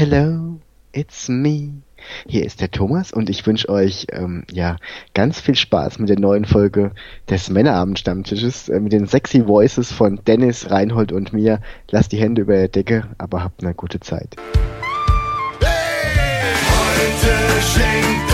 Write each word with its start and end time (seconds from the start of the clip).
Hello, 0.00 0.58
it's 0.92 1.28
me. 1.28 1.82
Hier 2.26 2.46
ist 2.46 2.62
der 2.62 2.70
Thomas 2.70 3.12
und 3.12 3.28
ich 3.28 3.46
wünsche 3.46 3.68
euch 3.68 4.06
ähm, 4.12 4.44
ja 4.50 4.78
ganz 5.12 5.42
viel 5.42 5.54
Spaß 5.54 5.98
mit 5.98 6.08
der 6.08 6.18
neuen 6.18 6.46
Folge 6.46 6.92
des 7.28 7.50
Männerabend-Stammtisches 7.50 8.70
äh, 8.70 8.80
mit 8.80 8.94
den 8.94 9.06
sexy 9.06 9.46
Voices 9.46 9.92
von 9.92 10.18
Dennis, 10.26 10.70
Reinhold 10.70 11.12
und 11.12 11.34
mir. 11.34 11.60
Lasst 11.90 12.12
die 12.12 12.16
Hände 12.18 12.40
über 12.40 12.54
der 12.54 12.68
Decke, 12.68 13.08
aber 13.18 13.44
habt 13.44 13.62
eine 13.62 13.74
gute 13.74 14.00
Zeit. 14.00 14.36
Hey, 15.60 16.54
heute 16.70 17.60
schenkt 17.60 18.29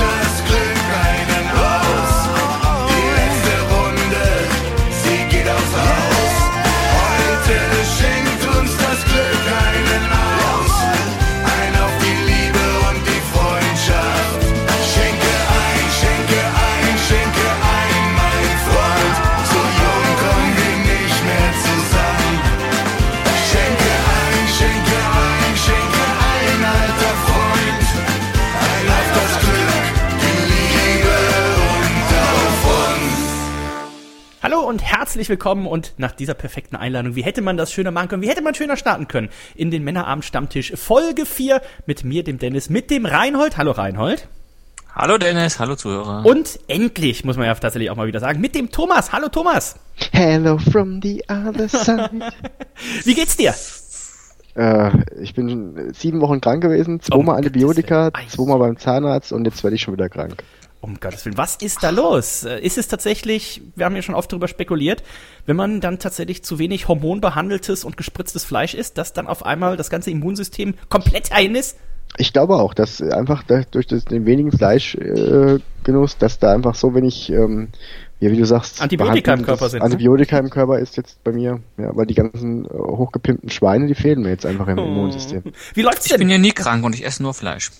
Und 34.76 34.82
herzlich 34.82 35.30
willkommen 35.30 35.66
und 35.66 35.94
nach 35.96 36.12
dieser 36.12 36.34
perfekten 36.34 36.76
Einladung, 36.76 37.16
wie 37.16 37.22
hätte 37.22 37.40
man 37.40 37.56
das 37.56 37.72
schöner 37.72 37.92
machen 37.92 38.08
können, 38.08 38.20
wie 38.20 38.28
hätte 38.28 38.42
man 38.42 38.54
schöner 38.54 38.76
starten 38.76 39.08
können 39.08 39.30
in 39.54 39.70
den 39.70 39.82
Männerabend 39.84 40.22
Stammtisch 40.22 40.74
Folge 40.76 41.24
4 41.24 41.62
mit 41.86 42.04
mir, 42.04 42.22
dem 42.24 42.36
Dennis, 42.36 42.68
mit 42.68 42.90
dem 42.90 43.06
Reinhold. 43.06 43.56
Hallo 43.56 43.70
Reinhold. 43.70 44.28
Hallo 44.94 45.16
Dennis, 45.16 45.58
hallo 45.58 45.76
Zuhörer. 45.76 46.26
Und 46.26 46.60
endlich, 46.68 47.24
muss 47.24 47.38
man 47.38 47.46
ja 47.46 47.54
tatsächlich 47.54 47.90
auch 47.90 47.96
mal 47.96 48.06
wieder 48.06 48.20
sagen, 48.20 48.38
mit 48.42 48.54
dem 48.54 48.70
Thomas. 48.70 49.12
Hallo 49.12 49.30
Thomas. 49.30 49.76
Hello 50.12 50.58
from 50.58 51.00
the 51.00 51.24
other 51.26 51.70
side. 51.70 52.10
Wie 53.04 53.14
geht's 53.14 53.38
dir? 53.38 53.54
äh, 54.56 54.90
ich 55.22 55.32
bin 55.32 55.48
schon 55.48 55.94
sieben 55.94 56.20
Wochen 56.20 56.42
krank 56.42 56.62
gewesen, 56.62 57.00
zweimal 57.00 57.20
Um 57.20 57.30
Antibiotika, 57.30 58.10
zweimal 58.28 58.58
beim 58.58 58.76
Zahnarzt 58.76 59.32
und 59.32 59.46
jetzt 59.46 59.64
werde 59.64 59.76
ich 59.76 59.80
schon 59.80 59.94
wieder 59.94 60.10
krank. 60.10 60.44
Um 60.86 61.00
Gottes 61.00 61.24
Willen, 61.24 61.36
was 61.36 61.56
ist 61.56 61.82
da 61.82 61.90
los? 61.90 62.44
Äh, 62.44 62.60
Ist 62.60 62.78
es 62.78 62.86
tatsächlich, 62.86 63.60
wir 63.74 63.86
haben 63.86 63.96
ja 63.96 64.02
schon 64.02 64.14
oft 64.14 64.30
darüber 64.30 64.46
spekuliert, 64.46 65.02
wenn 65.44 65.56
man 65.56 65.80
dann 65.80 65.98
tatsächlich 65.98 66.44
zu 66.44 66.60
wenig 66.60 66.86
hormonbehandeltes 66.86 67.84
und 67.84 67.96
gespritztes 67.96 68.44
Fleisch 68.44 68.74
isst, 68.74 68.96
dass 68.96 69.12
dann 69.12 69.26
auf 69.26 69.44
einmal 69.44 69.76
das 69.76 69.90
ganze 69.90 70.12
Immunsystem 70.12 70.74
komplett 70.88 71.32
ein 71.32 71.56
ist? 71.56 71.76
Ich 72.18 72.32
glaube 72.32 72.54
auch, 72.54 72.72
dass 72.72 73.02
einfach 73.02 73.42
durch 73.42 73.88
das, 73.88 74.04
den 74.04 74.26
wenigen 74.26 74.52
Fleischgenuss, 74.52 75.58
äh, 75.58 75.62
Genuss, 75.82 76.18
dass 76.18 76.38
da 76.38 76.52
einfach 76.54 76.76
so 76.76 76.94
wenig, 76.94 77.30
ähm, 77.30 77.68
ja, 78.20 78.30
wie 78.30 78.36
du 78.36 78.46
sagst, 78.46 78.80
Antibiotika 78.80 79.34
im 79.34 79.42
Körper 79.42 79.68
sind, 79.68 79.80
ne? 79.80 79.84
Antibiotika 79.86 80.38
im 80.38 80.50
Körper 80.50 80.78
ist 80.78 80.96
jetzt 80.96 81.22
bei 81.24 81.32
mir, 81.32 81.60
ja, 81.78 81.96
weil 81.96 82.06
die 82.06 82.14
ganzen 82.14 82.64
äh, 82.64 82.68
hochgepimpten 82.68 83.50
Schweine, 83.50 83.88
die 83.88 83.96
fehlen 83.96 84.22
mir 84.22 84.30
jetzt 84.30 84.46
einfach 84.46 84.68
im 84.68 84.78
Immunsystem. 84.78 85.42
Wie 85.74 85.82
läuft's 85.82 86.06
ich 86.06 86.12
denn? 86.12 86.20
bin 86.20 86.30
ja 86.30 86.38
nie 86.38 86.52
krank 86.52 86.84
und 86.84 86.94
ich 86.94 87.04
esse 87.04 87.24
nur 87.24 87.34
Fleisch. 87.34 87.70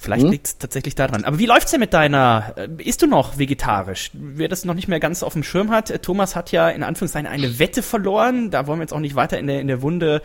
Vielleicht 0.00 0.24
Hm? 0.24 0.30
liegt's 0.30 0.56
tatsächlich 0.58 0.94
daran. 0.94 1.24
Aber 1.24 1.38
wie 1.40 1.46
läuft's 1.46 1.72
denn 1.72 1.80
mit 1.80 1.92
deiner, 1.92 2.54
äh, 2.56 2.68
isst 2.82 3.02
du 3.02 3.06
noch 3.08 3.36
vegetarisch? 3.38 4.10
Wer 4.14 4.48
das 4.48 4.64
noch 4.64 4.74
nicht 4.74 4.86
mehr 4.88 5.00
ganz 5.00 5.22
auf 5.24 5.32
dem 5.32 5.42
Schirm 5.42 5.70
hat, 5.70 5.90
äh, 5.90 5.98
Thomas 5.98 6.36
hat 6.36 6.52
ja 6.52 6.68
in 6.70 6.82
Anführungszeichen 6.84 7.26
eine 7.28 7.58
Wette 7.58 7.82
verloren. 7.82 8.50
Da 8.50 8.66
wollen 8.68 8.78
wir 8.78 8.84
jetzt 8.84 8.92
auch 8.92 9.00
nicht 9.00 9.16
weiter 9.16 9.38
in 9.38 9.48
der, 9.48 9.60
in 9.60 9.66
der 9.66 9.82
Wunde 9.82 10.22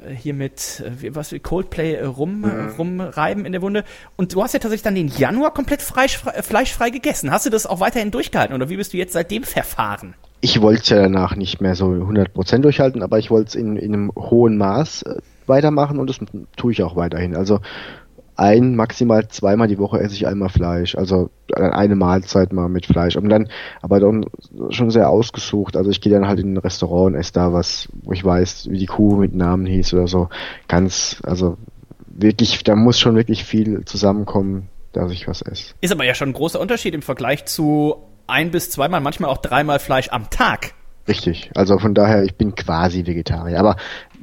äh, 0.00 0.14
hier 0.14 0.32
mit, 0.32 0.84
äh, 1.02 1.12
was 1.12 1.32
wie 1.32 1.40
Coldplay 1.40 2.00
rum, 2.04 2.44
äh, 2.44 2.70
rumreiben 2.78 3.44
in 3.46 3.52
der 3.52 3.62
Wunde. 3.62 3.82
Und 4.16 4.32
du 4.32 4.44
hast 4.44 4.54
ja 4.54 4.60
tatsächlich 4.60 4.84
dann 4.84 4.94
den 4.94 5.08
Januar 5.08 5.52
komplett 5.52 5.82
fleischfrei, 5.82 6.40
fleischfrei 6.42 6.90
gegessen. 6.90 7.32
Hast 7.32 7.46
du 7.46 7.50
das 7.50 7.66
auch 7.66 7.80
weiterhin 7.80 8.12
durchgehalten 8.12 8.54
oder 8.54 8.68
wie 8.68 8.76
bist 8.76 8.92
du 8.92 8.96
jetzt 8.96 9.12
seitdem 9.12 9.42
verfahren? 9.42 10.14
Ich 10.40 10.62
wollte 10.62 10.82
es 10.82 10.88
ja 10.88 10.96
danach 11.02 11.34
nicht 11.34 11.60
mehr 11.60 11.74
so 11.74 11.86
100% 11.86 12.58
durchhalten, 12.60 13.02
aber 13.02 13.18
ich 13.18 13.30
wollte 13.30 13.48
es 13.48 13.54
in, 13.56 13.76
in 13.76 13.92
einem 13.92 14.12
hohen 14.16 14.56
Maß 14.56 15.04
weitermachen 15.46 15.98
und 15.98 16.08
das 16.08 16.18
tue 16.56 16.72
ich 16.72 16.82
auch 16.82 16.96
weiterhin. 16.96 17.36
Also 17.36 17.60
ein, 18.40 18.74
maximal 18.74 19.28
zweimal 19.28 19.68
die 19.68 19.78
Woche 19.78 20.00
esse 20.00 20.14
ich 20.14 20.26
einmal 20.26 20.48
Fleisch, 20.48 20.94
also 20.94 21.28
eine 21.52 21.94
Mahlzeit 21.94 22.54
mal 22.54 22.70
mit 22.70 22.86
Fleisch. 22.86 23.16
Und 23.16 23.28
dann, 23.28 23.48
aber 23.82 24.00
dann 24.00 24.24
schon 24.70 24.90
sehr 24.90 25.10
ausgesucht. 25.10 25.76
Also 25.76 25.90
ich 25.90 26.00
gehe 26.00 26.12
dann 26.12 26.26
halt 26.26 26.40
in 26.40 26.54
ein 26.54 26.56
Restaurant 26.56 27.14
und 27.14 27.20
esse 27.20 27.34
da 27.34 27.52
was, 27.52 27.88
wo 28.02 28.12
ich 28.12 28.24
weiß, 28.24 28.68
wie 28.70 28.78
die 28.78 28.86
Kuh 28.86 29.16
mit 29.16 29.34
Namen 29.34 29.66
hieß 29.66 29.92
oder 29.92 30.08
so. 30.08 30.30
Ganz, 30.68 31.20
also 31.22 31.58
wirklich, 32.06 32.64
da 32.64 32.76
muss 32.76 32.98
schon 32.98 33.14
wirklich 33.14 33.44
viel 33.44 33.84
zusammenkommen, 33.84 34.68
dass 34.92 35.12
ich 35.12 35.28
was 35.28 35.42
esse. 35.42 35.74
Ist 35.82 35.92
aber 35.92 36.04
ja 36.04 36.14
schon 36.14 36.30
ein 36.30 36.34
großer 36.34 36.60
Unterschied 36.60 36.94
im 36.94 37.02
Vergleich 37.02 37.44
zu 37.44 37.96
ein 38.26 38.50
bis 38.50 38.70
zweimal, 38.70 39.02
manchmal 39.02 39.30
auch 39.30 39.38
dreimal 39.38 39.80
Fleisch 39.80 40.08
am 40.10 40.30
Tag. 40.30 40.72
Richtig. 41.08 41.50
Also 41.54 41.78
von 41.78 41.92
daher, 41.92 42.22
ich 42.24 42.36
bin 42.36 42.54
quasi 42.54 43.04
Vegetarier. 43.04 43.58
Aber 43.58 43.76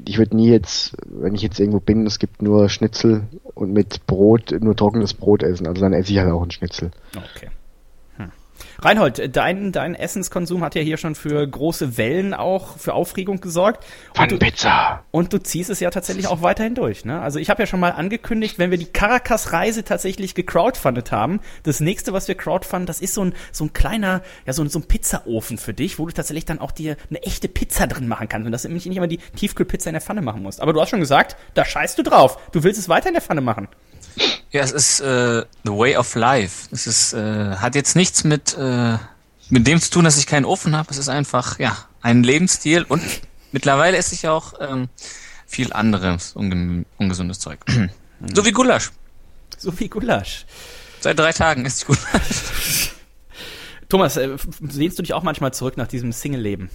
ich 0.05 0.17
würde 0.17 0.35
nie 0.35 0.49
jetzt, 0.49 0.95
wenn 1.05 1.35
ich 1.35 1.41
jetzt 1.41 1.59
irgendwo 1.59 1.79
bin, 1.79 2.05
es 2.05 2.19
gibt 2.19 2.41
nur 2.41 2.69
Schnitzel 2.69 3.23
und 3.53 3.73
mit 3.73 4.05
Brot, 4.07 4.55
nur 4.59 4.75
trockenes 4.75 5.13
Brot 5.13 5.43
essen. 5.43 5.67
Also 5.67 5.81
dann 5.81 5.93
esse 5.93 6.11
ich 6.11 6.19
halt 6.19 6.31
auch 6.31 6.41
einen 6.41 6.51
Schnitzel. 6.51 6.91
Okay. 7.15 7.49
Reinhold, 8.79 9.35
dein, 9.35 9.71
dein 9.71 9.95
Essenskonsum 9.95 10.63
hat 10.63 10.75
ja 10.75 10.81
hier 10.81 10.97
schon 10.97 11.15
für 11.15 11.45
große 11.45 11.97
Wellen 11.97 12.33
auch, 12.33 12.77
für 12.77 12.93
Aufregung 12.93 13.41
gesorgt. 13.41 13.85
Und 14.17 14.31
du, 14.31 14.37
Pizza. 14.37 15.03
und 15.11 15.33
du 15.33 15.39
ziehst 15.39 15.69
es 15.69 15.79
ja 15.79 15.89
tatsächlich 15.89 16.27
auch 16.27 16.41
weiterhin 16.41 16.75
durch. 16.75 17.05
Ne? 17.05 17.19
Also 17.21 17.39
ich 17.39 17.49
habe 17.49 17.63
ja 17.63 17.67
schon 17.67 17.79
mal 17.79 17.91
angekündigt, 17.91 18.59
wenn 18.59 18.71
wir 18.71 18.77
die 18.77 18.85
Caracas-Reise 18.85 19.83
tatsächlich 19.83 20.35
gecrowdfundet 20.35 21.11
haben, 21.11 21.39
das 21.63 21.79
nächste, 21.79 22.13
was 22.13 22.27
wir 22.27 22.35
crowdfunden, 22.35 22.85
das 22.85 23.01
ist 23.01 23.13
so 23.13 23.23
ein, 23.23 23.33
so 23.51 23.65
ein 23.65 23.73
kleiner, 23.73 24.21
ja 24.45 24.53
so 24.53 24.63
ein, 24.63 24.69
so 24.69 24.79
ein 24.79 24.83
Pizzaofen 24.83 25.57
für 25.57 25.73
dich, 25.73 25.99
wo 25.99 26.05
du 26.05 26.13
tatsächlich 26.13 26.45
dann 26.45 26.59
auch 26.59 26.71
dir 26.71 26.97
eine 27.09 27.21
echte 27.23 27.47
Pizza 27.47 27.87
drin 27.87 28.07
machen 28.07 28.29
kannst 28.29 28.45
und 28.45 28.51
dass 28.51 28.63
du 28.63 28.67
nämlich 28.67 28.85
nicht 28.85 28.97
immer 28.97 29.07
die 29.07 29.19
Tiefkühlpizza 29.35 29.89
in 29.89 29.93
der 29.93 30.01
Pfanne 30.01 30.21
machen 30.21 30.43
musst. 30.43 30.61
Aber 30.61 30.73
du 30.73 30.81
hast 30.81 30.89
schon 30.89 30.99
gesagt, 30.99 31.35
da 31.53 31.65
scheißt 31.65 31.97
du 31.97 32.03
drauf. 32.03 32.37
Du 32.51 32.63
willst 32.63 32.79
es 32.79 32.89
weiter 32.89 33.07
in 33.07 33.13
der 33.13 33.21
Pfanne 33.21 33.41
machen. 33.41 33.67
Ja, 34.51 34.61
es 34.61 34.71
ist 34.71 34.99
äh, 35.01 35.45
the 35.63 35.71
way 35.71 35.97
of 35.97 36.15
life. 36.15 36.69
Es 36.71 36.87
ist, 36.87 37.13
äh, 37.13 37.55
hat 37.57 37.75
jetzt 37.75 37.95
nichts 37.95 38.23
mit, 38.23 38.57
äh, 38.57 38.97
mit 39.49 39.67
dem 39.67 39.79
zu 39.79 39.89
tun, 39.91 40.05
dass 40.05 40.17
ich 40.17 40.27
keinen 40.27 40.45
Ofen 40.45 40.75
habe. 40.75 40.89
Es 40.91 40.97
ist 40.97 41.09
einfach, 41.09 41.59
ja, 41.59 41.77
ein 42.01 42.23
Lebensstil 42.23 42.83
und 42.83 43.01
mittlerweile 43.51 43.97
esse 43.97 44.15
ich 44.15 44.27
auch 44.27 44.53
ähm, 44.59 44.89
viel 45.45 45.73
anderes 45.73 46.33
unge 46.33 46.85
ungesundes 46.97 47.39
Zeug. 47.39 47.59
so 48.33 48.45
wie 48.45 48.51
Gulasch. 48.51 48.91
So 49.57 49.77
wie 49.79 49.89
Gulasch. 49.89 50.45
Seit 50.99 51.19
drei 51.19 51.33
Tagen 51.33 51.65
esse 51.65 51.81
ich 51.81 51.87
Gulasch. 51.87 52.93
Thomas, 53.89 54.17
äh, 54.17 54.37
sehnst 54.67 54.99
du 54.99 55.03
dich 55.03 55.13
auch 55.13 55.23
manchmal 55.23 55.53
zurück 55.53 55.77
nach 55.77 55.87
diesem 55.87 56.11
Single-Leben? 56.11 56.69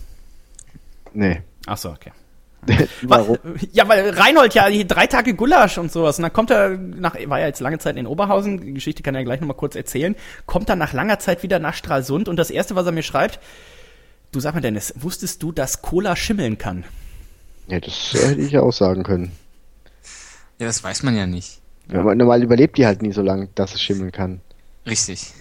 Nee. 1.12 1.42
Ach 1.66 1.76
so, 1.76 1.91
okay. 1.91 2.12
Warum? 3.02 3.38
Ja, 3.72 3.88
weil 3.88 4.10
Reinhold 4.10 4.54
ja 4.54 4.70
die 4.70 4.86
drei 4.86 5.06
Tage 5.06 5.34
Gulasch 5.34 5.78
und 5.78 5.90
sowas. 5.90 6.18
Und 6.18 6.22
dann 6.22 6.32
kommt 6.32 6.50
er 6.50 6.70
nach, 6.70 7.16
war 7.26 7.40
ja 7.40 7.46
jetzt 7.46 7.60
lange 7.60 7.78
Zeit 7.78 7.96
in 7.96 8.06
Oberhausen, 8.06 8.60
die 8.60 8.74
Geschichte 8.74 9.02
kann 9.02 9.14
er 9.14 9.24
gleich 9.24 9.40
nochmal 9.40 9.56
kurz 9.56 9.74
erzählen, 9.74 10.14
kommt 10.46 10.68
dann 10.68 10.78
nach 10.78 10.92
langer 10.92 11.18
Zeit 11.18 11.42
wieder 11.42 11.58
nach 11.58 11.74
Stralsund 11.74 12.28
und 12.28 12.36
das 12.36 12.50
erste, 12.50 12.76
was 12.76 12.86
er 12.86 12.92
mir 12.92 13.02
schreibt, 13.02 13.40
du 14.30 14.40
sag 14.40 14.54
mal 14.54 14.60
Dennis, 14.60 14.94
wusstest 14.96 15.42
du, 15.42 15.50
dass 15.50 15.82
Cola 15.82 16.14
schimmeln 16.14 16.56
kann? 16.58 16.84
Ja, 17.66 17.80
das 17.80 18.12
hätte 18.12 18.40
ich 18.40 18.52
ja 18.52 18.62
auch 18.62 18.72
sagen 18.72 19.02
können. 19.02 19.32
Ja, 20.58 20.66
das 20.66 20.84
weiß 20.84 21.02
man 21.02 21.16
ja 21.16 21.26
nicht. 21.26 21.60
Ja. 21.90 22.02
Normal 22.14 22.42
überlebt 22.42 22.78
die 22.78 22.86
halt 22.86 23.02
nie 23.02 23.12
so 23.12 23.22
lange, 23.22 23.48
dass 23.54 23.74
es 23.74 23.82
schimmeln 23.82 24.12
kann. 24.12 24.40
Richtig. 24.86 25.32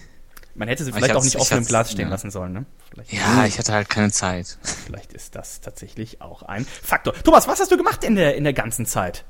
Man 0.54 0.68
hätte 0.68 0.84
sie 0.84 0.90
Ich 0.90 0.96
vielleicht 0.96 1.14
auch 1.16 1.24
nicht 1.24 1.36
offen 1.36 1.54
im 1.54 1.58
hab's- 1.60 1.68
Glas 1.68 1.90
stehen 1.92 2.06
ja. 2.06 2.10
lassen 2.10 2.30
sollen, 2.30 2.52
ne? 2.52 2.66
Vielleicht, 2.90 3.12
Ja, 3.12 3.46
ich 3.46 3.58
hatte 3.58 3.72
halt 3.72 3.88
keine 3.88 4.10
Zeit. 4.10 4.58
vielleicht 4.62 5.12
ist 5.14 5.34
das 5.34 5.60
tatsächlich 5.60 6.20
auch 6.20 6.42
ein 6.42 6.64
Faktor. 6.64 7.14
Thomas, 7.24 7.48
was 7.48 7.60
hast 7.60 7.70
du 7.72 7.76
gemacht 7.76 8.04
in 8.04 8.14
der, 8.16 8.36
in 8.36 8.44
der 8.44 8.52
ganzen 8.52 8.84
Zeit? 8.86 9.24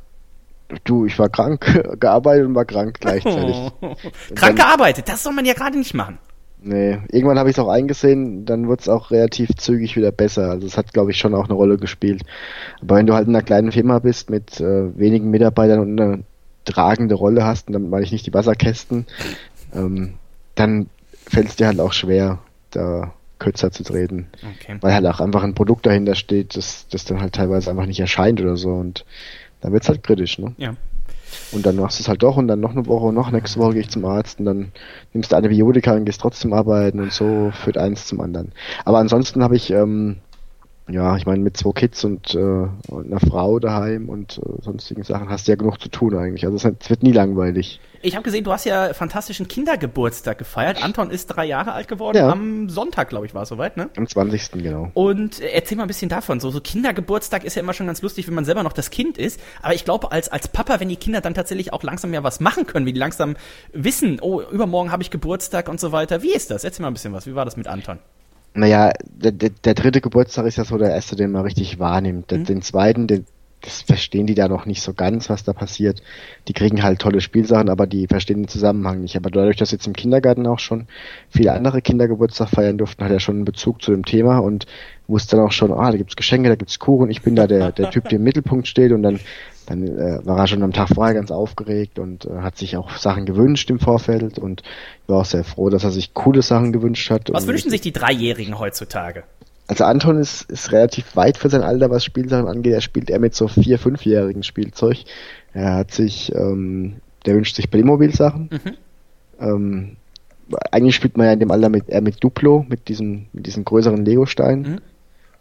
Du, 0.85 1.07
ich 1.07 1.19
war 1.19 1.29
krank, 1.29 1.61
gearbeitet 2.01 2.47
und 2.47 2.55
war 2.55 2.65
krank 2.65 2.99
gleichzeitig. 3.01 3.57
Krank 4.35 4.57
gearbeitet, 4.57 5.09
das 5.09 5.23
soll 5.23 5.33
man 5.35 5.45
ja 5.45 5.53
gerade 5.55 5.79
nicht 5.79 5.95
machen. 5.95 6.19
Nee, 6.65 6.99
irgendwann 7.11 7.39
habe 7.41 7.51
ich 7.51 7.57
es 7.57 7.63
auch 7.63 7.69
eingesehen, 7.69 8.45
dann 8.47 8.69
wurde 8.69 8.81
es 8.83 8.89
auch 8.89 9.11
relativ 9.11 9.51
zügig 9.57 9.97
wieder 9.97 10.13
besser. 10.13 10.49
Also 10.51 10.67
es 10.67 10.77
hat, 10.79 10.93
glaube 10.93 11.11
ich, 11.11 11.19
schon 11.19 11.35
auch 11.35 11.45
eine 11.47 11.55
Rolle 11.55 11.77
gespielt. 11.77 12.23
Aber 12.81 12.97
wenn 12.97 13.07
du 13.07 13.15
halt 13.15 13.27
in 13.27 13.35
einer 13.35 13.45
kleinen 13.45 13.73
Firma 13.73 13.99
bist 13.99 14.31
mit 14.31 14.61
äh, 14.61 14.97
wenigen 14.97 15.31
Mitarbeitern 15.31 15.81
und 15.81 16.01
eine 16.01 16.23
tragende 16.65 17.17
Rolle 17.17 17.45
hast, 17.45 17.67
und 17.67 17.73
damit 17.75 17.91
meine 17.91 18.05
ich 18.05 18.13
nicht 18.13 18.27
die 18.27 18.33
Wasserkästen, 18.35 19.07
ähm, 19.75 20.15
dann 20.55 20.89
fällt 21.33 21.49
es 21.49 21.57
dir 21.57 21.67
halt 21.67 21.81
auch 21.81 21.93
schwer, 21.93 22.39
da 22.71 23.13
kürzer 23.39 23.73
zu 23.73 23.83
treten. 23.83 24.29
Okay. 24.37 24.77
Weil 24.81 24.95
halt 24.95 25.07
auch 25.07 25.21
einfach 25.21 25.43
ein 25.43 25.55
Produkt 25.55 25.87
dahinter 25.87 26.15
steht, 26.15 26.57
das, 26.57 26.87
das 26.89 27.05
dann 27.05 27.21
halt 27.21 27.33
teilweise 27.33 27.71
einfach 27.71 27.87
nicht 27.87 28.01
erscheint 28.01 28.41
oder 28.41 28.57
so. 28.57 28.71
Und 28.71 29.05
dann 29.61 29.73
wird's 29.73 29.89
halt 29.89 30.03
kritisch, 30.03 30.39
ne? 30.39 30.55
Ja. 30.59 30.75
Und 31.51 31.65
dann 31.65 31.77
machst 31.77 31.99
du 31.99 32.03
es 32.03 32.09
halt 32.09 32.23
doch 32.23 32.37
und 32.37 32.47
dann 32.49 32.61
noch 32.61 32.73
eine 32.73 32.87
Woche 32.87 33.07
und 33.07 33.15
noch 33.15 33.31
nächste 33.31 33.59
Woche 33.59 33.73
gehe 33.73 33.81
ich 33.81 33.89
zum 33.89 34.05
Arzt 34.05 34.39
und 34.39 34.45
dann 34.45 34.73
nimmst 35.15 35.33
du 35.33 35.37
Antibiotika 35.37 35.95
und 35.95 36.05
gehst 36.05 36.21
trotzdem 36.21 36.53
arbeiten 36.53 37.01
und 37.01 37.13
so 37.13 37.51
führt 37.53 37.79
eins 37.79 38.07
zum 38.07 38.21
anderen. 38.21 38.53
Aber 38.85 38.99
ansonsten 38.99 39.43
habe 39.43 39.57
ich 39.57 39.71
ähm, 39.71 40.19
Ja, 40.93 41.17
ich 41.17 41.25
meine, 41.25 41.43
mit 41.43 41.57
zwei 41.57 41.73
Kids 41.73 42.05
und, 42.05 42.35
äh, 42.35 42.39
und 42.39 43.07
einer 43.07 43.19
Frau 43.19 43.59
daheim 43.59 44.11
und 44.11 44.39
äh, 44.39 44.63
sonstigen 44.63 45.03
Sachen 45.03 45.31
hast 45.31 45.49
du 45.49 45.53
ja 45.53 45.57
genug 45.57 45.81
zu 45.81 45.89
tun 45.89 46.15
eigentlich. 46.15 46.45
Also 46.45 46.57
es 46.57 46.91
wird 46.91 47.03
nie 47.03 47.13
langweilig. 47.13 47.81
Ich 48.03 48.15
habe 48.15 48.25
gesehen, 48.25 48.45
du 48.45 48.53
hast 48.53 48.67
ja 48.67 48.93
fantastischen 48.93 49.49
Kindergeburtstag 49.49 50.37
gefeiert. 50.37 50.85
Anton 50.85 51.11
ist 51.11 51.29
drei 51.29 51.47
Jahre 51.47 51.73
alt 51.73 51.89
geworden. 51.89 52.19
Ja. 52.19 52.31
Am 52.31 52.69
Sonntag, 52.69 53.09
glaube 53.09 53.27
ich, 53.27 53.35
war 53.35 53.43
es 53.43 53.49
soweit, 53.49 53.77
ne? 53.77 53.89
Am 53.97 54.07
20. 54.07 54.51
genau. 54.63 54.91
Und 54.93 55.41
äh, 55.41 55.51
erzähl 55.53 55.79
mal 55.79 55.85
ein 55.85 55.89
bisschen 55.89 56.09
davon. 56.11 56.41
So, 56.41 56.51
so 56.51 56.61
Kindergeburtstag 56.61 57.45
ist 57.45 57.55
ja 57.55 57.63
immer 57.63 57.73
schon 57.73 57.87
ganz 57.87 58.03
lustig, 58.03 58.27
wenn 58.27 58.35
man 58.35 58.45
selber 58.45 58.63
noch 58.63 58.73
das 58.73 58.91
Kind 58.91 59.17
ist. 59.17 59.41
Aber 59.63 59.75
ich 59.75 59.85
glaube, 59.85 60.13
als, 60.13 60.29
als 60.29 60.49
Papa, 60.49 60.79
wenn 60.81 60.89
die 60.89 60.97
Kinder 60.97 61.21
dann 61.21 61.33
tatsächlich 61.33 61.73
auch 61.73 61.83
langsam 61.83 62.13
ja 62.13 62.23
was 62.23 62.41
machen 62.41 62.67
können, 62.67 62.85
wie 62.85 62.93
die 62.93 62.99
langsam 62.99 63.37
wissen, 63.73 64.19
oh, 64.21 64.43
übermorgen 64.43 64.93
habe 64.93 65.03
ich 65.03 65.11
Geburtstag 65.11 65.69
und 65.69 65.81
so 65.81 65.93
weiter. 65.93 66.23
Wie 66.23 66.35
ist 66.35 66.51
das? 66.51 66.65
Erzähl 66.65 66.83
mal 66.83 66.89
ein 66.89 66.95
bisschen 66.95 67.13
was. 67.13 67.27
Wie 67.27 67.35
war 67.35 67.45
das 67.45 67.57
mit 67.57 67.69
Anton? 67.69 67.99
Naja, 68.55 68.93
der, 69.05 69.33
der, 69.33 69.51
der 69.51 69.75
dritte 69.75 70.01
Geburtstag 70.01 70.47
ist 70.47 70.57
ja 70.57 70.65
so 70.65 70.77
der 70.77 70.91
erste, 70.91 71.17
den 71.17 71.33
man 71.33 71.43
richtig 71.43 71.79
wahrnimmt. 71.79 72.31
Den, 72.31 72.45
den 72.45 72.63
zweiten, 72.63 73.07
den, 73.07 73.27
das 73.63 73.83
verstehen 73.83 74.27
die 74.27 74.35
da 74.35 74.49
noch 74.49 74.67
nicht 74.67 74.83
so 74.83 74.93
ganz, 74.93 75.31
was 75.31 75.45
da 75.45 75.53
passiert. 75.53 76.03
Die 76.49 76.53
kriegen 76.53 76.83
halt 76.83 77.01
tolle 77.01 77.21
Spielsachen, 77.21 77.69
aber 77.69 77.87
die 77.87 78.07
verstehen 78.09 78.43
den 78.43 78.49
Zusammenhang 78.49 79.01
nicht. 79.01 79.17
Aber 79.17 79.31
dadurch, 79.31 79.57
dass 79.57 79.71
jetzt 79.71 79.87
im 79.87 79.93
Kindergarten 79.93 80.47
auch 80.47 80.59
schon 80.59 80.87
viele 81.31 81.53
andere 81.53 81.81
Kinder 81.81 82.09
Geburtstag 82.09 82.51
feiern 82.51 82.79
durften, 82.79 83.05
hat 83.05 83.13
er 83.13 83.21
schon 83.21 83.37
einen 83.37 83.45
Bezug 83.45 83.81
zu 83.81 83.93
dem 83.93 84.05
Thema 84.05 84.39
und 84.39 84.67
wusste 85.07 85.37
dann 85.37 85.47
auch 85.47 85.53
schon, 85.53 85.73
ah, 85.73 85.91
da 85.91 85.97
gibt's 85.97 86.17
Geschenke, 86.17 86.49
da 86.49 86.57
gibt's 86.57 86.79
Kuchen, 86.79 87.11
ich 87.11 87.23
bin 87.23 87.37
da 87.37 87.47
der, 87.47 87.73
der 87.73 87.91
Typ, 87.91 88.09
der 88.09 88.19
im 88.19 88.25
Mittelpunkt 88.25 88.67
steht 88.67 88.93
und 88.93 89.03
dann 89.03 89.21
dann 89.67 89.87
äh, 89.87 90.27
war 90.27 90.39
er 90.39 90.47
schon 90.49 90.63
am 90.63 90.73
Tag 90.73 90.89
vorher 90.89 91.15
ganz 91.15 91.31
aufgeregt 91.31 91.99
und 91.99 92.25
äh, 92.25 92.31
hat 92.41 92.57
sich 92.57 92.77
auch 92.77 92.97
Sachen 92.97 93.27
gewünscht 93.27 93.71
im 93.71 93.79
Vorfeld 93.79 94.39
und 94.39 94.63
war 95.07 95.21
auch 95.21 95.25
sehr 95.25 95.45
froh, 95.45 95.71
dass 95.71 95.85
er 95.85 95.93
sich 95.93 96.15
coole 96.15 96.43
Sachen 96.43 96.73
gewünscht 96.73 97.11
hat. 97.11 97.31
Was 97.33 97.47
wünschen 97.47 97.71
sich 97.71 97.81
die 97.81 97.93
Dreijährigen 97.93 98.59
heutzutage? 98.59 99.23
Also 99.69 99.85
Anton 99.85 100.19
ist, 100.19 100.51
ist 100.51 100.73
relativ 100.73 101.17
weit 101.17 101.39
für 101.39 101.49
sein 101.49 101.63
Alter, 101.63 101.91
was 101.91 102.05
Spielsachen 102.05 102.49
angeht. 102.49 102.75
Er 102.75 102.81
spielt 102.81 103.11
eher 103.11 103.21
mit 103.21 103.35
so 103.35 103.49
vier, 103.49 103.79
fünfjährigen 103.79 104.43
Spielzeug. 104.43 104.99
Er 105.55 105.75
hat 105.77 105.93
sich, 105.93 106.35
ähm, 106.35 106.97
der 107.27 107.35
wünscht 107.37 107.57
sich 107.57 107.71
Playmobil-Sachen. 107.71 108.51
Ähm, 109.41 109.97
eigentlich 110.71 110.95
spielt 110.97 111.17
man 111.17 111.27
ja 111.27 111.33
in 111.33 111.41
dem 111.41 111.51
Alter 111.51 111.69
mit, 111.69 111.89
eher 111.89 112.03
mit 112.03 112.23
Duplo, 112.23 112.67
mit 112.69 112.89
diesen, 112.89 113.29
mit 113.33 113.47
diesen 113.47 113.65
größeren 113.65 114.05
Lego-Steinen. 114.05 114.81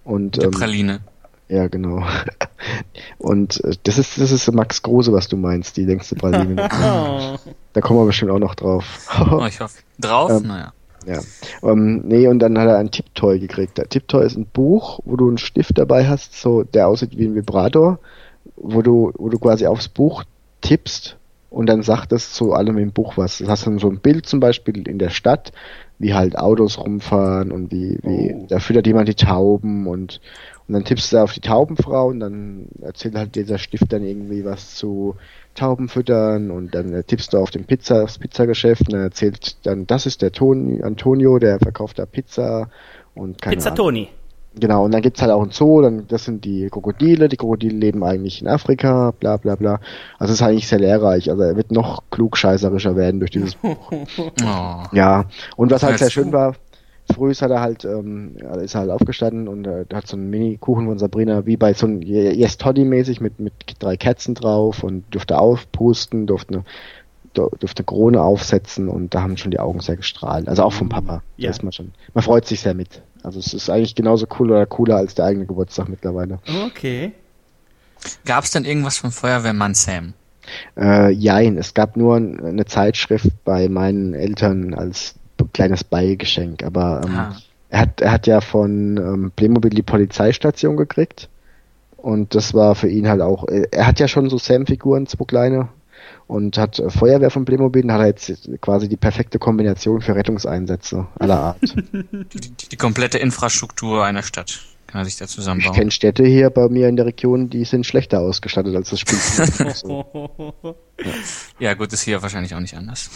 Und 0.03 0.37
Der 0.37 0.45
ähm, 0.45 0.51
Praline. 0.51 0.99
ja, 1.49 1.67
genau. 1.67 2.03
Und 3.17 3.63
äh, 3.63 3.75
das 3.83 3.97
ist, 3.97 4.19
das 4.19 4.31
ist 4.31 4.51
Max 4.51 4.81
Große, 4.81 5.11
was 5.11 5.27
du 5.27 5.37
meinst, 5.37 5.77
die 5.77 5.85
längste 5.85 6.15
Praline. 6.15 6.69
Da 7.73 7.79
kommen 7.79 7.99
wir 8.01 8.05
bestimmt 8.05 8.31
auch 8.31 8.39
noch 8.39 8.55
drauf. 8.55 9.07
Oh, 9.31 9.45
ich 9.45 9.61
hoffe. 9.61 9.81
Drauf? 9.97 10.29
Ähm, 10.29 10.47
naja. 10.47 10.73
Ja. 11.05 11.19
Ähm, 11.63 12.03
nee, 12.05 12.27
und 12.27 12.39
dann 12.39 12.57
hat 12.57 12.67
er 12.67 12.77
ein 12.77 12.91
Tiptoy 12.91 13.39
gekriegt. 13.39 13.77
Der 13.77 13.89
Tiptoy 13.89 14.25
ist 14.25 14.37
ein 14.37 14.45
Buch, 14.45 14.99
wo 15.05 15.15
du 15.15 15.27
einen 15.27 15.37
Stift 15.37 15.77
dabei 15.77 16.07
hast, 16.07 16.39
so 16.39 16.63
der 16.63 16.87
aussieht 16.87 17.17
wie 17.17 17.25
ein 17.25 17.35
Vibrator, 17.35 17.99
wo 18.55 18.81
du, 18.81 19.11
wo 19.17 19.29
du 19.29 19.39
quasi 19.39 19.65
aufs 19.65 19.87
Buch 19.87 20.23
tippst 20.61 21.17
und 21.49 21.67
dann 21.67 21.83
sagt 21.83 22.13
es 22.13 22.33
zu 22.33 22.53
allem 22.53 22.77
im 22.77 22.91
Buch 22.91 23.17
was. 23.17 23.39
Das 23.39 23.49
hast 23.49 23.67
dann 23.67 23.79
so 23.79 23.89
ein 23.89 23.99
Bild 23.99 24.25
zum 24.25 24.39
Beispiel 24.39 24.87
in 24.87 24.99
der 24.99 25.09
Stadt, 25.09 25.51
wie 25.99 26.13
halt 26.13 26.37
Autos 26.37 26.79
rumfahren 26.79 27.51
und 27.51 27.71
wie, 27.71 27.99
wie 28.03 28.47
da 28.47 28.59
füttert 28.59 28.87
jemand 28.87 29.07
die 29.07 29.15
Tauben 29.15 29.87
und 29.87 30.21
und 30.71 30.75
dann 30.75 30.85
tippst 30.85 31.11
du 31.11 31.17
auf 31.17 31.33
die 31.33 31.41
Taubenfrau 31.41 32.07
und 32.07 32.21
dann 32.21 32.67
erzählt 32.81 33.15
halt 33.15 33.35
dieser 33.35 33.57
Stift 33.57 33.91
dann 33.91 34.05
irgendwie 34.05 34.45
was 34.45 34.75
zu 34.75 35.17
Tauben 35.55 35.89
füttern 35.89 36.51
und 36.51 36.73
dann 36.73 36.93
äh, 36.93 37.03
tippst 37.03 37.33
du 37.33 37.37
auf 37.37 37.51
den 37.51 37.65
Pizza, 37.65 38.03
aufs 38.03 38.17
Pizzageschäft 38.17 38.81
und 38.87 38.93
dann 38.93 39.01
erzählt 39.01 39.57
dann, 39.65 39.85
das 39.87 40.05
ist 40.05 40.21
der 40.21 40.31
Toni, 40.31 40.81
Antonio, 40.81 41.39
der 41.39 41.59
verkauft 41.59 41.99
da 41.99 42.05
Pizza 42.05 42.69
und 43.15 43.41
keine 43.41 43.55
Pizza 43.55 43.69
Ahnung. 43.69 43.77
Toni. 43.77 44.09
Genau, 44.53 44.83
und 44.83 44.93
dann 44.93 45.01
gibt's 45.01 45.21
halt 45.21 45.31
auch 45.31 45.41
ein 45.41 45.51
Zoo, 45.51 45.81
dann, 45.81 46.07
das 46.07 46.25
sind 46.25 46.43
die 46.43 46.69
Krokodile, 46.69 47.29
die 47.29 47.37
Krokodile 47.37 47.73
leben 47.73 48.03
eigentlich 48.03 48.41
in 48.41 48.49
Afrika, 48.49 49.11
bla 49.17 49.37
bla 49.37 49.55
bla. 49.55 49.79
Also 50.19 50.33
es 50.33 50.41
ist 50.41 50.45
eigentlich 50.45 50.67
sehr 50.67 50.79
lehrreich, 50.79 51.29
also 51.29 51.41
er 51.41 51.55
wird 51.55 51.71
noch 51.71 52.03
klugscheißerischer 52.11 52.97
werden 52.97 53.21
durch 53.21 53.31
dieses 53.31 53.57
Oh. 53.63 54.83
ja, 54.91 55.25
und 55.55 55.71
was 55.71 55.83
halt 55.83 55.99
sehr 55.99 56.09
schön 56.09 56.33
war, 56.33 56.55
früh 57.13 57.31
ist 57.31 57.41
er 57.41 57.59
halt, 57.61 57.85
ähm, 57.85 58.35
ist 58.61 58.75
er 58.75 58.81
halt 58.81 58.91
aufgestanden 58.91 59.47
und 59.47 59.65
äh, 59.67 59.85
hat 59.93 60.07
so 60.07 60.17
einen 60.17 60.29
Mini-Kuchen 60.29 60.85
von 60.87 60.99
Sabrina, 60.99 61.45
wie 61.45 61.57
bei 61.57 61.73
so 61.73 61.85
einem 61.87 62.01
Yes 62.01 62.57
Toddy 62.57 62.83
mäßig 62.85 63.21
mit, 63.21 63.39
mit 63.39 63.53
drei 63.79 63.97
Kerzen 63.97 64.35
drauf 64.35 64.83
und 64.83 65.03
durfte 65.11 65.37
aufpusten, 65.37 66.27
durfte 66.27 66.53
eine, 66.55 66.63
dur- 67.33 67.51
durfte 67.59 67.83
Krone 67.83 68.21
aufsetzen 68.21 68.87
und 68.89 69.13
da 69.13 69.21
haben 69.21 69.37
schon 69.37 69.51
die 69.51 69.59
Augen 69.59 69.79
sehr 69.81 69.95
gestrahlt. 69.97 70.47
Also 70.47 70.63
auch 70.63 70.73
vom 70.73 70.89
Papa. 70.89 71.23
Ja. 71.37 71.47
Da 71.47 71.51
ist 71.51 71.63
man 71.63 71.71
schon, 71.71 71.91
man 72.13 72.23
freut 72.23 72.45
sich 72.45 72.61
sehr 72.61 72.73
mit. 72.73 73.01
Also 73.23 73.39
es 73.39 73.53
ist 73.53 73.69
eigentlich 73.69 73.95
genauso 73.95 74.25
cool 74.39 74.51
oder 74.51 74.65
cooler 74.65 74.97
als 74.97 75.13
der 75.15 75.25
eigene 75.25 75.45
Geburtstag 75.45 75.89
mittlerweile. 75.89 76.39
Okay. 76.65 77.11
Gab 78.25 78.43
es 78.43 78.51
denn 78.51 78.65
irgendwas 78.65 78.97
von 78.97 79.11
Feuerwehrmann 79.11 79.75
Sam? 79.75 80.13
Äh, 80.75 81.11
jein, 81.11 81.57
es 81.57 81.75
gab 81.75 81.95
nur 81.95 82.15
ein- 82.17 82.43
eine 82.43 82.65
Zeitschrift 82.65 83.29
bei 83.45 83.69
meinen 83.69 84.15
Eltern 84.15 84.73
als 84.73 85.13
kleines 85.45 85.83
Beigeschenk, 85.83 86.63
aber 86.63 87.01
ähm, 87.05 87.15
Ah. 87.15 87.35
er 87.69 87.79
hat 87.79 88.01
er 88.01 88.11
hat 88.11 88.27
ja 88.27 88.41
von 88.41 88.97
ähm, 88.97 89.31
Playmobil 89.35 89.71
die 89.71 89.81
Polizeistation 89.83 90.77
gekriegt 90.77 91.29
und 91.97 92.33
das 92.35 92.53
war 92.53 92.75
für 92.75 92.89
ihn 92.89 93.07
halt 93.07 93.21
auch, 93.21 93.47
äh, 93.47 93.67
er 93.71 93.87
hat 93.87 93.99
ja 93.99 94.07
schon 94.07 94.29
so 94.29 94.37
Sam-Figuren, 94.37 95.07
zwei 95.07 95.25
kleine 95.25 95.69
und 96.27 96.57
hat 96.57 96.79
äh, 96.79 96.89
Feuerwehr 96.89 97.29
von 97.29 97.45
Playmobil, 97.45 97.81
dann 97.83 97.91
hat 97.93 98.01
er 98.01 98.07
jetzt 98.07 98.49
quasi 98.61 98.87
die 98.89 98.97
perfekte 98.97 99.37
Kombination 99.39 100.01
für 100.01 100.15
Rettungseinsätze 100.15 101.07
aller 101.19 101.39
Art. 101.39 101.57
Die, 101.61 102.39
die 102.71 102.77
komplette 102.77 103.17
Infrastruktur 103.19 104.03
einer 104.05 104.23
Stadt 104.23 104.61
kann 104.87 105.01
er 105.01 105.05
sich 105.05 105.15
da 105.17 105.25
ich 105.25 105.31
zusammenbauen. 105.31 105.73
kenne 105.73 105.91
Städte 105.91 106.25
hier 106.25 106.49
bei 106.49 106.67
mir 106.67 106.89
in 106.89 106.97
der 106.97 107.05
Region, 107.05 107.49
die 107.49 107.63
sind 107.63 107.85
schlechter 107.85 108.19
ausgestattet 108.19 108.75
als 108.75 108.89
das 108.89 108.99
Spiel. 108.99 109.17
so. 109.73 110.05
Ja, 111.59 111.73
gut, 111.75 111.93
ist 111.93 112.01
hier 112.01 112.21
wahrscheinlich 112.21 112.53
auch 112.53 112.59
nicht 112.59 112.75
anders. 112.75 113.09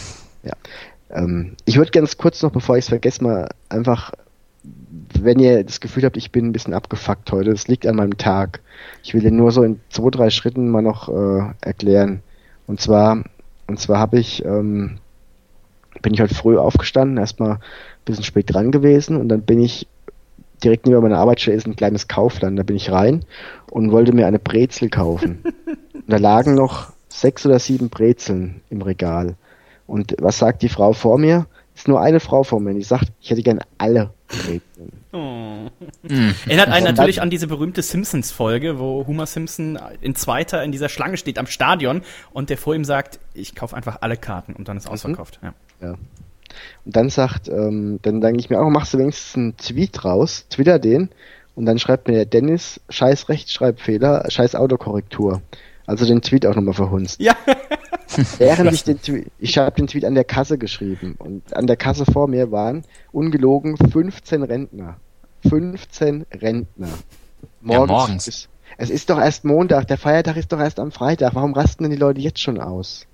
Ähm, 1.10 1.56
ich 1.66 1.78
würde 1.78 1.92
ganz 1.92 2.18
kurz 2.18 2.42
noch, 2.42 2.52
bevor 2.52 2.78
ich 2.78 2.86
es 2.86 2.90
vergesse, 2.90 3.24
mal 3.24 3.50
einfach, 3.70 4.12
wenn 5.20 5.40
ihr 5.40 5.64
das 5.64 5.80
Gefühl 5.80 6.04
habt, 6.04 6.18
ich 6.18 6.32
bin 6.32 6.48
ein 6.48 6.52
bisschen 6.52 6.74
abgefuckt 6.74 7.32
heute, 7.32 7.52
das 7.52 7.68
liegt 7.68 7.86
an 7.86 7.96
meinem 7.96 8.18
Tag. 8.18 8.62
Ich 9.04 9.14
will 9.14 9.22
den 9.22 9.36
nur 9.36 9.52
so 9.52 9.64
in 9.64 9.80
zwei, 9.90 10.10
drei 10.10 10.30
Schritten 10.30 10.70
mal 10.70 10.82
noch 10.82 11.10
äh, 11.10 11.54
erklären. 11.62 12.22
Und 12.68 12.82
zwar, 12.82 13.24
und 13.68 13.80
zwar 13.80 14.00
habe 14.00 14.20
ich, 14.20 14.44
ähm, 14.44 14.98
bin 16.02 16.14
ich 16.14 16.22
heute 16.22 16.36
früh 16.36 16.58
aufgestanden, 16.58 17.18
erstmal 17.18 17.52
ein 17.52 17.60
bisschen 18.06 18.24
spät 18.24 18.54
dran 18.54 18.72
gewesen 18.72 19.18
und 19.18 19.30
dann 19.30 19.44
bin 19.44 19.62
ich 19.62 19.88
direkt 20.64 20.88
neben 20.88 21.02
meiner 21.02 21.20
Arbeitsstelle 21.20 21.58
ist 21.58 21.68
ein 21.68 21.76
kleines 21.76 22.08
Kaufland, 22.08 22.58
da 22.58 22.64
bin 22.64 22.76
ich 22.76 22.92
rein 22.92 23.26
und 23.70 23.92
wollte 23.92 24.14
mir 24.14 24.28
eine 24.28 24.40
Brezel 24.40 24.90
kaufen. 24.90 25.44
und 25.94 26.08
da 26.08 26.18
lagen 26.18 26.56
noch 26.56 26.94
sechs 27.10 27.46
oder 27.46 27.60
sieben 27.60 27.90
Brezeln 27.90 28.62
im 28.70 28.82
Regal. 28.82 29.36
Und 29.88 30.16
was 30.20 30.38
sagt 30.38 30.62
die 30.62 30.70
Frau 30.70 30.94
vor 30.94 31.18
mir? 31.18 31.48
Ist 31.76 31.88
nur 31.88 32.00
eine 32.02 32.20
Frau 32.20 32.44
vor 32.44 32.60
mir. 32.60 32.74
Die 32.74 32.84
sagt, 32.84 33.12
ich 33.20 33.30
hätte 33.30 33.44
gern 33.44 33.60
alle 33.78 34.12
Brezeln. 34.28 34.92
Erinnert 36.48 36.70
einen 36.70 36.86
natürlich 36.86 37.22
an 37.22 37.30
diese 37.30 37.48
berühmte 37.48 37.82
Simpsons-Folge, 37.82 38.80
wo 38.80 39.06
Homer 39.08 39.26
Simpson 39.26 39.78
in 40.02 40.16
zweiter 40.16 40.64
in 40.64 40.72
dieser 40.72 40.90
Schlange 40.90 41.18
steht 41.18 41.38
am 41.38 41.48
Stadion 41.48 42.02
und 42.32 42.50
der 42.50 42.58
vor 42.58 42.76
ihm 42.76 42.86
sagt, 42.86 43.20
ich 43.34 43.56
kaufe 43.56 43.76
einfach 43.76 43.98
alle 44.02 44.18
Karten 44.18 44.54
und 44.54 44.68
dann 44.68 44.78
ist 44.78 44.88
ausverkauft. 44.88 45.40
Ja. 45.44 45.54
Ja. 45.82 45.96
Und 46.86 46.96
dann 46.96 47.10
sagt, 47.10 47.50
ähm, 47.50 48.00
dann 48.02 48.22
denke 48.22 48.40
ich 48.40 48.50
mir 48.50 48.60
auch, 48.60 48.70
machst 48.70 48.94
du 48.94 48.98
wenigstens 48.98 49.36
einen 49.36 49.58
Tweet 49.58 50.06
raus, 50.06 50.46
twitter 50.50 50.80
den, 50.80 51.10
und 51.56 51.66
dann 51.66 51.80
schreibt 51.80 52.08
mir 52.08 52.16
der 52.16 52.26
Dennis, 52.26 52.82
scheiß 52.90 53.30
Rechtschreibfehler, 53.30 54.30
scheiß 54.30 54.56
Autokorrektur. 54.56 55.42
Also 55.88 56.06
den 56.06 56.22
Tweet 56.22 56.46
auch 56.46 56.56
nochmal 56.56 56.74
verhunzt. 56.74 57.20
Ja. 57.20 57.36
Während 58.38 58.74
ich 58.74 58.84
den 58.84 59.02
Tweet, 59.02 59.28
ich 59.40 59.58
habe 59.58 59.76
den 59.76 59.88
Tweet 59.88 60.06
an 60.06 60.16
der 60.16 60.24
Kasse 60.24 60.58
geschrieben 60.58 61.16
und 61.18 61.54
an 61.56 61.68
der 61.68 61.76
Kasse 61.76 62.06
vor 62.06 62.28
mir 62.28 62.52
waren 62.52 62.84
ungelogen 63.12 63.78
15 63.78 64.44
Rentner. 64.44 64.98
15 65.48 66.26
Rentner. 66.32 66.90
Morgens. 67.62 67.92
morgens. 67.92 68.28
Ist, 68.28 68.50
es 68.78 68.90
ist 68.90 69.10
doch 69.10 69.20
erst 69.20 69.46
Montag, 69.46 69.88
der 69.88 69.98
Feiertag 69.98 70.38
ist 70.38 70.52
doch 70.52 70.60
erst 70.60 70.80
am 70.80 70.92
Freitag. 70.92 71.36
Warum 71.36 71.54
rasten 71.54 71.84
denn 71.84 71.92
die 71.92 71.98
Leute 71.98 72.22
jetzt 72.22 72.40
schon 72.40 72.60
aus? 72.60 73.06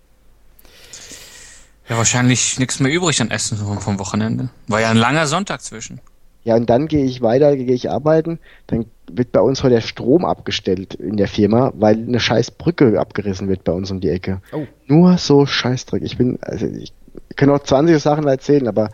Ja, 1.90 1.98
wahrscheinlich 1.98 2.58
nichts 2.58 2.80
mehr 2.80 2.92
übrig 2.92 3.22
an 3.22 3.32
Essen 3.32 3.58
vom 3.58 4.00
Wochenende. 4.00 4.50
War 4.68 4.80
ja 4.80 4.90
ein 4.90 4.98
langer 4.98 5.28
Sonntag 5.28 5.62
zwischen. 5.62 6.00
Ja, 6.44 6.56
und 6.56 6.70
dann 6.70 6.88
gehe 6.88 7.06
ich 7.06 7.22
weiter, 7.22 7.56
gehe 7.56 7.74
ich 7.74 7.90
arbeiten, 7.90 8.40
dann 8.68 8.86
wird 9.12 9.32
bei 9.32 9.42
uns 9.42 9.64
heute 9.64 9.76
der 9.76 9.82
Strom 9.82 10.26
abgestellt 10.26 10.96
in 10.96 11.18
der 11.18 11.28
Firma, 11.28 11.72
weil 11.76 11.96
eine 11.96 12.20
scheiß 12.20 12.52
Brücke 12.52 13.00
abgerissen 13.00 13.48
wird 13.48 13.64
bei 13.64 13.72
uns 13.72 13.92
um 13.92 14.00
die 14.00 14.10
Ecke. 14.10 14.42
Oh. 14.52 14.66
Nur 14.88 15.18
so 15.18 15.46
Scheißdreck. 15.46 16.02
Ich 16.04 16.18
bin, 16.18 16.40
also 16.42 16.66
ich 16.66 16.94
kann 17.36 17.50
auch 17.50 17.60
20 17.60 18.02
Sachen 18.02 18.28
erzählen, 18.28 18.68
aber 18.68 18.90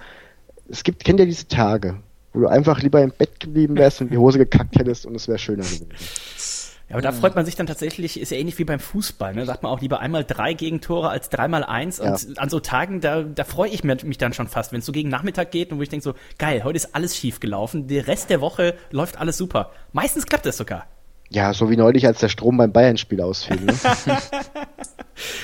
es 0.69 0.83
gibt, 0.83 1.05
kennt 1.05 1.19
ihr 1.19 1.25
diese 1.25 1.47
Tage, 1.47 1.97
wo 2.33 2.41
du 2.41 2.47
einfach 2.47 2.81
lieber 2.81 3.01
im 3.01 3.11
Bett 3.11 3.39
geblieben 3.39 3.77
wärst 3.77 4.01
und 4.01 4.11
die 4.11 4.17
Hose 4.17 4.39
gekackt 4.39 4.77
hättest 4.77 5.05
und 5.05 5.15
es 5.15 5.27
wäre 5.27 5.39
schöner 5.39 5.63
gewesen. 5.63 5.87
Ja, 6.89 6.95
aber 6.95 7.01
da 7.01 7.11
freut 7.11 7.35
man 7.35 7.45
sich 7.45 7.55
dann 7.55 7.67
tatsächlich, 7.67 8.19
ist 8.19 8.31
ja 8.31 8.37
ähnlich 8.37 8.57
wie 8.59 8.63
beim 8.63 8.79
Fußball, 8.79 9.35
ne? 9.35 9.45
Sagt 9.45 9.61
man 9.61 9.71
auch 9.71 9.81
lieber 9.81 9.99
einmal 9.99 10.23
drei 10.23 10.53
Gegentore 10.53 11.09
als 11.09 11.29
dreimal 11.29 11.65
eins. 11.65 11.97
Ja. 11.97 12.11
Und 12.11 12.39
an 12.39 12.49
so 12.49 12.61
Tagen, 12.61 13.01
da, 13.01 13.23
da 13.23 13.43
freue 13.43 13.69
ich 13.69 13.83
mich 13.83 14.17
dann 14.17 14.31
schon 14.31 14.47
fast, 14.47 14.71
wenn 14.71 14.79
es 14.79 14.85
so 14.85 14.93
gegen 14.93 15.09
Nachmittag 15.09 15.51
geht 15.51 15.71
und 15.71 15.79
wo 15.79 15.81
ich 15.81 15.89
denke 15.89 16.03
so, 16.03 16.13
geil, 16.37 16.63
heute 16.63 16.77
ist 16.77 16.95
alles 16.95 17.17
schief 17.17 17.41
gelaufen, 17.41 17.87
der 17.87 18.07
Rest 18.07 18.29
der 18.29 18.39
Woche 18.39 18.75
läuft 18.91 19.19
alles 19.19 19.37
super. 19.37 19.71
Meistens 19.91 20.25
klappt 20.25 20.45
das 20.45 20.55
sogar. 20.55 20.87
Ja, 21.29 21.53
so 21.53 21.69
wie 21.69 21.75
neulich, 21.75 22.07
als 22.07 22.19
der 22.21 22.29
Strom 22.29 22.55
beim 22.55 22.71
Bayern-Spiel 22.71 23.21
ausfiel. 23.21 23.59
Ne? 23.59 23.73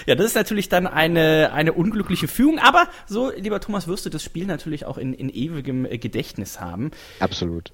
Ja, 0.05 0.15
das 0.15 0.27
ist 0.27 0.35
natürlich 0.35 0.69
dann 0.69 0.87
eine, 0.87 1.51
eine 1.53 1.73
unglückliche 1.73 2.27
Fügung, 2.27 2.59
aber 2.59 2.87
so, 3.07 3.31
lieber 3.31 3.59
Thomas, 3.59 3.87
wirst 3.87 4.05
du 4.05 4.09
das 4.09 4.23
Spiel 4.23 4.45
natürlich 4.45 4.85
auch 4.85 4.97
in, 4.97 5.13
in 5.13 5.29
ewigem 5.29 5.85
äh, 5.85 5.97
Gedächtnis 5.97 6.59
haben. 6.59 6.91
Absolut. 7.19 7.73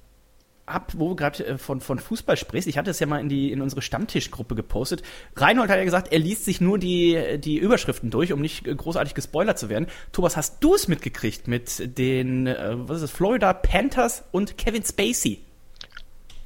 Ab, 0.70 0.92
wo 0.96 1.10
du 1.10 1.16
gerade 1.16 1.46
äh, 1.46 1.58
von, 1.58 1.80
von 1.80 1.98
Fußball 1.98 2.36
sprichst, 2.36 2.68
ich 2.68 2.78
hatte 2.78 2.90
es 2.90 3.00
ja 3.00 3.06
mal 3.06 3.20
in, 3.20 3.28
die, 3.28 3.52
in 3.52 3.60
unsere 3.60 3.82
Stammtischgruppe 3.82 4.54
gepostet. 4.54 5.02
Reinhold 5.36 5.70
hat 5.70 5.78
ja 5.78 5.84
gesagt, 5.84 6.12
er 6.12 6.18
liest 6.18 6.44
sich 6.44 6.60
nur 6.60 6.78
die, 6.78 7.38
die 7.38 7.58
Überschriften 7.58 8.10
durch, 8.10 8.32
um 8.32 8.40
nicht 8.40 8.66
äh, 8.66 8.74
großartig 8.74 9.14
gespoilert 9.14 9.58
zu 9.58 9.68
werden. 9.68 9.86
Thomas, 10.12 10.36
hast 10.36 10.62
du 10.62 10.74
es 10.74 10.88
mitgekriegt 10.88 11.48
mit 11.48 11.98
den, 11.98 12.46
äh, 12.46 12.74
was 12.76 12.98
ist 12.98 13.02
es, 13.02 13.10
Florida 13.10 13.52
Panthers 13.52 14.24
und 14.30 14.56
Kevin 14.58 14.84
Spacey? 14.84 15.40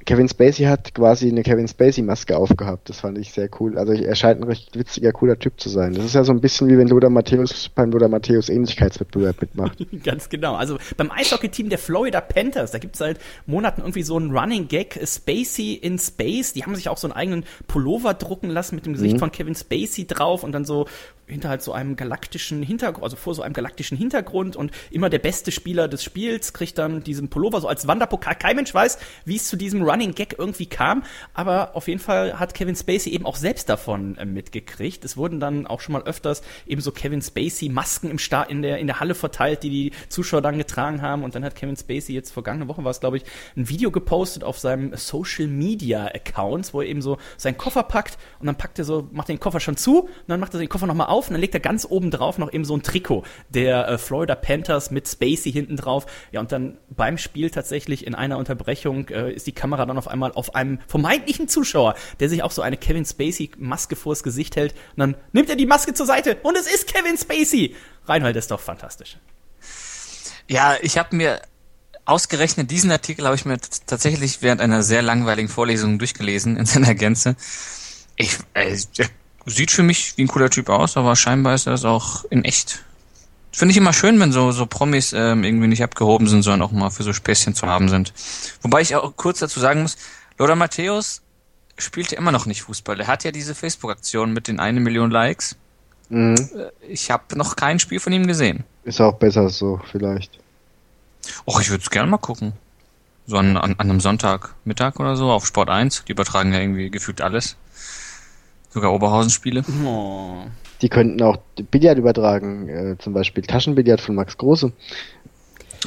Kevin 0.05 0.29
Spacey 0.29 0.65
hat 0.65 0.93
quasi 0.93 1.27
eine 1.29 1.41
Kevin 1.41 1.67
Spacey-Maske 1.67 2.37
aufgehabt. 2.37 2.89
Das 2.89 2.99
fand 2.99 3.17
ich 3.17 3.31
sehr 3.33 3.49
cool. 3.59 3.77
Also 3.77 3.93
er 3.93 4.13
scheint 4.15 4.39
ein 4.39 4.43
recht 4.43 4.77
witziger, 4.77 5.11
cooler 5.11 5.39
Typ 5.39 5.59
zu 5.59 5.67
sein. 5.69 5.93
Das 5.95 6.05
ist 6.05 6.13
ja 6.13 6.23
so 6.23 6.31
ein 6.31 6.41
bisschen 6.41 6.67
wie 6.69 6.77
wenn 6.77 6.87
Lothar 6.87 7.09
Matthäus 7.09 7.69
beim 7.73 7.91
Lothar 7.91 8.07
Matthäus 8.09 8.49
Ähnlichkeitswettbewerb 8.49 9.41
mitmacht. 9.41 9.77
Ganz 10.03 10.29
genau. 10.29 10.55
Also 10.55 10.77
beim 10.95 11.09
Eishockey-Team 11.09 11.69
der 11.69 11.79
Florida 11.79 12.21
Panthers, 12.21 12.71
da 12.71 12.77
gibt 12.77 12.93
es 12.95 12.99
seit 12.99 13.19
Monaten 13.47 13.81
irgendwie 13.81 14.03
so 14.03 14.17
einen 14.17 14.37
Running 14.37 14.67
Gag, 14.67 14.99
Spacey 15.03 15.73
in 15.73 15.97
Space. 15.97 16.53
Die 16.53 16.63
haben 16.63 16.75
sich 16.75 16.87
auch 16.89 16.97
so 16.97 17.07
einen 17.07 17.15
eigenen 17.15 17.43
Pullover 17.67 18.13
drucken 18.13 18.49
lassen 18.51 18.75
mit 18.75 18.85
dem 18.85 18.93
Gesicht 18.93 19.15
Mhm. 19.15 19.19
von 19.19 19.31
Kevin 19.31 19.55
Spacey 19.55 20.05
drauf 20.05 20.43
und 20.43 20.51
dann 20.51 20.65
so 20.65 20.85
hinter 21.27 21.49
halt 21.49 21.61
so 21.61 21.71
einem 21.73 21.95
galaktischen 21.95 22.61
Hintergrund, 22.61 23.03
also 23.03 23.15
vor 23.15 23.33
so 23.33 23.41
einem 23.41 23.53
galaktischen 23.53 23.97
Hintergrund 23.97 24.55
und 24.55 24.71
immer 24.91 25.09
der 25.09 25.19
beste 25.19 25.51
Spieler 25.51 25.87
des 25.87 26.03
Spiels 26.03 26.53
kriegt 26.53 26.77
dann 26.77 27.03
diesen 27.03 27.29
Pullover 27.29 27.61
so 27.61 27.67
als 27.67 27.87
Wanderpokal. 27.87 28.35
Kein 28.35 28.55
Mensch 28.55 28.73
weiß, 28.73 28.99
wie 29.25 29.35
es 29.35 29.47
zu 29.47 29.55
diesem 29.55 29.81
Running 29.81 30.13
Gag 30.13 30.35
irgendwie 30.37 30.67
kam, 30.67 31.03
aber 31.33 31.75
auf 31.75 31.87
jeden 31.87 31.99
Fall 31.99 32.39
hat 32.39 32.53
Kevin 32.53 32.75
Spacey 32.75 33.11
eben 33.11 33.25
auch 33.25 33.37
selbst 33.37 33.69
davon 33.69 34.17
äh, 34.17 34.25
mitgekriegt. 34.25 35.03
Es 35.03 35.17
wurden 35.17 35.39
dann 35.39 35.65
auch 35.65 35.81
schon 35.81 35.93
mal 35.93 36.03
öfters 36.03 36.43
eben 36.67 36.81
so 36.81 36.91
Kevin 36.91 37.21
Spacey 37.21 37.69
Masken 37.69 38.11
im 38.11 38.19
Sta 38.19 38.43
in 38.43 38.61
der 38.61 38.77
in 38.77 38.87
der 38.87 38.99
Halle 38.99 39.15
verteilt, 39.15 39.63
die 39.63 39.69
die 39.69 39.91
Zuschauer 40.09 40.41
dann 40.41 40.57
getragen 40.57 41.01
haben 41.01 41.23
und 41.23 41.33
dann 41.33 41.43
hat 41.43 41.55
Kevin 41.55 41.75
Spacey 41.75 42.13
jetzt 42.13 42.31
vergangene 42.31 42.67
Woche 42.67 42.83
war 42.83 42.91
es 42.91 42.99
glaube 42.99 43.17
ich 43.17 43.23
ein 43.57 43.67
Video 43.67 43.89
gepostet 43.89 44.43
auf 44.43 44.59
seinem 44.59 44.95
Social 44.95 45.47
Media 45.47 46.05
Accounts, 46.05 46.73
wo 46.73 46.81
er 46.81 46.87
eben 46.87 47.01
so 47.01 47.17
seinen 47.37 47.57
Koffer 47.57 47.83
packt 47.83 48.17
und 48.39 48.45
dann 48.45 48.57
packt 48.57 48.77
er 48.77 48.85
so 48.85 49.09
macht 49.11 49.29
den 49.29 49.39
Koffer 49.39 49.59
schon 49.59 49.77
zu 49.77 50.01
und 50.01 50.11
dann 50.27 50.39
macht 50.39 50.53
er 50.53 50.59
den 50.59 50.69
Koffer 50.69 50.85
nochmal 50.85 51.07
auf 51.07 51.14
und 51.15 51.33
dann 51.33 51.41
legt 51.41 51.53
er 51.53 51.59
ganz 51.59 51.85
oben 51.89 52.11
drauf 52.11 52.37
noch 52.37 52.53
eben 52.53 52.65
so 52.65 52.75
ein 52.75 52.83
Trikot 52.83 53.23
der 53.49 53.87
äh, 53.87 53.97
Florida 53.97 54.35
Panthers 54.35 54.91
mit 54.91 55.07
Spacey 55.07 55.51
hinten 55.51 55.77
drauf. 55.77 56.05
Ja 56.31 56.39
und 56.39 56.51
dann 56.51 56.77
beim 56.89 57.17
Spiel 57.17 57.49
tatsächlich 57.49 58.05
in 58.05 58.15
einer 58.15 58.37
Unterbrechung 58.37 59.07
äh, 59.09 59.31
ist 59.31 59.47
die 59.47 59.51
Kamera 59.51 59.85
dann 59.85 59.97
auf 59.97 60.07
einmal 60.07 60.31
auf 60.33 60.55
einem 60.55 60.79
vermeintlichen 60.87 61.47
Zuschauer, 61.47 61.95
der 62.19 62.29
sich 62.29 62.43
auch 62.43 62.51
so 62.51 62.61
eine 62.61 62.77
Kevin 62.77 63.05
Spacey 63.05 63.51
Maske 63.57 63.95
vors 63.95 64.23
Gesicht 64.23 64.55
hält 64.55 64.73
und 64.95 64.99
dann 64.99 65.15
nimmt 65.31 65.49
er 65.49 65.55
die 65.55 65.65
Maske 65.65 65.93
zur 65.93 66.05
Seite 66.05 66.37
und 66.43 66.57
es 66.57 66.67
ist 66.67 66.87
Kevin 66.93 67.17
Spacey. 67.17 67.75
Reinhold 68.05 68.35
ist 68.35 68.51
doch 68.51 68.59
fantastisch. 68.59 69.17
Ja, 70.47 70.75
ich 70.81 70.97
habe 70.97 71.15
mir 71.15 71.41
ausgerechnet 72.05 72.69
diesen 72.69 72.91
Artikel 72.91 73.25
habe 73.25 73.35
ich 73.35 73.45
mir 73.45 73.57
tatsächlich 73.87 74.41
während 74.41 74.61
einer 74.61 74.83
sehr 74.83 75.01
langweiligen 75.01 75.49
Vorlesung 75.49 75.97
durchgelesen 75.97 76.55
in 76.55 76.65
seiner 76.65 76.93
Gänze. 76.95 77.35
Ich, 78.15 78.37
äh, 78.53 78.77
sieht 79.45 79.71
für 79.71 79.83
mich 79.83 80.17
wie 80.17 80.23
ein 80.23 80.27
cooler 80.27 80.49
Typ 80.49 80.69
aus, 80.69 80.97
aber 80.97 81.15
scheinbar 81.15 81.53
ist 81.55 81.67
er 81.67 81.73
es 81.73 81.85
auch 81.85 82.25
in 82.29 82.43
echt. 82.43 82.83
Finde 83.51 83.71
ich 83.71 83.77
immer 83.77 83.93
schön, 83.93 84.19
wenn 84.19 84.31
so, 84.31 84.51
so 84.51 84.65
Promis 84.65 85.13
ähm, 85.13 85.43
irgendwie 85.43 85.67
nicht 85.67 85.83
abgehoben 85.83 86.27
sind, 86.27 86.41
sondern 86.41 86.61
auch 86.61 86.71
mal 86.71 86.89
für 86.89 87.03
so 87.03 87.13
Späßchen 87.13 87.55
zu 87.55 87.67
haben 87.67 87.87
sind. 87.87 88.13
Wobei 88.61 88.81
ich 88.81 88.95
auch 88.95 89.15
kurz 89.15 89.39
dazu 89.39 89.59
sagen 89.59 89.81
muss, 89.81 89.97
Lothar 90.37 90.57
Matthäus 90.57 91.21
spielte 91.77 92.15
immer 92.15 92.31
noch 92.31 92.45
nicht 92.45 92.63
Fußball. 92.63 92.99
Er 92.99 93.07
hat 93.07 93.23
ja 93.23 93.31
diese 93.31 93.55
Facebook-Aktion 93.55 94.33
mit 94.33 94.47
den 94.47 94.59
eine 94.59 94.79
Million 94.79 95.09
Likes. 95.09 95.55
Mhm. 96.09 96.35
Ich 96.87 97.11
habe 97.11 97.37
noch 97.37 97.55
kein 97.55 97.79
Spiel 97.79 97.99
von 97.99 98.13
ihm 98.13 98.27
gesehen. 98.27 98.63
Ist 98.83 99.01
auch 99.01 99.13
besser 99.13 99.49
so, 99.49 99.79
vielleicht. 99.91 100.39
Och, 101.45 101.61
ich 101.61 101.69
würde 101.69 101.83
es 101.83 101.89
gerne 101.89 102.09
mal 102.09 102.17
gucken. 102.17 102.53
So 103.25 103.37
an, 103.37 103.57
an, 103.57 103.75
an 103.77 103.89
einem 103.89 103.99
Sonntagmittag 103.99 104.99
oder 104.99 105.15
so 105.15 105.31
auf 105.31 105.45
Sport 105.45 105.69
1. 105.69 106.03
Die 106.07 106.11
übertragen 106.11 106.53
ja 106.53 106.59
irgendwie 106.59 106.89
gefühlt 106.89 107.21
alles. 107.21 107.55
Sogar 108.75 108.93
Oberhausen-Spiele. 108.93 109.63
Oh. 109.85 110.43
Die 110.81 110.89
könnten 110.89 111.21
auch 111.23 111.37
Billard 111.71 111.97
übertragen, 111.97 112.67
äh, 112.67 112.97
zum 112.99 113.13
Beispiel 113.13 113.41
Taschenbillard 113.43 114.01
von 114.01 114.13
Max 114.15 114.37
Große. 114.37 114.71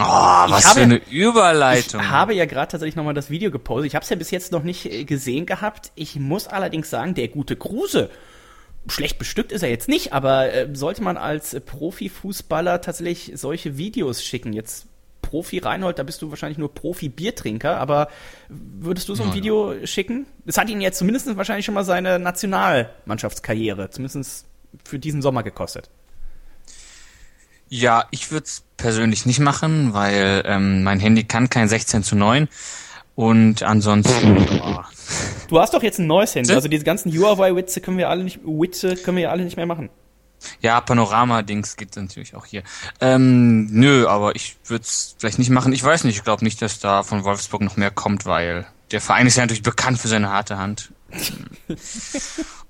Oh, 0.00 0.02
was 0.02 0.64
habe- 0.66 0.78
für 0.78 0.84
eine 0.84 0.96
Ich 0.98 1.12
Überleitung. 1.12 2.08
habe 2.10 2.34
ja 2.34 2.46
gerade 2.46 2.70
tatsächlich 2.72 2.96
nochmal 2.96 3.14
das 3.14 3.30
Video 3.30 3.50
gepostet. 3.50 3.86
Ich 3.88 3.94
habe 3.94 4.02
es 4.04 4.08
ja 4.08 4.16
bis 4.16 4.30
jetzt 4.30 4.50
noch 4.52 4.62
nicht 4.62 4.86
äh, 4.86 5.04
gesehen 5.04 5.44
gehabt. 5.44 5.92
Ich 5.96 6.16
muss 6.16 6.46
allerdings 6.48 6.88
sagen, 6.88 7.14
der 7.14 7.28
gute 7.28 7.56
Kruse, 7.56 8.08
schlecht 8.88 9.18
bestückt 9.18 9.52
ist 9.52 9.62
er 9.62 9.68
jetzt 9.68 9.88
nicht, 9.88 10.12
aber 10.14 10.52
äh, 10.52 10.68
sollte 10.72 11.02
man 11.02 11.16
als 11.18 11.60
Profifußballer 11.60 12.80
tatsächlich 12.80 13.32
solche 13.34 13.76
Videos 13.76 14.24
schicken? 14.24 14.52
Jetzt 14.54 14.86
Profi 15.22 15.58
Reinhold, 15.58 15.98
da 15.98 16.02
bist 16.04 16.22
du 16.22 16.30
wahrscheinlich 16.30 16.58
nur 16.58 16.72
Profi-Biertrinker, 16.74 17.76
aber 17.78 18.08
würdest 18.48 19.08
du 19.08 19.14
so 19.14 19.22
ein 19.22 19.28
Ja, 19.30 19.34
ja. 19.34 19.40
Video 19.40 19.74
schicken? 19.86 20.26
Das 20.46 20.56
hat 20.58 20.70
ihn 20.70 20.80
jetzt 20.80 20.98
zumindest 20.98 21.36
wahrscheinlich 21.36 21.66
schon 21.66 21.74
mal 21.74 21.84
seine 21.84 22.18
Nationalmannschaftskarriere, 22.18 23.90
zumindest 23.90 24.46
für 24.84 24.98
diesen 24.98 25.20
Sommer 25.22 25.42
gekostet. 25.42 25.90
ja, 27.70 28.06
ich 28.10 28.30
würde 28.30 28.44
es 28.44 28.64
persönlich 28.78 29.26
nicht 29.26 29.40
machen, 29.40 29.92
weil 29.92 30.42
ähm, 30.46 30.82
mein 30.84 31.00
Handy 31.00 31.24
kann 31.24 31.50
kein 31.50 31.68
16 31.68 32.02
zu 32.02 32.16
9. 32.16 32.48
Und 33.14 33.62
ansonsten, 33.64 34.46
oh, 34.62 34.78
Du 35.48 35.58
hast 35.60 35.74
doch 35.74 35.82
jetzt 35.82 35.98
ein 35.98 36.06
neues 36.06 36.34
Handy, 36.34 36.52
also 36.54 36.68
diese 36.68 36.84
ganzen 36.84 37.12
Huawei-Witze 37.12 37.80
können 37.80 37.98
wir 37.98 38.08
alle 38.08 38.22
nicht, 38.22 38.40
Witze 38.44 38.94
können 38.96 39.16
wir 39.16 39.24
ja 39.24 39.30
alle 39.30 39.42
nicht 39.44 39.56
mehr 39.56 39.66
machen. 39.66 39.90
Ja, 40.60 40.80
Panorama-Dings 40.80 41.76
gibt 41.76 41.96
natürlich 41.96 42.34
auch 42.34 42.46
hier. 42.46 42.62
Ähm, 43.00 43.66
nö, 43.66 44.06
aber 44.06 44.36
ich 44.36 44.56
würde 44.64 44.82
es 44.82 45.16
vielleicht 45.18 45.38
nicht 45.38 45.50
machen. 45.50 45.72
Ich 45.72 45.82
weiß 45.82 46.04
nicht, 46.04 46.16
ich 46.16 46.24
glaube 46.24 46.44
nicht, 46.44 46.62
dass 46.62 46.78
da 46.78 47.02
von 47.02 47.24
Wolfsburg 47.24 47.62
noch 47.62 47.76
mehr 47.76 47.90
kommt, 47.90 48.26
weil 48.26 48.66
der 48.90 49.00
Verein 49.00 49.26
ist 49.26 49.36
ja 49.36 49.42
natürlich 49.42 49.62
bekannt 49.62 49.98
für 49.98 50.08
seine 50.08 50.30
harte 50.30 50.58
Hand. 50.58 50.92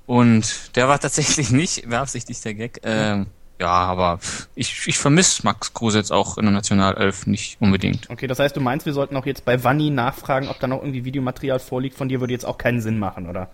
Und 0.06 0.76
der 0.76 0.88
war 0.88 0.98
tatsächlich 0.98 1.50
nicht 1.50 1.88
beabsichtigt, 1.88 2.44
der 2.44 2.54
Gag. 2.54 2.80
Ähm, 2.82 3.26
ja, 3.60 3.68
aber 3.68 4.20
ich, 4.54 4.86
ich 4.86 4.98
vermisse 4.98 5.42
Max 5.44 5.74
Kruse 5.74 5.98
jetzt 5.98 6.12
auch 6.12 6.38
in 6.38 6.44
der 6.44 6.52
Nationalelf 6.52 7.26
nicht 7.26 7.60
unbedingt. 7.60 8.08
Okay, 8.08 8.26
das 8.26 8.38
heißt, 8.38 8.56
du 8.56 8.60
meinst, 8.60 8.86
wir 8.86 8.92
sollten 8.92 9.16
auch 9.16 9.26
jetzt 9.26 9.44
bei 9.44 9.62
Vanni 9.62 9.90
nachfragen, 9.90 10.48
ob 10.48 10.60
da 10.60 10.66
noch 10.66 10.78
irgendwie 10.78 11.04
Videomaterial 11.04 11.58
vorliegt 11.58 11.96
von 11.96 12.08
dir, 12.08 12.20
würde 12.20 12.32
jetzt 12.32 12.46
auch 12.46 12.56
keinen 12.56 12.80
Sinn 12.80 12.98
machen, 12.98 13.28
oder? 13.28 13.50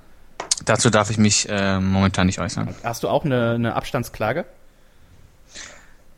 Dazu 0.64 0.90
darf 0.90 1.10
ich 1.10 1.18
mich 1.18 1.48
äh, 1.48 1.80
momentan 1.80 2.26
nicht 2.26 2.38
äußern. 2.38 2.74
Hast 2.82 3.02
du 3.02 3.08
auch 3.08 3.24
eine, 3.24 3.52
eine 3.52 3.74
Abstandsklage? 3.74 4.44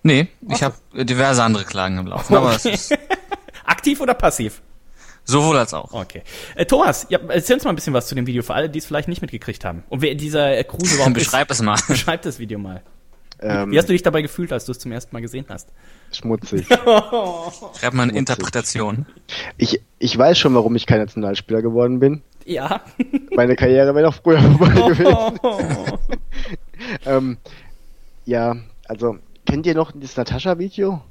Nee, 0.02 0.28
ich 0.48 0.62
habe 0.62 0.76
diverse 0.94 1.42
andere 1.42 1.64
Klagen 1.64 1.98
im 1.98 2.06
Laufen, 2.06 2.34
ist 2.70 2.96
Aktiv 3.64 4.00
oder 4.00 4.14
passiv? 4.14 4.62
sowohl 5.26 5.58
als 5.58 5.74
auch. 5.74 5.92
Okay. 5.92 6.22
Äh, 6.54 6.64
Thomas, 6.66 7.06
ja, 7.10 7.18
erzähl 7.28 7.54
uns 7.56 7.64
mal 7.64 7.70
ein 7.70 7.76
bisschen 7.76 7.92
was 7.92 8.06
zu 8.06 8.14
dem 8.14 8.26
Video, 8.26 8.42
für 8.42 8.54
alle, 8.54 8.70
die 8.70 8.78
es 8.78 8.86
vielleicht 8.86 9.08
nicht 9.08 9.20
mitgekriegt 9.22 9.64
haben. 9.64 9.82
Und 9.88 10.00
wer 10.00 10.14
dieser 10.14 10.56
äh, 10.56 10.64
Kruse 10.64 10.94
überhaupt 10.94 11.14
Beschreib 11.14 11.50
es 11.50 11.60
mal. 11.60 11.74
ist. 11.74 11.86
Beschreib 11.88 12.22
das 12.22 12.38
Video 12.38 12.58
mal. 12.58 12.82
Ähm, 13.38 13.70
Wie 13.70 13.78
hast 13.78 13.88
du 13.88 13.92
dich 13.92 14.02
dabei 14.02 14.22
gefühlt, 14.22 14.50
als 14.52 14.64
du 14.64 14.72
es 14.72 14.78
zum 14.78 14.92
ersten 14.92 15.14
Mal 15.14 15.20
gesehen 15.20 15.44
hast? 15.50 15.68
schmutzig. 16.10 16.66
Schreib 16.68 17.92
mal 17.92 18.04
eine 18.04 18.16
Interpretation. 18.16 19.04
Ich, 19.58 19.82
ich 19.98 20.16
weiß 20.16 20.38
schon, 20.38 20.54
warum 20.54 20.74
ich 20.76 20.86
kein 20.86 21.00
Nationalspieler 21.00 21.60
geworden 21.60 22.00
bin. 22.00 22.22
Ja. 22.46 22.80
Meine 23.34 23.56
Karriere 23.56 23.94
wäre 23.94 24.06
noch 24.06 24.14
früher 24.14 24.40
vorbei 24.56 24.72
gewesen. 24.72 25.98
ähm, 27.06 27.36
ja, 28.24 28.56
also, 28.88 29.18
kennt 29.44 29.66
ihr 29.66 29.74
noch 29.74 29.92
das 29.92 30.16
Natascha-Video? 30.16 31.02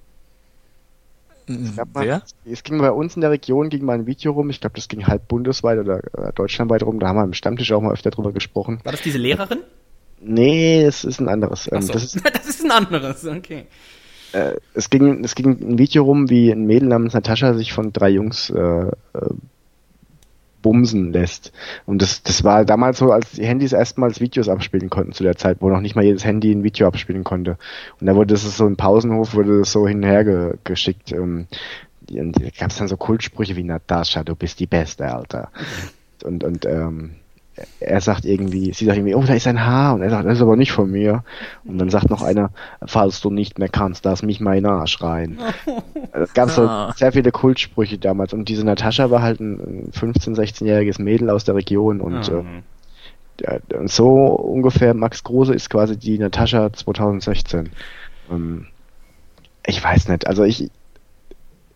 mal- 1.48 2.06
Wer? 2.06 2.24
Es 2.46 2.64
ging 2.64 2.80
bei 2.80 2.92
uns 2.92 3.16
in 3.16 3.22
der 3.22 3.32
Region 3.32 3.70
ging 3.70 3.86
mal 3.86 3.94
ein 3.94 4.08
Video 4.08 4.32
rum, 4.32 4.50
ich 4.50 4.62
glaube, 4.62 4.76
das 4.76 4.88
ging 4.88 5.06
halb 5.06 5.28
bundesweit 5.28 5.78
oder 5.78 6.00
äh, 6.18 6.34
deutschlandweit 6.34 6.84
rum, 6.84 7.00
da 7.00 7.08
haben 7.08 7.18
wir 7.18 7.24
im 7.24 7.34
Stammtisch 7.34 7.72
auch 7.72 7.82
mal 7.82 7.92
öfter 7.94 8.12
drüber 8.12 8.32
gesprochen. 8.32 8.80
War 8.84 8.94
das 8.94 9.02
diese 9.02 9.18
Lehrerin? 9.18 9.60
Nee, 10.22 10.84
es 10.84 11.04
ist 11.04 11.20
ein 11.20 11.30
anderes. 11.30 11.70
Ähm, 11.72 11.82
so. 11.82 11.94
das 11.94 12.16
ist, 12.16 12.26
das 12.34 12.48
ist 12.48 12.64
ein 12.64 12.72
anderes, 12.72 13.26
okay. 13.26 13.66
äh, 14.32 14.54
es, 14.74 14.90
ging, 14.90 15.24
es 15.24 15.36
ging 15.36 15.50
ein 15.50 15.78
Video 15.78 16.04
rum, 16.04 16.30
wie 16.30 16.52
ein 16.52 16.66
Mädel 16.66 16.88
namens 16.88 17.14
Natascha 17.14 17.54
sich 17.54 17.74
von 17.74 17.92
drei 17.94 18.10
Jungs 18.10 18.50
äh, 18.50 18.60
äh, 18.60 18.92
bumsen 20.66 21.14
lässt. 21.14 21.52
Und 21.86 22.02
das, 22.02 22.24
das 22.24 22.44
war 22.44 22.66
damals 22.66 22.98
so, 22.98 23.12
als 23.12 23.34
die 23.34 23.46
Handys 23.46 23.72
erstmals 23.72 24.20
Videos 24.20 24.50
abspielen 24.50 24.90
konnten 24.90 25.12
zu 25.12 25.22
der 25.22 25.36
Zeit, 25.36 25.58
wo 25.60 25.70
noch 25.70 25.80
nicht 25.80 25.96
mal 25.96 26.04
jedes 26.04 26.26
Handy 26.26 26.52
ein 26.52 26.64
Video 26.64 26.88
abspielen 26.88 27.24
konnte. 27.24 27.60
Und 28.02 28.08
da 28.08 28.16
wurde 28.16 28.34
das 28.34 28.58
so 28.58 28.66
im 28.66 28.76
Pausenhof 28.76 29.36
wurde 29.36 29.60
das 29.60 29.72
so 29.72 29.88
hin 29.88 29.98
und 29.98 30.10
her 30.10 30.24
ge 30.24 30.54
geschickt. 30.64 31.12
Ähm, 31.12 31.46
und 32.10 32.42
da 32.42 32.50
gab 32.58 32.72
es 32.72 32.78
dann 32.78 32.88
so 32.88 32.98
Kultsprüche 32.98 33.56
wie 33.56 33.64
Natascha, 33.64 34.24
du 34.24 34.36
bist 34.36 34.60
die 34.60 34.66
Beste, 34.66 35.14
Alter. 35.14 35.52
Und, 36.24 36.44
und 36.44 36.66
ähm, 36.66 37.12
er 37.80 38.02
sagt 38.02 38.26
irgendwie, 38.26 38.74
sie 38.74 38.86
sagt 38.86 38.98
irgendwie, 38.98 39.16
oh, 39.16 39.24
da 39.24 39.34
ist 39.34 39.48
ein 39.48 39.66
Haar 39.66 39.96
und 39.96 40.02
er 40.02 40.10
sagt, 40.10 40.26
das 40.26 40.34
ist 40.36 40.42
aber 40.42 40.56
nicht 40.58 40.72
von 40.74 40.92
mir. 40.92 41.24
Und 41.64 41.78
dann 41.78 41.90
sagt 41.90 42.10
noch 42.10 42.22
einer, 42.22 42.52
falls 42.86 43.22
du 43.22 43.30
nicht 43.30 43.60
mehr 43.60 43.70
kannst, 43.70 44.04
lass 44.06 44.24
mich 44.24 44.40
mal 44.42 44.64
Arsch 44.66 45.02
rein. 45.02 45.40
Es 46.12 46.34
gab 46.34 46.50
so 46.50 46.64
Ah. 46.68 46.94
sehr 46.96 47.12
viele 47.12 47.32
Kultsprüche 47.32 47.98
damals 47.98 48.34
und 48.34 48.48
diese 48.50 48.66
Natascha 48.66 49.10
war 49.12 49.22
halt 49.22 49.40
ein 49.40 49.90
15-, 49.92 50.36
16-jähriges 50.36 51.02
Mädel 51.02 51.30
aus 51.30 51.44
der 51.44 51.56
Region 51.56 52.00
und 52.02 52.30
Ah. 52.32 52.44
äh, 53.42 53.60
so 53.86 54.10
ungefähr 54.34 54.94
Max 54.94 55.24
Große 55.24 55.54
ist 55.54 55.70
quasi 55.70 55.98
die 55.98 56.18
Natascha 56.20 56.72
2016. 56.72 57.70
Ähm, 58.32 58.68
ich 59.66 59.84
weiß 59.84 60.08
nicht, 60.10 60.28
also 60.28 60.44
ich 60.44 60.70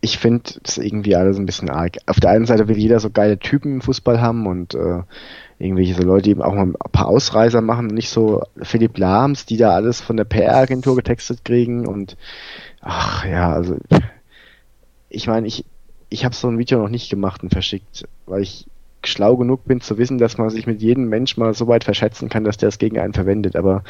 ich 0.02 0.16
finde 0.18 0.44
das 0.62 0.78
irgendwie 0.78 1.14
alles 1.14 1.36
ein 1.38 1.44
bisschen 1.44 1.68
arg. 1.68 1.98
Auf 2.06 2.20
der 2.20 2.30
einen 2.30 2.46
Seite 2.46 2.68
will 2.68 2.78
jeder 2.78 3.00
so 3.00 3.10
geile 3.10 3.38
Typen 3.38 3.74
im 3.74 3.80
Fußball 3.82 4.20
haben 4.22 4.46
und 4.46 4.74
äh, 4.74 5.02
irgendwelche 5.60 5.94
so 5.94 6.02
Leute, 6.02 6.24
die 6.24 6.30
eben 6.30 6.42
auch 6.42 6.54
mal 6.54 6.66
ein 6.66 6.74
paar 6.92 7.08
Ausreißer 7.08 7.60
machen, 7.60 7.88
nicht 7.88 8.08
so 8.08 8.42
Philipp 8.62 8.98
Lahms, 8.98 9.44
die 9.44 9.58
da 9.58 9.72
alles 9.72 10.00
von 10.00 10.16
der 10.16 10.24
PR-Agentur 10.24 10.96
getextet 10.96 11.44
kriegen 11.44 11.86
und 11.86 12.16
ach 12.80 13.24
ja, 13.26 13.52
also 13.52 13.76
ich 15.10 15.26
meine, 15.26 15.46
ich 15.46 15.64
ich 16.08 16.24
habe 16.24 16.34
so 16.34 16.48
ein 16.48 16.58
Video 16.58 16.78
noch 16.78 16.88
nicht 16.88 17.10
gemacht 17.10 17.42
und 17.42 17.50
verschickt, 17.50 18.08
weil 18.26 18.42
ich 18.42 18.66
schlau 19.04 19.36
genug 19.36 19.64
bin 19.64 19.80
zu 19.80 19.96
wissen, 19.98 20.18
dass 20.18 20.38
man 20.38 20.50
sich 20.50 20.66
mit 20.66 20.82
jedem 20.82 21.08
Mensch 21.08 21.36
mal 21.36 21.54
so 21.54 21.68
weit 21.68 21.84
verschätzen 21.84 22.28
kann, 22.28 22.44
dass 22.44 22.56
der 22.56 22.70
es 22.70 22.78
gegen 22.78 22.98
einen 22.98 23.14
verwendet, 23.14 23.54
aber 23.54 23.84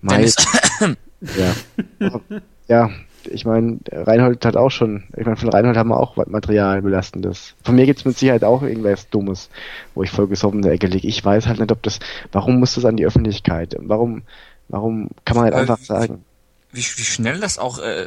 mein, 0.00 0.18
Dennis, 0.18 0.36
ja. 1.38 2.20
ja, 2.68 2.90
ich 3.26 3.44
meine, 3.44 3.78
Reinhold 3.90 4.44
hat 4.44 4.56
auch 4.56 4.70
schon, 4.70 5.04
ich 5.16 5.24
meine, 5.24 5.36
von 5.36 5.48
Reinhold 5.48 5.76
haben 5.76 5.90
wir 5.90 6.00
auch 6.00 6.16
was 6.16 6.26
Material 6.26 6.82
belastendes. 6.82 7.54
Von 7.64 7.76
mir 7.76 7.86
gibt's 7.86 8.04
mit 8.04 8.18
Sicherheit 8.18 8.44
auch 8.44 8.62
irgendwas 8.62 9.08
Dummes, 9.08 9.50
wo 9.94 10.02
ich 10.02 10.10
voll 10.10 10.28
gesoffen 10.28 10.58
in 10.58 10.62
der 10.62 10.72
Ecke 10.72 10.86
liege. 10.86 11.08
Ich 11.08 11.24
weiß 11.24 11.46
halt 11.46 11.60
nicht, 11.60 11.72
ob 11.72 11.82
das, 11.82 11.98
warum 12.32 12.58
muss 12.58 12.74
das 12.74 12.84
an 12.84 12.96
die 12.96 13.06
Öffentlichkeit? 13.06 13.76
Warum, 13.78 14.22
warum 14.68 15.08
kann 15.24 15.36
man 15.36 15.44
halt 15.44 15.54
einfach 15.54 15.78
sagen? 15.78 16.24
wie, 16.72 16.80
wie 16.80 17.04
schnell 17.04 17.38
das 17.38 17.58
auch 17.58 17.78
äh, 17.78 18.06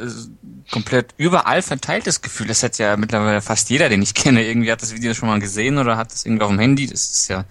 komplett 0.70 1.14
überall 1.16 1.62
verteilt 1.62 2.06
ist 2.06 2.22
Gefühl. 2.22 2.48
Das 2.48 2.62
hat 2.62 2.78
ja 2.78 2.96
mittlerweile 2.96 3.40
fast 3.40 3.70
jeder, 3.70 3.88
den 3.88 4.02
ich 4.02 4.14
kenne, 4.14 4.44
irgendwie 4.44 4.70
hat 4.72 4.82
das 4.82 4.94
Video 4.94 5.14
schon 5.14 5.28
mal 5.28 5.38
gesehen 5.38 5.78
oder 5.78 5.96
hat 5.96 6.12
das 6.12 6.26
irgendwie 6.26 6.42
auf 6.42 6.50
dem 6.50 6.58
Handy. 6.58 6.86
Das 6.86 7.02
ist 7.02 7.28
ja 7.28 7.44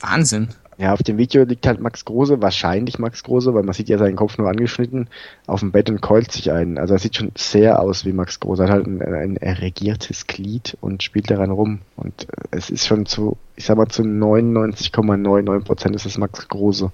Wahnsinn. 0.00 0.48
Ja, 0.78 0.92
auf 0.92 1.02
dem 1.02 1.18
Video 1.18 1.42
liegt 1.42 1.66
halt 1.66 1.80
Max 1.80 2.04
Große, 2.04 2.40
wahrscheinlich 2.40 3.00
Max 3.00 3.24
Große, 3.24 3.52
weil 3.52 3.64
man 3.64 3.72
sieht 3.72 3.88
ja 3.88 3.98
seinen 3.98 4.14
Kopf 4.14 4.38
nur 4.38 4.48
angeschnitten, 4.48 5.08
auf 5.48 5.58
dem 5.58 5.72
Bett 5.72 5.90
und 5.90 6.00
keult 6.00 6.30
sich 6.30 6.52
ein. 6.52 6.78
Also 6.78 6.94
er 6.94 7.00
sieht 7.00 7.16
schon 7.16 7.32
sehr 7.36 7.80
aus 7.80 8.04
wie 8.04 8.12
Max 8.12 8.38
Große. 8.38 8.62
Er 8.62 8.68
hat 8.68 8.74
halt 8.74 8.86
ein, 8.86 9.02
ein 9.02 9.36
erregiertes 9.36 10.28
Glied 10.28 10.78
und 10.80 11.02
spielt 11.02 11.32
daran 11.32 11.50
rum. 11.50 11.80
Und 11.96 12.28
äh, 12.30 12.46
es 12.52 12.70
ist 12.70 12.86
schon 12.86 13.06
zu, 13.06 13.36
ich 13.56 13.64
sag 13.64 13.76
mal, 13.76 13.88
zu 13.88 14.02
99,99 14.02 15.64
Prozent 15.64 15.96
ist 15.96 16.06
es 16.06 16.16
Max 16.16 16.46
Große. 16.46 16.92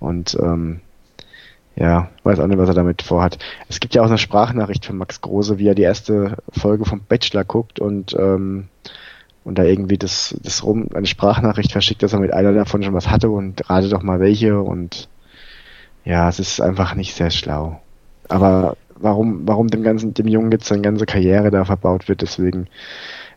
Und 0.00 0.36
ähm, 0.42 0.80
ja, 1.76 2.10
weiß 2.24 2.40
auch 2.40 2.48
nicht, 2.48 2.58
was 2.58 2.68
er 2.68 2.74
damit 2.74 3.02
vorhat. 3.02 3.38
Es 3.68 3.78
gibt 3.78 3.94
ja 3.94 4.02
auch 4.02 4.08
eine 4.08 4.18
Sprachnachricht 4.18 4.86
von 4.86 4.96
Max 4.96 5.20
Große, 5.20 5.58
wie 5.58 5.68
er 5.68 5.76
die 5.76 5.82
erste 5.82 6.38
Folge 6.50 6.84
vom 6.84 7.00
Bachelor 7.08 7.44
guckt 7.44 7.78
und 7.78 8.12
ähm, 8.18 8.68
und 9.44 9.58
da 9.58 9.64
irgendwie 9.64 9.98
das, 9.98 10.34
das 10.42 10.64
rum, 10.64 10.88
eine 10.94 11.06
Sprachnachricht 11.06 11.72
verschickt, 11.72 12.02
dass 12.02 12.12
er 12.12 12.20
mit 12.20 12.32
einer 12.32 12.52
davon 12.52 12.82
schon 12.82 12.94
was 12.94 13.08
hatte 13.08 13.30
und 13.30 13.68
rate 13.68 13.88
doch 13.88 14.02
mal 14.02 14.20
welche 14.20 14.60
und 14.60 15.08
ja, 16.04 16.28
es 16.28 16.38
ist 16.38 16.60
einfach 16.60 16.94
nicht 16.94 17.14
sehr 17.14 17.30
schlau. 17.30 17.80
Aber 18.28 18.76
warum, 18.96 19.46
warum 19.46 19.68
dem 19.68 19.82
ganzen, 19.82 20.14
dem 20.14 20.28
Jungen 20.28 20.50
jetzt 20.52 20.66
seine 20.66 20.82
ganze 20.82 21.06
Karriere 21.06 21.50
da 21.50 21.64
verbaut 21.64 22.08
wird, 22.08 22.22
deswegen, 22.22 22.68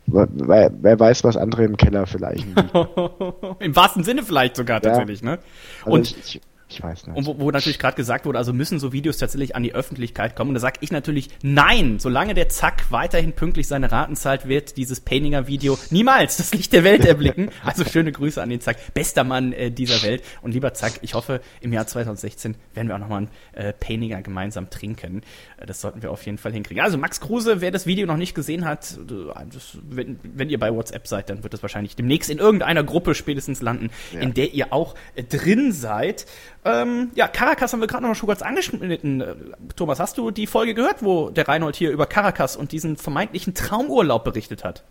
wer, 0.05 0.71
wer 0.79 0.99
weiß, 0.99 1.23
was 1.23 1.37
andere 1.37 1.65
im 1.65 1.77
Keller 1.77 2.07
vielleicht. 2.07 2.45
Im 3.59 3.75
wahrsten 3.75 4.03
Sinne 4.03 4.23
vielleicht 4.23 4.55
sogar 4.55 4.81
tatsächlich, 4.81 5.21
ne? 5.21 5.39
Also 5.83 5.91
Und 5.91 6.11
ich, 6.11 6.35
ich, 6.35 6.41
ich 6.69 6.83
weiß 6.83 7.07
nicht. 7.07 7.15
Und 7.15 7.25
wo, 7.25 7.39
wo 7.39 7.51
natürlich 7.51 7.79
gerade 7.79 7.95
gesagt 7.95 8.25
wurde, 8.25 8.37
also 8.37 8.51
müssen 8.51 8.79
so 8.79 8.91
Videos 8.91 9.17
tatsächlich 9.17 9.55
an 9.55 9.63
die 9.63 9.73
Öffentlichkeit 9.73 10.35
kommen. 10.35 10.49
Und 10.49 10.55
da 10.55 10.59
sage 10.59 10.79
ich 10.81 10.91
natürlich, 10.91 11.29
nein, 11.41 11.99
solange 11.99 12.33
der 12.33 12.49
Zack 12.49 12.91
weiterhin 12.91 13.33
pünktlich 13.33 13.67
seine 13.67 13.91
Raten 13.91 14.15
zahlt, 14.15 14.47
wird 14.47 14.75
dieses 14.75 14.99
Paininger 14.99 15.47
Video 15.47 15.77
niemals 15.91 16.37
das 16.37 16.53
Licht 16.53 16.73
der 16.73 16.83
Welt 16.83 17.05
erblicken. 17.05 17.49
Also 17.63 17.83
schöne 17.83 18.11
Grüße 18.11 18.41
an 18.41 18.49
den 18.49 18.61
Zack, 18.61 18.93
bester 18.93 19.23
Mann 19.23 19.51
äh, 19.51 19.71
dieser 19.71 20.01
Welt. 20.03 20.23
Und 20.41 20.53
lieber 20.53 20.73
Zack, 20.73 20.93
ich 21.01 21.15
hoffe, 21.15 21.41
im 21.59 21.73
Jahr 21.73 21.85
2016 21.85 22.55
werden 22.73 22.87
wir 22.87 22.95
auch 22.95 22.99
nochmal 22.99 23.23
ein 23.23 23.29
äh, 23.53 23.73
Paininger 23.73 24.21
gemeinsam 24.21 24.69
trinken. 24.69 25.21
Äh, 25.57 25.65
das 25.65 25.81
sollten 25.81 26.01
wir 26.01 26.11
auf 26.11 26.25
jeden 26.25 26.37
Fall 26.37 26.53
hinkriegen. 26.53 26.81
Also 26.81 26.97
Max 26.97 27.19
Kruse, 27.19 27.61
wer 27.61 27.71
das 27.71 27.85
Video 27.85 28.05
noch 28.07 28.17
nicht 28.17 28.35
gesehen 28.35 28.65
hat, 28.65 28.97
äh, 29.09 29.45
das, 29.51 29.77
wenn, 29.89 30.19
wenn 30.23 30.49
ihr 30.49 30.59
bei 30.59 30.73
WhatsApp 30.73 31.07
seid, 31.07 31.29
dann 31.29 31.43
wird 31.43 31.53
das 31.53 31.61
wahrscheinlich 31.61 31.95
demnächst 31.95 32.29
in 32.29 32.37
irgendeiner 32.37 32.83
Gruppe 32.83 33.15
spätestens 33.15 33.61
landen, 33.61 33.89
in 34.19 34.33
der 34.33 34.53
ihr 34.53 34.71
auch 34.71 34.95
äh, 35.15 35.23
drin 35.23 35.71
seid. 35.71 36.25
Ähm, 36.65 37.11
ja, 37.15 37.27
Caracas 37.27 37.73
haben 37.73 37.79
wir 37.79 37.87
gerade 37.87 38.03
noch 38.03 38.09
mal 38.09 38.15
schon 38.15 38.27
kurz 38.27 38.41
angeschnitten. 38.41 39.21
Äh, 39.21 39.35
Thomas, 39.75 39.99
hast 39.99 40.17
du 40.17 40.31
die 40.31 40.47
Folge 40.47 40.73
gehört, 40.73 41.01
wo 41.01 41.29
der 41.29 41.47
Reinhold 41.47 41.75
hier 41.75 41.91
über 41.91 42.05
Caracas 42.05 42.55
und 42.55 42.71
diesen 42.71 42.97
vermeintlichen 42.97 43.53
Traumurlaub 43.53 44.23
berichtet 44.23 44.63
hat? 44.63 44.83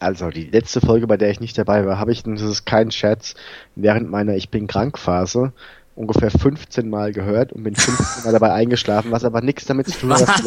Also 0.00 0.30
die 0.30 0.44
letzte 0.44 0.80
Folge, 0.80 1.06
bei 1.06 1.16
der 1.16 1.30
ich 1.30 1.40
nicht 1.40 1.58
dabei 1.58 1.84
war, 1.84 1.98
habe 1.98 2.12
ich, 2.12 2.24
und 2.24 2.36
das 2.36 2.42
ist 2.42 2.64
kein 2.64 2.90
Scherz, 2.90 3.34
während 3.74 4.10
meiner 4.10 4.36
Ich 4.36 4.48
bin 4.48 4.68
krank 4.68 4.96
Phase 4.98 5.52
ungefähr 5.96 6.30
15 6.30 6.88
Mal 6.88 7.12
gehört 7.12 7.52
und 7.52 7.64
bin 7.64 7.74
15 7.74 8.24
Mal 8.24 8.32
dabei 8.32 8.52
eingeschlafen, 8.52 9.10
was 9.10 9.24
aber 9.24 9.40
nichts 9.40 9.66
damit 9.66 9.88
zu 9.88 9.98
tun 9.98 10.14
hat, 10.14 10.44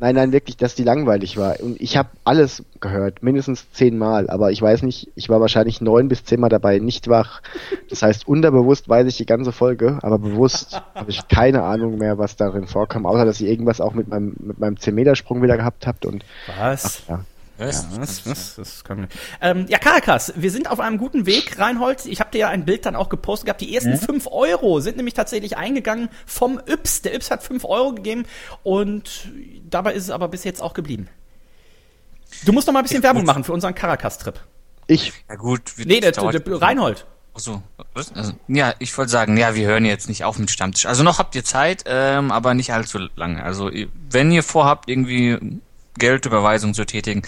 Was? 0.00 0.06
Nein, 0.06 0.14
nein, 0.14 0.32
wirklich, 0.32 0.56
dass 0.56 0.74
die 0.74 0.82
langweilig 0.82 1.36
war. 1.36 1.60
Und 1.60 1.80
ich 1.80 1.96
habe 1.96 2.08
alles 2.24 2.64
gehört, 2.80 3.22
mindestens 3.22 3.70
zehnmal, 3.72 4.30
aber 4.30 4.50
ich 4.50 4.60
weiß 4.60 4.82
nicht, 4.82 5.08
ich 5.14 5.28
war 5.28 5.40
wahrscheinlich 5.40 5.80
neun 5.80 6.08
bis 6.08 6.24
zehnmal 6.24 6.48
dabei 6.50 6.78
nicht 6.78 7.08
wach. 7.08 7.42
Das 7.90 8.02
heißt, 8.02 8.26
unterbewusst 8.26 8.88
weiß 8.88 9.06
ich 9.06 9.18
die 9.18 9.26
ganze 9.26 9.52
Folge, 9.52 9.98
aber 10.02 10.18
bewusst 10.18 10.80
habe 10.94 11.10
ich 11.10 11.28
keine 11.28 11.62
Ahnung 11.62 11.98
mehr, 11.98 12.18
was 12.18 12.36
darin 12.36 12.66
vorkam, 12.66 13.04
außer 13.04 13.24
dass 13.26 13.40
ihr 13.40 13.50
irgendwas 13.50 13.80
auch 13.80 13.92
mit 13.92 14.08
meinem 14.08 14.34
mit 14.38 14.58
meinem 14.58 14.76
10-Meter-Sprung 14.76 15.42
wieder 15.42 15.56
gehabt 15.56 15.86
habt 15.86 16.06
und 16.06 16.24
Was? 16.58 17.02
ja. 17.08 17.20
Was? 17.60 17.86
Was, 17.98 18.26
was, 18.26 18.56
das 18.56 18.84
kann 18.84 19.06
ähm, 19.42 19.66
ja, 19.68 19.78
Caracas, 19.78 20.32
wir 20.34 20.50
sind 20.50 20.70
auf 20.70 20.80
einem 20.80 20.96
guten 20.96 21.26
Weg, 21.26 21.58
Reinhold. 21.58 22.06
Ich 22.06 22.18
habe 22.20 22.30
dir 22.30 22.38
ja 22.38 22.48
ein 22.48 22.64
Bild 22.64 22.86
dann 22.86 22.96
auch 22.96 23.10
gepostet 23.10 23.46
gehabt. 23.46 23.60
Die 23.60 23.74
ersten 23.74 23.98
fünf 23.98 24.26
Euro 24.28 24.80
sind 24.80 24.96
nämlich 24.96 25.12
tatsächlich 25.12 25.58
eingegangen 25.58 26.08
vom 26.24 26.58
Yps. 26.66 27.02
Der 27.02 27.14
Yps 27.14 27.30
hat 27.30 27.42
fünf 27.42 27.66
Euro 27.66 27.92
gegeben 27.92 28.24
und 28.62 29.28
dabei 29.70 29.94
ist 29.94 30.04
es 30.04 30.10
aber 30.10 30.28
bis 30.28 30.44
jetzt 30.44 30.62
auch 30.62 30.74
geblieben. 30.74 31.08
Du 32.44 32.52
musst 32.52 32.66
noch 32.66 32.74
mal 32.74 32.80
ein 32.80 32.84
bisschen 32.84 33.02
Werbung 33.02 33.24
machen 33.24 33.44
für 33.44 33.52
unseren 33.52 33.74
Caracas-Trip. 33.74 34.40
Ich, 34.86 35.12
Ja 35.28 35.36
gut. 35.36 35.72
Nee, 35.76 36.00
der, 36.00 36.12
der, 36.12 36.30
der 36.40 36.62
Reinhold. 36.62 37.06
Ach 37.34 37.40
so. 37.40 37.62
Was? 37.94 38.12
Also, 38.12 38.32
ja, 38.48 38.74
ich 38.78 38.96
wollte 38.96 39.10
sagen, 39.10 39.36
ja, 39.36 39.54
wir 39.54 39.66
hören 39.66 39.84
jetzt 39.84 40.08
nicht 40.08 40.24
auf 40.24 40.38
mit 40.38 40.50
Stammtisch. 40.50 40.86
Also 40.86 41.02
noch 41.02 41.18
habt 41.18 41.34
ihr 41.34 41.44
Zeit, 41.44 41.84
ähm, 41.86 42.32
aber 42.32 42.54
nicht 42.54 42.72
allzu 42.72 42.98
lange. 43.14 43.42
Also 43.42 43.70
wenn 44.10 44.32
ihr 44.32 44.42
vorhabt, 44.42 44.88
irgendwie 44.88 45.60
Geldüberweisung 45.96 46.74
zu 46.74 46.84
tätigen, 46.84 47.22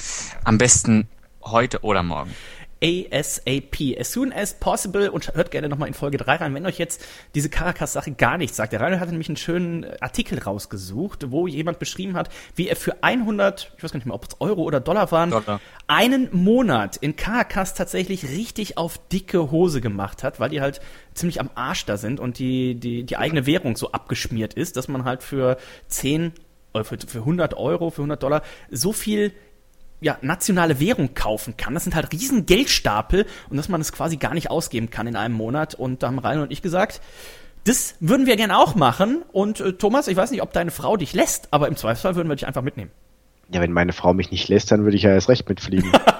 am 0.45 0.59
besten 0.59 1.09
heute 1.43 1.83
oder 1.83 2.03
morgen. 2.03 2.35
ASAP, 2.83 3.97
as 3.99 4.13
soon 4.13 4.33
as 4.33 4.55
possible 4.55 5.11
und 5.11 5.35
hört 5.35 5.51
gerne 5.51 5.69
nochmal 5.69 5.89
in 5.89 5.95
Folge 5.95 6.19
3 6.19 6.37
rein, 6.37 6.55
wenn 6.55 6.67
euch 6.67 6.79
jetzt 6.79 7.05
diese 7.35 7.49
Caracas-Sache 7.49 8.13
gar 8.13 8.39
nichts 8.39 8.57
sagt. 8.57 8.73
Der 8.73 8.81
Reinhold 8.81 9.01
hatte 9.01 9.13
nämlich 9.13 9.29
einen 9.29 9.37
schönen 9.37 9.87
Artikel 10.01 10.39
rausgesucht, 10.39 11.31
wo 11.31 11.47
jemand 11.47 11.79
beschrieben 11.79 12.15
hat, 12.15 12.29
wie 12.57 12.69
er 12.69 12.77
für 12.77 13.03
100, 13.03 13.73
ich 13.77 13.85
weiß 13.85 13.93
gar 13.93 13.99
nicht 13.99 14.07
mehr, 14.07 14.15
ob 14.15 14.25
es 14.25 14.41
Euro 14.41 14.63
oder 14.63 14.81
Dollar 14.81 15.13
waren, 15.13 15.31
Dollar. 15.31 15.61
einen 15.87 16.29
Monat 16.33 16.97
in 16.97 17.15
Caracas 17.15 17.75
tatsächlich 17.75 18.29
richtig 18.29 18.79
auf 18.79 18.99
dicke 19.09 19.51
Hose 19.51 19.81
gemacht 19.81 20.25
hat, 20.25 20.41
weil 20.41 20.51
die 20.51 20.61
halt 20.61 20.81
ziemlich 21.15 21.41
am 21.41 21.51
Arsch 21.55 21.85
da 21.85 21.97
sind 21.97 22.19
und 22.19 22.39
die, 22.39 22.75
die, 22.75 23.05
die 23.05 23.17
eigene 23.17 23.47
Währung 23.47 23.77
so 23.77 23.93
abgeschmiert 23.93 24.55
ist, 24.55 24.77
dass 24.77 24.89
man 24.89 25.05
halt 25.05 25.23
für 25.23 25.57
10 25.89 26.33
oder 26.75 26.85
für, 26.85 26.99
für 26.99 27.19
100 27.19 27.55
Euro, 27.55 27.91
für 27.91 28.03
100 28.03 28.23
Dollar 28.23 28.43
so 28.71 28.93
viel 28.93 29.33
ja, 30.03 30.19
nationale 30.21 30.81
Währung 30.81 31.15
kaufen 31.15 31.57
kann. 31.57 31.75
Das 31.75 31.85
sind 31.85 31.95
halt 31.95 32.13
riesen 32.13 32.45
Geldstapel 32.45 33.27
und 33.49 33.57
dass 33.57 33.69
man 33.69 33.81
es 33.81 33.93
quasi 33.93 34.17
gar 34.17 34.35
nicht 34.35 34.51
ausgeben 34.51 34.91
kann 34.91 35.07
in 35.07 35.17
einem 35.17 35.35
Monat. 35.35 35.75
Und 35.75 36.03
da 36.03 36.09
haben 36.09 36.19
Rainer 36.19 36.43
und 36.43 36.53
ich 36.53 36.61
gesagt, 36.61 37.01
das 37.65 37.95
würden 38.01 38.27
wir 38.27 38.37
gerne 38.37 38.59
auch 38.59 38.75
machen. 38.75 39.23
Und 39.33 39.61
äh, 39.61 39.73
Thomas, 39.75 40.09
ich 40.09 40.17
weiß 40.17 40.33
nicht, 40.33 40.43
ob 40.43 40.53
deine 40.53 40.73
Frau 40.73 40.97
dich 40.97 41.15
lässt, 41.15 41.49
aber 41.53 41.69
im 41.69 41.77
Zweifelsfall 41.77 42.17
würden 42.17 42.29
wir 42.29 42.37
dich 42.37 42.47
einfach 42.47 42.63
mitnehmen. 42.63 42.91
ja, 43.51 43.61
wenn 43.61 43.73
meine 43.73 43.93
Frau 43.93 44.13
mich 44.13 44.31
nicht 44.31 44.49
lässt, 44.49 44.73
dann 44.73 44.85
würde 44.85 44.97
ich 44.97 45.05
ja 45.05 45.11
erst 45.11 45.29
recht 45.29 45.49
mitfliegen. 45.49 45.91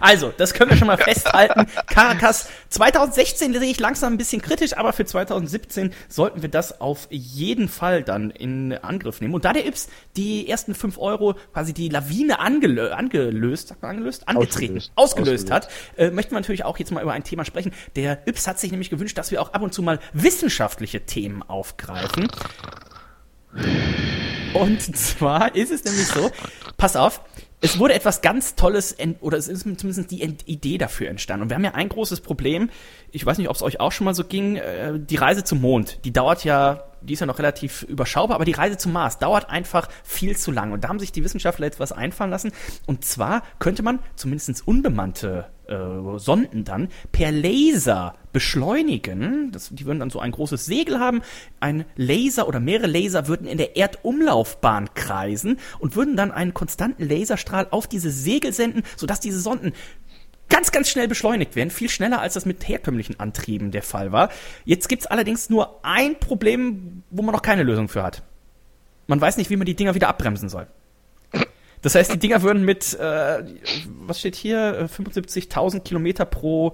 Also, 0.00 0.32
das 0.36 0.54
können 0.54 0.70
wir 0.70 0.76
schon 0.76 0.86
mal 0.86 0.98
festhalten. 0.98 1.66
Caracas 1.86 2.48
2016 2.70 3.52
sehe 3.54 3.70
ich 3.70 3.80
langsam 3.80 4.14
ein 4.14 4.18
bisschen 4.18 4.42
kritisch, 4.42 4.76
aber 4.76 4.92
für 4.92 5.04
2017 5.04 5.92
sollten 6.08 6.42
wir 6.42 6.48
das 6.48 6.80
auf 6.80 7.06
jeden 7.10 7.68
Fall 7.68 8.02
dann 8.02 8.30
in 8.30 8.72
Angriff 8.72 9.20
nehmen. 9.20 9.34
Und 9.34 9.44
da 9.44 9.52
der 9.52 9.66
Yps 9.66 9.88
die 10.16 10.48
ersten 10.48 10.74
5 10.74 10.98
Euro 10.98 11.34
quasi 11.52 11.72
die 11.72 11.88
Lawine 11.88 12.38
angelö 12.38 12.92
angelöst, 12.92 13.68
sagt 13.68 13.82
man 13.82 13.92
angelöst? 13.92 14.28
Angetreten, 14.28 14.82
Ausgelöst. 14.94 15.50
ausgelöst, 15.50 15.50
hat, 15.50 15.68
äh, 15.96 16.10
möchten 16.10 16.32
wir 16.32 16.40
natürlich 16.40 16.64
auch 16.64 16.78
jetzt 16.78 16.90
mal 16.92 17.02
über 17.02 17.12
ein 17.12 17.24
Thema 17.24 17.44
sprechen. 17.44 17.72
Der 17.96 18.26
Yps 18.26 18.46
hat 18.46 18.58
sich 18.58 18.70
nämlich 18.70 18.90
gewünscht, 18.90 19.18
dass 19.18 19.30
wir 19.30 19.40
auch 19.40 19.52
ab 19.52 19.62
und 19.62 19.72
zu 19.72 19.82
mal 19.82 19.98
wissenschaftliche 20.12 21.06
Themen 21.06 21.42
aufgreifen. 21.42 22.28
Und 24.54 24.96
zwar 24.96 25.54
ist 25.54 25.70
es 25.70 25.84
nämlich 25.84 26.06
so, 26.06 26.30
pass 26.76 26.96
auf, 26.96 27.20
es 27.64 27.78
wurde 27.78 27.94
etwas 27.94 28.20
ganz 28.20 28.56
Tolles, 28.56 28.94
oder 29.22 29.38
es 29.38 29.48
ist 29.48 29.62
zumindest 29.62 30.10
die 30.10 30.20
Ent 30.20 30.46
Idee 30.46 30.76
dafür 30.76 31.08
entstanden. 31.08 31.44
Und 31.44 31.48
wir 31.48 31.56
haben 31.56 31.64
ja 31.64 31.72
ein 31.72 31.88
großes 31.88 32.20
Problem, 32.20 32.68
ich 33.10 33.24
weiß 33.24 33.38
nicht, 33.38 33.48
ob 33.48 33.56
es 33.56 33.62
euch 33.62 33.80
auch 33.80 33.90
schon 33.90 34.04
mal 34.04 34.14
so 34.14 34.22
ging, 34.22 34.56
äh, 34.56 35.00
die 35.00 35.16
Reise 35.16 35.44
zum 35.44 35.62
Mond, 35.62 36.04
die 36.04 36.12
dauert 36.12 36.44
ja, 36.44 36.84
die 37.00 37.14
ist 37.14 37.20
ja 37.20 37.26
noch 37.26 37.38
relativ 37.38 37.82
überschaubar, 37.84 38.34
aber 38.34 38.44
die 38.44 38.52
Reise 38.52 38.76
zum 38.76 38.92
Mars 38.92 39.18
dauert 39.18 39.48
einfach 39.48 39.88
viel 40.02 40.36
zu 40.36 40.50
lang. 40.50 40.72
Und 40.72 40.84
da 40.84 40.88
haben 40.88 40.98
sich 40.98 41.10
die 41.10 41.24
Wissenschaftler 41.24 41.66
etwas 41.66 41.90
einfallen 41.90 42.30
lassen. 42.30 42.52
Und 42.86 43.06
zwar 43.06 43.42
könnte 43.60 43.82
man 43.82 43.98
zumindest 44.14 44.68
unbemannte 44.68 45.46
äh, 45.66 46.18
Sonden 46.18 46.64
dann 46.64 46.88
per 47.12 47.32
Laser 47.32 48.14
beschleunigen. 48.34 49.50
Das, 49.52 49.70
die 49.70 49.86
würden 49.86 50.00
dann 50.00 50.10
so 50.10 50.20
ein 50.20 50.32
großes 50.32 50.66
Segel 50.66 51.00
haben. 51.00 51.22
Ein 51.60 51.86
Laser 51.96 52.46
oder 52.46 52.60
mehrere 52.60 52.86
Laser 52.88 53.28
würden 53.28 53.46
in 53.46 53.56
der 53.56 53.76
Erdumlaufbahn 53.76 54.92
kreisen 54.92 55.58
und 55.78 55.96
würden 55.96 56.16
dann 56.16 56.32
einen 56.32 56.52
konstanten 56.52 57.08
Laserstrahl 57.08 57.68
auf 57.70 57.86
diese 57.86 58.10
Segel 58.10 58.52
senden, 58.52 58.82
sodass 58.96 59.20
diese 59.20 59.40
Sonden 59.40 59.72
ganz, 60.50 60.70
ganz 60.72 60.90
schnell 60.90 61.08
beschleunigt 61.08 61.56
werden. 61.56 61.70
Viel 61.70 61.88
schneller, 61.88 62.20
als 62.20 62.34
das 62.34 62.44
mit 62.44 62.68
herkömmlichen 62.68 63.18
Antrieben 63.18 63.70
der 63.70 63.82
Fall 63.82 64.12
war. 64.12 64.28
Jetzt 64.66 64.90
gibt's 64.90 65.06
allerdings 65.06 65.48
nur 65.48 65.80
ein 65.82 66.18
Problem, 66.18 67.02
wo 67.10 67.22
man 67.22 67.32
noch 67.32 67.42
keine 67.42 67.62
Lösung 67.62 67.88
für 67.88 68.02
hat. 68.02 68.22
Man 69.06 69.20
weiß 69.20 69.36
nicht, 69.36 69.48
wie 69.48 69.56
man 69.56 69.66
die 69.66 69.76
Dinger 69.76 69.94
wieder 69.94 70.08
abbremsen 70.08 70.48
soll. 70.48 70.66
Das 71.82 71.94
heißt, 71.94 72.14
die 72.14 72.18
Dinger 72.18 72.40
würden 72.40 72.64
mit, 72.64 72.94
äh, 72.98 73.44
was 74.06 74.18
steht 74.18 74.36
hier, 74.36 74.78
Äh, 74.78 74.84
75.000 74.88 75.80
Kilometer 75.80 76.24
pro 76.24 76.68
äh, 76.68 76.72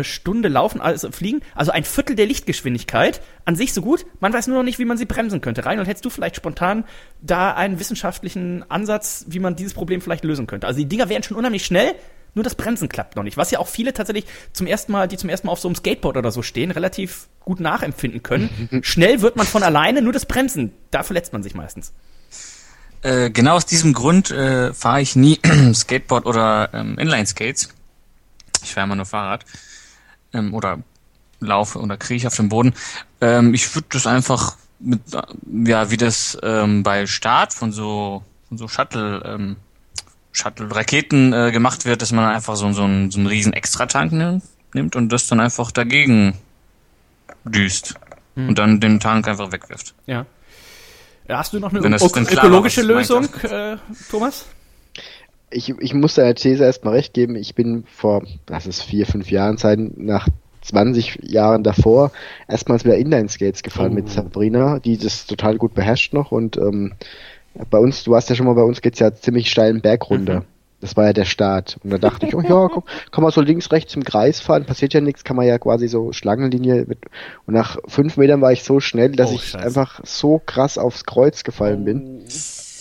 Stunde 0.00 0.48
laufen, 0.48 0.80
also 0.80 1.10
fliegen, 1.10 1.40
also 1.54 1.70
ein 1.72 1.84
Viertel 1.84 2.16
der 2.16 2.26
Lichtgeschwindigkeit. 2.26 3.20
An 3.44 3.56
sich 3.56 3.72
so 3.72 3.82
gut, 3.82 4.06
man 4.20 4.32
weiß 4.32 4.46
nur 4.46 4.56
noch 4.56 4.64
nicht, 4.64 4.78
wie 4.78 4.84
man 4.84 4.96
sie 4.96 5.04
bremsen 5.04 5.40
könnte. 5.40 5.66
Reinhold, 5.66 5.88
hättest 5.88 6.04
du 6.04 6.10
vielleicht 6.10 6.36
spontan 6.36 6.84
da 7.20 7.52
einen 7.52 7.78
wissenschaftlichen 7.78 8.68
Ansatz, 8.70 9.26
wie 9.28 9.38
man 9.38 9.56
dieses 9.56 9.74
Problem 9.74 10.00
vielleicht 10.00 10.24
lösen 10.24 10.46
könnte? 10.46 10.66
Also 10.66 10.78
die 10.78 10.86
Dinger 10.86 11.08
wären 11.08 11.22
schon 11.22 11.36
unheimlich 11.36 11.64
schnell, 11.64 11.94
nur 12.34 12.44
das 12.44 12.54
Bremsen 12.54 12.88
klappt 12.88 13.16
noch 13.16 13.22
nicht. 13.22 13.36
Was 13.36 13.50
ja 13.50 13.58
auch 13.58 13.68
viele 13.68 13.92
tatsächlich 13.92 14.24
zum 14.52 14.66
ersten 14.66 14.92
Mal, 14.92 15.08
die 15.08 15.18
zum 15.18 15.28
ersten 15.28 15.46
Mal 15.46 15.52
auf 15.52 15.60
so 15.60 15.68
einem 15.68 15.74
Skateboard 15.74 16.16
oder 16.16 16.30
so 16.30 16.42
stehen, 16.42 16.70
relativ 16.70 17.28
gut 17.40 17.60
nachempfinden 17.60 18.22
können. 18.22 18.80
Schnell 18.82 19.20
wird 19.20 19.36
man 19.36 19.46
von 19.46 19.62
alleine, 19.62 20.00
nur 20.00 20.12
das 20.12 20.24
Bremsen, 20.24 20.72
da 20.90 21.02
verletzt 21.02 21.32
man 21.32 21.42
sich 21.42 21.54
meistens. 21.54 21.92
Äh, 23.02 23.30
genau 23.30 23.56
aus 23.56 23.66
diesem 23.66 23.92
Grund 23.92 24.30
äh, 24.30 24.72
fahre 24.72 25.02
ich 25.02 25.16
nie 25.16 25.40
Skateboard 25.74 26.24
oder 26.24 26.70
ähm, 26.72 26.98
Inline-Skates. 26.98 27.68
Ich 28.62 28.72
fahre 28.72 28.86
immer 28.86 28.96
nur 28.96 29.06
Fahrrad. 29.06 29.44
Ähm, 30.32 30.54
oder 30.54 30.78
laufe 31.40 31.78
oder 31.78 31.96
krieche 31.96 32.28
auf 32.28 32.36
dem 32.36 32.48
Boden. 32.48 32.74
Ähm, 33.20 33.54
ich 33.54 33.74
würde 33.74 33.88
das 33.90 34.06
einfach 34.06 34.56
mit, 34.78 35.00
ja, 35.66 35.90
wie 35.90 35.96
das 35.96 36.38
ähm, 36.42 36.82
bei 36.82 37.06
Start 37.06 37.52
von 37.52 37.72
so, 37.72 38.22
von 38.48 38.58
so 38.58 38.68
Shuttle, 38.68 39.22
ähm, 39.24 39.56
Shuttle-Raketen 40.32 41.32
äh, 41.32 41.52
gemacht 41.52 41.84
wird, 41.84 42.02
dass 42.02 42.12
man 42.12 42.24
einfach 42.24 42.56
so, 42.56 42.72
so, 42.72 42.84
einen, 42.84 43.10
so 43.10 43.18
einen 43.18 43.26
riesen 43.26 43.52
Extratank 43.52 44.12
nimmt, 44.12 44.44
nimmt 44.72 44.96
und 44.96 45.10
das 45.10 45.26
dann 45.26 45.40
einfach 45.40 45.70
dagegen 45.70 46.34
düst. 47.44 47.94
Und 48.34 48.58
dann 48.58 48.80
den 48.80 48.98
Tank 48.98 49.28
einfach 49.28 49.52
wegwirft. 49.52 49.94
Ja. 50.06 50.24
Hast 51.28 51.52
du 51.52 51.60
noch 51.60 51.72
eine 51.72 51.96
ökologische 51.96 52.82
Lösung, 52.82 53.28
äh, 53.42 53.76
Thomas? 54.10 54.46
Ich, 55.52 55.68
ich 55.80 55.94
muss 55.94 56.14
deiner 56.14 56.34
These 56.34 56.64
erstmal 56.64 56.94
recht 56.94 57.14
geben. 57.14 57.36
Ich 57.36 57.54
bin 57.54 57.84
vor, 57.86 58.22
das 58.46 58.66
ist 58.66 58.82
vier, 58.82 59.06
fünf 59.06 59.30
Jahren 59.30 59.58
Zeit, 59.58 59.78
nach 59.96 60.28
20 60.62 61.18
Jahren 61.22 61.62
davor, 61.62 62.12
erstmals 62.48 62.84
wieder 62.84 62.96
Inline-Skates 62.96 63.62
gefahren 63.62 63.94
mit 63.94 64.08
Sabrina, 64.08 64.78
die 64.78 64.96
das 64.96 65.26
total 65.26 65.58
gut 65.58 65.74
beherrscht 65.74 66.12
noch 66.14 66.32
und 66.32 66.56
ähm, 66.56 66.92
bei 67.70 67.78
uns, 67.78 68.04
du 68.04 68.14
hast 68.14 68.30
ja 68.30 68.36
schon 68.36 68.46
mal, 68.46 68.54
bei 68.54 68.62
uns 68.62 68.80
geht's 68.80 68.98
ja 68.98 69.12
ziemlich 69.12 69.50
steilen 69.50 69.80
Berg 69.80 70.08
runter. 70.08 70.44
Das 70.82 70.96
war 70.96 71.06
ja 71.06 71.12
der 71.12 71.24
Start. 71.24 71.78
Und 71.84 71.90
da 71.90 71.98
dachte 71.98 72.26
ich, 72.26 72.34
oh 72.34 72.40
ja, 72.42 72.68
komm, 72.68 72.82
kann 73.12 73.22
man 73.22 73.30
so 73.32 73.40
links, 73.40 73.70
rechts 73.70 73.94
im 73.94 74.02
Kreis 74.04 74.40
fahren, 74.40 74.66
passiert 74.66 74.92
ja 74.92 75.00
nichts, 75.00 75.22
kann 75.24 75.36
man 75.36 75.46
ja 75.46 75.56
quasi 75.58 75.86
so 75.88 76.12
Schlangenlinie 76.12 76.84
mit. 76.86 76.98
Und 77.46 77.54
nach 77.54 77.78
fünf 77.86 78.16
Metern 78.16 78.40
war 78.40 78.52
ich 78.52 78.64
so 78.64 78.80
schnell, 78.80 79.12
dass 79.12 79.30
Oh, 79.30 79.34
ich 79.36 79.44
Scheiße. 79.50 79.64
einfach 79.64 80.00
so 80.04 80.42
krass 80.44 80.76
aufs 80.78 81.04
Kreuz 81.06 81.44
gefallen 81.44 81.84
bin. 81.84 82.24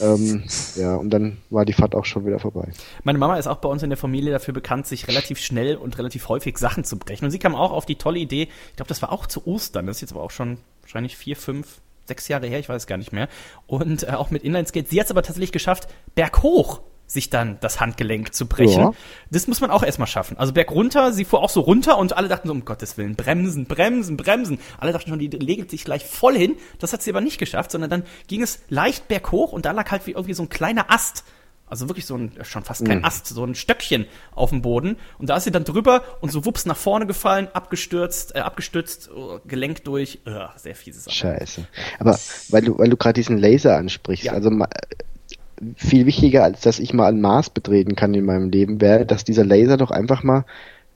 Ähm, 0.02 0.44
ja, 0.78 0.96
und 0.96 1.12
dann 1.12 1.38
war 1.52 1.64
die 1.64 1.74
Fahrt 1.74 1.94
auch 1.94 2.06
schon 2.06 2.26
wieder 2.26 2.40
vorbei. 2.40 2.70
Meine 3.04 3.20
Mama 3.20 3.38
ist 3.38 3.46
auch 3.46 3.58
bei 3.58 3.70
uns 3.70 3.84
in 3.84 3.92
der 3.92 3.98
Familie 3.98 4.32
dafür 4.32 4.54
bekannt, 4.56 4.88
sich 4.88 5.08
relativ 5.08 5.38
schnell 5.38 5.76
und 5.76 6.00
relativ 6.00 6.28
häufig 6.28 6.58
Sachen 6.58 6.84
zu 6.84 6.98
brechen. 6.98 7.26
Und 7.26 7.32
sie 7.32 7.38
kam 7.38 7.54
auch 7.54 7.72
auf 7.72 7.86
die 7.86 7.98
tolle 7.98 8.18
Idee, 8.18 8.48
ich 8.72 8.76
glaube, 8.78 8.90
das 8.90 9.04
war 9.04 9.12
auch 9.12 9.28
zu 9.28 9.46
Ostern, 9.46 9.86
das 9.86 9.98
ist 9.98 10.02
jetzt 10.02 10.14
aber 10.14 10.24
auch 10.24 10.32
schon 10.32 10.58
wahrscheinlich 10.82 11.16
vier, 11.18 11.36
fünf, 11.36 11.82
sechs 12.08 12.28
Jahre 12.28 12.48
her, 12.48 12.58
ich 12.58 12.68
weiß 12.68 12.82
es 12.82 12.88
gar 12.88 12.98
nicht 12.98 13.14
mehr. 13.14 13.28
Und 13.68 14.02
äh, 14.04 14.14
auch 14.14 14.32
mit 14.32 14.42
Inlineskate. 14.44 14.88
Sie 14.90 15.00
hat 15.00 15.06
es 15.06 15.12
aber 15.12 15.22
tatsächlich 15.22 15.52
geschafft, 15.52 15.88
berghoch 16.16 16.82
sich 17.12 17.30
dann 17.30 17.58
das 17.60 17.82
Handgelenk 17.82 18.34
zu 18.34 18.46
brechen. 18.46 18.80
Ja. 18.80 18.92
Das 19.32 19.46
muss 19.48 19.60
man 19.60 19.70
auch 19.70 19.84
erstmal 19.84 20.08
schaffen. 20.08 20.38
Also 20.38 20.54
berg 20.54 20.72
runter, 20.72 21.12
sie 21.12 21.26
fuhr 21.26 21.42
auch 21.42 21.50
so 21.50 21.60
runter 21.60 21.98
und 21.98 22.16
alle 22.16 22.30
dachten 22.30 22.48
so, 22.48 22.54
um 22.54 22.64
Gottes 22.64 22.98
Willen, 22.98 23.16
bremsen, 23.16 23.66
bremsen, 23.66 24.16
bremsen. 24.16 24.60
Alle 24.80 24.94
dachten 24.94 25.10
schon, 25.10 25.20
die 25.20 25.28
legelt 25.28 25.70
sich 25.70 25.84
gleich 25.84 26.06
voll 26.06 26.38
hin. 26.38 26.56
Das 26.80 26.94
hat 26.94 27.02
sie 27.02 27.10
aber 27.10 27.20
nicht 27.20 27.38
geschafft, 27.38 27.72
sondern 27.72 27.90
dann 27.90 28.04
ging 28.28 28.42
es 28.42 28.60
leicht 28.70 29.10
berghoch 29.10 29.52
und 29.52 29.66
da 29.66 29.72
lag 29.72 29.92
halt 29.92 30.08
wie 30.08 30.12
irgendwie 30.12 30.34
so 30.34 30.44
ein 30.44 30.48
kleiner 30.50 30.90
Ast. 30.90 31.26
Also 31.68 31.90
wirklich 31.90 32.06
so 32.06 32.16
ein, 32.18 32.32
schon 32.44 32.64
fast 32.64 32.86
kein 32.86 33.04
Ast, 33.04 33.28
so 33.28 33.46
ein 33.46 33.56
Stöckchen 33.56 34.06
auf 34.34 34.50
dem 34.52 34.62
Boden. 34.62 34.96
Und 35.20 35.30
da 35.30 35.36
ist 35.38 35.44
sie 35.46 35.52
dann 35.52 35.64
drüber 35.66 36.04
und 36.22 36.32
so 36.32 36.46
wups 36.46 36.66
nach 36.66 36.76
vorne 36.78 37.08
gefallen, 37.08 37.48
abgestürzt, 37.54 38.36
äh, 38.36 38.40
abgestützt, 38.40 39.10
oh, 39.14 39.40
Gelenk 39.46 39.84
durch. 39.84 40.20
Ugh, 40.26 40.50
sehr 40.58 40.76
fiese 40.76 41.02
Sache. 41.02 41.16
Scheiße. 41.16 41.66
Aber 42.00 42.18
weil 42.50 42.62
du, 42.62 42.78
weil 42.78 42.90
du 42.90 42.96
gerade 42.98 43.14
diesen 43.14 43.38
Laser 43.38 43.76
ansprichst, 43.78 44.26
Ja. 44.26 44.34
also 44.34 44.50
viel 45.76 46.06
wichtiger, 46.06 46.44
als 46.44 46.62
dass 46.62 46.80
ich 46.80 46.94
mal 46.94 47.08
ein 47.08 47.22
Mars 47.22 47.50
betreten 47.50 47.96
kann 47.96 48.14
in 48.14 48.26
meinem 48.26 48.50
Leben, 48.50 48.82
wäre, 48.82 49.06
dass 49.06 49.24
dieser 49.24 49.44
Laser 49.46 49.78
doch 49.78 49.92
einfach 49.92 50.24
mal 50.24 50.46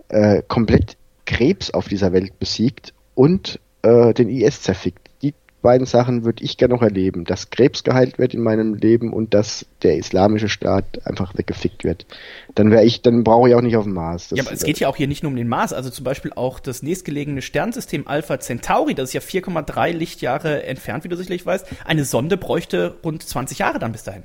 äh, 0.10 0.42
komplett 0.48 0.98
Krebs 1.26 1.72
auf 1.72 1.88
dieser 1.88 2.14
Welt 2.14 2.40
besiegt 2.40 2.94
und 3.16 3.60
äh, 3.82 4.14
den 4.14 4.30
IS 4.30 4.62
zerfickt. 4.62 5.10
Die 5.22 5.34
beiden 5.62 5.88
Sachen 5.88 6.24
würde 6.26 6.44
ich 6.44 6.58
gerne 6.58 6.76
noch 6.76 6.84
erleben, 6.84 7.26
dass 7.26 7.50
Krebs 7.50 7.84
geheilt 7.84 8.20
wird 8.20 8.36
in 8.36 8.42
meinem 8.42 8.76
Leben 8.76 9.12
und 9.14 9.34
dass 9.34 9.66
der 9.82 9.98
islamische 9.98 10.48
Staat 10.48 10.86
einfach 11.08 11.36
weggefickt 11.36 11.84
wird. 11.84 12.06
Dann 12.54 12.70
wäre 12.70 12.86
ich, 12.86 13.02
dann 13.02 13.24
brauche 13.24 13.50
ich 13.50 13.56
auch 13.56 13.62
nicht 13.62 13.76
auf 13.76 13.86
dem 13.86 13.94
Mars. 13.94 14.30
Das- 14.30 14.38
Ja, 14.38 14.44
aber 14.46 14.54
es 14.54 14.64
geht 14.64 14.80
ja 14.80 14.88
auch 14.88 14.96
hier 14.96 15.08
nicht 15.08 15.24
nur 15.24 15.32
um 15.32 15.36
den 15.36 15.48
Mars, 15.48 15.74
also 15.74 15.90
zum 15.90 16.04
Beispiel 16.04 16.32
auch 16.36 16.60
das 16.60 16.84
nächstgelegene 16.84 17.42
Sternsystem 17.42 18.08
Alpha 18.08 18.40
Centauri, 18.40 18.94
das 18.94 19.10
ist 19.10 19.14
ja 19.14 19.22
4,3 19.22 19.92
Lichtjahre 19.92 20.64
entfernt, 20.64 21.04
wie 21.04 21.08
du 21.10 21.18
sicherlich 21.18 21.44
weißt. 21.48 21.66
Eine 21.86 22.06
Sonde 22.06 22.38
bräuchte 22.38 22.98
rund 23.04 23.24
20 23.24 23.58
Jahre 23.58 23.80
dann 23.80 23.92
bis 23.92 24.04
dahin. 24.04 24.22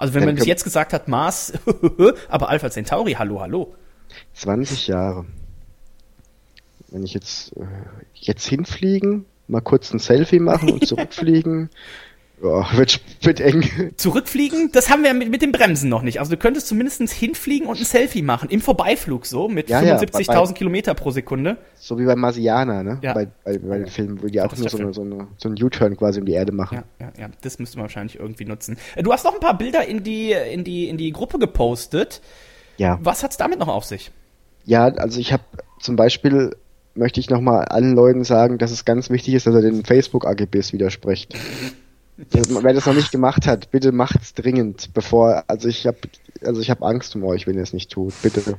Also 0.00 0.14
wenn 0.14 0.20
Dann 0.22 0.28
man 0.30 0.36
bis 0.36 0.46
jetzt 0.46 0.64
gesagt 0.64 0.94
hat, 0.94 1.08
Mars, 1.08 1.52
aber 2.30 2.48
Alpha 2.48 2.70
Centauri, 2.70 3.12
hallo, 3.12 3.42
hallo. 3.42 3.74
20 4.32 4.86
Jahre. 4.86 5.26
Wenn 6.88 7.04
ich 7.04 7.12
jetzt, 7.12 7.54
äh, 7.58 7.66
jetzt 8.14 8.46
hinfliegen, 8.46 9.26
mal 9.46 9.60
kurz 9.60 9.92
ein 9.92 9.98
Selfie 9.98 10.38
machen 10.38 10.70
und 10.70 10.86
zurückfliegen, 10.88 11.68
ja, 12.42 12.76
wird, 12.76 13.00
wird 13.22 13.40
eng. 13.40 13.92
Zurückfliegen, 13.96 14.70
das 14.72 14.88
haben 14.90 15.02
wir 15.04 15.12
mit, 15.14 15.30
mit 15.30 15.42
den 15.42 15.52
Bremsen 15.52 15.88
noch 15.90 16.02
nicht. 16.02 16.20
Also 16.20 16.30
du 16.32 16.36
könntest 16.36 16.68
zumindest 16.68 17.00
hinfliegen 17.12 17.68
und 17.68 17.78
ein 17.78 17.84
Selfie 17.84 18.22
machen, 18.22 18.48
im 18.50 18.60
Vorbeiflug 18.60 19.26
so, 19.26 19.48
mit 19.48 19.68
Ja, 19.68 19.82
ja, 19.82 19.98
75.000 19.98 20.26
bei- 20.48 20.52
Kilometer 20.54 20.94
pro 20.94 21.10
Sekunde. 21.10 21.58
So 21.76 21.98
wie 21.98 22.04
bei 22.06 22.16
Marsianer, 22.16 22.82
ne? 22.82 22.98
Ja. 23.02 23.12
Bei, 23.14 23.28
bei, 23.44 23.58
bei 23.58 23.78
den 23.78 23.86
Filmen, 23.88 24.22
wo 24.22 24.26
die 24.26 24.40
auch 24.40 24.56
nur 24.56 24.68
so, 24.68 24.78
eine, 24.78 24.94
so, 24.94 25.02
eine, 25.02 25.26
so 25.36 25.48
einen 25.48 25.62
U-Turn 25.62 25.96
quasi 25.96 26.20
um 26.20 26.26
die 26.26 26.32
Erde 26.32 26.52
machen. 26.52 26.82
Ja, 26.98 27.06
ja, 27.06 27.12
ja, 27.22 27.28
das 27.42 27.58
müsste 27.58 27.76
man 27.76 27.84
wahrscheinlich 27.84 28.18
irgendwie 28.18 28.44
nutzen. 28.44 28.76
Äh, 28.96 29.02
Du 29.02 29.12
hast 29.12 29.24
noch 29.24 29.34
ein 29.34 29.40
paar 29.40 29.58
Bilder 29.58 29.86
in 29.86 30.02
die, 30.02 30.32
in 30.32 30.64
die, 30.64 30.88
in 30.88 30.96
die 30.96 31.12
Gruppe 31.12 31.38
gepostet. 31.38 32.20
Ja, 32.78 32.98
Was 33.02 33.22
hat's 33.22 33.36
damit 33.36 33.58
noch 33.58 33.68
auf 33.68 33.84
sich? 33.84 34.10
ja 34.64 34.84
also 34.86 35.18
ich 35.20 35.32
habe 35.32 35.42
zum 35.80 35.96
Beispiel, 35.96 36.54
möchte 36.94 37.18
ich 37.20 37.28
nochmal 37.30 37.64
allen 37.64 37.94
Leuten 37.94 38.24
sagen, 38.24 38.58
dass 38.58 38.70
es 38.70 38.84
ganz 38.84 39.10
wichtig 39.10 39.34
ist, 39.34 39.46
dass 39.46 39.54
er 39.54 39.62
den 39.62 39.84
Facebook-AGBs 39.84 40.72
widerspricht. 40.72 41.34
Wer 42.28 42.74
das 42.74 42.86
noch 42.86 42.94
nicht 42.94 43.12
gemacht 43.12 43.46
hat, 43.46 43.70
bitte 43.70 43.92
macht's 43.92 44.34
dringend, 44.34 44.92
bevor, 44.92 45.44
also 45.48 45.68
ich 45.68 45.86
habe 45.86 45.98
also 46.44 46.60
ich 46.60 46.70
habe 46.70 46.84
Angst 46.86 47.14
um 47.16 47.24
euch, 47.24 47.46
wenn 47.46 47.56
ihr 47.56 47.62
es 47.62 47.72
nicht 47.72 47.90
tut. 47.90 48.14
Bitte 48.22 48.58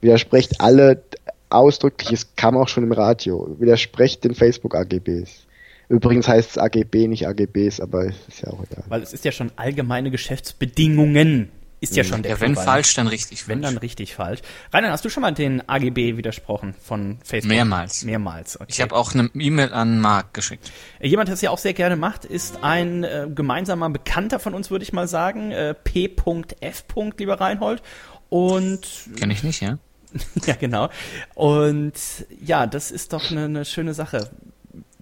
widersprecht 0.00 0.60
alle 0.60 1.02
ausdrücklich, 1.50 2.12
es 2.12 2.34
kam 2.36 2.56
auch 2.56 2.68
schon 2.68 2.84
im 2.84 2.92
Radio, 2.92 3.56
widersprecht 3.58 4.24
den 4.24 4.34
Facebook-AGBs. 4.34 5.46
Übrigens 5.88 6.26
heißt 6.26 6.52
es 6.52 6.58
AGB, 6.58 7.06
nicht 7.06 7.28
AGBs, 7.28 7.80
aber 7.80 8.06
ist 8.06 8.42
ja 8.42 8.48
auch 8.50 8.64
egal. 8.64 8.84
Weil 8.88 9.02
es 9.02 9.12
ist 9.12 9.24
ja 9.24 9.32
schon 9.32 9.52
allgemeine 9.56 10.10
Geschäftsbedingungen. 10.10 11.50
Ist 11.82 11.96
ja 11.96 12.04
schon 12.04 12.22
der 12.22 12.32
Ja, 12.32 12.40
wenn 12.40 12.52
Plural. 12.52 12.64
falsch, 12.64 12.94
dann 12.94 13.08
richtig. 13.08 13.48
Wenn 13.48 13.60
dann 13.60 13.76
richtig 13.76 14.14
falsch. 14.14 14.40
Rainer, 14.72 14.92
hast 14.92 15.04
du 15.04 15.08
schon 15.08 15.20
mal 15.20 15.32
den 15.32 15.68
AGB 15.68 16.16
widersprochen 16.16 16.74
von 16.80 17.18
Facebook? 17.24 17.50
Mehrmals. 17.50 18.04
Mehrmals. 18.04 18.54
Okay. 18.54 18.66
Ich 18.68 18.80
habe 18.80 18.94
auch 18.94 19.14
eine 19.14 19.30
E-Mail 19.34 19.72
an 19.72 20.00
Marc 20.00 20.32
geschickt. 20.32 20.70
Jemand, 21.00 21.28
der 21.28 21.34
es 21.34 21.40
ja 21.40 21.50
auch 21.50 21.58
sehr 21.58 21.74
gerne 21.74 21.96
macht, 21.96 22.24
ist 22.24 22.62
ein 22.62 23.02
äh, 23.02 23.26
gemeinsamer 23.34 23.90
Bekannter 23.90 24.38
von 24.38 24.54
uns, 24.54 24.70
würde 24.70 24.84
ich 24.84 24.92
mal 24.92 25.08
sagen. 25.08 25.50
Äh, 25.50 25.74
P.F. 25.74 26.84
lieber 27.18 27.40
Reinhold. 27.40 27.82
Und 28.28 28.86
Kenne 29.16 29.32
ich 29.32 29.42
nicht, 29.42 29.60
ja? 29.60 29.78
ja, 30.46 30.54
genau. 30.54 30.88
Und 31.34 31.94
ja, 32.40 32.66
das 32.66 32.92
ist 32.92 33.12
doch 33.12 33.30
eine, 33.32 33.46
eine 33.46 33.64
schöne 33.64 33.92
Sache. 33.92 34.30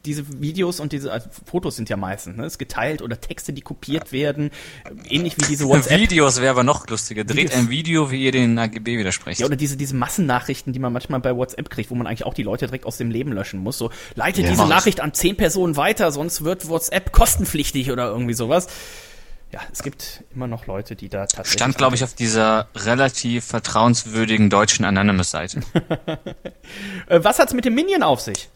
Diese 0.04 0.40
Videos 0.40 0.80
und 0.80 0.92
diese 0.92 1.12
also 1.12 1.28
Fotos 1.46 1.76
sind 1.76 1.88
ja 1.88 1.96
meistens, 1.96 2.36
ne? 2.36 2.46
ist 2.46 2.58
geteilt 2.58 3.02
oder 3.02 3.20
Texte, 3.20 3.52
die 3.52 3.60
kopiert 3.60 4.12
werden, 4.12 4.50
ähnlich 5.08 5.36
wie 5.36 5.44
diese 5.44 5.66
WhatsApp. 5.66 6.00
Videos 6.00 6.40
wäre 6.40 6.50
aber 6.50 6.64
noch 6.64 6.88
lustiger. 6.88 7.24
Dreht 7.24 7.36
Videos. 7.36 7.54
ein 7.54 7.70
Video, 7.70 8.10
wie 8.10 8.24
ihr 8.24 8.32
den 8.32 8.58
AGB 8.58 8.98
widersprecht. 8.98 9.40
Ja, 9.40 9.46
oder 9.46 9.56
diese, 9.56 9.76
diese 9.76 9.94
Massennachrichten, 9.94 10.72
die 10.72 10.78
man 10.78 10.92
manchmal 10.92 11.20
bei 11.20 11.36
WhatsApp 11.36 11.68
kriegt, 11.70 11.90
wo 11.90 11.94
man 11.94 12.06
eigentlich 12.06 12.24
auch 12.24 12.34
die 12.34 12.42
Leute 12.42 12.66
direkt 12.66 12.86
aus 12.86 12.96
dem 12.96 13.10
Leben 13.10 13.32
löschen 13.32 13.60
muss. 13.60 13.78
So, 13.78 13.90
leite 14.14 14.42
diese 14.42 14.56
Mach 14.56 14.64
es. 14.64 14.70
Nachricht 14.70 15.00
an 15.00 15.12
zehn 15.12 15.36
Personen 15.36 15.76
weiter, 15.76 16.12
sonst 16.12 16.44
wird 16.44 16.68
WhatsApp 16.68 17.12
kostenpflichtig 17.12 17.90
oder 17.90 18.08
irgendwie 18.08 18.34
sowas. 18.34 18.68
Ja, 19.52 19.60
es 19.72 19.82
gibt 19.82 20.22
immer 20.32 20.46
noch 20.46 20.66
Leute, 20.66 20.94
die 20.94 21.08
da 21.08 21.26
tatsächlich. 21.26 21.52
Stand, 21.54 21.76
glaube 21.76 21.96
ich, 21.96 22.04
auf 22.04 22.14
dieser 22.14 22.68
relativ 22.76 23.46
vertrauenswürdigen 23.46 24.48
deutschen 24.48 24.84
Anonymous-Seite. 24.84 25.60
Äh, 27.08 27.24
was 27.24 27.40
hat's 27.40 27.52
mit 27.52 27.64
dem 27.64 27.74
Minion 27.74 28.04
auf 28.04 28.20
sich? 28.20 28.48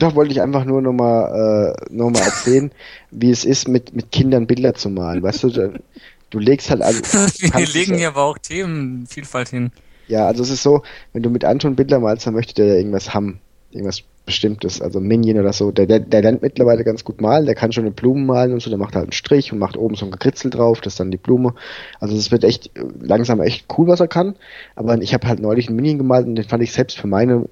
Da 0.00 0.14
wollte 0.16 0.32
ich 0.32 0.40
einfach 0.40 0.64
nur 0.64 0.82
nochmal 0.82 1.76
äh, 1.78 1.94
noch 1.94 2.10
mal 2.10 2.20
erzählen, 2.22 2.72
wie 3.12 3.30
es 3.30 3.44
ist, 3.44 3.68
mit, 3.68 3.94
mit 3.94 4.10
Kindern 4.10 4.46
Bilder 4.48 4.74
zu 4.74 4.90
malen. 4.90 5.22
Weißt 5.22 5.44
du, 5.44 5.50
da- 5.50 5.70
du 6.30 6.38
legst 6.38 6.70
halt 6.70 6.82
alles. 6.82 7.12
Wir 7.40 7.66
legen 7.66 7.96
hier 7.96 8.08
aber 8.08 8.22
auch 8.24 8.38
Themenvielfalt 8.38 9.50
hin. 9.50 9.70
Ja, 10.08 10.26
also 10.26 10.42
es 10.42 10.50
ist 10.50 10.62
so, 10.64 10.82
wenn 11.12 11.22
du 11.22 11.30
mit 11.30 11.44
Anton 11.44 11.76
Bilder 11.76 12.00
malst, 12.00 12.26
dann 12.26 12.34
möchte 12.34 12.54
der 12.54 12.66
ja 12.66 12.74
irgendwas 12.74 13.14
haben. 13.14 13.40
Irgendwas 13.70 14.02
Bestimmtes, 14.26 14.80
also 14.82 15.00
Minion 15.00 15.38
oder 15.38 15.52
so. 15.52 15.70
Der, 15.70 15.86
der, 15.86 16.00
der 16.00 16.22
lernt 16.22 16.42
mittlerweile 16.42 16.82
ganz 16.84 17.04
gut 17.04 17.20
malen, 17.20 17.46
der 17.46 17.54
kann 17.54 17.72
schon 17.72 17.84
eine 17.84 17.90
Blume 17.92 18.24
malen 18.24 18.52
und 18.52 18.60
so, 18.62 18.68
der 18.70 18.78
macht 18.78 18.94
halt 18.94 19.04
einen 19.04 19.12
Strich 19.12 19.52
und 19.52 19.58
macht 19.58 19.76
oben 19.76 19.94
so 19.94 20.04
ein 20.04 20.10
Gekritzel 20.10 20.50
drauf, 20.50 20.80
das 20.80 20.94
ist 20.94 21.00
dann 21.00 21.10
die 21.10 21.16
Blume. 21.16 21.54
Also 22.00 22.16
es 22.16 22.30
wird 22.30 22.44
echt 22.44 22.70
langsam 23.00 23.40
echt 23.40 23.66
cool, 23.78 23.86
was 23.88 24.00
er 24.00 24.08
kann. 24.08 24.34
Aber 24.76 25.00
ich 25.00 25.14
habe 25.14 25.26
halt 25.28 25.40
neulich 25.40 25.68
einen 25.68 25.76
Minion 25.76 25.98
gemalt 25.98 26.26
und 26.26 26.34
den 26.36 26.44
fand 26.44 26.62
ich 26.62 26.72
selbst 26.72 26.98
für 26.98 27.06
meine 27.06 27.46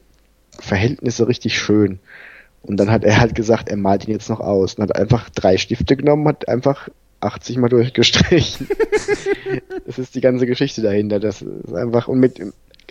Verhältnisse 0.59 1.29
richtig 1.29 1.57
schön. 1.59 2.01
Und 2.63 2.77
dann 2.79 2.91
hat 2.91 3.05
er 3.05 3.21
halt 3.21 3.35
gesagt, 3.35 3.69
er 3.69 3.77
malt 3.77 4.07
ihn 4.07 4.13
jetzt 4.13 4.29
noch 4.29 4.41
aus 4.41 4.75
und 4.75 4.83
hat 4.83 4.97
einfach 4.97 5.31
drei 5.31 5.57
Stifte 5.57 5.97
genommen, 5.97 6.27
hat 6.29 6.49
einfach 6.49 6.89
80 7.21 7.57
mal 7.59 7.69
durchgestrichen. 7.69 8.69
das 9.87 9.99
ist 9.99 10.15
die 10.15 10.21
ganze 10.21 10.47
Geschichte 10.47 10.83
dahinter. 10.83 11.21
Das 11.21 11.43
ist 11.43 11.73
einfach 11.73 12.09
und 12.09 12.19
mit, 12.21 12.41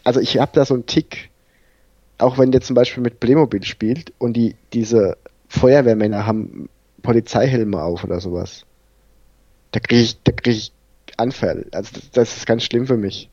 also 0.03 0.19
ich 0.19 0.37
habe 0.39 0.51
da 0.53 0.65
so 0.65 0.73
einen 0.73 0.85
Tick, 0.85 1.29
auch 2.17 2.37
wenn 2.37 2.51
der 2.51 2.61
zum 2.61 2.75
Beispiel 2.75 3.03
mit 3.03 3.19
Playmobil 3.19 3.63
spielt 3.63 4.13
und 4.17 4.33
die 4.33 4.55
diese 4.73 5.17
Feuerwehrmänner 5.49 6.25
haben 6.25 6.69
Polizeihelme 7.03 7.81
auf 7.81 8.03
oder 8.03 8.19
sowas. 8.19 8.65
Da 9.71 9.79
kriege 9.79 10.01
ich, 10.01 10.21
da 10.23 10.31
kriege 10.31 10.57
ich 10.57 10.71
Anfall. 11.17 11.65
Also 11.71 11.91
das, 11.93 12.11
das 12.11 12.37
ist 12.37 12.45
ganz 12.45 12.63
schlimm 12.63 12.87
für 12.87 12.97
mich. 12.97 13.29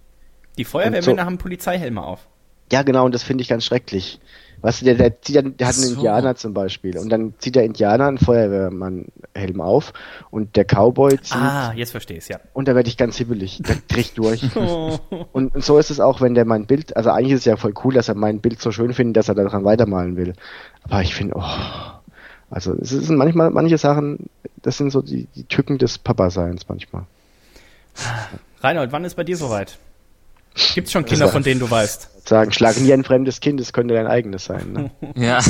Die 0.59 0.65
Feuerwehrmänner 0.65 1.23
so- 1.23 1.27
haben 1.27 1.39
Polizeihelme 1.39 2.03
auf. 2.03 2.27
Ja, 2.73 2.83
genau, 2.83 3.05
und 3.05 3.15
das 3.15 3.23
finde 3.23 3.43
ich 3.43 3.49
ganz 3.49 3.65
schrecklich. 3.65 4.21
Weißt 4.65 4.81
du, 4.81 4.87
der, 4.87 4.95
der, 4.95 5.21
zieht 5.21 5.37
dann, 5.37 5.59
der 5.59 5.69
hat 5.69 5.75
einen 5.75 5.85
So. 5.85 5.95
Indianer 5.97 6.37
zum 6.37 6.55
Beispiel. 6.55 6.97
Und 6.97 7.11
dann 7.11 7.35
zieht 7.37 7.55
der 7.55 7.65
Indianer 7.65 8.07
einen 8.07 8.17
Feuerwehrmann-Helm 8.17 9.61
auf 9.61 9.93
und 10.31 10.57
der 10.57 10.65
Cowboy 10.65 11.21
zieht. 11.21 11.37
Ah, 11.37 11.75
jetzt 11.77 11.91
verstehe 11.91 12.17
ich's, 12.17 12.29
ja. 12.29 12.41
Und 12.55 12.67
da 12.67 12.75
werde 12.75 12.89
ich 12.89 12.97
ganz 12.97 13.19
hibbelig. 13.19 13.61
Der 13.63 13.77
kriegt 13.87 14.17
durch. 14.17 14.43
Oh. 14.57 14.99
Und, 15.33 15.55
und 15.55 15.65
so 15.65 15.79
ist 15.79 15.91
es 15.91 16.01
auch, 16.01 16.21
wenn 16.23 16.35
der 16.35 16.47
mein 16.47 16.65
Bild, 16.65 16.97
also 16.97 17.11
eigentlich 17.11 17.33
ist 17.33 17.41
es 17.41 17.45
ja 17.45 17.57
voll 17.57 17.75
cool, 17.85 17.93
dass 17.93 18.09
er 18.09 18.15
mein 18.15 18.41
Bild 18.41 18.63
so 18.63 18.71
schön 18.71 18.95
findet, 18.95 19.17
dass 19.19 19.29
er 19.29 19.35
daran 19.35 19.65
weitermalen 19.65 20.17
will. 20.17 20.33
Aber 20.85 21.03
ich 21.03 21.15
finde, 21.15 21.35
oh, 21.37 21.43
also 22.51 22.73
es 22.81 22.91
sind 22.91 23.17
manchmal, 23.17 23.51
manche 23.51 23.77
Sachen, 23.77 24.31
das 24.63 24.79
sind 24.79 24.91
so 24.91 25.03
die, 25.03 25.27
die 25.35 25.45
Tücken 25.45 25.77
des 25.77 25.99
Papaseins 25.99 26.67
manchmal. 26.69 27.03
Reinhold, 28.61 28.93
wann 28.93 29.05
ist 29.05 29.17
bei 29.17 29.25
dir 29.25 29.37
soweit? 29.37 29.77
Gibt's 30.75 30.93
schon 30.93 31.05
Kinder, 31.05 31.29
von 31.29 31.43
denen 31.43 31.61
du 31.61 31.71
weißt? 31.71 32.29
Sagen, 32.29 32.53
schlag 32.53 32.79
nie 32.79 32.93
ein 32.93 33.05
fremdes 33.05 33.41
Kind, 33.41 33.61
es 33.61 33.73
könnte 33.73 33.95
dein 33.95 34.07
eigenes 34.07 34.45
sein. 34.45 34.73
Ne? 34.73 34.91
Ja, 35.17 35.41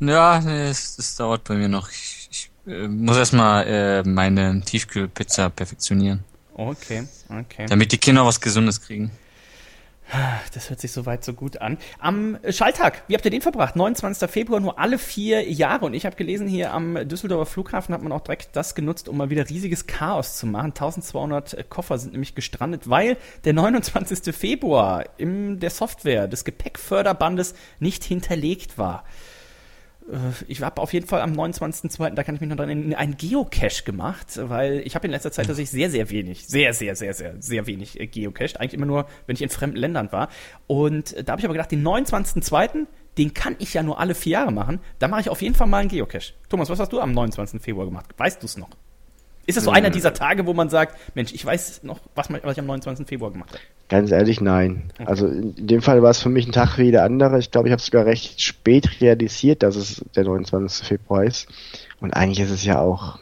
ja, 0.00 0.38
es, 0.38 0.98
es 0.98 1.16
dauert 1.16 1.44
bei 1.44 1.54
mir 1.54 1.68
noch. 1.68 1.90
Ich, 1.90 2.28
ich 2.30 2.50
äh, 2.66 2.88
muss 2.88 3.16
erstmal 3.16 3.66
äh, 3.66 4.02
meine 4.02 4.60
Tiefkühlpizza 4.60 5.48
perfektionieren, 5.48 6.24
Okay, 6.54 7.06
okay. 7.28 7.66
damit 7.68 7.92
die 7.92 7.98
Kinder 7.98 8.24
was 8.26 8.40
Gesundes 8.40 8.80
kriegen. 8.80 9.10
Das 10.52 10.70
hört 10.70 10.80
sich 10.80 10.92
soweit 10.92 11.24
so 11.24 11.32
gut 11.32 11.60
an. 11.60 11.78
Am 11.98 12.38
Schalltag, 12.48 13.02
wie 13.08 13.14
habt 13.14 13.24
ihr 13.24 13.30
den 13.30 13.42
verbracht? 13.42 13.74
29. 13.74 14.30
Februar, 14.30 14.60
nur 14.60 14.78
alle 14.78 14.98
vier 14.98 15.50
Jahre. 15.50 15.86
Und 15.86 15.94
ich 15.94 16.06
habe 16.06 16.14
gelesen, 16.14 16.46
hier 16.46 16.72
am 16.72 17.08
Düsseldorfer 17.08 17.50
Flughafen 17.50 17.94
hat 17.94 18.02
man 18.02 18.12
auch 18.12 18.20
direkt 18.20 18.54
das 18.54 18.74
genutzt, 18.74 19.08
um 19.08 19.16
mal 19.16 19.30
wieder 19.30 19.48
riesiges 19.48 19.86
Chaos 19.86 20.36
zu 20.36 20.46
machen. 20.46 20.66
1200 20.66 21.68
Koffer 21.68 21.98
sind 21.98 22.12
nämlich 22.12 22.34
gestrandet, 22.34 22.88
weil 22.88 23.16
der 23.44 23.54
29. 23.54 24.34
Februar 24.34 25.04
in 25.16 25.58
der 25.58 25.70
Software 25.70 26.28
des 26.28 26.44
Gepäckförderbandes 26.44 27.54
nicht 27.80 28.04
hinterlegt 28.04 28.78
war. 28.78 29.04
Äh, 30.10 30.16
Ich 30.48 30.62
habe 30.62 30.80
auf 30.80 30.92
jeden 30.92 31.06
Fall 31.06 31.20
am 31.20 31.32
29.02., 31.32 32.10
da 32.10 32.22
kann 32.22 32.34
ich 32.34 32.40
mich 32.40 32.50
noch 32.50 32.56
dran 32.56 32.68
erinnern, 32.68 32.94
einen 32.94 33.16
Geocache 33.16 33.84
gemacht, 33.84 34.38
weil 34.42 34.80
ich 34.80 34.94
habe 34.94 35.06
in 35.06 35.10
letzter 35.10 35.32
Zeit 35.32 35.46
tatsächlich 35.46 35.70
sehr, 35.70 35.90
sehr 35.90 36.10
wenig, 36.10 36.46
sehr, 36.46 36.72
sehr, 36.74 36.96
sehr, 36.96 37.14
sehr, 37.14 37.34
sehr 37.40 37.66
wenig 37.66 38.00
äh, 38.00 38.06
geocached. 38.06 38.60
Eigentlich 38.60 38.74
immer 38.74 38.86
nur, 38.86 39.06
wenn 39.26 39.34
ich 39.36 39.42
in 39.42 39.48
fremden 39.48 39.76
Ländern 39.76 40.12
war. 40.12 40.28
Und 40.66 41.12
äh, 41.14 41.24
da 41.24 41.32
habe 41.32 41.40
ich 41.40 41.44
aber 41.46 41.54
gedacht, 41.54 41.72
den 41.72 41.82
29.02., 41.86 42.86
den 43.16 43.32
kann 43.32 43.54
ich 43.60 43.72
ja 43.74 43.82
nur 43.84 44.00
alle 44.00 44.14
vier 44.16 44.32
Jahre 44.32 44.50
machen. 44.52 44.80
Da 44.98 45.06
mache 45.06 45.20
ich 45.20 45.28
auf 45.30 45.40
jeden 45.40 45.54
Fall 45.54 45.68
mal 45.68 45.78
einen 45.78 45.88
Geocache. 45.88 46.32
Thomas, 46.48 46.68
was 46.68 46.80
hast 46.80 46.92
du 46.92 47.00
am 47.00 47.12
29. 47.12 47.62
Februar 47.62 47.86
gemacht? 47.86 48.06
Weißt 48.16 48.42
du 48.42 48.46
es 48.46 48.56
noch? 48.56 48.70
Ist 49.46 49.56
das 49.56 49.64
so 49.64 49.70
einer 49.70 49.90
dieser 49.90 50.14
Tage, 50.14 50.46
wo 50.46 50.54
man 50.54 50.68
sagt, 50.70 50.96
Mensch, 51.14 51.32
ich 51.32 51.44
weiß 51.44 51.82
noch, 51.82 52.00
was, 52.14 52.30
man- 52.30 52.40
was 52.42 52.52
ich 52.52 52.60
am 52.60 52.66
29. 52.66 53.06
Februar 53.06 53.30
gemacht 53.30 53.50
habe? 53.50 53.60
Ganz 53.88 54.10
ehrlich, 54.10 54.40
nein. 54.40 54.84
Also 55.04 55.26
in, 55.26 55.66
dem 55.66 55.82
Fall 55.82 56.02
war 56.02 56.10
es 56.10 56.20
für 56.22 56.30
mich 56.30 56.46
ein 56.46 56.52
Tag 56.52 56.78
wie 56.78 56.84
jeder 56.84 57.04
andere. 57.04 57.38
Ich 57.38 57.50
glaube, 57.50 57.68
ich 57.68 57.72
habe 57.72 57.82
sogar 57.82 58.06
recht 58.06 58.40
spät 58.40 59.00
realisiert, 59.00 59.62
dass 59.62 59.76
es 59.76 60.02
der 60.16 60.24
29. 60.24 60.86
Februar 60.86 61.24
ist. 61.24 61.46
Und 62.00 62.12
eigentlich 62.14 62.40
ist 62.40 62.50
es 62.50 62.64
ja 62.64 62.80
auch, 62.80 63.18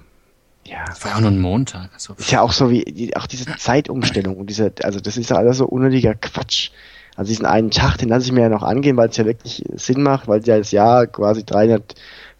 ja, 0.65 0.85
Das 0.87 1.03
war 1.03 1.11
ja 1.11 1.17
auch 1.17 1.21
nur 1.21 1.31
ein 1.33 1.41
Montag. 1.41 1.91
Also, 1.93 2.15
ist 2.15 2.31
ja 2.31 2.41
auch 2.41 2.53
so 2.53 2.71
wie 2.71 2.85
die, 2.85 3.17
auch 3.17 3.27
diese 3.27 3.57
Zeitumstellung 3.57 4.37
und 4.37 4.49
diese, 4.49 4.73
also 4.85 5.01
das 5.01 5.17
ist 5.17 5.31
ja 5.31 5.37
alles 5.37 5.57
so 5.57 5.67
unnötiger 5.67 6.15
Quatsch. 6.15 6.71
Also 7.17 7.29
diesen 7.29 7.45
einen 7.45 7.71
Tag, 7.71 7.97
den 7.99 8.09
lasse 8.09 8.27
ich 8.27 8.33
mir 8.33 8.43
ja 8.43 8.49
noch 8.49 8.63
angehen, 8.63 8.97
weil 8.97 9.09
es 9.11 9.17
ja 9.17 9.27
wirklich 9.27 9.65
Sinn 9.75 10.03
macht, 10.03 10.29
weil 10.29 10.41
ja 10.45 10.57
das 10.57 10.71
Jahr 10.71 11.07
quasi 11.09 11.45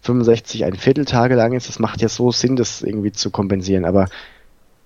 365 0.03 0.65
ein 0.65 0.75
Vierteltage 0.75 1.35
lang 1.35 1.53
ist. 1.53 1.69
Das 1.69 1.79
macht 1.79 2.01
ja 2.01 2.09
so 2.09 2.31
Sinn, 2.31 2.55
das 2.55 2.81
irgendwie 2.81 3.11
zu 3.11 3.31
kompensieren. 3.31 3.85
Aber 3.85 4.07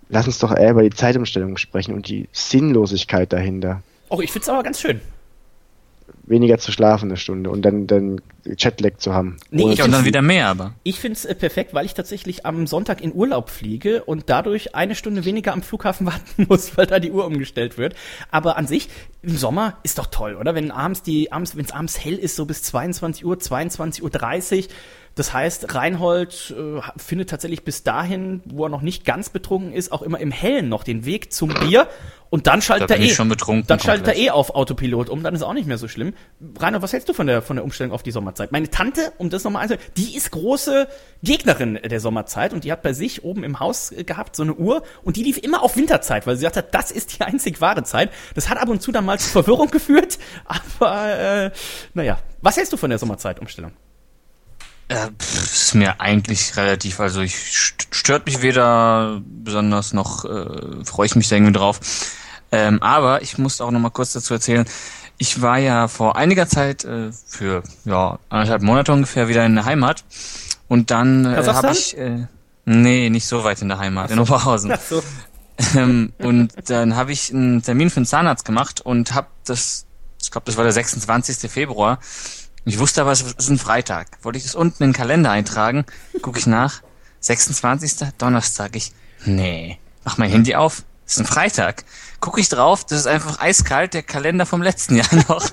lass 0.10 0.28
uns 0.28 0.40
doch 0.40 0.56
eher 0.56 0.72
über 0.72 0.84
die 0.84 0.92
Zeitumstellung 0.92 1.58
sprechen 1.58 1.94
und 1.94 2.08
die 2.08 2.30
Sinnlosigkeit 2.32 3.34
dahinter. 3.34 3.82
Oh, 4.10 4.22
ich 4.22 4.32
find's 4.32 4.48
aber 4.50 4.64
ganz 4.64 4.80
schön. 4.80 5.02
Weniger 6.24 6.58
zu 6.58 6.74
schlafen 6.74 7.10
eine 7.10 7.18
Stunde 7.18 7.50
und 7.50 7.62
dann, 7.62 7.88
dann 7.88 8.22
Jetlag 8.46 8.98
zu 8.98 9.14
haben. 9.14 9.38
Nee, 9.50 9.72
ich 9.72 9.80
ja, 9.80 9.86
und 9.86 9.92
dann 9.92 10.04
wieder 10.04 10.22
mehr, 10.22 10.48
aber. 10.48 10.74
Ich 10.84 11.00
find's 11.00 11.24
äh, 11.24 11.34
perfekt, 11.34 11.74
weil 11.74 11.86
ich 11.86 11.94
tatsächlich 11.94 12.46
am 12.46 12.68
Sonntag 12.68 13.02
in 13.02 13.14
Urlaub 13.14 13.50
fliege 13.50 14.04
und 14.04 14.24
dadurch 14.28 14.76
eine 14.76 14.96
Stunde 14.96 15.24
weniger 15.24 15.54
am 15.54 15.62
Flughafen 15.62 16.06
warten 16.08 16.46
muss, 16.48 16.78
weil 16.78 16.86
da 16.86 17.00
die 17.00 17.12
Uhr 17.12 17.26
umgestellt 17.26 17.78
wird. 17.78 17.96
Aber 18.30 18.58
an 18.58 18.68
sich, 18.68 18.90
im 19.22 19.38
Sommer 19.38 19.78
ist 19.84 20.00
doch 20.00 20.08
toll, 20.08 20.36
oder? 20.36 20.54
Wenn 20.54 20.72
abends 20.72 21.02
die, 21.02 21.32
abends, 21.32 21.56
wenn 21.56 21.66
es 21.66 21.72
abends 21.72 22.04
hell 22.04 22.16
ist, 22.16 22.36
so 22.36 22.46
bis 22.46 22.62
22 22.62 23.26
Uhr, 23.26 23.36
22.30 23.36 24.02
Uhr. 24.58 24.68
Das 25.18 25.34
heißt, 25.34 25.74
Reinhold 25.74 26.56
äh, 26.56 26.80
findet 26.96 27.32
tatsächlich 27.32 27.66
bis 27.66 27.82
dahin, 27.84 28.42
wo 28.46 28.66
er 28.66 28.70
noch 28.70 28.84
nicht 28.84 29.04
ganz 29.04 29.30
betrunken 29.30 29.74
ist, 29.74 29.92
auch 29.92 30.04
immer 30.04 30.20
im 30.20 30.30
Hellen 30.30 30.70
noch 30.70 30.84
den 30.84 31.06
Weg 31.06 31.34
zum 31.34 31.50
Bier. 31.56 31.88
Und 32.30 32.46
dann 32.46 32.62
schaltet 32.62 32.92
Da 32.92 32.96
er 32.96 33.02
eh. 33.02 33.10
schon 33.10 33.30
betrunken 33.30 33.66
dann 33.68 33.80
schaltet 33.80 34.06
er 34.06 34.14
komplett. 34.14 34.28
eh 34.28 34.32
auf 34.32 34.54
Autopilot 34.54 35.10
um, 35.10 35.24
dann 35.24 35.34
ist 35.34 35.42
auch 35.42 35.54
nicht 35.54 35.68
mehr 35.68 35.80
so 35.80 35.88
schlimm. 35.88 36.14
Rainer, 36.60 36.84
was 36.84 36.94
hältst 36.94 37.10
du 37.10 37.14
von 37.14 37.26
der, 37.26 37.42
von 37.42 37.56
der 37.56 37.64
Umstellung 37.64 37.94
auf 37.94 38.04
die 38.04 38.12
Sommerzeit? 38.12 38.52
Meine 38.52 38.70
Tante, 38.70 39.12
um 39.18 39.32
das 39.32 39.44
nochmal 39.44 39.64
einzuhalten, 39.64 39.92
die 39.98 40.16
ist 40.16 40.30
große 40.32 40.88
Gegnerin 41.24 41.80
der 41.84 42.00
Sommerzeit 42.00 42.54
und 42.54 42.64
die 42.64 42.72
hat 42.72 42.84
bei 42.84 42.94
sich 42.94 43.24
oben 43.24 43.44
im 43.44 43.60
Haus 43.60 43.92
gehabt 44.06 44.36
so 44.36 44.44
eine 44.44 44.54
Uhr 44.54 44.84
und 45.04 45.16
die 45.16 45.24
lief 45.24 45.40
immer 45.40 45.64
auf 45.64 45.78
Winterzeit, 45.78 46.28
weil 46.28 46.36
sie 46.36 46.42
gesagt 46.42 46.58
hat, 46.58 46.76
das 46.76 46.92
ist 46.92 47.18
die 47.18 47.24
einzig 47.24 47.60
wahre 47.60 47.84
Zeit. 47.84 48.12
Das 48.36 48.50
hat 48.50 48.60
ab 48.60 48.70
und 48.70 48.84
zu 48.84 48.92
dann 48.92 49.06
mal 49.06 49.18
zu 49.18 49.30
Verwirrung 49.30 49.68
geführt, 49.72 50.20
aber 50.46 51.18
äh, 51.18 51.52
naja. 51.96 52.20
Was 52.42 52.56
hältst 52.58 52.72
du 52.72 52.78
von 52.78 52.92
der 52.92 53.00
Sommerzeitumstellung? 53.00 53.72
Äh, 54.90 55.08
pff, 55.20 55.44
ist 55.54 55.76
mir 55.76 56.00
eigentlich 56.00 56.56
relativ, 56.56 57.00
also 57.02 57.20
ich 57.22 57.36
st- 57.36 57.88
stört 57.92 58.26
mich 58.26 58.42
weder 58.42 59.22
besonders 59.26 59.92
noch 59.94 60.24
äh, 60.24 60.86
freue 60.86 61.08
ich 61.08 61.16
mich 61.16 61.28
da 61.28 61.36
irgendwie 61.36 61.54
drauf. 61.54 61.80
Ähm, 62.52 62.82
aber 62.82 63.22
ich 63.22 63.38
muss 63.38 63.60
auch 63.60 63.72
noch 63.72 63.80
mal 63.82 63.90
kurz 63.90 64.14
dazu 64.14 64.34
erzählen. 64.34 64.66
Ich 65.18 65.42
war 65.42 65.58
ja 65.58 65.88
vor 65.90 66.16
einiger 66.16 66.48
Zeit 66.48 66.86
äh, 66.86 67.12
für 67.28 67.64
ja 67.84 68.18
anderthalb 68.30 68.62
Monate 68.62 68.94
ungefähr 68.94 69.28
wieder 69.28 69.46
in 69.46 69.56
der 69.56 69.66
Heimat 69.66 70.06
und 70.70 70.90
dann 70.92 71.26
äh, 71.26 71.36
habe 71.56 71.68
ich 71.74 71.98
äh, 71.98 72.28
nee 72.64 73.10
nicht 73.10 73.28
so 73.28 73.44
weit 73.44 73.62
in 73.62 73.68
der 73.68 73.80
Heimat 73.80 74.10
in 74.12 74.20
Oberhausen. 74.20 74.72
Ach 74.72 74.80
so. 74.82 75.04
Ähm, 75.76 76.14
und 76.20 76.54
dann 76.70 76.96
habe 76.96 77.12
ich 77.12 77.34
einen 77.34 77.62
Termin 77.64 77.90
für 77.90 78.00
den 78.00 78.06
Zahnarzt 78.06 78.46
gemacht 78.46 78.80
und 78.82 79.14
habe 79.16 79.28
das, 79.44 79.86
ich 80.22 80.30
glaube, 80.32 80.46
das 80.46 80.56
war 80.56 80.64
der 80.64 80.72
26. 80.72 81.52
Februar. 81.52 82.00
Ich 82.68 82.80
wusste 82.80 83.00
aber, 83.00 83.14
es 83.14 83.22
ist 83.22 83.50
ein 83.50 83.58
Freitag. 83.58 84.08
Wollte 84.24 84.40
ich 84.40 84.44
das 84.44 84.54
unten 84.54 84.84
in 84.84 84.90
den 84.90 84.96
Kalender 84.96 85.32
eintragen, 85.32 85.86
gucke 86.22 86.38
ich 86.38 86.48
nach. 86.48 86.82
26. 87.22 88.10
Donnerstag. 88.18 88.76
Ich, 88.76 88.92
nee, 89.24 89.80
mach 90.04 90.18
mein 90.18 90.30
Handy 90.30 90.54
auf. 90.54 90.84
Es 91.06 91.14
ist 91.14 91.20
ein 91.20 91.26
Freitag. 91.26 91.86
Gucke 92.20 92.42
ich 92.42 92.50
drauf, 92.50 92.84
das 92.84 93.00
ist 93.00 93.08
einfach 93.08 93.40
eiskalt, 93.40 93.94
der 93.94 94.04
Kalender 94.04 94.46
vom 94.46 94.62
letzten 94.62 94.98
Jahr 94.98 95.08
noch. 95.30 95.50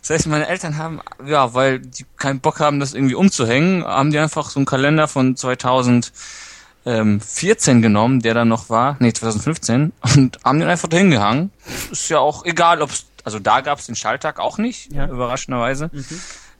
Das 0.00 0.08
heißt, 0.08 0.28
meine 0.28 0.48
Eltern 0.48 0.78
haben, 0.78 1.02
ja, 1.26 1.52
weil 1.52 1.80
die 1.80 2.06
keinen 2.16 2.40
Bock 2.40 2.58
haben, 2.58 2.80
das 2.80 2.94
irgendwie 2.94 3.16
umzuhängen, 3.16 3.84
haben 3.84 4.10
die 4.10 4.18
einfach 4.18 4.48
so 4.48 4.60
einen 4.60 4.66
Kalender 4.66 5.08
von 5.08 5.36
2014 5.36 7.82
genommen, 7.82 8.20
der 8.20 8.32
dann 8.32 8.48
noch 8.48 8.70
war, 8.70 8.96
nee, 8.98 9.12
2015, 9.12 9.92
und 10.16 10.38
haben 10.42 10.58
den 10.58 10.70
einfach 10.70 10.88
hingehangen. 10.90 11.52
Ist 11.92 12.08
ja 12.08 12.18
auch 12.18 12.46
egal, 12.46 12.80
ob's, 12.80 13.09
also 13.24 13.38
da 13.38 13.60
gab's 13.60 13.86
den 13.86 13.96
Schalltag 13.96 14.38
auch 14.38 14.58
nicht, 14.58 14.92
Ja. 14.92 15.06
überraschenderweise. 15.06 15.90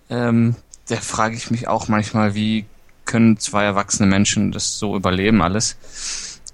Ähm, 0.08 0.54
da 0.88 0.96
frage 0.96 1.36
ich 1.36 1.50
mich 1.50 1.68
auch 1.68 1.88
manchmal, 1.88 2.34
wie 2.34 2.66
können 3.04 3.38
zwei 3.38 3.64
erwachsene 3.64 4.08
Menschen 4.08 4.52
das 4.52 4.78
so 4.78 4.96
überleben 4.96 5.42
alles. 5.42 5.76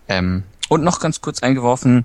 Ähm, 0.08 0.42
und 0.68 0.82
noch 0.84 1.00
ganz 1.00 1.20
kurz 1.20 1.40
eingeworfen, 1.42 2.04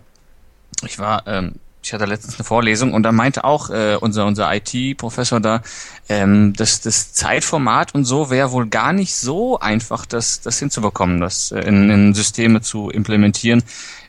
ich 0.86 1.00
war, 1.00 1.26
ähm, 1.28 1.56
ich 1.84 1.94
hatte 1.94 2.06
letztens 2.06 2.36
eine 2.36 2.44
Vorlesung 2.44 2.94
und 2.94 3.04
da 3.04 3.12
meinte 3.12 3.44
auch 3.44 3.70
äh, 3.70 3.96
unser 4.00 4.26
unser 4.26 4.54
IT-Professor 4.54 5.40
da, 5.40 5.62
ähm, 6.10 6.54
dass 6.54 6.82
das 6.82 7.14
Zeitformat 7.14 7.96
und 7.96 8.06
so 8.06 8.30
wäre 8.30 8.52
wohl 8.52 8.68
gar 8.68 8.94
nicht 8.94 9.16
so 9.16 9.60
einfach, 9.60 10.06
das 10.06 10.42
das 10.42 10.60
hinzubekommen, 10.60 11.20
das 11.22 11.52
äh, 11.52 11.60
in, 11.62 11.90
in 11.90 12.14
Systeme 12.14 12.62
zu 12.62 12.90
implementieren, 12.92 13.64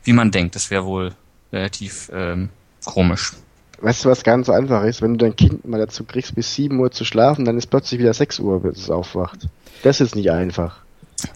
wie 0.04 0.12
man 0.12 0.30
denkt. 0.30 0.54
Das 0.54 0.70
wäre 0.70 0.84
wohl 0.84 1.14
relativ 1.52 2.10
ähm, 2.12 2.50
komisch. 2.84 3.32
Weißt 3.82 4.04
du, 4.04 4.10
was 4.10 4.22
ganz 4.22 4.48
einfach 4.48 4.84
ist? 4.84 5.02
Wenn 5.02 5.14
du 5.14 5.24
dein 5.24 5.34
Kind 5.34 5.66
mal 5.66 5.78
dazu 5.78 6.04
kriegst, 6.04 6.36
bis 6.36 6.54
7 6.54 6.78
Uhr 6.78 6.92
zu 6.92 7.04
schlafen, 7.04 7.44
dann 7.44 7.58
ist 7.58 7.66
plötzlich 7.66 7.98
wieder 7.98 8.14
6 8.14 8.38
Uhr, 8.38 8.62
bis 8.62 8.78
es 8.78 8.90
aufwacht. 8.90 9.48
Das 9.82 10.00
ist 10.00 10.14
nicht 10.14 10.30
einfach. 10.30 10.82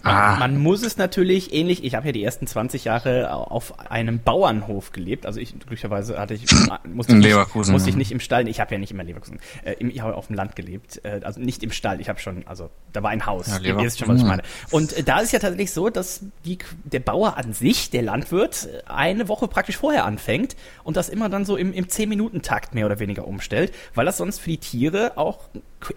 Ah, 0.03 0.37
Man 0.39 0.57
muss 0.57 0.83
es 0.83 0.97
natürlich 0.97 1.53
ähnlich, 1.53 1.83
ich 1.83 1.95
habe 1.95 2.07
ja 2.07 2.11
die 2.11 2.23
ersten 2.23 2.47
20 2.47 2.85
Jahre 2.85 3.31
auf 3.33 3.79
einem 3.91 4.19
Bauernhof 4.19 4.91
gelebt, 4.91 5.25
also 5.25 5.39
ich 5.39 5.51
glücklicherweise 5.57 6.19
hatte 6.19 6.33
ich 6.33 6.45
musste, 6.85 7.13
In 7.13 7.19
ich 7.19 7.25
nicht, 7.25 7.33
Leverkusen. 7.33 7.71
musste 7.73 7.89
ich 7.89 7.95
nicht 7.95 8.11
im 8.11 8.19
Stall, 8.19 8.47
ich 8.47 8.59
habe 8.59 8.73
ja 8.75 8.79
nicht 8.79 8.91
immer 8.91 9.01
in 9.01 9.07
Leverkusen, 9.07 9.39
äh, 9.63 9.73
ich 9.79 10.01
habe 10.01 10.15
auf 10.15 10.27
dem 10.27 10.35
Land 10.35 10.55
gelebt, 10.55 11.01
äh, 11.03 11.21
also 11.23 11.39
nicht 11.39 11.63
im 11.63 11.71
Stall, 11.71 12.01
ich 12.01 12.09
habe 12.09 12.19
schon, 12.19 12.45
also 12.47 12.69
da 12.93 13.03
war 13.03 13.09
ein 13.11 13.25
Haus, 13.25 13.47
Ja, 13.47 13.59
ihr 13.59 13.77
wisst 13.79 13.99
schon, 13.99 14.07
was 14.09 14.17
ich 14.17 14.23
Leverkusen. 14.23 14.27
meine. 14.27 14.43
Und 14.71 14.93
äh, 14.97 15.03
da 15.03 15.19
ist 15.19 15.31
ja 15.31 15.39
tatsächlich 15.39 15.71
so, 15.71 15.89
dass 15.89 16.21
die, 16.45 16.57
der 16.83 16.99
Bauer 16.99 17.37
an 17.37 17.53
sich, 17.53 17.89
der 17.89 18.01
Landwirt, 18.01 18.67
äh, 18.71 18.89
eine 18.89 19.27
Woche 19.27 19.47
praktisch 19.47 19.77
vorher 19.77 20.05
anfängt 20.05 20.55
und 20.83 20.97
das 20.97 21.09
immer 21.09 21.29
dann 21.29 21.45
so 21.45 21.55
im, 21.57 21.73
im 21.73 21.85
10-Minuten-Takt 21.85 22.73
mehr 22.75 22.85
oder 22.85 22.99
weniger 22.99 23.27
umstellt, 23.27 23.73
weil 23.95 24.05
das 24.05 24.17
sonst 24.17 24.39
für 24.39 24.49
die 24.49 24.57
Tiere 24.57 25.13
auch 25.17 25.39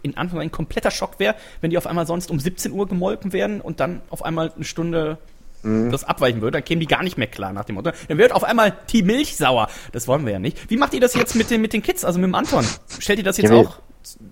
in 0.02 0.16
Anführungszeichen 0.16 0.40
ein 0.40 0.52
kompletter 0.52 0.90
Schock 0.90 1.18
wäre, 1.18 1.34
wenn 1.62 1.70
die 1.70 1.78
auf 1.78 1.86
einmal 1.86 2.06
sonst 2.06 2.30
um 2.30 2.38
17 2.38 2.70
Uhr 2.72 2.86
gemolken 2.86 3.32
werden 3.32 3.60
und 3.62 3.79
dann 3.80 4.02
auf 4.10 4.24
einmal 4.24 4.52
eine 4.54 4.64
Stunde 4.64 5.18
das 5.62 6.04
abweichen 6.04 6.40
würde, 6.40 6.52
dann 6.52 6.64
kämen 6.64 6.80
die 6.80 6.86
gar 6.86 7.02
nicht 7.02 7.18
mehr 7.18 7.26
klar 7.26 7.52
nach 7.52 7.66
dem 7.66 7.74
Motto. 7.74 7.90
Dann 8.08 8.16
wird 8.16 8.32
auf 8.32 8.44
einmal 8.44 8.72
die 8.90 9.02
Milch 9.02 9.36
sauer. 9.36 9.68
Das 9.92 10.08
wollen 10.08 10.24
wir 10.24 10.32
ja 10.32 10.38
nicht. 10.38 10.70
Wie 10.70 10.78
macht 10.78 10.94
ihr 10.94 11.00
das 11.00 11.12
jetzt 11.12 11.34
mit 11.34 11.50
den, 11.50 11.60
mit 11.60 11.74
den 11.74 11.82
Kids, 11.82 12.02
also 12.02 12.18
mit 12.18 12.28
dem 12.28 12.34
Anton? 12.34 12.64
Stellt 12.98 13.18
ihr 13.18 13.24
das 13.26 13.36
jetzt 13.36 13.50
Ja, 13.50 13.56
auch 13.56 13.78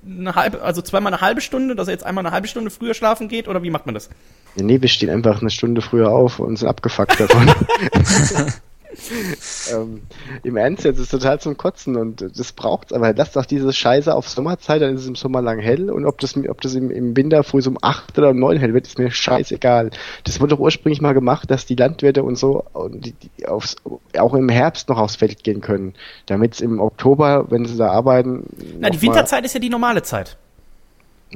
eine 0.07 0.35
halbe, 0.35 0.63
also 0.63 0.81
zweimal 0.81 1.13
eine 1.13 1.21
halbe 1.21 1.43
Stunde, 1.43 1.77
dass 1.77 1.89
er 1.89 1.93
jetzt 1.93 2.07
einmal 2.07 2.25
eine 2.25 2.33
halbe 2.33 2.49
Stunde 2.49 2.71
früher 2.71 2.95
schlafen 2.95 3.29
geht 3.29 3.47
oder 3.47 3.63
wie 3.63 3.69
macht 3.69 3.85
man 3.85 3.95
das? 3.95 4.09
Ja, 4.57 4.63
nee, 4.65 4.81
wir 4.81 4.89
stehen 4.89 5.11
einfach 5.11 5.43
eine 5.43 5.51
Stunde 5.51 5.83
früher 5.83 6.11
auf 6.11 6.39
und 6.39 6.57
sind 6.57 6.69
abgefuckt 6.69 7.21
davon. 7.21 7.47
ähm, 9.73 10.03
Im 10.43 10.57
Ernst, 10.57 10.85
jetzt 10.85 10.99
ist 10.99 11.11
total 11.11 11.41
zum 11.41 11.57
Kotzen 11.57 11.97
und 11.97 12.25
das 12.37 12.53
braucht's, 12.53 12.93
aber 12.93 13.13
lasst 13.13 13.37
doch 13.37 13.45
diese 13.45 13.73
Scheiße 13.73 14.15
auf 14.15 14.29
Sommerzeit, 14.29 14.83
dann 14.83 14.95
ist 14.95 15.03
es 15.03 15.09
im 15.09 15.15
Sommer 15.15 15.43
lang 15.43 15.59
hell 15.59 15.91
und 15.91 16.07
ob 16.07 16.19
das, 16.21 16.37
ob 16.37 16.61
das 16.61 16.75
im, 16.75 16.91
im 16.91 17.17
Winter 17.17 17.43
früh 17.45 17.61
so 17.61 17.71
um 17.71 17.79
8 17.81 18.19
oder 18.19 18.31
um 18.31 18.39
9 18.39 18.59
hell 18.59 18.75
wird, 18.75 18.87
ist 18.87 18.99
mir 18.99 19.11
scheißegal. 19.11 19.91
Das 20.25 20.41
wurde 20.41 20.57
doch 20.57 20.61
ursprünglich 20.61 21.01
mal 21.01 21.13
gemacht, 21.13 21.51
dass 21.51 21.67
die 21.67 21.75
Landwirte 21.75 22.23
und 22.23 22.37
so 22.37 22.65
und 22.73 23.05
die, 23.05 23.13
die 23.13 23.47
aufs, 23.47 23.77
auch 24.19 24.35
im 24.35 24.49
Herbst 24.49 24.89
noch 24.89 24.99
aufs 24.99 25.17
Feld 25.17 25.45
gehen 25.45 25.61
können, 25.61 25.95
damit 26.27 26.55
es 26.55 26.61
im 26.61 26.81
Oktober, 26.81 27.47
wenn 27.51 27.67
sie 27.67 27.77
da 27.77 27.91
arbeiten, 27.91 28.45
Na, 28.81 28.91
die 28.91 29.03
Winterzeit 29.03 29.45
ist 29.45 29.55
ja 29.55 29.61
die 29.61 29.71
normale 29.71 30.03
Zeit. 30.03 30.37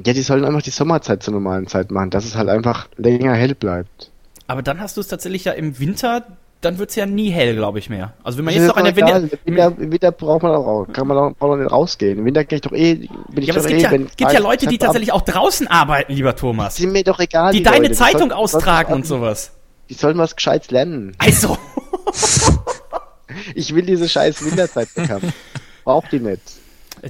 Ja, 0.03 0.13
die 0.13 0.21
sollen 0.21 0.43
einfach 0.43 0.63
die 0.63 0.71
Sommerzeit 0.71 1.21
zur 1.21 1.33
normalen 1.33 1.67
Zeit 1.67 1.91
machen, 1.91 2.09
dass 2.09 2.25
es 2.25 2.35
halt 2.35 2.49
einfach 2.49 2.87
länger 2.97 3.33
hell 3.33 3.53
bleibt. 3.53 4.09
Aber 4.47 4.61
dann 4.61 4.79
hast 4.79 4.97
du 4.97 5.01
es 5.01 5.07
tatsächlich 5.07 5.45
ja 5.45 5.53
im 5.53 5.79
Winter, 5.79 6.25
dann 6.63 6.77
wird's 6.77 6.95
ja 6.95 7.05
nie 7.05 7.29
hell, 7.29 7.55
glaube 7.55 7.79
ich, 7.79 7.89
mehr. 7.89 8.13
Also 8.23 8.37
wenn 8.37 8.45
man 8.45 8.53
jetzt 8.53 8.67
noch 8.67 8.77
an 8.77 8.85
der. 8.85 8.97
Im 9.45 9.55
Winter, 9.55 9.73
Im 9.79 9.91
Winter 9.91 10.11
braucht 10.11 10.43
man 10.43 10.51
auch 10.51 10.65
raus. 10.65 10.87
Kann 10.93 11.07
man 11.07 11.17
auch, 11.17 11.33
braucht 11.35 11.49
man 11.49 11.59
nicht 11.59 11.71
rausgehen. 11.71 12.19
Im 12.19 12.25
Winter 12.25 12.43
gehe 12.45 12.57
ich 12.57 12.61
doch 12.61 12.71
eh, 12.71 12.95
bin 12.95 13.09
ich 13.35 13.47
Ja, 13.47 13.53
aber 13.53 13.61
doch 13.61 13.65
es 13.65 13.71
eh, 13.71 13.73
gibt 13.73 13.81
ja, 13.81 13.91
wenn 13.91 14.07
gibt 14.15 14.31
ja 14.31 14.39
Leute, 14.39 14.67
die 14.67 14.77
tatsächlich 14.77 15.11
auch 15.11 15.21
draußen 15.21 15.67
arbeiten, 15.67 16.13
lieber 16.13 16.35
Thomas. 16.35 16.75
Sind 16.75 16.91
mir 16.91 17.03
doch 17.03 17.19
egal. 17.19 17.53
Die 17.53 17.63
deine 17.63 17.77
Leute. 17.77 17.89
Die 17.89 17.95
Zeitung 17.97 18.19
sollen- 18.19 18.31
austragen 18.33 18.93
und 18.93 19.05
sowas. 19.05 19.51
Die 19.89 19.95
sollen 19.95 20.17
was 20.17 20.35
Gescheites 20.35 20.71
lernen. 20.71 21.15
Also, 21.19 21.57
Ich 23.55 23.73
will 23.73 23.85
diese 23.85 24.07
scheiß 24.07 24.43
Winterzeit 24.45 24.89
haben. 25.09 25.33
Braucht 25.83 26.11
die 26.11 26.19
nicht. 26.19 26.41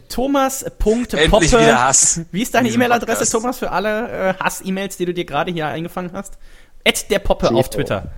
Thomas.poppe. 0.10 1.18
Endlich 1.18 1.52
wieder 1.52 1.84
Hass. 1.84 2.22
Wie 2.32 2.42
ist 2.42 2.56
deine 2.56 2.70
E-Mail-Adresse. 2.70 3.30
Thomas, 3.32 3.60
für 3.60 3.72
alle 3.72 4.10
äh, 4.30 4.34
Hass-E-Mails, 4.44 4.98
die 4.98 5.06
du 5.06 5.14
dir 5.14 5.26
gerade 5.26 5.52
hier 5.52 5.68
eingefangen 5.68 6.12
hast? 6.14 6.38
At 6.86 7.10
der 7.12 7.20
Poppe 7.20 7.52
auf 7.52 7.70
Twitter. 7.70 8.12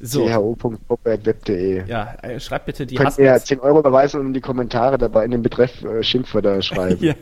So, 0.00 0.28
cho.pop.web.de 0.28 1.88
ja, 1.88 2.14
äh, 2.22 2.40
schreib 2.40 2.66
bitte 2.66 2.86
die 2.86 2.96
Könnt 2.96 3.18
ihr 3.18 3.32
Hass. 3.32 3.44
10 3.44 3.60
Euro 3.60 3.78
überweisen 3.78 4.20
und 4.20 4.28
in 4.28 4.34
die 4.34 4.40
Kommentare 4.40 4.98
dabei 4.98 5.24
in 5.24 5.30
den 5.30 5.42
Betreff 5.42 5.82
äh, 5.82 6.02
Schimpfwörter 6.02 6.62
schreiben. 6.62 7.02
Ja, 7.02 7.14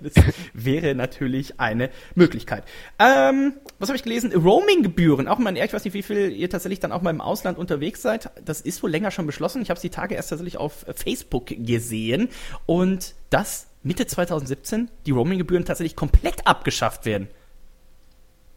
das 0.00 0.14
wäre 0.52 0.94
natürlich 0.94 1.58
eine 1.60 1.90
Möglichkeit. 2.14 2.64
Ähm, 2.98 3.54
was 3.78 3.88
habe 3.88 3.96
ich 3.96 4.02
gelesen? 4.02 4.32
Roaming-Gebühren. 4.32 5.28
Auch 5.28 5.38
mal, 5.38 5.56
ich 5.56 5.72
weiß 5.72 5.84
nicht, 5.84 5.94
wie 5.94 6.02
viel 6.02 6.32
ihr 6.32 6.50
tatsächlich 6.50 6.80
dann 6.80 6.92
auch 6.92 7.02
mal 7.02 7.10
im 7.10 7.20
Ausland 7.20 7.58
unterwegs 7.58 8.02
seid. 8.02 8.30
Das 8.44 8.60
ist 8.60 8.82
wohl 8.82 8.90
länger 8.90 9.10
schon 9.10 9.26
beschlossen. 9.26 9.62
Ich 9.62 9.70
habe 9.70 9.76
es 9.76 9.82
die 9.82 9.90
Tage 9.90 10.14
erst 10.14 10.30
tatsächlich 10.30 10.58
auf 10.58 10.84
Facebook 10.94 11.46
gesehen. 11.46 12.28
Und 12.66 13.14
dass 13.30 13.68
Mitte 13.82 14.06
2017 14.06 14.90
die 15.06 15.10
Roaming-Gebühren 15.10 15.64
tatsächlich 15.64 15.96
komplett 15.96 16.46
abgeschafft 16.46 17.06
werden. 17.06 17.28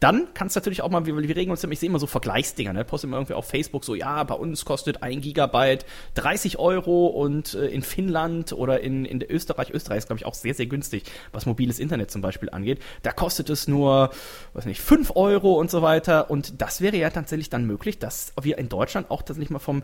Dann 0.05 0.27
kannst 0.35 0.55
du 0.55 0.59
natürlich 0.59 0.83
auch 0.83 0.91
mal, 0.91 1.07
wir, 1.07 1.17
wir 1.17 1.35
regen 1.35 1.49
uns 1.49 1.63
immer, 1.63 1.73
ich 1.73 1.79
sehe 1.79 1.89
immer 1.89 1.97
so 1.97 2.05
Vergleichsdinger, 2.05 2.73
ne? 2.73 2.85
Poste 2.85 3.07
immer 3.07 3.17
irgendwie 3.17 3.33
auf 3.33 3.47
Facebook 3.47 3.83
so, 3.83 3.95
ja, 3.95 4.23
bei 4.23 4.35
uns 4.35 4.63
kostet 4.63 5.01
ein 5.01 5.19
Gigabyte 5.19 5.83
30 6.13 6.59
Euro 6.59 7.07
und 7.07 7.55
äh, 7.55 7.65
in 7.69 7.81
Finnland 7.81 8.53
oder 8.53 8.81
in, 8.81 9.05
in 9.05 9.23
Österreich, 9.23 9.71
Österreich 9.71 9.97
ist, 9.97 10.05
glaube 10.05 10.19
ich, 10.19 10.27
auch 10.27 10.35
sehr, 10.35 10.53
sehr 10.53 10.67
günstig, 10.67 11.05
was 11.31 11.47
mobiles 11.47 11.79
Internet 11.79 12.11
zum 12.11 12.21
Beispiel 12.21 12.51
angeht. 12.51 12.83
Da 13.01 13.13
kostet 13.13 13.49
es 13.49 13.67
nur, 13.67 14.11
weiß 14.53 14.65
nicht, 14.65 14.79
5 14.79 15.13
Euro 15.15 15.59
und 15.59 15.71
so 15.71 15.81
weiter. 15.81 16.29
Und 16.29 16.61
das 16.61 16.81
wäre 16.81 16.97
ja 16.97 17.09
tatsächlich 17.09 17.49
dann 17.49 17.65
möglich, 17.65 17.97
dass 17.97 18.31
wir 18.39 18.59
in 18.59 18.69
Deutschland 18.69 19.09
auch 19.09 19.23
tatsächlich 19.23 19.49
mal 19.49 19.57
vom, 19.57 19.81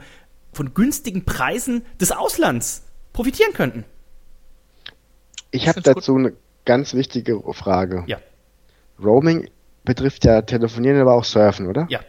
von 0.54 0.76
günstigen 0.76 1.26
Preisen 1.26 1.84
des 2.00 2.12
Auslands 2.12 2.84
profitieren 3.12 3.54
könnten. 3.54 3.86
Ich 5.50 5.64
habe 5.68 5.82
find's 5.82 5.88
gut. 5.88 5.98
dazu 5.98 6.16
eine 6.16 6.34
ganz 6.64 6.94
wichtige 6.94 7.42
Frage. 7.54 8.04
Ja, 8.06 8.20
Roaming 9.04 9.50
betrifft 9.84 10.26
ja 10.26 10.42
Telefonieren, 10.42 11.00
aber 11.00 11.14
auch 11.14 11.24
Surfen, 11.24 11.68
oder? 11.68 11.88
ja. 11.90 12.00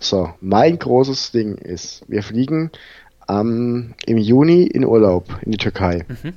So, 0.00 0.32
mein 0.40 0.78
großes 0.78 1.30
Ding 1.30 1.56
ist, 1.56 2.04
wir 2.08 2.22
fliegen 2.22 2.70
ähm, 3.28 3.94
im 4.06 4.16
Juni 4.16 4.62
in 4.62 4.84
Urlaub 4.84 5.26
in 5.42 5.52
die 5.52 5.58
Türkei. 5.58 6.06
Mhm. 6.08 6.32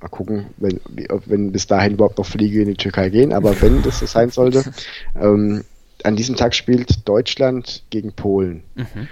Mal 0.00 0.08
gucken, 0.08 0.46
wenn, 0.56 0.80
wenn 1.26 1.52
bis 1.52 1.66
dahin 1.66 1.94
überhaupt 1.94 2.18
noch 2.18 2.26
Fliege 2.26 2.62
in 2.62 2.68
die 2.68 2.74
Türkei 2.74 3.10
gehen, 3.10 3.32
aber 3.32 3.60
wenn 3.60 3.82
das 3.82 3.98
so 3.98 4.06
sein 4.06 4.30
sollte, 4.30 4.64
ähm, 5.20 5.64
an 6.04 6.16
diesem 6.16 6.36
Tag 6.36 6.54
spielt 6.54 7.08
Deutschland 7.08 7.82
gegen 7.90 8.12
Polen. 8.12 8.62
Mhm. 8.76 9.08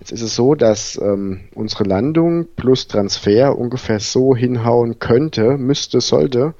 Jetzt 0.00 0.10
ist 0.10 0.22
es 0.22 0.34
so, 0.34 0.56
dass 0.56 1.00
ähm, 1.00 1.42
unsere 1.54 1.84
Landung 1.84 2.48
plus 2.56 2.88
Transfer 2.88 3.56
ungefähr 3.56 4.00
so 4.00 4.34
hinhauen 4.34 4.98
könnte, 4.98 5.56
müsste, 5.58 6.00
sollte, 6.00 6.54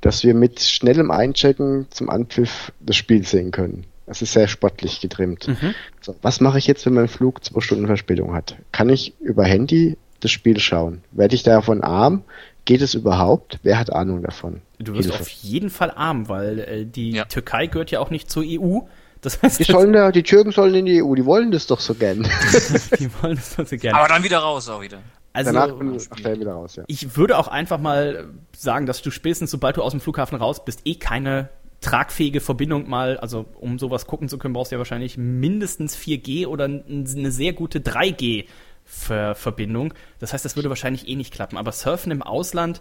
dass 0.00 0.22
wir 0.24 0.34
mit 0.34 0.60
schnellem 0.60 1.10
Einchecken 1.10 1.86
zum 1.90 2.10
Anpfiff 2.10 2.72
das 2.80 2.96
Spiel 2.96 3.26
sehen 3.26 3.50
können. 3.50 3.84
Das 4.06 4.22
ist 4.22 4.32
sehr 4.32 4.48
sportlich 4.48 5.00
getrimmt. 5.00 5.48
Mhm. 5.48 5.74
So, 6.00 6.14
was 6.22 6.40
mache 6.40 6.58
ich 6.58 6.66
jetzt, 6.66 6.86
wenn 6.86 6.94
mein 6.94 7.08
Flug 7.08 7.44
zwei 7.44 7.60
Stunden 7.60 7.86
Verspätung 7.86 8.32
hat? 8.34 8.56
Kann 8.72 8.88
ich 8.88 9.12
über 9.20 9.44
Handy 9.44 9.98
das 10.20 10.30
Spiel 10.30 10.58
schauen? 10.60 11.02
Werde 11.12 11.34
ich 11.34 11.42
davon 11.42 11.82
arm? 11.82 12.24
Geht 12.64 12.80
es 12.80 12.94
überhaupt? 12.94 13.58
Wer 13.62 13.78
hat 13.78 13.92
Ahnung 13.92 14.22
davon? 14.22 14.60
Du 14.78 14.94
wirst 14.94 15.08
Hilfe. 15.08 15.20
auf 15.22 15.28
jeden 15.28 15.68
Fall 15.70 15.90
arm, 15.90 16.28
weil 16.28 16.58
äh, 16.60 16.84
die 16.86 17.10
Ja. 17.12 17.24
Türkei 17.26 17.66
gehört 17.66 17.90
ja 17.90 18.00
auch 18.00 18.10
nicht 18.10 18.30
zur 18.30 18.44
EU. 18.46 18.80
Das 19.20 19.42
heißt, 19.42 19.58
Die, 19.58 19.64
sollen 19.64 19.92
da, 19.92 20.12
die 20.12 20.22
Türken 20.22 20.52
sollen 20.52 20.74
in 20.74 20.86
die 20.86 21.02
EU, 21.02 21.14
die 21.14 21.24
wollen 21.24 21.50
das 21.50 21.66
doch 21.66 21.80
so 21.80 21.94
gern. 21.94 22.22
die 23.00 23.10
wollen 23.20 23.36
das 23.36 23.56
doch 23.56 23.66
so 23.66 23.76
gerne. 23.76 23.98
Aber 23.98 24.08
dann 24.08 24.22
wieder 24.22 24.38
raus 24.38 24.68
auch 24.68 24.80
wieder. 24.80 24.98
Also, 25.38 25.52
Danach 25.52 25.78
bin 25.78 25.94
ich 25.94 26.08
ach, 26.10 26.18
wieder 26.18 26.52
raus, 26.52 26.74
ja. 26.74 26.82
ich 26.88 27.16
würde 27.16 27.38
auch 27.38 27.46
einfach 27.46 27.78
mal 27.78 28.30
sagen, 28.56 28.86
dass 28.86 29.02
du 29.02 29.12
spätestens, 29.12 29.52
sobald 29.52 29.76
du 29.76 29.82
aus 29.82 29.92
dem 29.92 30.00
Flughafen 30.00 30.36
raus 30.36 30.64
bist, 30.64 30.80
eh 30.84 30.96
keine 30.96 31.48
tragfähige 31.80 32.40
Verbindung 32.40 32.88
mal, 32.88 33.18
also 33.18 33.46
um 33.60 33.78
sowas 33.78 34.06
gucken 34.06 34.28
zu 34.28 34.36
können, 34.36 34.52
brauchst 34.52 34.72
du 34.72 34.74
ja 34.74 34.78
wahrscheinlich 34.78 35.16
mindestens 35.16 35.96
4G 35.96 36.48
oder 36.48 36.64
eine 36.64 37.30
sehr 37.30 37.52
gute 37.52 37.78
3G 37.78 38.46
Ver 38.84 39.36
Verbindung. 39.36 39.94
Das 40.18 40.32
heißt, 40.32 40.44
das 40.44 40.56
würde 40.56 40.70
wahrscheinlich 40.70 41.06
eh 41.06 41.14
nicht 41.14 41.32
klappen. 41.32 41.56
Aber 41.56 41.70
Surfen 41.70 42.10
im 42.10 42.22
Ausland 42.22 42.80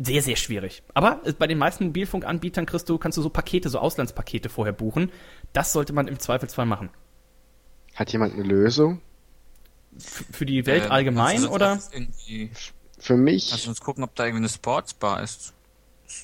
sehr, 0.00 0.22
sehr 0.22 0.34
schwierig. 0.36 0.82
Aber 0.94 1.20
äh, 1.24 1.32
bei 1.32 1.46
den 1.46 1.58
meisten 1.58 1.84
Mobilfunkanbietern 1.84 2.66
kriegst 2.66 2.88
du, 2.88 2.98
kannst 2.98 3.18
du 3.18 3.22
so 3.22 3.30
Pakete, 3.30 3.68
so 3.68 3.78
Auslandspakete 3.78 4.48
vorher 4.48 4.72
buchen. 4.72 5.12
Das 5.52 5.72
sollte 5.72 5.92
man 5.92 6.08
im 6.08 6.18
Zweifelsfall 6.18 6.66
machen. 6.66 6.90
Hat 7.94 8.10
jemand 8.10 8.34
eine 8.34 8.42
Lösung? 8.42 9.00
Für 9.98 10.46
die 10.46 10.64
Welt 10.66 10.84
Ähm, 10.86 10.92
allgemein 10.92 11.36
also 11.36 11.50
oder? 11.50 11.78
für 12.98 13.16
mich 13.16 13.50
Lass 13.50 13.66
uns 13.66 13.80
gucken, 13.80 14.04
ob 14.04 14.14
da 14.14 14.24
irgendwie 14.24 14.42
eine 14.42 14.48
Sportsbar 14.48 15.22
ist. 15.22 15.52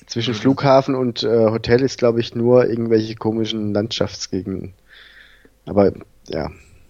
zwischen 0.07 0.33
Flughafen 0.33 0.95
und 0.95 1.23
äh, 1.23 1.27
Hotel 1.49 1.81
ist, 1.81 1.97
glaube 1.99 2.19
ich, 2.19 2.35
nur 2.35 2.67
irgendwelche 2.69 3.15
komischen 3.15 3.73
Landschaftsgegenden. 3.73 4.73
Aber 5.65 5.91
ja, 6.27 6.49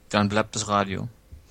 Dann 0.09 0.29
bleibt 0.29 0.55
das 0.55 0.67
Radio. 0.67 1.07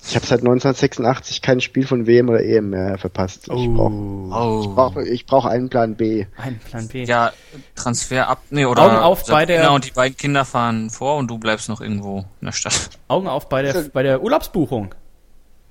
ich 0.06 0.14
habe 0.16 0.26
seit 0.26 0.40
1986 0.40 1.42
kein 1.42 1.60
Spiel 1.60 1.86
von 1.86 2.06
WM 2.06 2.28
oder 2.28 2.42
EM 2.42 2.70
mehr 2.70 2.98
verpasst. 2.98 3.44
Ich 3.48 3.68
brauche 3.68 3.92
Oh. 3.94 4.60
ich 4.62 4.68
brauch, 4.74 4.96
ich 4.96 5.26
brauch 5.26 5.44
einen 5.44 5.68
Plan 5.68 5.94
B. 5.96 6.26
Ein 6.36 6.58
Plan 6.58 6.88
B. 6.88 7.04
Ja, 7.04 7.32
Transfer 7.76 8.28
ab. 8.28 8.42
Nee, 8.50 8.64
oder 8.66 8.82
Augen 8.82 8.96
auf 8.96 9.24
bei 9.26 9.46
der- 9.46 9.58
Sabrina 9.58 9.74
und 9.74 9.84
die 9.86 9.90
beiden 9.92 10.16
Kinder 10.16 10.44
fahren 10.44 10.90
vor 10.90 11.16
und 11.18 11.28
du 11.30 11.38
bleibst 11.38 11.68
noch 11.68 11.80
irgendwo 11.80 12.20
in 12.40 12.46
der 12.46 12.52
Stadt. 12.52 12.90
Augen 13.08 13.28
auf 13.28 13.48
bei 13.48 13.62
der, 13.62 13.74
bei 13.92 14.02
der 14.02 14.22
Urlaubsbuchung. 14.22 14.94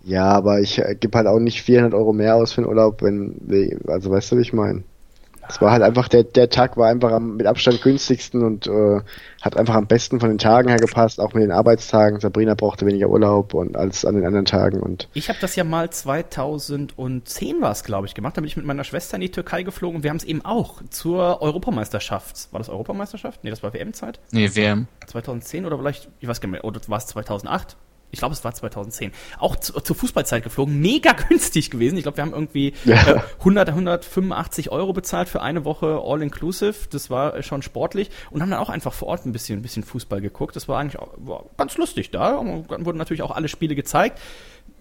Ja, 0.04 0.26
aber 0.26 0.60
ich 0.60 0.80
äh, 0.80 0.95
gebe 0.99 1.18
halt 1.18 1.28
auch 1.28 1.39
nicht 1.39 1.62
400 1.62 1.93
Euro 1.93 2.14
mehr 2.14 2.36
aus 2.36 2.54
für 2.54 2.62
den 2.62 2.68
Urlaub, 2.70 3.01
wenn, 3.01 3.36
we- 3.41 3.78
also 3.88 4.12
weißt 4.12 4.32
du, 4.34 4.38
wie 4.38 4.41
ich 4.41 4.54
meine? 4.54 4.84
Es 5.49 5.60
war 5.62 5.72
halt 5.72 5.82
einfach, 5.84 6.08
der, 6.08 6.24
der 6.24 6.49
Tag 6.49 6.78
war 6.78 6.88
einfach 6.88 7.12
am, 7.12 7.36
mit 7.36 7.45
Abstand 7.47 7.82
günstigsten 7.82 8.43
und 8.43 8.66
äh, 8.66 9.01
hat 9.41 9.58
einfach 9.58 9.76
am 9.76 9.88
besten 9.88 10.22
von 10.22 10.30
den 10.30 10.38
Tagen 10.38 10.70
her 10.70 10.78
gepasst, 10.78 11.20
auch 11.20 11.34
mit 11.34 11.43
den 11.43 11.51
Arbeitstagen. 11.51 12.22
Sabrina 12.22 12.54
brauchte 12.54 12.86
weniger 12.86 13.10
Urlaub 13.10 13.54
und 13.54 13.76
als 13.76 14.06
an 14.06 14.16
den 14.16 14.26
anderen 14.26 14.45
Tagen 14.45 14.80
und 14.80 15.10
Ich 15.14 15.28
habe 15.28 15.38
das 15.41 15.58
ja 15.58 15.66
mal 15.66 15.89
2010 15.89 17.62
war 17.62 17.72
es, 17.72 17.84
glaube 17.84 18.08
ich, 18.08 18.14
gemacht. 18.16 18.38
Da 18.38 18.41
bin 18.41 18.47
ich 18.47 18.56
mit 18.56 18.66
meiner 18.66 18.86
Schwester 18.86 19.16
in 19.16 19.22
die 19.22 19.32
Türkei 19.32 19.64
geflogen 19.64 19.97
und 19.97 20.04
wir 20.04 20.10
haben 20.12 20.18
es 20.18 20.24
eben 20.24 20.43
auch 20.45 20.82
zur 20.89 21.41
Europameisterschaft. 21.41 22.47
War 22.51 22.60
das 22.60 22.70
Europameisterschaft? 22.70 23.43
Nee, 23.43 23.49
das 23.49 23.64
war 23.64 23.74
WM-Zeit. 23.74 24.20
Nee, 24.32 24.49
WM. 24.56 24.88
2010 25.08 25.66
oder 25.66 25.78
vielleicht, 25.78 26.08
ich 26.22 26.28
weiß 26.30 26.39
gar 26.39 26.47
nicht 26.47 26.54
mehr, 26.62 26.66
oder 26.66 26.80
war 26.88 26.97
es 26.99 27.08
2008? 27.08 27.76
Ich 28.14 28.20
glaube, 28.20 28.34
es 28.34 28.43
war 28.43 28.53
2010. 28.53 29.11
Auch 29.39 29.55
zu, 29.55 29.74
zur 29.74 29.95
Fußballzeit 29.95 30.43
geflogen. 30.43 30.80
Mega 30.80 31.11
günstig 31.30 31.72
gewesen. 31.72 31.97
Ich 31.97 32.03
glaube, 32.03 32.18
wir 32.18 32.24
haben 32.24 32.32
irgendwie 32.34 32.74
Ja. 32.86 32.95
äh, 33.16 33.20
100, 33.39 33.70
185 33.70 34.70
Euro 34.70 34.93
bezahlt 34.93 35.28
für 35.30 35.41
eine 35.41 35.66
Woche 35.66 35.99
All-Inclusive. 36.05 36.76
Das 36.91 37.09
war 37.09 37.36
äh, 37.36 37.43
schon 37.43 37.64
sportlich. 37.64 38.11
Und 38.30 38.41
haben 38.43 38.51
dann 38.51 38.59
auch 38.59 38.70
einfach 38.70 38.93
vor 38.93 39.07
Ort 39.07 39.26
ein 39.26 39.32
bisschen, 39.32 39.59
ein 39.59 39.61
bisschen 39.64 39.84
Fußball 39.84 40.22
geguckt. 40.22 40.55
Das 40.55 40.68
war 40.68 40.80
eigentlich 40.80 40.99
auch, 40.99 41.09
war 41.18 41.45
ganz 41.57 41.76
lustig 41.78 42.11
da. 42.11 42.36
Und 42.36 42.72
dann 42.72 42.86
wurden 42.86 42.99
natürlich 42.99 43.24
auch 43.24 43.32
alle 43.32 43.47
Spiele 43.47 43.74
gezeigt. 43.74 44.20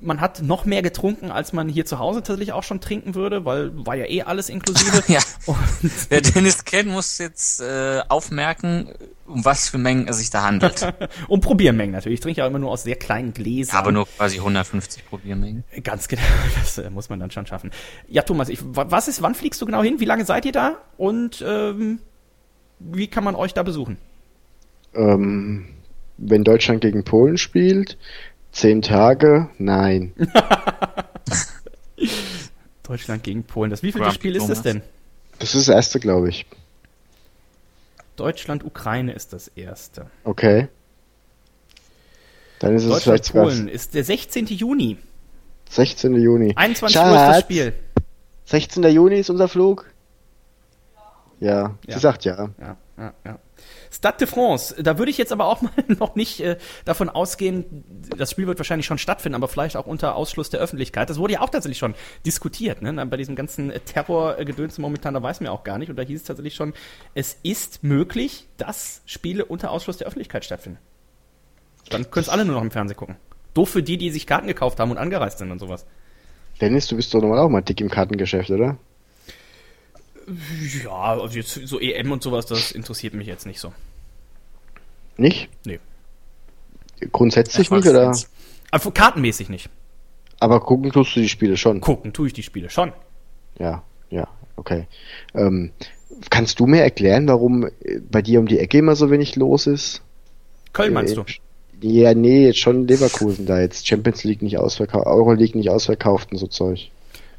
Man 0.05 0.21
hat 0.21 0.43
noch 0.43 0.65
mehr 0.65 0.83
getrunken, 0.83 1.31
als 1.31 1.53
man 1.53 1.69
hier 1.69 1.87
zu 1.87 2.01
Hause 2.01 2.25
tatsächlich 2.25 2.53
auch 2.53 2.65
schon 2.65 2.81
trinken 2.81 3.15
würde, 3.15 3.45
weil 3.45 3.71
war 3.87 3.95
ja 3.95 4.07
eh 4.07 4.23
alles 4.23 4.49
inklusive. 4.49 5.01
Ja. 5.13 5.21
Und 5.47 5.57
Wer 6.09 6.21
Dennis 6.21 6.65
kennt, 6.65 6.89
muss 6.89 7.19
jetzt 7.19 7.61
äh, 7.61 8.01
aufmerken, 8.09 8.89
um 9.29 9.45
was 9.45 9.69
für 9.69 9.79
Mengen 9.79 10.09
es 10.09 10.19
sich 10.19 10.31
da 10.31 10.43
handelt. 10.43 10.93
Und 11.29 11.41
Probiermengen 11.45 11.93
natürlich. 11.93 12.15
Ich 12.19 12.21
trinke 12.21 12.41
ja 12.41 12.49
immer 12.49 12.59
nur 12.59 12.73
aus 12.73 12.83
sehr 12.83 12.97
kleinen 12.97 13.33
Gläsern. 13.33 13.77
Aber 13.77 13.93
nur 13.93 14.09
quasi 14.09 14.39
150 14.39 15.07
Probiermengen. 15.07 15.63
Ganz 15.85 16.09
genau, 16.09 16.23
das 16.61 16.79
äh, 16.79 16.91
muss 16.91 17.09
man 17.09 17.21
dann 17.21 17.31
schon 17.31 17.47
schaffen. 17.47 17.71
Ja, 18.09 18.23
Thomas, 18.23 18.49
ich, 18.49 18.59
wa- 18.65 18.87
was 18.89 19.07
ist, 19.07 19.23
wann 19.23 19.37
fliegst 19.37 19.63
du 19.63 19.67
genau 19.67 19.85
hin? 19.85 20.01
Wie 20.01 20.05
lange 20.05 20.25
seid 20.25 20.45
ihr 20.47 20.53
da? 20.53 20.79
Und 20.97 21.45
ähm, 21.47 22.01
wie 22.81 23.07
kann 23.07 23.23
man 23.23 23.37
euch 23.37 23.55
da 23.55 23.63
besuchen? 23.63 23.99
ähm, 24.95 25.67
wenn 26.19 26.45
Deutschland 26.45 26.83
gegen 26.83 27.05
Polen 27.05 27.39
spielt, 27.39 27.97
zehn 28.53 28.83
Tage, 28.83 29.49
nein. 29.59 30.15
Deutschland 32.83 33.23
gegen 33.23 33.45
Polen. 33.45 33.71
Das 33.71 33.83
wievielte 33.83 34.01
Grumpy 34.05 34.15
Spiel 34.15 34.37
ist 34.37 34.49
das 34.49 34.63
denn? 34.63 34.83
Das 35.39 35.55
ist 35.55 35.69
das 35.69 35.75
erste, 35.75 35.99
glaube 36.01 36.29
ich. 36.29 36.47
Deutschland-Ukraine 38.17 39.13
ist 39.13 39.33
das 39.33 39.49
erste. 39.49 40.07
Okay. 40.25 40.69
Dann 42.59 42.77
ist 42.77 42.85
es 42.85 43.03
vielleicht 43.03 43.25
sogar 43.25 43.45
Deutschland-Polen 43.45 43.69
ist 43.69 43.95
der 43.95 44.05
16. 44.05 44.47
Juni. 44.47 44.99
16. 45.71 46.15
Juni. 46.15 46.53
21 46.55 46.97
Uhr 47.01 47.07
ist 47.07 47.13
das 47.15 47.37
Schatz, 47.37 47.41
Spiel. 47.45 47.73
16. 48.45 48.83
Juni 48.85 49.17
ist 49.17 49.31
unser 49.31 49.49
Flug? 49.49 49.87
Ja, 51.41 51.75
Ja. 51.87 51.95
sie 51.95 51.99
sagt 52.01 52.25
ja. 52.25 52.51
Ja, 52.61 52.77
ja, 52.99 53.15
ja. 53.25 53.39
Stade 53.93 54.17
de 54.21 54.27
France, 54.27 54.83
da 54.83 54.97
würde 54.97 55.11
ich 55.11 55.19
jetzt 55.19 55.33
aber 55.33 55.45
auch 55.45 55.61
mal 55.61 55.71
noch 55.87 56.15
nicht 56.15 56.41
äh, 56.41 56.57
davon 56.87 57.11
ausgehen, 57.11 57.85
das 58.17 58.31
Spiel 58.31 58.47
wird 58.47 58.59
wahrscheinlich 58.59 58.87
schon 58.87 58.97
stattfinden, 58.97 59.37
aber 59.37 59.49
vielleicht 59.49 59.77
auch 59.77 59.87
unter 59.87 60.17
Ausschluss 60.17 60.49
der 60.49 60.61
Öffentlichkeit. 60.61 61.11
Das 61.11 61.19
wurde 61.19 61.35
ja 61.35 61.41
auch 61.43 61.51
tatsächlich 61.51 61.79
schon 61.79 61.95
diskutiert, 62.25 62.81
ne? 62.81 63.05
Bei 63.07 63.19
diesem 63.19 63.37
ganzen 63.37 63.71
äh, 63.71 63.81
Terrorgedöns 63.81 64.79
momentan, 64.79 65.13
da 65.13 65.23
weiß 65.23 65.41
man 65.41 65.47
ja 65.47 65.53
auch 65.53 65.63
gar 65.63 65.77
nicht. 65.77 65.91
Und 65.91 65.97
da 65.97 66.03
hieß 66.03 66.23
es 66.23 66.27
tatsächlich 66.27 66.55
schon, 66.55 66.73
es 67.15 67.37
ist 67.43 67.85
möglich, 67.85 68.47
dass 68.57 69.03
Spiele 69.05 69.45
unter 69.45 69.71
Ausschluss 69.71 69.99
der 69.99 70.07
Öffentlichkeit 70.07 70.45
stattfinden. 70.47 70.79
Dann 71.91 72.11
können 72.11 72.23
es 72.23 72.29
alle 72.31 72.47
nur 72.47 72.55
noch 72.55 72.63
im 72.63 72.71
Fernsehen 72.71 72.97
gucken. 72.97 73.17
Doof 73.53 73.69
für 73.69 73.83
die, 73.83 73.99
die 73.99 74.11
sich 74.11 74.27
Karten 74.27 74.47
gekauft 74.47 74.81
haben 74.81 74.91
und 74.91 74.97
angereist 74.97 75.39
sind 75.39 75.51
und 75.51 75.59
sowas. 75.59 75.85
Dennis, 76.63 76.87
du 76.87 76.97
bist 76.97 77.13
doch 77.13 77.21
normal 77.21 77.41
auch 77.41 77.51
mal 77.51 77.61
dick 77.61 77.81
im 77.83 77.91
Kartengeschäft, 77.91 78.51
oder? 78.51 78.79
Ja, 80.85 81.19
also 81.21 81.37
jetzt 81.37 81.53
so 81.67 81.81
EM 81.81 82.13
und 82.13 82.23
sowas, 82.23 82.47
das 82.47 82.73
interessiert 82.73 83.15
mich 83.15 83.27
jetzt 83.27 83.47
nicht 83.47 83.61
so. 83.61 83.73
Nicht? 85.17 85.49
Nee. 85.65 85.81
Grundsätzlich 87.11 87.71
nicht, 87.71 87.87
oder? 87.87 88.17
Also 88.71 88.91
kartenmäßig 88.91 89.49
nicht. 89.49 89.69
Aber 90.41 90.61
gucken 90.61 90.91
tust 90.91 91.15
du 91.15 91.21
die 91.21 91.29
Spiele 91.29 91.57
schon. 91.57 91.81
Gucken 91.81 92.13
tue 92.13 92.29
ich 92.29 92.33
die 92.33 92.43
Spiele 92.43 92.71
schon. 92.71 92.93
Ja, 93.59 93.83
ja, 94.11 94.29
okay. 94.57 94.87
Ähm, 95.35 95.73
kannst 96.31 96.59
du 96.61 96.67
mir 96.67 96.83
erklären, 96.83 97.29
warum 97.29 97.67
äh, 97.67 98.01
bei 98.11 98.23
dir 98.23 98.41
um 98.41 98.47
die 98.47 98.59
Ecke 98.59 98.79
immer 98.79 98.97
so 98.97 99.11
wenig 99.11 99.37
los 99.37 99.67
ist? 99.67 100.03
Köln 100.73 100.95
meinst 100.95 101.17
du? 101.17 101.23
Äh, 101.23 101.25
Ja, 101.87 102.15
nee, 102.15 102.47
jetzt 102.47 102.59
schon 102.61 102.87
Leverkusen 102.87 103.47
da 103.47 103.61
jetzt. 103.61 103.87
Champions 103.87 104.25
League 104.25 104.43
nicht 104.43 104.59
ausverkauft, 104.59 105.07
Euro 105.07 105.33
League 105.33 105.55
nicht 105.55 105.71
ausverkauft 105.71 106.33
und 106.33 106.39
so 106.39 106.47
Zeug. 106.47 106.91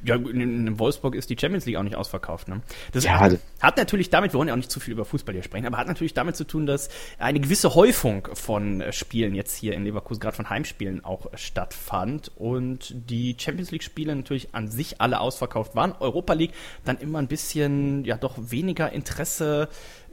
Ja, 0.06 0.16
in, 0.16 0.80
Wolfsburg 0.80 1.16
ist 1.16 1.30
die 1.30 1.38
Champions 1.39 1.66
League 1.66 1.78
auch 1.78 1.84
nicht 1.84 1.95
ausverkauft. 1.95 2.47
Ne? 2.47 2.62
Das 2.91 3.04
Ja, 3.04 3.20
hat, 3.20 3.39
hat 3.62 3.78
natürlich 3.78 4.10
damit, 4.10 4.34
wir 4.34 4.38
wollen 4.38 4.47
ja 4.47 4.54
auch 4.54 4.58
nicht 4.58 4.72
zu 4.72 4.80
viel 4.80 4.93
über 4.93 5.06
Fußball 5.06 5.34
hier 5.34 5.43
sprechen, 5.43 5.66
aber 5.66 5.78
hat 5.78 5.88
natürlich 5.88 6.14
damit 6.14 6.36
zu 6.36 6.45
tun, 6.45 6.66
dass 6.66 6.89
eine 7.20 7.39
gewisse 7.39 7.76
Häufung 7.76 8.28
von 8.34 8.82
äh, 8.82 8.91
Spielen 8.91 9.36
jetzt 9.36 9.56
hier 9.56 9.74
in 9.74 9.86
Leverkusen, 9.86 10.20
gerade 10.20 10.36
von 10.36 10.49
Heimspielen 10.49 11.04
auch 11.06 11.32
äh, 11.32 11.38
stattfand 11.38 12.32
und 12.36 12.93
die 13.10 13.36
Champions 13.39 13.72
League-Spiele 13.72 14.16
natürlich 14.16 14.54
an 14.54 14.68
sich 14.68 14.99
alle 14.99 15.20
ausverkauft 15.20 15.76
waren. 15.76 15.93
Europa 15.99 16.34
League 16.34 16.54
dann 16.86 16.97
immer 16.97 17.20
ein 17.20 17.28
bisschen, 17.28 18.04
ja 18.06 18.18
doch 18.18 18.36
weniger 18.38 18.91
Interesse 18.91 19.70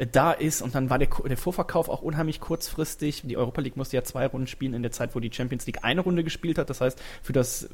da 0.06 0.32
ist 0.32 0.62
und 0.62 0.74
dann 0.74 0.88
war 0.88 0.98
der, 0.98 1.08
der 1.08 1.36
Vorverkauf 1.36 1.88
auch 1.88 2.02
unheimlich 2.02 2.40
kurzfristig. 2.40 3.22
Die 3.24 3.36
Europa 3.36 3.60
League 3.60 3.76
musste 3.76 3.96
ja 3.96 4.02
zwei 4.02 4.26
Runden 4.26 4.46
spielen 4.46 4.74
in 4.74 4.82
der 4.82 4.92
Zeit, 4.92 5.14
wo 5.14 5.20
die 5.20 5.30
Champions 5.32 5.66
League 5.66 5.84
eine 5.84 6.00
Runde 6.00 6.24
gespielt 6.24 6.58
hat. 6.58 6.70
Das 6.70 6.80
heißt, 6.80 7.00
für 7.22 7.32
das, 7.32 7.68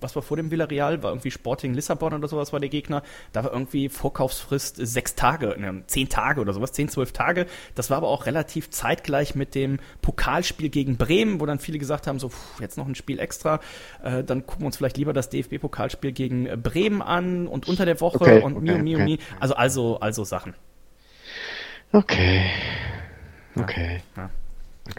was 0.00 0.14
war 0.14 0.22
vor 0.22 0.36
dem 0.36 0.50
Villarreal, 0.50 1.02
war 1.02 1.10
irgendwie 1.10 1.30
Sporting 1.30 1.74
Lissabon 1.74 2.14
oder 2.14 2.28
sowas 2.28 2.52
war 2.52 2.60
der 2.60 2.68
Gegner. 2.68 3.02
Da 3.32 3.44
war 3.44 3.52
irgendwie 3.52 3.88
Vorkaufsfrist 3.88 4.76
sechs 4.76 5.14
Tage, 5.16 5.56
ne, 5.58 5.82
zehn 5.86 6.08
Tage 6.08 6.40
oder 6.40 6.52
sowas, 6.52 6.72
zehn, 6.72 6.88
zwölf 6.88 7.12
Tage. 7.12 7.46
Das 7.74 7.90
war 7.90 7.96
aber 7.96 8.08
auch 8.08 8.26
relativ 8.26 8.70
zeitgleich 8.70 9.34
mit 9.34 9.54
dem 9.54 9.78
Pokalspiel 10.02 10.68
gegen 10.68 10.96
Bremen, 10.96 11.40
wo 11.40 11.46
dann 11.46 11.58
viele 11.58 11.78
gesagt 11.78 12.06
haben, 12.06 12.18
so, 12.18 12.28
pff, 12.28 12.60
jetzt 12.60 12.78
noch 12.78 12.86
ein 12.86 12.94
Spiel 12.94 13.18
extra. 13.18 13.60
Äh, 14.02 14.22
dann 14.22 14.46
gucken 14.46 14.62
wir 14.62 14.66
uns 14.66 14.76
vielleicht 14.76 14.98
lieber 14.98 15.12
das 15.12 15.30
DFB-Pokalspiel 15.30 16.12
gegen 16.12 16.46
äh, 16.46 16.56
Bremen 16.56 17.02
an 17.02 17.48
und 17.48 17.68
unter 17.68 17.86
der 17.86 18.00
Woche 18.00 18.20
Okay, 18.20 18.40
und 18.40 18.56
okay, 18.56 18.64
Mio, 18.64 18.78
Mio, 18.78 18.98
okay. 18.98 19.04
Mio. 19.04 19.18
Also, 19.40 19.54
also, 19.54 20.00
also 20.00 20.24
Sachen. 20.24 20.54
Okay. 21.92 22.50
Okay. 23.56 24.02
Ja. 24.16 24.30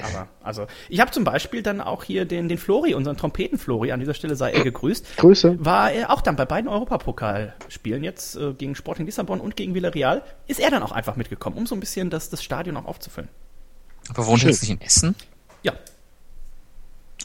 Aber, 0.02 0.28
also, 0.42 0.68
ich 0.88 1.02
habe 1.02 1.12
zum 1.12 1.26
Beispiel 1.26 1.62
dann 1.62 1.82
auch 1.82 2.04
hier 2.06 2.24
den, 2.26 2.48
den 2.48 2.58
Flori, 2.58 2.94
unseren 2.94 3.18
Trompeten-Flori, 3.18 3.92
an 3.92 4.00
dieser 4.00 4.14
Stelle 4.14 4.36
sei 4.36 4.52
er 4.52 4.64
gegrüßt, 4.64 5.18
Grüße. 5.18 5.58
war 5.64 5.92
er 5.92 6.10
auch 6.10 6.22
dann 6.22 6.38
bei 6.38 6.46
beiden 6.46 6.70
Europapokalspielen, 6.70 8.02
jetzt 8.04 8.38
äh, 8.38 8.54
gegen 8.54 8.76
Sporting 8.76 9.06
Lissabon 9.06 9.42
und 9.42 9.58
gegen 9.58 9.74
Villarreal, 9.74 10.24
ist 10.48 10.62
er 10.62 10.72
dann 10.72 10.84
auch 10.84 10.94
einfach 10.94 11.18
mitgekommen, 11.18 11.58
um 11.58 11.68
so 11.68 11.76
ein 11.76 11.82
bisschen 11.82 12.10
das, 12.10 12.30
das 12.30 12.42
Stadion 12.42 12.78
auch 12.78 12.86
aufzufüllen. 12.86 13.30
Aber 14.10 14.26
wohnt 14.26 14.40
Schön. 14.40 14.52
jetzt 14.52 14.62
nicht 14.62 14.72
in 14.72 14.82
Essen? 14.82 15.16
Ja, 15.64 15.74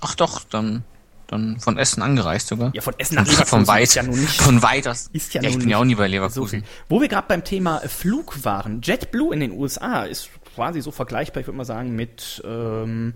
Ach 0.01 0.15
doch, 0.15 0.45
dann, 0.45 0.85
dann 1.29 1.61
von 1.61 1.79
Essen 1.79 2.03
angereist 2.03 2.49
sogar. 2.49 2.73
ja 2.75 2.83
von 2.83 2.95
Essen 2.99 3.15
nach 3.17 3.27
Von, 3.27 3.33
Leverkusen 3.33 3.59
von 3.65 3.69
weit, 3.69 3.83
ist 3.85 3.95
ja 3.95 4.03
nun 4.03 4.21
nicht 4.21 4.41
von 4.43 4.63
weit 4.63 4.89
aus. 4.89 5.11
Ist 5.13 5.35
ja 5.35 5.43
ich 5.43 5.51
nun 5.51 5.59
bin 5.61 5.69
ja 5.69 5.79
auch 5.79 5.85
nie 5.85 5.95
bei 5.95 6.07
so 6.07 6.11
Leverkusen. 6.11 6.61
viel. 6.61 6.69
Wo 6.89 7.01
wir 7.01 7.09
gerade 7.09 7.29
beim 7.29 7.45
Thema 7.45 7.81
Flug 7.87 8.45
waren. 8.45 8.81
JetBlue 8.83 9.35
in 9.35 9.41
den 9.41 9.53
USA 9.53 10.03
ist 10.05 10.31
quasi 10.55 10.81
so 10.81 10.91
vergleichbar, 10.91 11.43
ich 11.43 11.47
würde 11.47 11.57
mal 11.59 11.65
sagen, 11.65 11.95
mit 11.95 12.43
ähm, 12.45 13.15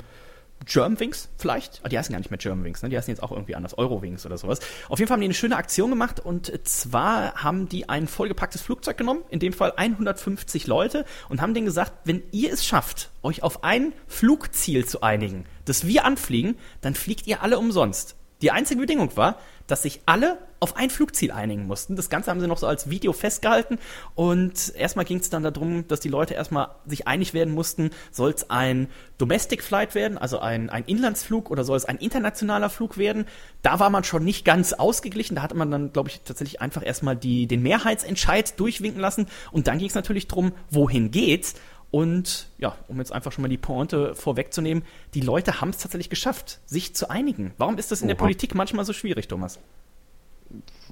Germanwings 0.66 1.28
vielleicht. 1.38 1.80
Ah, 1.82 1.88
die 1.88 1.98
heißen 1.98 2.12
gar 2.12 2.18
nicht 2.18 2.30
mehr 2.30 2.38
Germanwings, 2.38 2.82
ne? 2.82 2.88
Die 2.88 2.96
heißen 2.96 3.10
jetzt 3.10 3.22
auch 3.22 3.32
irgendwie 3.32 3.54
anders, 3.54 3.76
Eurowings 3.76 4.26
oder 4.26 4.38
sowas. 4.38 4.60
Auf 4.88 4.98
jeden 4.98 5.08
Fall 5.08 5.16
haben 5.16 5.20
die 5.20 5.26
eine 5.26 5.34
schöne 5.34 5.56
Aktion 5.56 5.90
gemacht 5.90 6.20
und 6.20 6.52
zwar 6.66 7.34
haben 7.34 7.68
die 7.68 7.88
ein 7.88 8.06
vollgepacktes 8.06 8.62
Flugzeug 8.62 8.96
genommen, 8.96 9.22
in 9.30 9.40
dem 9.40 9.52
Fall 9.52 9.72
150 9.76 10.66
Leute 10.66 11.04
und 11.28 11.40
haben 11.40 11.54
denen 11.54 11.66
gesagt, 11.66 11.92
wenn 12.04 12.22
ihr 12.32 12.52
es 12.52 12.64
schafft, 12.64 13.10
euch 13.22 13.42
auf 13.42 13.64
ein 13.64 13.92
Flugziel 14.06 14.84
zu 14.86 15.02
einigen, 15.02 15.44
das 15.64 15.86
wir 15.86 16.04
anfliegen, 16.04 16.56
dann 16.80 16.94
fliegt 16.94 17.26
ihr 17.26 17.42
alle 17.42 17.58
umsonst. 17.58 18.16
Die 18.42 18.50
einzige 18.50 18.80
Bedingung 18.80 19.16
war, 19.16 19.38
dass 19.66 19.82
sich 19.82 20.00
alle 20.06 20.38
auf 20.62 20.76
ein 20.76 20.90
Flugziel 20.90 21.32
einigen 21.32 21.66
mussten. 21.66 21.96
Das 21.96 22.08
Ganze 22.08 22.30
haben 22.30 22.40
sie 22.40 22.46
noch 22.46 22.58
so 22.58 22.68
als 22.68 22.88
Video 22.88 23.12
festgehalten 23.12 23.78
und 24.14 24.72
erstmal 24.76 25.04
ging 25.04 25.18
es 25.18 25.28
dann 25.28 25.42
darum, 25.42 25.88
dass 25.88 25.98
die 25.98 26.08
Leute 26.08 26.34
erstmal 26.34 26.68
sich 26.86 27.08
einig 27.08 27.34
werden 27.34 27.52
mussten, 27.52 27.90
soll 28.12 28.30
es 28.30 28.48
ein 28.48 28.86
Domestic 29.18 29.64
Flight 29.64 29.96
werden, 29.96 30.18
also 30.18 30.38
ein, 30.38 30.70
ein 30.70 30.84
Inlandsflug 30.84 31.50
oder 31.50 31.64
soll 31.64 31.76
es 31.76 31.84
ein 31.84 31.96
internationaler 31.96 32.70
Flug 32.70 32.96
werden. 32.96 33.26
Da 33.62 33.80
war 33.80 33.90
man 33.90 34.04
schon 34.04 34.24
nicht 34.24 34.44
ganz 34.44 34.72
ausgeglichen, 34.72 35.34
da 35.34 35.42
hatte 35.42 35.56
man 35.56 35.70
dann, 35.70 35.92
glaube 35.92 36.10
ich, 36.10 36.20
tatsächlich 36.20 36.60
einfach 36.60 36.86
erstmal 36.86 37.16
die, 37.16 37.48
den 37.48 37.62
Mehrheitsentscheid 37.62 38.58
durchwinken 38.60 39.00
lassen 39.00 39.26
und 39.50 39.66
dann 39.66 39.78
ging 39.78 39.88
es 39.88 39.94
natürlich 39.96 40.28
drum, 40.28 40.52
wohin 40.70 41.10
geht's 41.10 41.54
und 41.92 42.48
ja, 42.58 42.74
um 42.88 42.98
jetzt 42.98 43.12
einfach 43.12 43.30
schon 43.30 43.42
mal 43.42 43.48
die 43.48 43.58
Pointe 43.58 44.16
vorwegzunehmen, 44.16 44.82
die 45.14 45.20
Leute 45.20 45.60
haben 45.60 45.68
es 45.70 45.78
tatsächlich 45.78 46.10
geschafft, 46.10 46.58
sich 46.66 46.94
zu 46.94 47.08
einigen. 47.10 47.52
Warum 47.58 47.78
ist 47.78 47.92
das 47.92 48.00
in 48.02 48.08
der 48.08 48.16
Oha. 48.16 48.24
Politik 48.24 48.54
manchmal 48.56 48.84
so 48.84 48.92
schwierig, 48.94 49.28
Thomas? 49.28 49.60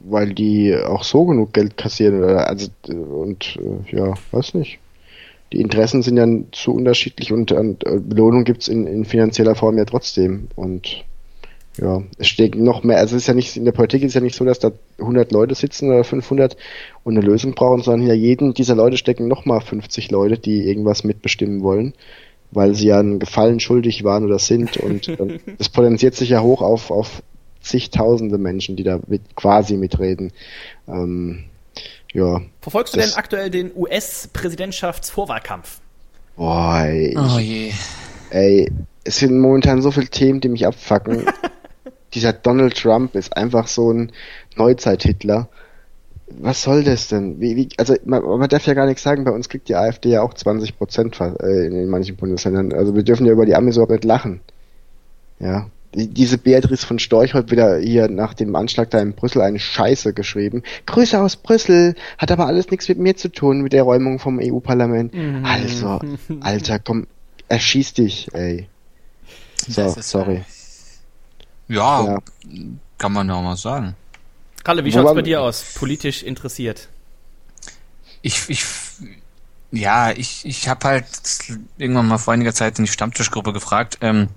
Weil 0.04 0.34
die 0.34 0.76
auch 0.76 1.02
so 1.02 1.24
genug 1.24 1.52
Geld 1.54 1.76
kassieren. 1.76 2.22
oder- 2.22 2.46
Also, 2.48 2.68
äh, 2.88 2.92
und 2.92 3.56
äh, 3.56 3.96
ja, 3.96 4.14
weiß 4.30 4.54
nicht. 4.54 4.78
Die 5.52 5.60
Interessen 5.60 6.02
sind 6.02 6.16
ja 6.16 6.26
zu 6.52 6.72
unterschiedlich 6.74 7.32
und, 7.32 7.50
und 7.50 7.84
äh, 7.86 7.98
Belohnung 7.98 8.44
gibt's 8.44 8.68
in, 8.68 8.86
in 8.86 9.04
finanzieller 9.04 9.54
Form 9.56 9.78
ja 9.78 9.84
trotzdem. 9.86 10.48
Und 10.54 11.04
ja, 11.78 12.02
es 12.18 12.26
steht 12.28 12.56
noch 12.56 12.82
mehr, 12.82 12.98
also 12.98 13.16
es 13.16 13.22
ist 13.22 13.28
ja 13.28 13.34
nicht, 13.34 13.56
in 13.56 13.64
der 13.64 13.70
Politik 13.72 14.02
ist 14.02 14.08
es 14.10 14.14
ja 14.14 14.20
nicht 14.20 14.34
so, 14.36 14.44
dass 14.44 14.58
da 14.58 14.72
100 14.98 15.30
Leute 15.32 15.54
sitzen 15.54 15.88
oder 15.90 16.02
500 16.04 16.56
und 17.04 17.16
eine 17.16 17.24
Lösung 17.24 17.54
brauchen, 17.54 17.82
sondern 17.82 18.00
hinter 18.00 18.14
jedem 18.16 18.52
dieser 18.54 18.74
Leute 18.74 18.96
stecken 18.96 19.28
nochmal 19.28 19.60
50 19.60 20.10
Leute, 20.10 20.36
die 20.38 20.66
irgendwas 20.68 21.04
mitbestimmen 21.04 21.62
wollen, 21.62 21.94
weil 22.50 22.74
sie 22.74 22.88
ja 22.88 22.98
einen 22.98 23.20
Gefallen 23.20 23.60
schuldig 23.60 24.02
waren 24.04 24.24
oder 24.24 24.38
sind 24.40 24.76
und 24.76 25.08
dann, 25.18 25.38
das 25.58 25.68
potenziert 25.68 26.16
sich 26.16 26.30
ja 26.30 26.40
hoch 26.42 26.60
auf, 26.60 26.90
auf 26.90 27.22
zigtausende 27.62 28.36
Menschen, 28.38 28.74
die 28.76 28.82
da 28.82 28.98
mit, 29.06 29.36
quasi 29.36 29.76
mitreden. 29.76 30.32
Ähm, 30.88 31.44
ja, 32.12 32.40
Verfolgst 32.60 32.94
du 32.94 32.98
Das- 32.98 33.10
denn 33.10 33.18
aktuell 33.18 33.50
den 33.50 33.70
US-Präsidentschaftsvorwahlkampf? 33.76 35.78
boah, 36.36 36.82
ey, 36.86 37.16
Oh 37.16 37.38
je. 37.38 37.70
ey, 38.30 38.70
es 39.04 39.18
sind 39.18 39.38
momentan 39.38 39.82
so 39.82 39.90
viele 39.90 40.08
Themen, 40.08 40.40
die 40.40 40.48
mich 40.48 40.66
abfacken. 40.66 41.24
Dieser 42.14 42.32
Donald 42.32 42.76
Trump 42.76 43.14
ist 43.14 43.36
einfach 43.36 43.68
so 43.68 43.92
ein 43.92 44.12
Neuzeit-Hitler. 44.56 45.48
Was 46.38 46.62
soll 46.62 46.84
das 46.84 47.08
denn? 47.08 47.40
Wie, 47.40 47.56
wie, 47.56 47.68
also 47.76 47.94
man, 48.04 48.22
man 48.22 48.48
darf 48.48 48.66
ja 48.66 48.74
gar 48.74 48.86
nichts 48.86 49.02
sagen, 49.02 49.24
bei 49.24 49.32
uns 49.32 49.48
kriegt 49.48 49.68
die 49.68 49.74
AfD 49.74 50.10
ja 50.10 50.22
auch 50.22 50.34
20 50.34 50.78
Prozent 50.78 51.20
äh, 51.20 51.66
in, 51.66 51.72
in 51.72 51.88
manchen 51.88 52.16
Bundesländern. 52.16 52.72
Also 52.72 52.94
wir 52.94 53.02
dürfen 53.02 53.26
ja 53.26 53.32
über 53.32 53.46
die 53.46 53.54
Amis 53.56 53.76
überhaupt 53.76 53.92
nicht 53.92 54.04
lachen. 54.04 54.40
Ja. 55.40 55.66
Die, 55.94 56.06
diese 56.06 56.38
Beatrice 56.38 56.86
von 56.86 57.00
Storch 57.00 57.34
hat 57.34 57.50
wieder 57.50 57.78
hier 57.78 58.08
nach 58.08 58.34
dem 58.34 58.54
Anschlag 58.54 58.90
da 58.90 59.00
in 59.00 59.14
Brüssel 59.14 59.42
eine 59.42 59.58
Scheiße 59.58 60.12
geschrieben. 60.12 60.62
Grüße 60.86 61.20
aus 61.20 61.34
Brüssel, 61.34 61.96
hat 62.16 62.30
aber 62.30 62.46
alles 62.46 62.70
nichts 62.70 62.88
mit 62.88 62.98
mir 62.98 63.16
zu 63.16 63.28
tun, 63.28 63.60
mit 63.60 63.72
der 63.72 63.82
Räumung 63.82 64.20
vom 64.20 64.38
EU-Parlament. 64.40 65.12
Also, 65.44 65.98
Alter, 66.40 66.78
komm, 66.78 67.08
erschieß 67.48 67.94
dich, 67.94 68.28
ey. 68.32 68.68
So, 69.68 69.94
sorry. 69.98 70.36
Ja, 70.36 70.40
Ja. 71.70 72.18
kann 72.98 73.12
man 73.12 73.28
doch 73.28 73.42
mal 73.42 73.56
sagen. 73.56 73.94
Kalle, 74.64 74.84
wie 74.84 74.92
Wo 74.92 74.98
schaut's 74.98 75.14
bei 75.14 75.22
dir 75.22 75.40
aus? 75.40 75.74
Politisch 75.74 76.22
interessiert. 76.22 76.88
Ich, 78.22 78.48
ich, 78.48 78.64
ja, 79.70 80.10
ich, 80.10 80.44
ich 80.44 80.68
habe 80.68 80.86
halt 80.86 81.06
irgendwann 81.78 82.08
mal 82.08 82.18
vor 82.18 82.34
einiger 82.34 82.52
Zeit 82.52 82.78
in 82.78 82.84
die 82.84 82.90
Stammtischgruppe 82.90 83.52
gefragt, 83.52 83.98
ähm, 84.00 84.28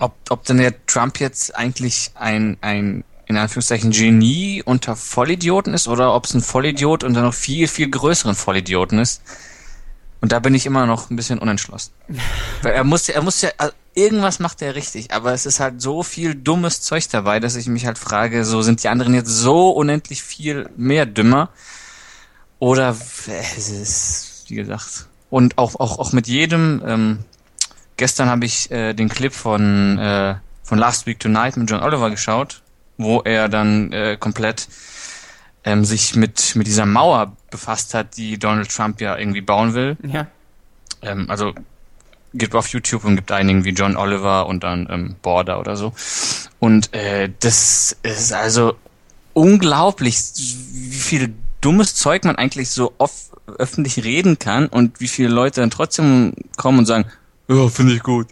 ob, 0.00 0.14
ob 0.28 0.44
denn 0.44 0.58
der 0.58 0.74
Trump 0.86 1.20
jetzt 1.20 1.56
eigentlich 1.56 2.10
ein, 2.14 2.58
ein, 2.60 3.04
in 3.26 3.36
Anführungszeichen, 3.36 3.92
Genie 3.92 4.62
unter 4.64 4.96
Vollidioten 4.96 5.74
ist 5.74 5.88
oder 5.88 6.12
ob 6.14 6.26
es 6.26 6.34
ein 6.34 6.42
Vollidiot 6.42 7.04
unter 7.04 7.22
noch 7.22 7.34
viel, 7.34 7.68
viel 7.68 7.88
größeren 7.88 8.34
Vollidioten 8.34 8.98
ist. 8.98 9.22
Und 10.20 10.32
da 10.32 10.40
bin 10.40 10.54
ich 10.54 10.66
immer 10.66 10.86
noch 10.86 11.10
ein 11.10 11.16
bisschen 11.16 11.38
unentschlossen. 11.38 11.92
Weil 12.62 12.72
er 12.72 12.84
muss, 12.84 13.06
ja- 13.06 13.14
er 13.14 13.22
muss 13.22 13.40
ja, 13.40 13.50
also 13.58 13.72
irgendwas 13.94 14.38
macht 14.40 14.62
er 14.62 14.74
richtig, 14.74 15.12
aber 15.12 15.32
es 15.32 15.46
ist 15.46 15.60
halt 15.60 15.80
so 15.80 16.02
viel 16.02 16.34
dummes 16.34 16.80
Zeug 16.80 17.08
dabei, 17.10 17.40
dass 17.40 17.56
ich 17.56 17.66
mich 17.66 17.86
halt 17.86 17.98
frage, 17.98 18.44
so 18.44 18.62
sind 18.62 18.82
die 18.82 18.88
anderen 18.88 19.14
jetzt 19.14 19.30
so 19.30 19.70
unendlich 19.70 20.22
viel 20.22 20.68
mehr 20.76 21.06
dümmer? 21.06 21.50
Oder 22.58 22.96
äh, 23.28 23.32
es 23.56 23.68
ist, 23.70 24.44
wie 24.48 24.56
gesagt. 24.56 25.06
Und 25.30 25.58
auch, 25.58 25.78
auch, 25.78 25.98
auch 25.98 26.12
mit 26.12 26.26
jedem, 26.26 26.82
ähm, 26.86 27.18
gestern 27.96 28.28
habe 28.28 28.44
ich 28.46 28.70
äh, 28.70 28.94
den 28.94 29.08
Clip 29.08 29.32
von, 29.32 29.98
äh, 29.98 30.34
von 30.64 30.78
Last 30.78 31.06
Week 31.06 31.20
Tonight 31.20 31.56
mit 31.56 31.70
John 31.70 31.80
Oliver 31.80 32.10
geschaut, 32.10 32.62
wo 32.96 33.20
er 33.20 33.48
dann 33.48 33.92
äh, 33.92 34.16
komplett 34.18 34.66
ähm, 35.64 35.84
sich 35.84 36.14
mit, 36.16 36.54
mit 36.56 36.66
dieser 36.66 36.86
Mauer 36.86 37.36
befasst 37.50 37.94
hat, 37.94 38.16
die 38.16 38.38
Donald 38.38 38.70
Trump 38.70 39.00
ja 39.00 39.16
irgendwie 39.16 39.40
bauen 39.40 39.74
will. 39.74 39.96
Ja. 40.02 40.26
Ähm, 41.02 41.26
also 41.28 41.54
gibt 42.34 42.54
auf 42.54 42.68
YouTube 42.68 43.04
und 43.04 43.16
gibt 43.16 43.32
einen 43.32 43.48
irgendwie 43.48 43.70
John 43.70 43.96
Oliver 43.96 44.46
und 44.46 44.62
dann 44.62 44.86
ähm, 44.90 45.16
Border 45.22 45.60
oder 45.60 45.76
so. 45.76 45.92
Und 46.58 46.94
äh, 46.94 47.30
das 47.40 47.96
ist 48.02 48.32
also 48.32 48.74
unglaublich, 49.32 50.18
wie 50.72 50.96
viel 50.96 51.34
dummes 51.60 51.94
Zeug 51.94 52.24
man 52.24 52.36
eigentlich 52.36 52.70
so 52.70 52.92
oft 52.98 53.30
öffentlich 53.58 54.04
reden 54.04 54.38
kann 54.38 54.66
und 54.66 55.00
wie 55.00 55.08
viele 55.08 55.30
Leute 55.30 55.60
dann 55.60 55.70
trotzdem 55.70 56.34
kommen 56.56 56.80
und 56.80 56.86
sagen, 56.86 57.06
ja, 57.48 57.68
finde 57.68 57.94
ich 57.94 58.02
gut. 58.02 58.28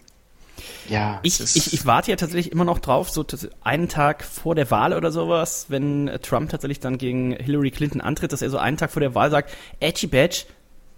Ja, 0.89 1.19
Ich, 1.23 1.39
ich, 1.39 1.73
ich 1.73 1.85
warte 1.85 2.11
ja 2.11 2.17
tatsächlich 2.17 2.51
immer 2.51 2.65
noch 2.65 2.79
drauf, 2.79 3.09
so 3.09 3.25
einen 3.61 3.89
Tag 3.89 4.23
vor 4.23 4.55
der 4.55 4.69
Wahl 4.71 4.93
oder 4.93 5.11
sowas, 5.11 5.65
wenn 5.69 6.07
äh, 6.07 6.19
Trump 6.19 6.49
tatsächlich 6.49 6.79
dann 6.79 6.97
gegen 6.97 7.31
Hillary 7.33 7.71
Clinton 7.71 8.01
antritt, 8.01 8.33
dass 8.33 8.41
er 8.41 8.49
so 8.49 8.57
einen 8.57 8.77
Tag 8.77 8.91
vor 8.91 8.99
der 8.99 9.15
Wahl 9.15 9.31
sagt, 9.31 9.51
Edgy 9.79 10.07
Badge, 10.07 10.45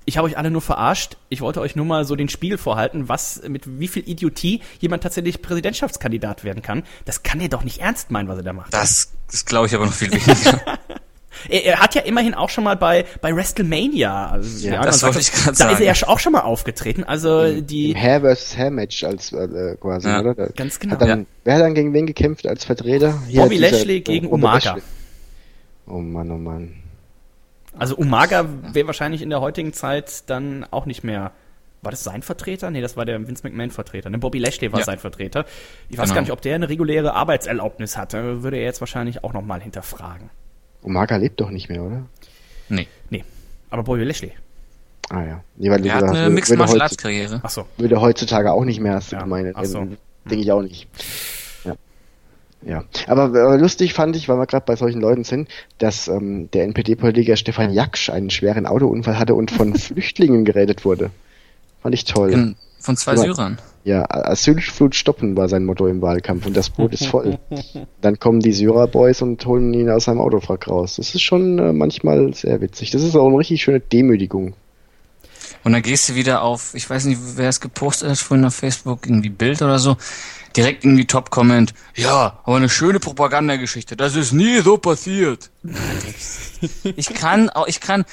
ich 0.06 0.18
habe 0.18 0.28
euch 0.28 0.38
alle 0.38 0.50
nur 0.50 0.62
verarscht, 0.62 1.18
ich 1.30 1.42
wollte 1.42 1.62
euch 1.62 1.76
nur 1.76 1.86
mal 1.86 2.04
so 2.04 2.16
den 2.16 2.30
Spiegel 2.30 2.58
vorhalten, 2.58 3.08
was 3.10 3.44
mit 3.48 3.80
wie 3.80 3.88
viel 3.88 4.08
Idiotie 4.10 4.62
jemand 4.80 5.04
tatsächlich 5.04 5.42
Präsidentschaftskandidat 5.42 6.44
werden 6.44 6.64
kann. 6.64 6.84
Das 7.06 7.22
kann 7.22 7.40
er 7.40 7.50
doch 7.50 7.64
nicht 7.64 7.80
ernst 7.80 8.10
meinen, 8.10 8.28
was 8.28 8.38
er 8.38 8.44
da 8.44 8.54
macht. 8.54 8.74
Das, 8.74 9.14
das 9.30 9.46
glaube 9.46 9.68
ich 9.68 9.76
aber 9.76 9.86
noch 9.86 9.94
viel 9.94 10.12
wichtiger. 10.12 10.62
Er, 11.48 11.66
er 11.66 11.80
hat 11.80 11.96
ja 11.96 12.02
immerhin 12.02 12.34
auch 12.34 12.50
schon 12.50 12.64
mal 12.64 12.76
bei, 12.76 13.06
bei 13.22 13.36
WrestleMania, 13.36 14.28
also, 14.32 14.68
Ja, 14.68 14.78
man 14.78 14.86
das 14.88 15.04
wollte 15.04 15.20
ich 15.20 15.32
grad 15.32 15.60
da 15.60 15.72
ist 15.72 15.80
er 15.80 15.86
ja 15.86 15.96
sagen. 15.96 16.12
auch 16.12 16.20
schon 16.20 16.34
mal 16.34 16.42
aufgetreten. 16.42 17.04
Also 17.04 17.62
die 17.62 17.92
im 17.92 17.98
Hair 17.98 18.22
vs. 18.36 18.58
Hair 18.58 18.72
Match 18.72 19.04
als 19.04 19.32
äh, 19.32 19.76
quasi, 19.80 20.08
Ja, 20.10 20.20
oder? 20.22 20.36
Da- 20.36 20.48
ganz 20.48 20.80
genau. 20.80 20.94
Hat 20.94 21.02
dann, 21.02 21.20
Ja. 21.22 21.26
Wer 21.46 21.56
hat 21.56 21.62
dann 21.62 21.74
gegen 21.76 21.94
wen 21.94 22.06
gekämpft 22.06 22.46
als 22.48 22.66
Vertreter? 22.66 23.22
Hier 23.28 23.42
Bobby 23.44 23.56
dieser- 23.58 23.72
Lashley 23.72 24.02
gegen 24.02 24.30
Bobby 24.30 24.42
Umaga. 24.44 24.56
Lashley. 24.74 24.82
Oh 25.88 26.00
Mann, 26.00 26.30
oh 26.32 26.38
Mann. 26.38 26.74
Also 27.78 27.96
Umaga 27.96 28.46
wäre 28.74 28.88
wahrscheinlich 28.88 29.22
in 29.22 29.30
der 29.30 29.42
heutigen 29.42 29.74
Zeit 29.74 30.30
dann 30.30 30.66
auch 30.72 30.86
nicht 30.86 31.04
mehr. 31.04 31.32
War 31.82 31.92
das 31.92 32.04
sein 32.04 32.24
Vertreter? 32.24 32.70
Nee, 32.72 32.82
das 32.82 32.98
war 32.98 33.06
der 33.06 33.26
Vince 33.26 33.42
McMahon-Vertreter. 33.48 34.10
Ne, 34.10 34.18
Bobby 34.18 34.38
Lashley 34.40 34.70
war 34.74 34.80
Ja. 34.80 34.86
sein 34.86 35.00
Vertreter. 35.00 35.46
Ich 35.88 35.98
weiß 35.98 36.10
Genau. 36.10 36.16
gar 36.16 36.22
nicht, 36.24 36.32
ob 36.32 36.42
der 36.42 36.56
eine 36.56 36.68
reguläre 36.68 37.14
Arbeitserlaubnis 37.14 37.96
hatte. 37.96 38.44
Würde 38.44 38.58
er 38.58 38.64
jetzt 38.64 38.82
wahrscheinlich 38.82 39.24
auch 39.24 39.32
nochmal 39.32 39.62
hinterfragen. 39.62 40.30
Umaga 40.82 41.18
lebt 41.18 41.40
doch 41.42 41.50
nicht 41.50 41.70
mehr, 41.70 41.84
oder? 41.84 42.04
nee. 42.70 42.88
Nee. 43.10 43.24
Aber 43.70 43.84
Bobby 43.84 44.04
Lashley. 44.04 44.32
Ah 45.10 45.24
ja. 45.26 45.44
Nee, 45.58 45.70
weil 45.72 45.86
Er 45.86 45.96
hat 45.96 46.04
eine 46.04 46.30
Mixed 46.30 46.56
Martial 46.58 46.82
Arts 46.82 46.98
Karriere. 46.98 47.40
Ach 47.44 47.50
so. 47.50 47.66
würde 47.78 48.00
heutzutage 48.00 48.52
auch 48.52 48.64
nicht 48.66 48.80
mehr, 48.80 48.94
hast 48.94 49.12
du 49.12 49.16
Ja, 49.16 49.24
gemeint. 49.24 49.52
ach 49.56 49.66
so. 49.66 49.88
Denke 50.26 50.44
ich 50.44 50.52
auch 50.52 50.62
nicht. 50.62 50.88
Ja. 51.66 51.76
Ja, 52.62 52.84
aber 53.08 53.54
äh, 53.54 53.58
lustig 53.58 53.94
fand 53.94 54.16
ich, 54.16 54.28
weil 54.28 54.38
wir 54.38 54.46
gerade 54.46 54.66
bei 54.66 54.76
solchen 54.76 55.00
Leuten 55.02 55.24
sind, 55.24 55.48
dass 55.78 56.08
ähm, 56.10 56.52
der 56.52 56.66
NPD-Politiker 56.66 57.38
Stefan 57.38 57.72
Jaksch 57.72 58.10
einen 58.10 58.30
schweren 58.30 58.66
Autounfall 58.66 59.18
hatte 59.18 59.34
und 59.34 59.50
von 59.50 59.76
Flüchtlingen 59.78 60.44
gerettet 60.46 60.84
wurde. 60.86 61.10
Fand 61.82 61.96
ich 61.96 62.04
toll. 62.04 62.32
In, 62.34 62.56
von 62.80 62.98
zwei 62.98 63.14
Aber- 63.14 63.22
Syrern. 63.22 63.58
Ja, 63.86 64.06
Asylflut 64.10 64.94
stoppen 64.94 65.38
war 65.38 65.48
sein 65.48 65.64
Motto 65.66 65.88
im 65.88 66.02
Wahlkampf 66.02 66.46
und 66.46 66.56
das 66.56 66.70
Boot 66.70 66.94
ist 66.94 67.08
voll. 67.08 67.40
Dann 68.02 68.20
kommen 68.20 68.42
die 68.42 68.52
Syrer-Boys 68.52 69.22
und 69.22 69.44
holen 69.46 69.74
ihn 69.74 69.90
aus 69.90 70.04
seinem 70.04 70.20
Autofrack 70.20 70.68
raus. 70.68 70.98
Das 70.98 71.16
ist 71.16 71.22
schon 71.22 71.58
äh, 71.58 71.72
manchmal 71.72 72.34
sehr 72.34 72.60
witzig. 72.62 72.92
Das 72.92 73.02
ist 73.02 73.16
auch 73.16 73.28
eine 73.28 73.38
richtig 73.38 73.64
schöne 73.64 73.80
Demütigung. 73.80 74.54
Und 75.64 75.74
dann 75.74 75.82
gehst 75.82 76.10
du 76.10 76.16
wieder 76.16 76.42
auf, 76.42 76.74
ich 76.74 76.90
weiß 76.90 77.06
nicht, 77.06 77.20
wer 77.36 77.50
es 77.50 77.60
gepostet 77.60 78.10
hat 78.10 78.18
vorhin 78.18 78.46
auf 78.46 78.56
Facebook, 78.56 79.06
irgendwie 79.06 79.30
Bild 79.30 79.62
oder 79.62 79.80
so, 79.80 79.98
direkt 80.56 80.86
irgendwie 80.86 81.06
Top-Comment, 81.06 81.74
ja, 81.96 82.40
aber 82.44 82.58
eine 82.58 82.70
schöne 82.70 83.00
Propagandageschichte, 83.00 83.96
das 83.96 84.16
ist 84.16 84.32
nie 84.32 84.60
so 84.60 84.78
passiert. 84.78 85.52
ich 86.96 87.14
kann 87.14 87.50
auch, 87.50 87.68
ich 87.68 87.82
kann, 87.82 88.06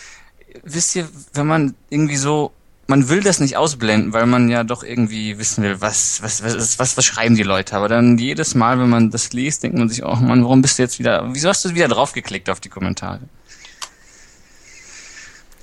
wisst 0.65 0.97
ihr, 0.97 1.09
wenn 1.35 1.47
man 1.47 1.75
irgendwie 1.89 2.17
so, 2.17 2.53
man 2.87 3.09
will 3.09 3.23
das 3.23 3.41
nicht 3.41 3.57
ausblenden, 3.57 4.13
weil 4.13 4.27
man 4.27 4.49
ja 4.49 4.63
doch 4.65 4.85
irgendwie 4.85 5.39
wissen 5.39 5.65
will, 5.65 5.81
was, 5.81 6.23
was, 6.23 6.43
was, 6.43 6.79
was, 6.79 6.97
was 6.97 7.05
schreiben 7.05 7.35
die 7.35 7.43
Leute. 7.43 7.77
Aber 7.77 7.89
dann 7.89 8.17
jedes 8.19 8.55
Mal, 8.55 8.79
wenn 8.79 8.89
man 8.89 9.11
das 9.11 9.33
liest, 9.33 9.63
denkt 9.63 9.77
man 9.77 9.89
sich, 9.89 10.05
oh 10.05 10.15
Mann, 10.15 10.43
warum 10.45 10.63
bist 10.63 10.79
du 10.79 10.83
jetzt 10.83 10.99
wieder, 10.99 11.27
wieso 11.33 11.49
hast 11.49 11.65
du 11.65 11.75
wieder 11.75 11.89
draufgeklickt 11.89 12.49
auf 12.49 12.61
die 12.61 12.69
Kommentare? 12.69 13.21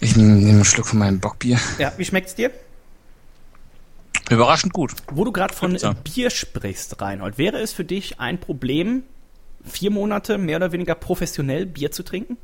Ich 0.02 0.18
nehme 0.18 0.34
nehm 0.34 0.56
einen 0.56 0.66
Schluck 0.66 0.88
von 0.88 1.00
meinem 1.00 1.20
Bockbier. 1.20 1.60
Ja, 1.80 1.94
wie 1.96 2.04
schmeckt's 2.04 2.36
dir? 2.36 2.52
Überraschend 4.30 4.74
gut. 4.74 4.94
Wo 5.12 5.24
du 5.24 5.32
gerade 5.32 5.54
von 5.54 5.78
So. 5.78 5.94
Bier 5.94 6.30
sprichst, 6.30 7.02
Reinhold, 7.02 7.38
wäre 7.38 7.60
es 7.60 7.72
für 7.72 7.86
dich 7.86 8.20
ein 8.20 8.40
Problem, 8.40 9.04
vier 9.64 9.92
Monate 9.92 10.38
mehr 10.38 10.58
oder 10.58 10.74
weniger 10.74 10.96
professionell 10.96 11.66
Bier 11.66 11.92
zu 11.92 12.04
trinken? 12.04 12.38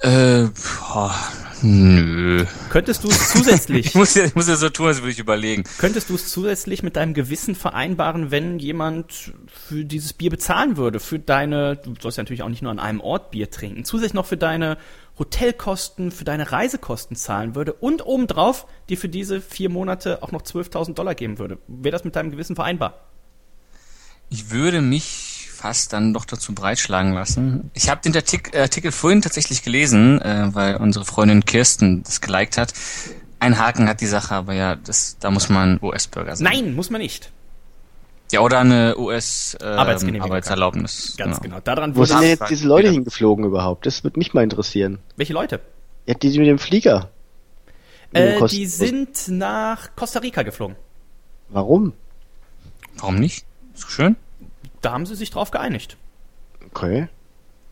Äh, 0.00 0.46
boah, 0.54 1.14
nö. 1.62 2.44
Könntest 2.70 3.02
du 3.02 3.08
es 3.08 3.32
zusätzlich, 3.32 3.86
Ich 3.86 3.94
muss 3.96 4.14
ja, 4.14 4.24
ich 4.24 4.34
muss 4.36 4.46
ja 4.46 4.54
so 4.54 4.68
tun, 4.68 4.86
als 4.86 4.98
würde 4.98 5.10
ich 5.10 5.18
überlegen. 5.18 5.64
könntest 5.78 6.08
du 6.10 6.14
es 6.14 6.28
zusätzlich 6.28 6.84
mit 6.84 6.94
deinem 6.94 7.14
Gewissen 7.14 7.56
vereinbaren, 7.56 8.30
wenn 8.30 8.60
jemand 8.60 9.32
für 9.48 9.84
dieses 9.84 10.12
Bier 10.12 10.30
bezahlen 10.30 10.76
würde, 10.76 11.00
für 11.00 11.18
deine, 11.18 11.76
du 11.76 11.94
sollst 12.00 12.16
ja 12.16 12.22
natürlich 12.22 12.44
auch 12.44 12.48
nicht 12.48 12.62
nur 12.62 12.70
an 12.70 12.78
einem 12.78 13.00
Ort 13.00 13.32
Bier 13.32 13.50
trinken, 13.50 13.84
zusätzlich 13.84 14.14
noch 14.14 14.26
für 14.26 14.36
deine 14.36 14.78
Hotelkosten, 15.18 16.12
für 16.12 16.24
deine 16.24 16.52
Reisekosten 16.52 17.16
zahlen 17.16 17.56
würde 17.56 17.72
und 17.72 18.06
obendrauf 18.06 18.66
dir 18.88 18.96
für 18.96 19.08
diese 19.08 19.40
vier 19.40 19.68
Monate 19.68 20.22
auch 20.22 20.30
noch 20.30 20.42
12.000 20.42 20.94
Dollar 20.94 21.16
geben 21.16 21.40
würde. 21.40 21.58
Wäre 21.66 21.92
das 21.92 22.04
mit 22.04 22.14
deinem 22.14 22.30
Gewissen 22.30 22.54
vereinbar? 22.54 23.00
Ich 24.30 24.50
würde 24.52 24.80
mich 24.80 25.27
fast 25.58 25.92
dann 25.92 26.14
doch 26.14 26.24
dazu 26.24 26.54
breitschlagen 26.54 27.12
lassen. 27.12 27.70
Ich 27.74 27.88
habe 27.90 28.00
den 28.00 28.14
Artik 28.14 28.56
Artikel 28.56 28.92
vorhin 28.92 29.22
tatsächlich 29.22 29.62
gelesen, 29.62 30.20
äh, 30.22 30.48
weil 30.52 30.76
unsere 30.76 31.04
Freundin 31.04 31.44
Kirsten 31.44 32.02
das 32.04 32.20
geliked 32.20 32.56
hat. 32.56 32.72
Ein 33.40 33.58
Haken 33.58 33.88
hat 33.88 34.00
die 34.00 34.06
Sache, 34.06 34.34
aber 34.34 34.54
ja, 34.54 34.76
das, 34.76 35.16
da 35.18 35.30
muss 35.30 35.48
man 35.48 35.78
US-Bürger 35.82 36.36
sein. 36.36 36.44
Nein, 36.44 36.74
muss 36.74 36.90
man 36.90 37.00
nicht. 37.00 37.32
Ja, 38.30 38.40
oder 38.40 38.60
eine 38.60 38.96
US 38.98 39.56
Arbeitsgenehmigung. 39.60 40.30
Arbeitserlaubnis. 40.30 41.14
Ganz 41.16 41.40
genau. 41.40 41.60
Daran 41.60 41.96
Wo 41.96 42.04
sind 42.04 42.20
denn 42.20 42.28
jetzt 42.28 42.50
diese 42.50 42.66
Leute 42.68 42.90
hingeflogen 42.90 43.44
überhaupt? 43.44 43.86
Das 43.86 44.04
würde 44.04 44.18
mich 44.18 44.34
mal 44.34 44.44
interessieren. 44.44 44.98
Welche 45.16 45.32
Leute? 45.32 45.60
Ja, 46.06 46.14
die, 46.14 46.38
mit 46.38 46.46
dem 46.46 46.58
Flieger. 46.58 47.10
Äh, 48.12 48.46
die 48.46 48.66
sind 48.66 49.28
nach 49.28 49.94
Costa 49.96 50.20
Rica 50.20 50.42
geflogen. 50.42 50.76
Warum? 51.48 51.94
Warum 52.96 53.16
nicht? 53.16 53.44
Ist 53.74 53.84
doch 53.84 53.90
schön. 53.90 54.16
Da 54.82 54.92
haben 54.92 55.06
sie 55.06 55.14
sich 55.16 55.30
drauf 55.30 55.50
geeinigt. 55.50 55.96
Okay. 56.66 57.08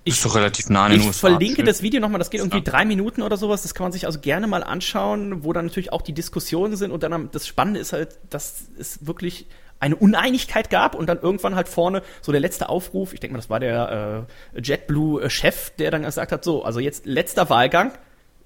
Ist 0.05 0.25
doch 0.25 0.37
relativ 0.37 0.69
nah 0.69 0.85
an 0.85 0.93
den 0.93 1.01
Ich 1.01 1.07
USA. 1.09 1.29
verlinke 1.31 1.57
Schön. 1.57 1.67
das 1.67 1.83
Video 1.83 2.01
nochmal, 2.01 2.21
das 2.21 2.31
geht 2.31 2.41
irgendwie 2.41 2.59
Ja. 2.59 2.63
drei 2.65 2.85
Minuten 2.85 3.23
oder 3.23 3.37
sowas, 3.37 3.63
das 3.63 3.75
kann 3.75 3.85
man 3.87 3.93
sich 3.93 4.07
also 4.07 4.21
gerne 4.21 4.47
mal 4.47 4.63
anschauen, 4.63 5.43
wo 5.43 5.53
dann 5.53 5.67
natürlich 5.67 5.93
auch 5.93 6.03
die 6.03 6.13
Diskussionen 6.13 6.77
sind 6.77 6.93
und 6.93 7.03
dann 7.03 7.13
am- 7.13 7.31
das 7.33 7.47
Spannende 7.47 7.81
ist 7.81 7.93
halt, 7.93 8.17
dass 8.31 8.67
es 8.79 9.05
wirklich 9.05 9.47
eine 9.81 9.97
Uneinigkeit 9.97 10.71
gab 10.71 10.95
und 10.95 11.07
dann 11.09 11.19
irgendwann 11.21 11.57
halt 11.57 11.69
vorne 11.69 12.03
so 12.23 12.31
der 12.31 12.41
letzte 12.41 12.69
Aufruf, 12.69 13.13
ich 13.15 13.21
denke 13.21 13.33
mal, 13.35 13.39
das 13.41 13.51
war 13.51 13.59
der 13.61 14.27
äh, 14.55 14.61
JetBlue-Chef, 14.61 15.71
der 15.77 15.91
dann 15.91 16.03
gesagt 16.03 16.31
hat, 16.33 16.45
so, 16.45 16.63
also 16.65 16.79
jetzt 16.81 17.05
letzter 17.05 17.51
Wahlgang, 17.51 17.91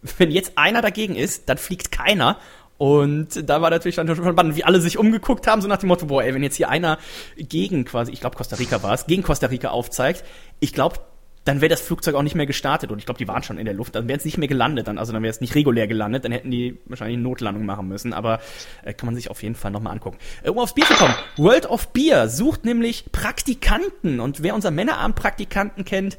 wenn 0.19 0.31
jetzt 0.31 0.57
einer 0.57 0.81
dagegen 0.81 1.15
ist, 1.15 1.49
dann 1.51 1.59
fliegt 1.59 1.93
keiner. 1.93 2.39
Und 2.81 3.47
da 3.47 3.61
war 3.61 3.69
natürlich 3.69 3.97
dann 3.97 4.07
schon 4.07 4.25
spannend, 4.25 4.57
wie 4.57 4.65
alle 4.65 4.81
sich 4.81 4.97
umgeguckt 4.97 5.47
haben, 5.47 5.61
so 5.61 5.69
nach 5.69 5.77
dem 5.77 5.89
Motto, 5.89 6.07
boah, 6.07 6.25
ey, 6.25 6.33
wenn 6.33 6.43
jetzt 6.43 6.57
hier 6.57 6.71
einer 6.71 6.97
gegen 7.37 7.85
quasi, 7.85 8.11
ich 8.11 8.21
glaube 8.21 8.37
Costa 8.37 8.57
Rica 8.57 8.83
war 8.83 8.95
es, 8.95 9.05
gegen 9.05 9.23
Costa 9.23 9.49
Rica 9.49 9.69
aufzeigt, 9.69 10.25
ich 10.61 10.73
glaube, 10.73 10.97
dann 11.45 11.61
wäre 11.61 11.69
das 11.69 11.83
Flugzeug 11.83 12.15
auch 12.15 12.23
nicht 12.23 12.37
mehr 12.37 12.47
gestartet. 12.47 12.91
Und 12.91 12.99
ich 12.99 13.05
glaube, 13.05 13.19
die 13.19 13.29
waren 13.29 13.43
schon 13.43 13.59
in 13.59 13.67
der 13.67 13.75
Luft, 13.75 13.97
dann 13.97 14.09
wäre 14.09 14.19
es 14.19 14.25
nicht 14.25 14.39
mehr 14.39 14.49
gelandet, 14.49 14.89
dann, 14.89 14.97
also 14.97 15.13
dann 15.13 15.23
wäre 15.23 15.31
es 15.31 15.43
nicht 15.43 15.55
regulär 15.55 15.89
gelandet, 15.89 16.25
dann 16.25 16.33
hätten 16.33 16.51
die 16.51 16.79
wahrscheinlich 16.87 17.19
eine 17.19 17.23
Notlandung 17.23 17.67
machen 17.67 17.87
müssen, 17.87 18.15
aber 18.15 18.41
äh, 18.83 18.95
kann 18.95 19.05
man 19.05 19.15
sich 19.15 19.29
auf 19.29 19.43
jeden 19.43 19.57
Fall 19.57 19.73
nochmal 19.73 19.93
angucken. 19.93 20.17
Äh, 20.43 20.49
um 20.49 20.59
aufs 20.59 20.73
Bier 20.73 20.87
zu 20.87 20.95
kommen, 20.95 21.15
World 21.37 21.67
of 21.67 21.89
Beer 21.89 22.31
sucht 22.31 22.65
nämlich 22.65 23.13
Praktikanten. 23.13 24.21
Und 24.21 24.43
wer 24.43 24.55
unser 24.55 24.71
Männerabend-Praktikanten 24.71 25.85
kennt, 25.85 26.17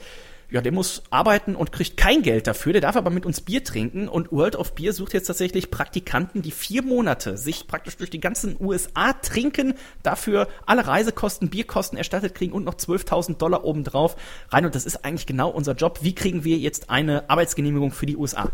ja, 0.51 0.59
der 0.59 0.73
muss 0.73 1.01
arbeiten 1.09 1.55
und 1.55 1.71
kriegt 1.71 1.95
kein 1.95 2.21
Geld 2.21 2.45
dafür, 2.45 2.73
der 2.73 2.81
darf 2.81 2.97
aber 2.97 3.09
mit 3.09 3.25
uns 3.25 3.39
Bier 3.39 3.63
trinken 3.63 4.09
und 4.09 4.31
World 4.31 4.57
of 4.57 4.75
Beer 4.75 4.91
sucht 4.91 5.13
jetzt 5.13 5.27
tatsächlich 5.27 5.71
Praktikanten, 5.71 6.41
die 6.41 6.51
vier 6.51 6.83
Monate 6.83 7.37
sich 7.37 7.67
praktisch 7.67 7.95
durch 7.95 8.09
die 8.09 8.19
ganzen 8.19 8.57
USA 8.59 9.13
trinken, 9.13 9.75
dafür 10.03 10.49
alle 10.65 10.85
Reisekosten, 10.85 11.49
Bierkosten 11.49 11.97
erstattet 11.97 12.35
kriegen 12.35 12.51
und 12.51 12.65
noch 12.65 12.75
12.000 12.75 13.37
Dollar 13.37 13.63
obendrauf 13.63 14.17
rein 14.49 14.65
und 14.65 14.75
das 14.75 14.85
ist 14.85 15.05
eigentlich 15.05 15.25
genau 15.25 15.49
unser 15.49 15.73
Job. 15.73 15.99
Wie 16.01 16.13
kriegen 16.13 16.43
wir 16.43 16.57
jetzt 16.57 16.89
eine 16.89 17.29
Arbeitsgenehmigung 17.29 17.91
für 17.93 18.05
die 18.05 18.17
USA? 18.17 18.51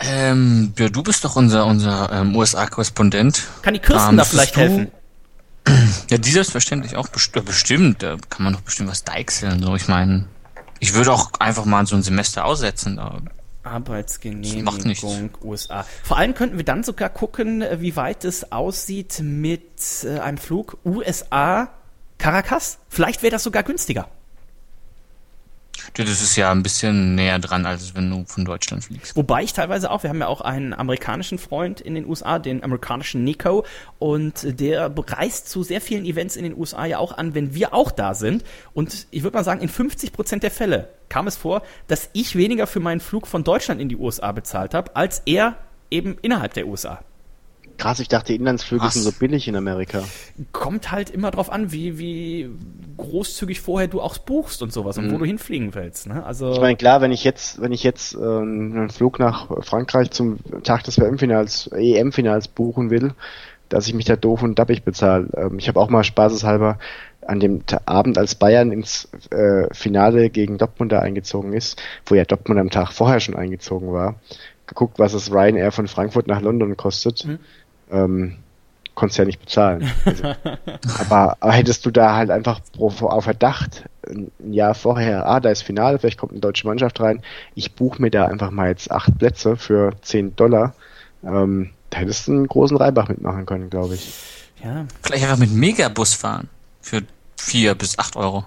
Ähm, 0.00 0.72
ja, 0.78 0.88
du 0.88 1.02
bist 1.02 1.24
doch 1.24 1.36
unser, 1.36 1.66
unser 1.66 2.10
ähm, 2.10 2.34
USA-Korrespondent. 2.34 3.46
Kann 3.62 3.74
die 3.74 3.80
Kirsten 3.80 4.10
Ähm, 4.10 4.16
da 4.16 4.24
vielleicht 4.24 4.56
helfen? 4.56 4.90
Ja, 6.08 6.18
die 6.18 6.30
selbstverständlich 6.30 6.96
auch 6.96 7.08
best 7.08 7.32
bestimmt. 7.44 8.02
Da 8.02 8.16
kann 8.28 8.44
man 8.44 8.54
doch 8.54 8.62
bestimmt 8.62 8.90
was 8.90 9.04
deichseln. 9.04 9.62
So, 9.62 9.76
ich 9.76 9.88
meine, 9.88 10.26
ich 10.80 10.94
würde 10.94 11.12
auch 11.12 11.30
einfach 11.38 11.64
mal 11.64 11.86
so 11.86 11.96
ein 11.96 12.02
Semester 12.02 12.44
aussetzen. 12.44 12.96
Da. 12.96 13.20
Arbeitsgenehmigung. 13.62 15.30
USA. 15.42 15.84
Vor 16.02 16.16
allem 16.16 16.34
könnten 16.34 16.56
wir 16.56 16.64
dann 16.64 16.82
sogar 16.82 17.10
gucken, 17.10 17.62
äh, 17.62 17.80
wie 17.80 17.96
weit 17.96 18.24
es 18.24 18.52
aussieht 18.52 19.20
mit 19.22 20.04
äh, 20.04 20.18
einem 20.18 20.38
Flug 20.38 20.78
USA 20.84 21.70
Caracas. 22.18 22.78
Vielleicht 22.88 23.22
wäre 23.22 23.32
das 23.32 23.42
sogar 23.42 23.62
günstiger. 23.62 24.08
Das 25.94 26.08
ist 26.08 26.36
ja 26.36 26.50
ein 26.50 26.62
bisschen 26.62 27.14
näher 27.14 27.38
dran, 27.38 27.66
als 27.66 27.94
wenn 27.94 28.10
du 28.10 28.24
von 28.26 28.44
Deutschland 28.44 28.84
fliegst. 28.84 29.16
Wobei 29.16 29.42
ich 29.42 29.52
teilweise 29.52 29.90
auch, 29.90 30.02
wir 30.02 30.10
haben 30.10 30.20
ja 30.20 30.28
auch 30.28 30.40
einen 30.40 30.72
amerikanischen 30.72 31.38
Freund 31.38 31.80
in 31.80 31.94
den 31.94 32.06
USA, 32.06 32.38
den 32.38 32.62
amerikanischen 32.62 33.24
Nico, 33.24 33.64
und 33.98 34.60
der 34.60 34.92
reist 34.96 35.48
zu 35.48 35.62
sehr 35.62 35.80
vielen 35.80 36.04
Events 36.04 36.36
in 36.36 36.44
den 36.44 36.56
USA 36.56 36.86
ja 36.86 36.98
auch 36.98 37.16
an, 37.16 37.34
wenn 37.34 37.54
wir 37.54 37.74
auch 37.74 37.90
da 37.90 38.14
sind. 38.14 38.44
Und 38.72 39.06
ich 39.10 39.22
würde 39.22 39.36
mal 39.36 39.44
sagen, 39.44 39.60
in 39.60 39.68
50 39.68 40.12
Prozent 40.12 40.42
der 40.42 40.50
Fälle 40.50 40.88
kam 41.08 41.26
es 41.26 41.36
vor, 41.36 41.62
dass 41.88 42.08
ich 42.12 42.36
weniger 42.36 42.66
für 42.66 42.80
meinen 42.80 43.00
Flug 43.00 43.26
von 43.26 43.44
Deutschland 43.44 43.80
in 43.80 43.88
die 43.88 43.96
USA 43.96 44.32
bezahlt 44.32 44.74
habe, 44.74 44.94
als 44.96 45.22
er 45.26 45.56
eben 45.90 46.16
innerhalb 46.22 46.54
der 46.54 46.66
USA. 46.66 47.00
Krass, 47.80 47.98
ich 47.98 48.08
dachte, 48.08 48.34
Inlandsflüge 48.34 48.84
Was? 48.84 48.94
sind 48.94 49.04
so 49.04 49.12
billig 49.12 49.48
in 49.48 49.56
Amerika. 49.56 50.02
Kommt 50.52 50.92
halt 50.92 51.08
immer 51.08 51.30
drauf 51.30 51.50
an, 51.50 51.72
wie, 51.72 51.98
wie 51.98 52.50
großzügig 52.98 53.62
vorher 53.62 53.88
du 53.88 54.02
auch 54.02 54.18
buchst 54.18 54.62
und 54.62 54.70
sowas 54.70 54.98
und 54.98 55.10
wo 55.10 55.16
du 55.16 55.24
hinfliegen 55.24 55.74
willst. 55.74 56.06
Ne? 56.06 56.22
Also 56.22 56.52
Ich 56.52 56.60
meine, 56.60 56.76
klar, 56.76 57.00
wenn 57.00 57.10
ich 57.10 57.24
jetzt, 57.24 57.58
wenn 57.62 57.72
ich 57.72 57.82
jetzt 57.82 58.12
ähm, 58.14 58.72
einen 58.76 58.90
Flug 58.90 59.18
nach 59.18 59.48
Frankreich 59.64 60.10
zum 60.10 60.40
Tag 60.62 60.84
des 60.84 61.00
WM-Finals, 61.00 61.68
EM-Finals 61.68 62.48
buchen 62.48 62.90
will, 62.90 63.14
dass 63.70 63.86
ich 63.86 63.94
mich 63.94 64.04
da 64.04 64.16
doof 64.16 64.42
und 64.42 64.58
dappig 64.58 64.82
bezahle. 64.82 65.28
Ähm, 65.34 65.58
ich 65.58 65.68
habe 65.68 65.80
auch 65.80 65.88
mal 65.88 66.04
spaßeshalber 66.04 66.78
an 67.26 67.40
dem 67.40 67.62
Abend, 67.86 68.18
als 68.18 68.34
Bayern 68.34 68.72
ins 68.72 69.08
äh, 69.30 69.72
Finale 69.72 70.28
gegen 70.28 70.58
Dortmund 70.58 70.92
da 70.92 70.98
eingezogen 70.98 71.54
ist, 71.54 71.80
wo 72.04 72.14
ja 72.14 72.24
Dortmund 72.24 72.60
am 72.60 72.70
Tag 72.70 72.92
vorher 72.92 73.20
schon 73.20 73.36
eingezogen 73.36 73.90
war, 73.90 74.16
geguckt, 74.66 74.98
was 74.98 75.14
es 75.14 75.32
Ryanair 75.32 75.72
von 75.72 75.88
Frankfurt 75.88 76.26
nach 76.26 76.40
London 76.40 76.76
kostet. 76.76 77.26
Ähm, 77.90 78.36
konntest 78.94 79.18
ja 79.18 79.24
nicht 79.24 79.40
bezahlen. 79.40 79.90
Also, 80.04 80.24
aber, 80.98 81.36
aber 81.40 81.52
hättest 81.52 81.86
du 81.86 81.90
da 81.90 82.16
halt 82.16 82.30
einfach 82.30 82.60
pro, 82.72 82.88
auf 82.88 83.24
Verdacht 83.24 83.84
ein 84.06 84.30
Jahr 84.52 84.74
vorher, 84.74 85.26
ah, 85.26 85.40
da 85.40 85.50
ist 85.50 85.62
Finale, 85.62 85.98
vielleicht 85.98 86.18
kommt 86.18 86.32
eine 86.32 86.40
deutsche 86.40 86.66
Mannschaft 86.66 87.00
rein, 87.00 87.22
ich 87.54 87.72
buche 87.72 88.00
mir 88.02 88.10
da 88.10 88.26
einfach 88.26 88.50
mal 88.50 88.68
jetzt 88.68 88.90
acht 88.90 89.16
Plätze 89.18 89.56
für 89.56 89.92
10 90.02 90.36
Dollar, 90.36 90.74
ähm, 91.24 91.70
da 91.90 91.98
hättest 91.98 92.28
du 92.28 92.32
einen 92.32 92.46
großen 92.46 92.76
Reibach 92.76 93.08
mitmachen 93.08 93.46
können, 93.46 93.70
glaube 93.70 93.94
ich. 93.94 94.12
ja, 94.62 94.86
Vielleicht 95.02 95.24
einfach 95.24 95.38
mit 95.38 95.52
Megabus 95.52 96.14
fahren. 96.14 96.48
Für 96.82 97.02
vier 97.36 97.74
bis 97.74 97.98
acht 97.98 98.16
Euro. 98.16 98.44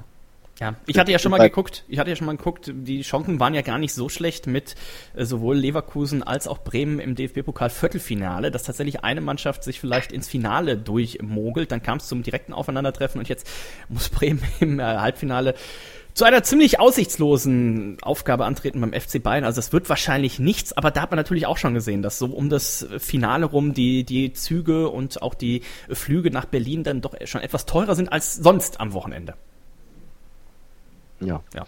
Ja, 0.60 0.76
ich 0.86 0.99
hatte 0.99 1.12
ja 1.12 1.18
schon 1.18 1.32
mal 1.32 1.39
geguckt, 1.39 1.84
ich 1.88 1.97
hatte 1.97 2.12
ja 2.12 2.16
schon 2.16 2.28
mal 2.28 2.38
geguckt, 2.38 2.72
die 2.72 3.01
Chancen 3.01 3.39
waren 3.39 3.56
ja 3.56 3.62
gar 3.62 3.80
nicht 3.80 3.93
so 3.93 4.08
schlecht 4.08 4.45
mit 4.45 4.76
äh, 5.16 5.26
sowohl 5.26 5.58
Leverkusen 5.58 6.22
als 6.22 6.47
auch 6.47 6.60
Bremen 6.60 6.99
im 6.99 7.16
DFB-Pokal 7.16 7.72
Viertelfinale, 7.72 8.51
dass 8.51 8.64
tatsächlich 8.64 9.04
eine 9.04 9.22
Mannschaft 9.22 9.64
sich 9.64 9.80
vielleicht 9.80 10.12
ins 10.12 10.28
Finale 10.28 10.78
durchmogelt, 10.78 11.72
dann 11.72 11.82
kam 11.82 11.97
es 11.97 12.08
zum 12.08 12.22
direkten 12.22 12.54
Aufeinandertreffen 12.54 13.20
und 13.20 13.30
jetzt 13.30 13.49
muss 13.89 14.10
Bremen 14.10 14.43
im 14.60 14.80
äh, 14.80 14.84
Halbfinale 14.84 15.56
zu 16.14 16.26
einer 16.26 16.43
ziemlich 16.43 16.80
aussichtslosen 16.80 17.97
Aufgabe 18.04 18.45
antreten 18.45 18.80
beim 18.80 18.93
FC 18.93 19.24
Bayern. 19.24 19.45
Also 19.45 19.60
es 19.60 19.74
wird 19.74 19.89
wahrscheinlich 19.89 20.38
nichts, 20.38 20.72
aber 20.74 20.91
da 20.91 21.01
hat 21.01 21.10
man 21.10 21.18
natürlich 21.18 21.47
auch 21.47 21.58
schon 21.58 21.74
gesehen, 21.74 22.04
dass 22.04 22.20
so 22.20 22.28
um 22.28 22.49
das 22.49 22.86
Finale 22.99 23.47
rum 23.47 23.74
die, 23.74 24.04
die 24.04 24.34
Züge 24.34 24.89
und 24.89 25.24
auch 25.24 25.34
die 25.34 25.64
Flüge 25.89 26.30
nach 26.30 26.45
Berlin 26.45 26.84
dann 26.84 27.01
doch 27.01 27.16
schon 27.26 27.41
etwas 27.41 27.66
teurer 27.66 27.95
sind 27.95 28.12
als 28.12 28.36
sonst 28.36 28.80
am 28.80 28.93
Wochenende. 28.93 29.34
Ja. 31.26 31.42
Ja. 31.54 31.66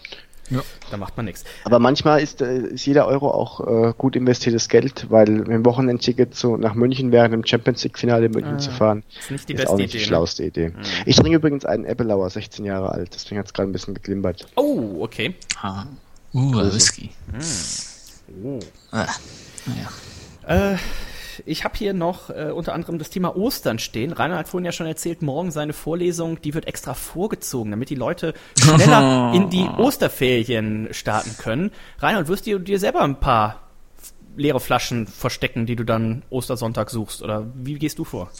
Ja. 0.48 0.60
Da 0.92 0.96
macht 0.96 1.16
man 1.16 1.26
nichts. 1.26 1.42
Aber 1.64 1.80
manchmal 1.80 2.20
ist, 2.22 2.40
äh, 2.40 2.58
ist 2.58 2.86
jeder 2.86 3.08
Euro 3.08 3.30
auch 3.32 3.60
äh, 3.88 3.92
gut 3.98 4.14
investiertes 4.14 4.68
Geld, 4.68 5.06
weil 5.10 5.28
mit 5.28 5.48
dem 5.48 5.64
Wochenendticket 5.64 6.36
so 6.36 6.56
nach 6.56 6.74
München 6.74 7.10
während 7.10 7.34
dem 7.34 7.44
Champions 7.44 7.82
League 7.82 7.98
Finale 7.98 8.26
in 8.26 8.30
München 8.32 8.54
Ah, 8.54 8.58
zu 8.58 8.70
fahren, 8.70 9.02
Ist 9.18 9.30
nicht 9.32 9.48
die 9.48 9.54
ist 9.54 9.56
beste 9.58 9.72
auch 9.72 9.76
nicht 9.76 9.86
Idee. 9.90 9.98
die 9.98 10.04
ne? 10.04 10.06
schlauste 10.06 10.44
Idee. 10.44 10.72
Ich 11.04 11.16
trinke 11.16 11.36
übrigens 11.38 11.64
einen 11.64 11.84
Eppelauer, 11.84 12.30
16 12.30 12.64
Jahre 12.64 12.90
alt, 12.92 13.10
deswegen 13.12 13.40
hat 13.40 13.46
es 13.46 13.54
gerade 13.54 13.68
ein 13.68 13.72
bisschen 13.72 13.94
geklimpert. 13.94 14.46
Oh, 14.54 14.98
okay. 15.00 15.34
Ah. 15.60 15.86
Uh, 16.32 16.72
Whisky. 16.72 17.10
Oh. 18.44 18.60
Ah. 18.92 19.06
Naja. 20.46 20.72
Äh, 20.74 20.76
ich 21.46 21.64
habe 21.64 21.76
hier 21.76 21.92
noch 21.92 22.30
äh, 22.30 22.50
unter 22.54 22.72
anderem 22.72 22.98
das 22.98 23.10
Thema 23.10 23.36
Ostern 23.36 23.78
stehen. 23.78 24.12
Rainer 24.12 24.38
hat 24.38 24.48
vorhin 24.48 24.64
ja 24.64 24.72
schon 24.72 24.86
erzählt, 24.86 25.22
morgen 25.22 25.50
seine 25.50 25.72
Vorlesung, 25.72 26.40
die 26.40 26.54
wird 26.54 26.66
extra 26.66 26.94
vorgezogen, 26.94 27.70
damit 27.70 27.90
die 27.90 27.94
Leute 27.94 28.34
schneller 28.58 29.32
in 29.34 29.50
die 29.50 29.66
Osterferien 29.66 30.88
starten 30.92 31.36
können. 31.38 31.70
Rainer, 32.00 32.28
wirst 32.28 32.46
du 32.46 32.58
dir 32.58 32.78
selber 32.78 33.02
ein 33.02 33.20
paar 33.20 33.62
leere 34.36 34.60
Flaschen 34.60 35.06
verstecken, 35.06 35.66
die 35.66 35.76
du 35.76 35.84
dann 35.84 36.22
Ostersonntag 36.30 36.90
suchst? 36.90 37.22
Oder 37.22 37.46
wie 37.54 37.74
gehst 37.74 37.98
du 37.98 38.04
vor? 38.04 38.30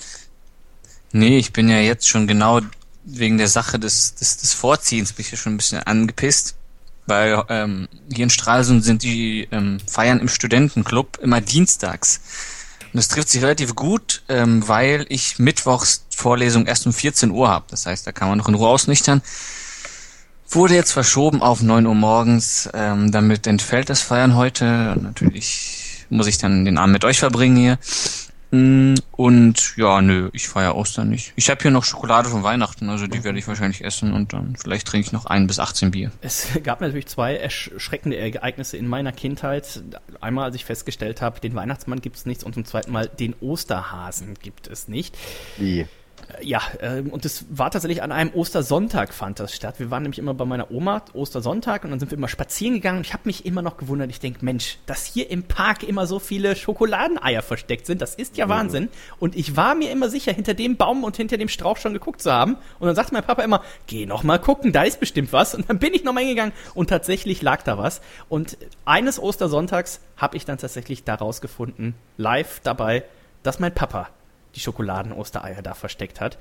Nee, 1.12 1.38
ich 1.38 1.52
bin 1.52 1.68
ja 1.68 1.78
jetzt 1.78 2.08
schon 2.08 2.26
genau 2.26 2.60
wegen 3.04 3.38
der 3.38 3.48
Sache 3.48 3.78
des, 3.78 4.14
des, 4.14 4.36
des 4.38 4.52
Vorziehens 4.52 5.12
bin 5.12 5.24
ich 5.24 5.30
ja 5.30 5.38
schon 5.38 5.54
ein 5.54 5.56
bisschen 5.56 5.82
angepisst. 5.82 6.56
Weil 7.06 7.44
ähm, 7.48 7.88
hier 8.12 8.24
in 8.24 8.30
Stralsund 8.30 8.84
sind 8.84 9.04
die 9.04 9.48
ähm, 9.52 9.78
Feiern 9.86 10.18
im 10.18 10.28
Studentenclub 10.28 11.18
immer 11.22 11.40
dienstags. 11.40 12.20
Und 12.96 13.00
das 13.00 13.08
trifft 13.08 13.28
sich 13.28 13.42
relativ 13.42 13.74
gut, 13.74 14.22
ähm, 14.30 14.66
weil 14.66 15.04
ich 15.10 15.38
mittwochs 15.38 16.06
Vorlesung 16.16 16.64
erst 16.64 16.86
um 16.86 16.94
14 16.94 17.30
Uhr 17.30 17.50
habe. 17.50 17.66
Das 17.68 17.84
heißt, 17.84 18.06
da 18.06 18.12
kann 18.12 18.30
man 18.30 18.38
noch 18.38 18.48
in 18.48 18.54
Ruhe 18.54 18.68
ausnüchtern. 18.68 19.20
Wurde 20.48 20.76
jetzt 20.76 20.92
verschoben 20.92 21.42
auf 21.42 21.60
9 21.60 21.84
Uhr 21.84 21.94
morgens. 21.94 22.70
Ähm, 22.72 23.12
damit 23.12 23.46
entfällt 23.46 23.90
das 23.90 24.00
Feiern 24.00 24.34
heute. 24.34 24.94
Und 24.96 25.02
natürlich 25.02 26.06
muss 26.08 26.26
ich 26.26 26.38
dann 26.38 26.64
den 26.64 26.78
Abend 26.78 26.94
mit 26.94 27.04
euch 27.04 27.18
verbringen 27.18 27.58
hier. 27.58 27.78
Und 29.16 29.76
ja, 29.76 30.02
nö, 30.02 30.28
ich 30.32 30.48
feiere 30.48 30.76
Ostern 30.76 31.08
nicht. 31.08 31.32
Ich 31.36 31.48
habe 31.50 31.60
hier 31.62 31.70
noch 31.70 31.84
Schokolade 31.84 32.28
von 32.28 32.42
Weihnachten, 32.42 32.90
also 32.90 33.06
die 33.06 33.24
werde 33.24 33.38
ich 33.38 33.48
wahrscheinlich 33.48 33.84
essen 33.84 34.12
und 34.12 34.32
dann 34.32 34.56
vielleicht 34.56 34.86
trinke 34.86 35.06
ich 35.06 35.12
noch 35.12 35.26
ein 35.26 35.46
bis 35.46 35.58
18 35.58 35.90
Bier. 35.90 36.10
Es 36.20 36.48
gab 36.62 36.80
natürlich 36.80 37.06
zwei 37.06 37.36
erschreckende 37.36 38.16
Ereignisse 38.18 38.76
in 38.76 38.86
meiner 38.86 39.12
Kindheit. 39.12 39.82
Einmal, 40.20 40.44
als 40.44 40.56
ich 40.56 40.64
festgestellt 40.64 41.22
habe, 41.22 41.40
den 41.40 41.54
Weihnachtsmann 41.54 42.00
gibt 42.00 42.16
es 42.16 42.26
nichts 42.26 42.44
und 42.44 42.54
zum 42.54 42.64
zweiten 42.64 42.92
Mal, 42.92 43.08
den 43.08 43.34
Osterhasen 43.40 44.34
gibt 44.42 44.66
es 44.66 44.88
nicht. 44.88 45.16
Wie? 45.56 45.86
Ja, 46.42 46.60
ähm, 46.80 47.10
und 47.10 47.24
es 47.24 47.46
war 47.50 47.70
tatsächlich 47.70 48.02
an 48.02 48.12
einem 48.12 48.32
Ostersonntag 48.34 49.14
fand 49.14 49.38
das 49.38 49.54
statt. 49.54 49.76
Wir 49.78 49.90
waren 49.90 50.02
nämlich 50.02 50.18
immer 50.18 50.34
bei 50.34 50.44
meiner 50.44 50.70
Oma 50.70 51.02
Ostersonntag 51.12 51.84
und 51.84 51.90
dann 51.90 52.00
sind 52.00 52.10
wir 52.10 52.18
immer 52.18 52.28
spazieren 52.28 52.74
gegangen 52.74 52.98
und 52.98 53.06
ich 53.06 53.12
habe 53.12 53.22
mich 53.26 53.46
immer 53.46 53.62
noch 53.62 53.76
gewundert. 53.76 54.10
Ich 54.10 54.20
denke, 54.20 54.44
Mensch, 54.44 54.78
dass 54.86 55.04
hier 55.04 55.30
im 55.30 55.44
Park 55.44 55.82
immer 55.82 56.06
so 56.06 56.18
viele 56.18 56.56
Schokoladeneier 56.56 57.42
versteckt 57.42 57.86
sind, 57.86 58.02
das 58.02 58.14
ist 58.14 58.36
ja 58.36 58.48
Wahnsinn. 58.48 58.88
Und 59.20 59.36
ich 59.36 59.56
war 59.56 59.74
mir 59.74 59.90
immer 59.90 60.10
sicher, 60.10 60.32
hinter 60.32 60.54
dem 60.54 60.76
Baum 60.76 61.04
und 61.04 61.16
hinter 61.16 61.36
dem 61.36 61.48
Strauch 61.48 61.76
schon 61.76 61.92
geguckt 61.92 62.20
zu 62.22 62.32
haben. 62.32 62.56
Und 62.78 62.86
dann 62.86 62.96
sagte 62.96 63.14
mein 63.14 63.24
Papa 63.24 63.42
immer, 63.42 63.62
geh 63.86 64.06
noch 64.06 64.22
mal 64.24 64.38
gucken, 64.38 64.72
da 64.72 64.82
ist 64.82 65.00
bestimmt 65.00 65.32
was. 65.32 65.54
Und 65.54 65.68
dann 65.68 65.78
bin 65.78 65.94
ich 65.94 66.04
noch 66.04 66.12
mal 66.12 66.20
hingegangen 66.20 66.52
und 66.74 66.90
tatsächlich 66.90 67.40
lag 67.42 67.62
da 67.62 67.78
was. 67.78 68.00
Und 68.28 68.58
eines 68.84 69.20
Ostersonntags 69.20 70.00
habe 70.16 70.36
ich 70.36 70.44
dann 70.44 70.58
tatsächlich 70.58 71.04
daraus 71.04 71.40
gefunden, 71.40 71.94
live 72.16 72.60
dabei, 72.62 73.04
dass 73.42 73.60
mein 73.60 73.72
Papa 73.72 74.08
die 74.56 74.60
Schokoladen-Ostereier 74.60 75.62
da 75.62 75.74
versteckt 75.74 76.20
hat. 76.20 76.38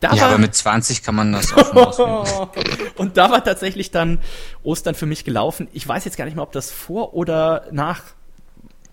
Da 0.00 0.14
Ja, 0.14 0.22
war, 0.22 0.28
aber 0.28 0.38
mit 0.38 0.54
20 0.54 1.02
kann 1.02 1.16
man 1.16 1.32
das 1.32 1.52
auch 1.52 2.50
und 2.96 3.16
da 3.16 3.30
war 3.32 3.42
tatsächlich 3.42 3.90
dann 3.90 4.20
Ostern 4.62 4.94
für 4.94 5.06
mich 5.06 5.24
gelaufen. 5.24 5.66
Ich 5.72 5.88
weiß 5.88 6.04
jetzt 6.04 6.16
gar 6.16 6.24
nicht 6.24 6.34
mehr, 6.34 6.44
ob 6.44 6.52
das 6.52 6.70
vor 6.70 7.14
oder 7.14 7.66
nach 7.72 8.02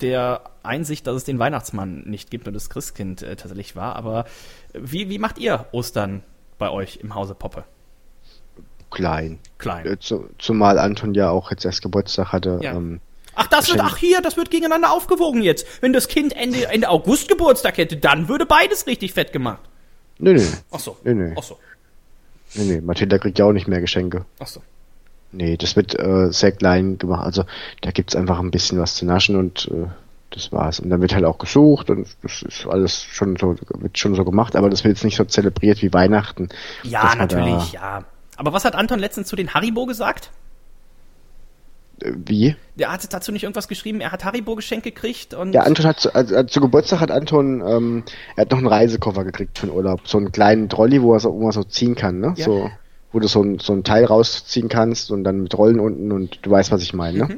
der 0.02 0.42
Einsicht, 0.64 1.06
dass 1.08 1.16
es 1.16 1.24
den 1.24 1.38
Weihnachtsmann 1.40 2.02
nicht 2.06 2.32
gibt 2.32 2.48
und 2.48 2.54
das 2.54 2.70
Christkind 2.70 3.22
äh, 3.22 3.36
tatsächlich 3.36 3.76
war. 3.76 3.96
Aber 3.96 4.26
wie, 4.74 5.10
wie 5.10 5.20
macht 5.20 5.38
ihr 5.38 5.68
Ostern 5.72 6.24
bei 6.58 6.70
euch 6.70 6.98
im 6.98 7.14
Hause 7.14 7.36
Poppe? 7.36 7.66
Klein. 8.90 9.40
Klein. 9.58 9.86
Äh, 9.86 10.00
zu, 10.00 10.30
zumal 10.38 10.80
Anton 10.80 11.14
ja 11.14 11.30
auch 11.30 11.52
jetzt 11.52 11.66
erst 11.66 11.82
Geburtstag 11.82 12.32
hatte. 12.34 12.60
Ja. 12.62 12.74
Ähm, 12.74 13.00
Ach, 13.36 13.48
das 13.48 13.70
wird, 13.70 13.82
ach 13.82 13.98
hier, 13.98 14.22
das 14.22 14.38
wird 14.38 14.50
gegeneinander 14.50 14.92
aufgewogen 14.92 15.42
jetzt. 15.44 15.66
Wenn 15.82 15.94
das 15.94 16.08
Kind 16.08 16.36
Ende, 16.36 16.68
Ende 16.68 16.90
August 16.90 17.28
Geburtstag 17.28 17.78
hätte, 17.78 17.98
dann 17.98 18.28
würde 18.28 18.46
beides 18.46 18.88
richtig 18.88 19.14
fett 19.14 19.32
gemacht. 19.34 19.62
nö, 20.20 20.34
nö. 20.34 20.46
Ach 20.72 20.80
so. 20.80 20.98
Nee, 21.04 21.14
nee. 21.14 21.36
Ach 21.38 21.44
so. 21.44 21.60
Nee, 22.56 22.64
nee. 22.64 22.82
Mathilda 22.82 23.18
kriegt 23.18 23.38
ja 23.38 23.46
auch 23.46 23.52
nicht 23.52 23.68
mehr 23.68 23.82
Geschenke. 23.82 24.26
Ach 24.40 24.48
so. 24.48 24.62
Nee, 25.32 25.58
das 25.58 25.76
wird 25.76 26.00
äh, 26.00 26.32
sehr 26.32 26.54
klein 26.54 26.98
gemacht. 26.98 27.26
Also 27.26 27.44
da 27.82 27.92
gibt's 27.92 28.16
einfach 28.16 28.40
ein 28.40 28.52
bisschen 28.52 28.80
was 28.80 28.96
zu 28.96 29.06
naschen 29.06 29.36
und 29.36 29.70
äh, 29.70 29.88
das 30.30 30.52
war's. 30.52 30.80
Und 30.80 30.90
dann 30.90 31.02
wird 31.02 31.14
halt 31.14 31.26
auch 31.26 31.38
gesucht 31.38 31.90
und 31.90 32.08
das 32.24 32.42
ist 32.42 32.66
alles 32.66 33.04
schon 33.04 33.36
so, 33.36 33.56
wird 33.70 33.98
schon 33.98 34.16
so 34.16 34.24
gemacht, 34.24 34.56
aber 34.56 34.70
das 34.70 34.84
wird 34.84 34.96
jetzt 34.96 35.04
nicht 35.04 35.18
so 35.18 35.26
zelebriert 35.26 35.82
wie 35.82 35.92
Weihnachten. 35.92 36.50
Ja, 36.84 37.16
natürlich, 37.16 37.74
ja. 37.74 38.06
Aber 38.38 38.54
was 38.54 38.66
hat 38.66 38.76
Anton 38.76 39.00
letztens 39.00 39.28
zu 39.28 39.36
den 39.36 39.54
Haribo 39.54 39.86
gesagt? 39.86 40.32
Äh, 42.02 42.12
wie? 42.26 42.56
Der 42.76 42.92
hat 42.92 43.14
dazu 43.14 43.32
nicht 43.32 43.44
irgendwas 43.44 43.68
geschrieben, 43.68 44.02
er 44.02 44.12
hat 44.12 44.26
Haribo-Geschenk 44.26 44.84
gekriegt 44.84 45.34
und. 45.34 45.54
Ja, 45.54 45.62
Anton 45.62 45.86
hat 45.86 46.00
zu, 46.00 46.14
also, 46.14 46.36
also 46.36 46.48
zu 46.48 46.62
Geburtstag 46.62 47.00
hat 47.00 47.12
Anton, 47.12 47.64
ähm, 47.66 48.04
er 48.36 48.42
hat 48.42 48.52
noch 48.52 48.58
einen 48.58 48.68
Reisekoffer 48.68 49.24
gekriegt 49.24 49.58
für 49.58 49.68
den 49.68 49.76
Urlaub. 49.76 50.02
So 50.06 50.18
einen 50.18 50.32
kleinen 50.32 50.70
Trolley, 50.70 51.02
wo 51.02 51.14
er 51.14 51.20
so, 51.20 51.34
wo 51.34 51.44
man 51.44 51.52
so 51.52 51.64
ziehen 51.64 51.96
kann, 51.96 52.20
ne? 52.20 52.34
Ja. 52.38 52.46
So, 52.46 52.70
wo 53.12 53.20
du 53.20 53.28
so 53.28 53.42
ein, 53.42 53.60
so 53.60 53.72
ein 53.74 53.84
Teil 53.84 54.04
rausziehen 54.06 54.68
kannst 54.68 55.10
und 55.12 55.24
dann 55.24 55.42
mit 55.44 55.58
Rollen 55.58 55.80
unten 55.80 56.12
und 56.12 56.40
du 56.42 56.52
weißt, 56.52 56.72
was 56.72 56.82
ich 56.84 56.94
meine, 56.94 57.24
Mhm. 57.24 57.30
ne? 57.30 57.38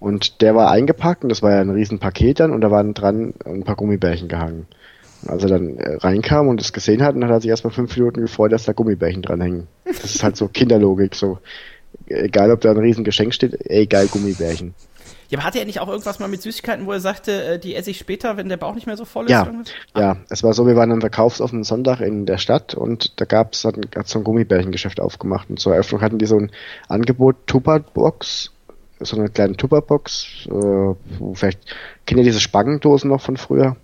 Und 0.00 0.42
der 0.42 0.54
war 0.54 0.70
eingepackt 0.70 1.24
und 1.24 1.28
das 1.30 1.42
war 1.42 1.50
ja 1.50 1.60
ein 1.60 1.70
riesen 1.70 1.98
Paket 1.98 2.38
dann 2.38 2.52
und 2.52 2.60
da 2.60 2.70
waren 2.70 2.94
dran 2.94 3.34
ein 3.44 3.64
paar 3.64 3.74
Gummibärchen 3.74 4.28
gehangen. 4.28 4.68
Und 5.22 5.30
als 5.30 5.42
er 5.42 5.48
dann 5.48 5.76
äh, 5.78 5.96
reinkam 5.96 6.46
und 6.46 6.60
es 6.60 6.72
gesehen 6.72 7.02
hat, 7.02 7.16
dann 7.16 7.24
hat 7.24 7.30
er 7.30 7.40
sich 7.40 7.50
erstmal 7.50 7.72
fünf 7.72 7.96
Minuten 7.96 8.20
gefreut, 8.20 8.52
dass 8.52 8.64
da 8.64 8.72
Gummibärchen 8.72 9.22
dran 9.22 9.40
hängen. 9.40 9.66
Das 9.84 10.04
ist 10.14 10.22
halt 10.22 10.36
so 10.36 10.46
Kinderlogik, 10.46 11.16
so. 11.16 11.38
Egal, 12.06 12.50
ob 12.50 12.60
da 12.60 12.70
ein 12.70 12.78
riesen 12.78 13.04
Geschenk 13.04 13.34
steht, 13.34 13.58
ey, 13.68 13.86
geil, 13.86 14.08
Gummibärchen. 14.08 14.74
Ja, 15.28 15.38
aber 15.38 15.46
hatte 15.46 15.58
er 15.58 15.66
nicht 15.66 15.80
auch 15.80 15.88
irgendwas 15.88 16.18
mal 16.20 16.28
mit 16.28 16.40
Süßigkeiten, 16.40 16.86
wo 16.86 16.92
er 16.92 17.00
sagte, 17.00 17.44
äh, 17.44 17.58
die 17.58 17.74
esse 17.74 17.90
ich 17.90 17.98
später, 17.98 18.38
wenn 18.38 18.48
der 18.48 18.56
Bauch 18.56 18.74
nicht 18.74 18.86
mehr 18.86 18.96
so 18.96 19.04
voll 19.04 19.26
ist? 19.26 19.30
Ja, 19.30 19.52
ja, 19.94 20.16
es 20.30 20.42
war 20.42 20.54
so, 20.54 20.66
wir 20.66 20.74
waren 20.74 20.90
am 20.90 21.00
verkaufsoffenen 21.00 21.64
Sonntag 21.64 22.00
in 22.00 22.24
der 22.24 22.38
Stadt 22.38 22.74
und 22.74 23.20
da 23.20 23.26
gab's 23.26 23.64
hat, 23.64 23.76
hat 23.94 24.08
so 24.08 24.18
ein 24.18 24.24
Gummibärchengeschäft 24.24 25.00
aufgemacht 25.00 25.50
und 25.50 25.60
zur 25.60 25.74
Eröffnung 25.74 26.00
hatten 26.00 26.18
die 26.18 26.26
so 26.26 26.38
ein 26.38 26.50
Angebot 26.88 27.36
Tupperbox, 27.46 28.52
so 29.00 29.16
eine 29.16 29.28
kleine 29.28 29.56
Tupperbox, 29.56 30.48
äh, 30.50 30.94
vielleicht 31.34 31.60
kennt 32.06 32.18
ihr 32.18 32.24
diese 32.24 32.40
Spangendosen 32.40 33.10
noch 33.10 33.20
von 33.20 33.36
früher? 33.36 33.76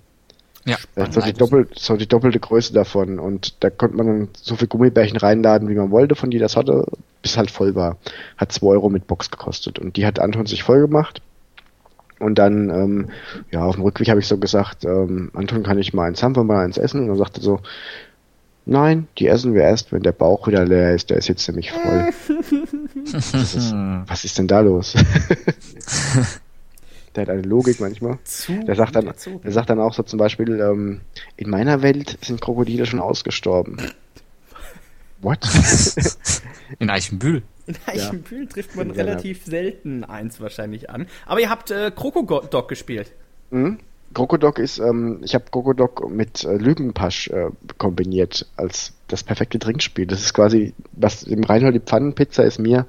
Ja, 0.67 0.77
Vielleicht 0.95 1.13
so 1.13 1.21
die, 1.21 1.33
doppelt, 1.35 1.79
so 1.79 1.97
die 1.97 2.09
doppelte 2.09 2.41
Größe 2.41 2.73
davon 2.73 3.19
und 3.19 3.63
da 3.63 3.69
konnte 3.69 3.97
man 3.97 4.07
dann 4.07 4.29
so 4.33 4.57
viel 4.57 4.69
Gummibärchen 4.69 5.19
reinladen, 5.19 5.69
wie 5.69 5.75
man 5.75 5.91
wollte 5.91 6.15
von 6.15 6.31
jeder 6.31 6.49
Sorte, 6.49 6.87
bis 7.21 7.37
halt 7.37 7.51
voll 7.51 7.75
war. 7.75 7.99
Hat 8.39 8.53
2 8.53 8.67
Euro 8.69 8.89
mit 8.89 9.07
Box 9.07 9.31
gekostet 9.31 9.79
und 9.79 9.97
die 9.97 10.07
hat 10.07 10.19
Anton 10.19 10.47
sich 10.47 10.63
voll 10.63 10.81
gemacht. 10.81 11.21
Und 12.19 12.37
dann, 12.39 12.71
ähm, 12.71 13.11
ja, 13.51 13.63
auf 13.63 13.75
dem 13.75 13.85
Rückweg 13.85 14.09
habe 14.09 14.21
ich 14.21 14.27
so 14.27 14.39
gesagt, 14.39 14.85
ähm, 14.85 15.31
Anton, 15.35 15.63
kann 15.65 15.79
ich 15.79 15.93
mal 15.93 16.07
eins 16.07 16.23
haben, 16.23 16.37
wollen 16.37 16.47
wir 16.47 16.55
mal 16.55 16.65
eins 16.65 16.79
essen? 16.79 17.03
Und 17.03 17.09
er 17.11 17.17
sagte 17.17 17.43
so, 17.43 17.61
nein, 18.65 19.09
die 19.19 19.27
essen 19.27 19.53
wir 19.53 19.63
erst, 19.63 19.93
wenn 19.93 20.03
der 20.03 20.13
Bauch 20.13 20.47
wieder 20.47 20.65
leer 20.65 20.95
ist, 20.95 21.11
der 21.11 21.19
ist 21.19 21.29
jetzt 21.29 21.47
nämlich 21.49 21.73
voll. 21.73 22.09
das 23.13 23.35
ist, 23.35 23.75
was 23.75 24.25
ist 24.25 24.39
denn 24.39 24.47
da 24.47 24.61
los? 24.61 24.95
der 27.15 27.23
hat 27.23 27.31
eine 27.31 27.43
Logik 27.43 27.81
manchmal. 27.81 28.19
Zu, 28.25 28.53
Der 28.65 28.75
sagt 28.75 28.97
dann, 28.97 29.17
zu. 29.17 29.41
der 29.45 29.53
sagt 29.53 29.71
dann 29.71 29.81
auch 29.81 29.95
so 29.95 30.03
zum 30.03 30.19
Beispiel, 30.19 30.61
ähm, 30.61 31.01
in 31.37 31.51
meiner 31.51 31.83
Welt 31.83 32.19
sind 32.23 32.41
Krokodile 32.41 32.87
schon 32.87 33.01
ausgestorben. 33.01 33.79
What? 35.21 35.39
In 36.79 36.91
Eichenbühl. 36.91 37.43
In 37.67 37.77
Eichenbühlen 37.87 38.49
trifft 38.49 38.77
man 38.77 38.89
Ja, 38.91 38.95
ja. 38.97 39.05
relativ 39.05 39.45
selten 39.45 40.05
eins 40.05 40.41
wahrscheinlich 40.41 40.91
an. 40.91 41.07
Aber 41.27 41.41
ihr 41.41 41.49
habt 41.51 41.71
äh, 41.71 41.91
Krokodok 41.95 42.69
gespielt. 42.69 43.13
hm? 43.51 43.79
Krokodok 44.13 44.59
ist, 44.61 44.79
ähm, 44.79 45.21
ich 45.25 45.35
habe 45.35 45.47
Krokodok 45.51 46.09
mit 46.09 46.45
äh, 46.45 46.57
Lügenpasch 46.57 47.29
äh, 47.29 47.47
kombiniert 47.79 48.47
als 48.57 48.93
das 49.09 49.25
perfekte 49.25 49.59
Trinkspiel. 49.59 50.07
Das 50.07 50.21
ist 50.21 50.35
quasi, 50.35 50.73
was 50.93 51.25
im 51.25 51.43
Reinhold 51.43 51.75
die 51.75 51.81
Pfannenpizza 51.81 52.45
ist 52.45 52.59
mir 52.61 52.87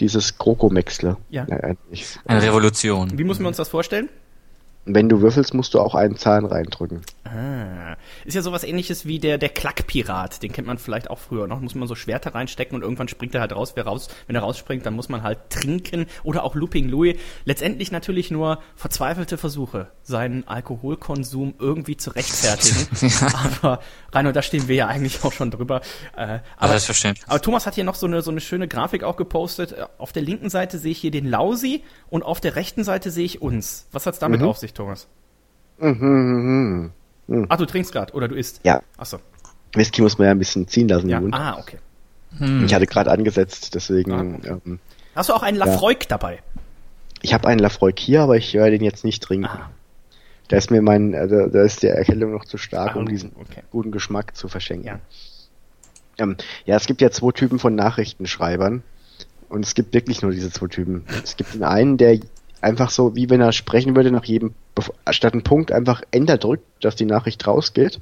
dieses 0.00 0.38
Krokomexle. 0.38 1.16
Ja. 1.30 1.44
Äh, 1.44 1.76
ich, 1.90 2.18
Eine 2.26 2.42
Revolution. 2.42 3.16
Wie 3.16 3.24
muss 3.24 3.38
man 3.38 3.48
uns 3.48 3.56
das 3.56 3.68
vorstellen? 3.68 4.08
wenn 4.84 5.08
du 5.08 5.20
würfelst, 5.20 5.54
musst 5.54 5.74
du 5.74 5.80
auch 5.80 5.94
einen 5.94 6.16
Zahn 6.16 6.44
reindrücken. 6.44 7.02
Ah. 7.34 7.96
Ist 8.24 8.34
ja 8.34 8.42
sowas 8.42 8.62
ähnliches 8.64 9.06
wie 9.06 9.18
der, 9.18 9.38
der 9.38 9.48
Klackpirat. 9.48 10.42
Den 10.42 10.52
kennt 10.52 10.66
man 10.66 10.76
vielleicht 10.78 11.08
auch 11.08 11.18
früher 11.18 11.46
noch. 11.46 11.60
Muss 11.60 11.74
man 11.74 11.88
so 11.88 11.94
Schwerter 11.94 12.34
reinstecken 12.34 12.74
und 12.76 12.82
irgendwann 12.82 13.08
springt 13.08 13.34
er 13.34 13.40
halt 13.40 13.54
raus. 13.54 13.72
Wer 13.74 13.84
raus, 13.86 14.08
wenn 14.26 14.36
er 14.36 14.42
rausspringt, 14.42 14.84
dann 14.84 14.94
muss 14.94 15.08
man 15.08 15.22
halt 15.22 15.38
trinken. 15.50 16.06
Oder 16.24 16.44
auch 16.44 16.54
Looping 16.54 16.88
Louis. 16.88 17.16
Letztendlich 17.44 17.90
natürlich 17.92 18.30
nur 18.30 18.60
verzweifelte 18.76 19.38
Versuche, 19.38 19.88
seinen 20.02 20.46
Alkoholkonsum 20.46 21.54
irgendwie 21.58 21.96
zu 21.96 22.10
rechtfertigen. 22.10 22.86
Aber 23.62 23.80
Rainer, 24.12 24.32
da 24.32 24.42
stehen 24.42 24.68
wir 24.68 24.76
ja 24.76 24.86
eigentlich 24.88 25.24
auch 25.24 25.32
schon 25.32 25.50
drüber. 25.50 25.80
Äh, 26.16 26.40
Aber 26.56 26.68
selbstverständlich. 26.70 27.26
aber 27.28 27.40
Thomas 27.40 27.66
hat 27.66 27.74
hier 27.76 27.84
noch 27.84 27.94
so 27.94 28.06
eine, 28.06 28.20
so 28.22 28.30
eine 28.30 28.40
schöne 28.40 28.68
Grafik 28.68 29.04
auch 29.04 29.16
gepostet. 29.16 29.74
Auf 29.98 30.12
der 30.12 30.22
linken 30.22 30.50
Seite 30.50 30.78
sehe 30.78 30.92
ich 30.92 30.98
hier 30.98 31.10
den 31.10 31.26
Lausi 31.28 31.82
und 32.10 32.22
auf 32.22 32.40
der 32.40 32.56
rechten 32.56 32.84
Seite 32.84 33.10
sehe 33.10 33.24
ich 33.24 33.40
uns. 33.40 33.86
Was 33.92 34.06
hat's 34.06 34.18
damit 34.18 34.40
Mhm. 34.40 34.48
auf 34.48 34.58
sich, 34.58 34.74
Thomas? 34.74 35.08
Mhm, 35.78 36.92
mhm. 37.32 37.46
Ach, 37.48 37.56
du 37.56 37.66
trinkst 37.66 37.92
gerade 37.92 38.12
oder 38.14 38.28
du 38.28 38.34
isst? 38.34 38.60
Ja, 38.64 38.82
Ach 38.96 39.06
so. 39.06 39.18
Whisky 39.74 40.02
muss 40.02 40.18
man 40.18 40.26
ja 40.26 40.30
ein 40.32 40.38
bisschen 40.38 40.68
ziehen 40.68 40.88
lassen 40.88 41.08
Ja. 41.08 41.20
Ah, 41.32 41.58
okay. 41.58 41.78
Ich 42.64 42.72
hatte 42.72 42.86
gerade 42.86 43.10
angesetzt, 43.10 43.74
deswegen. 43.74 44.12
Ah, 44.12 44.58
ähm, 44.64 44.78
Hast 45.14 45.28
du 45.28 45.34
auch 45.34 45.42
einen 45.42 45.58
Lafroig 45.58 46.08
dabei? 46.08 46.38
ich 47.20 47.34
habe 47.34 47.46
einen 47.46 47.58
Lafroig 47.60 47.98
hier, 48.00 48.22
aber 48.22 48.36
ich 48.36 48.54
werde 48.54 48.72
den 48.72 48.82
jetzt 48.84 49.04
nicht 49.04 49.22
trinken. 49.22 49.46
Ah. 49.46 49.70
Da 50.48 50.56
ist 50.56 50.70
mir 50.70 50.82
mein, 50.82 51.12
da, 51.12 51.26
da 51.26 51.62
ist 51.62 51.82
die 51.82 51.86
Erkältung 51.86 52.32
noch 52.32 52.44
zu 52.44 52.58
stark, 52.58 52.96
Ah, 52.96 52.98
um 52.98 53.06
diesen 53.06 53.32
okay. 53.38 53.62
guten 53.70 53.90
Geschmack 53.92 54.36
zu 54.36 54.48
verschenken. 54.48 54.86
Ja. 54.86 54.98
Ähm, 56.18 56.36
ja, 56.64 56.76
es 56.76 56.86
gibt 56.86 57.00
ja 57.00 57.10
zwei 57.10 57.32
Typen 57.32 57.58
von 57.58 57.74
Nachrichtenschreibern. 57.74 58.82
Und 59.48 59.64
es 59.66 59.74
gibt 59.74 59.92
wirklich 59.92 60.22
nur 60.22 60.30
diese 60.30 60.50
zwei 60.50 60.66
Typen. 60.68 61.04
Es 61.22 61.36
gibt 61.36 61.52
den 61.54 61.64
einen, 61.64 61.98
der 61.98 62.18
einfach 62.62 62.90
so, 62.90 63.14
wie 63.14 63.28
wenn 63.28 63.40
er 63.40 63.52
sprechen 63.52 63.96
würde, 63.96 64.10
nach 64.10 64.24
jedem, 64.24 64.54
statt 65.10 65.32
einen 65.32 65.42
Punkt 65.42 65.72
einfach 65.72 66.02
Enter 66.10 66.38
drückt, 66.38 66.64
dass 66.84 66.96
die 66.96 67.04
Nachricht 67.04 67.46
rausgeht. 67.46 68.00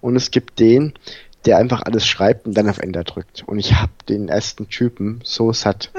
Und 0.00 0.16
es 0.16 0.30
gibt 0.30 0.58
den, 0.58 0.94
der 1.44 1.58
einfach 1.58 1.82
alles 1.82 2.06
schreibt 2.06 2.46
und 2.46 2.56
dann 2.56 2.68
auf 2.68 2.78
Enter 2.78 3.04
drückt. 3.04 3.44
Und 3.46 3.58
ich 3.58 3.74
hab 3.74 4.06
den 4.06 4.28
ersten 4.28 4.68
Typen 4.68 5.20
so 5.24 5.52
satt. 5.52 5.90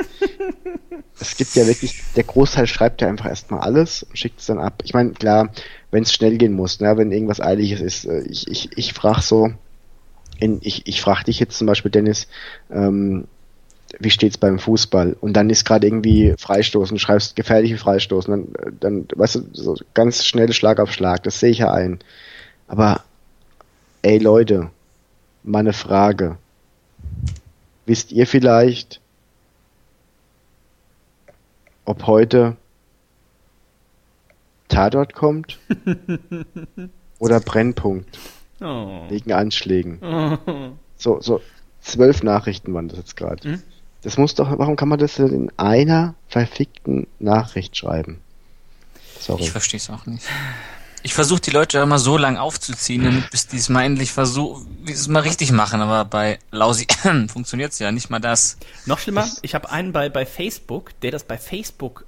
es 1.19 1.37
gibt 1.37 1.55
ja 1.55 1.67
wirklich, 1.67 2.01
der 2.15 2.23
Großteil 2.23 2.67
schreibt 2.67 3.01
ja 3.01 3.07
einfach 3.07 3.27
erstmal 3.27 3.61
alles 3.61 4.03
und 4.03 4.17
schickt 4.17 4.39
es 4.39 4.45
dann 4.45 4.59
ab. 4.59 4.81
Ich 4.83 4.93
meine, 4.93 5.11
klar, 5.11 5.51
wenn 5.91 6.03
es 6.03 6.13
schnell 6.13 6.37
gehen 6.37 6.53
muss, 6.53 6.79
ne, 6.79 6.97
wenn 6.97 7.11
irgendwas 7.11 7.41
Eiliges 7.41 7.81
ist, 7.81 8.05
äh, 8.05 8.23
ich, 8.23 8.47
ich, 8.49 8.69
ich 8.77 8.93
frage 8.93 9.21
so, 9.21 9.51
in, 10.39 10.59
ich, 10.61 10.87
ich 10.87 11.01
frage 11.01 11.25
dich 11.25 11.39
jetzt 11.39 11.57
zum 11.57 11.67
Beispiel, 11.67 11.91
Dennis, 11.91 12.27
ähm, 12.71 13.27
wie 13.99 14.09
steht's 14.09 14.37
beim 14.37 14.59
Fußball? 14.59 15.15
Und 15.21 15.33
dann 15.33 15.49
ist 15.49 15.65
gerade 15.65 15.87
irgendwie 15.87 16.33
Freistoßen, 16.37 16.97
schreibst 16.99 17.35
gefährliche 17.35 17.77
Freistoßen, 17.77 18.31
dann, 18.53 18.77
dann, 18.79 19.07
weißt 19.15 19.35
du, 19.35 19.41
so 19.53 19.77
ganz 19.93 20.25
schnell 20.25 20.51
Schlag 20.53 20.79
auf 20.79 20.91
Schlag, 20.91 21.23
das 21.23 21.39
sehe 21.39 21.51
ich 21.51 21.59
ja 21.59 21.71
ein. 21.71 21.99
Aber, 22.67 23.03
ey 24.01 24.17
Leute, 24.17 24.69
mal 25.43 25.59
eine 25.59 25.73
Frage. 25.73 26.37
Wisst 27.85 28.11
ihr 28.11 28.25
vielleicht, 28.27 28.99
ob 31.85 32.07
heute 32.07 32.55
Tatort 34.69 35.13
kommt? 35.13 35.59
Oder 37.19 37.39
Brennpunkt 37.39 38.17
Oh. 38.61 39.03
wegen 39.09 39.33
Anschlägen? 39.33 39.99
So, 40.95 41.19
so 41.19 41.41
zwölf 41.81 42.23
Nachrichten 42.23 42.73
waren 42.73 42.87
das 42.87 42.97
jetzt 42.97 43.17
gerade. 43.17 43.43
Hm? 43.43 43.61
Das 44.03 44.17
muss 44.17 44.35
doch, 44.35 44.57
warum 44.57 44.75
kann 44.75 44.89
man 44.89 44.99
das 44.99 45.15
denn 45.15 45.29
in 45.29 45.51
einer 45.57 46.15
verfickten 46.27 47.07
Nachricht 47.19 47.77
schreiben? 47.77 48.19
Sorry. 49.19 49.43
Ich 49.43 49.51
verstehe 49.51 49.77
es 49.77 49.89
auch 49.89 50.05
nicht. 50.05 50.25
Ich 51.05 51.13
versuche 51.13 51.41
die 51.41 51.51
Leute 51.51 51.79
immer 51.79 51.99
so 51.99 52.17
lang 52.17 52.37
aufzuziehen, 52.37 53.03
damit 53.03 53.29
bis 53.29 53.47
die 53.47 53.57
es 53.57 53.67
mal 53.67 53.83
endlich 53.83 54.11
versuchen, 54.11 54.65
wie 54.83 54.93
sie 54.93 55.01
es 55.01 55.07
mal 55.09 55.19
richtig 55.19 55.51
machen, 55.51 55.81
aber 55.81 56.05
bei 56.05 56.39
Lausi 56.51 56.87
funktioniert's 57.27 57.79
ja 57.79 57.91
nicht 57.91 58.09
mal 58.09 58.19
das. 58.19 58.57
Noch 58.85 58.99
schlimmer, 58.99 59.27
ich 59.41 59.53
habe 59.55 59.69
einen 59.69 59.91
bei, 59.91 60.09
bei 60.09 60.25
Facebook, 60.25 60.97
der 61.01 61.11
das 61.11 61.23
bei 61.23 61.37
Facebook 61.37 62.05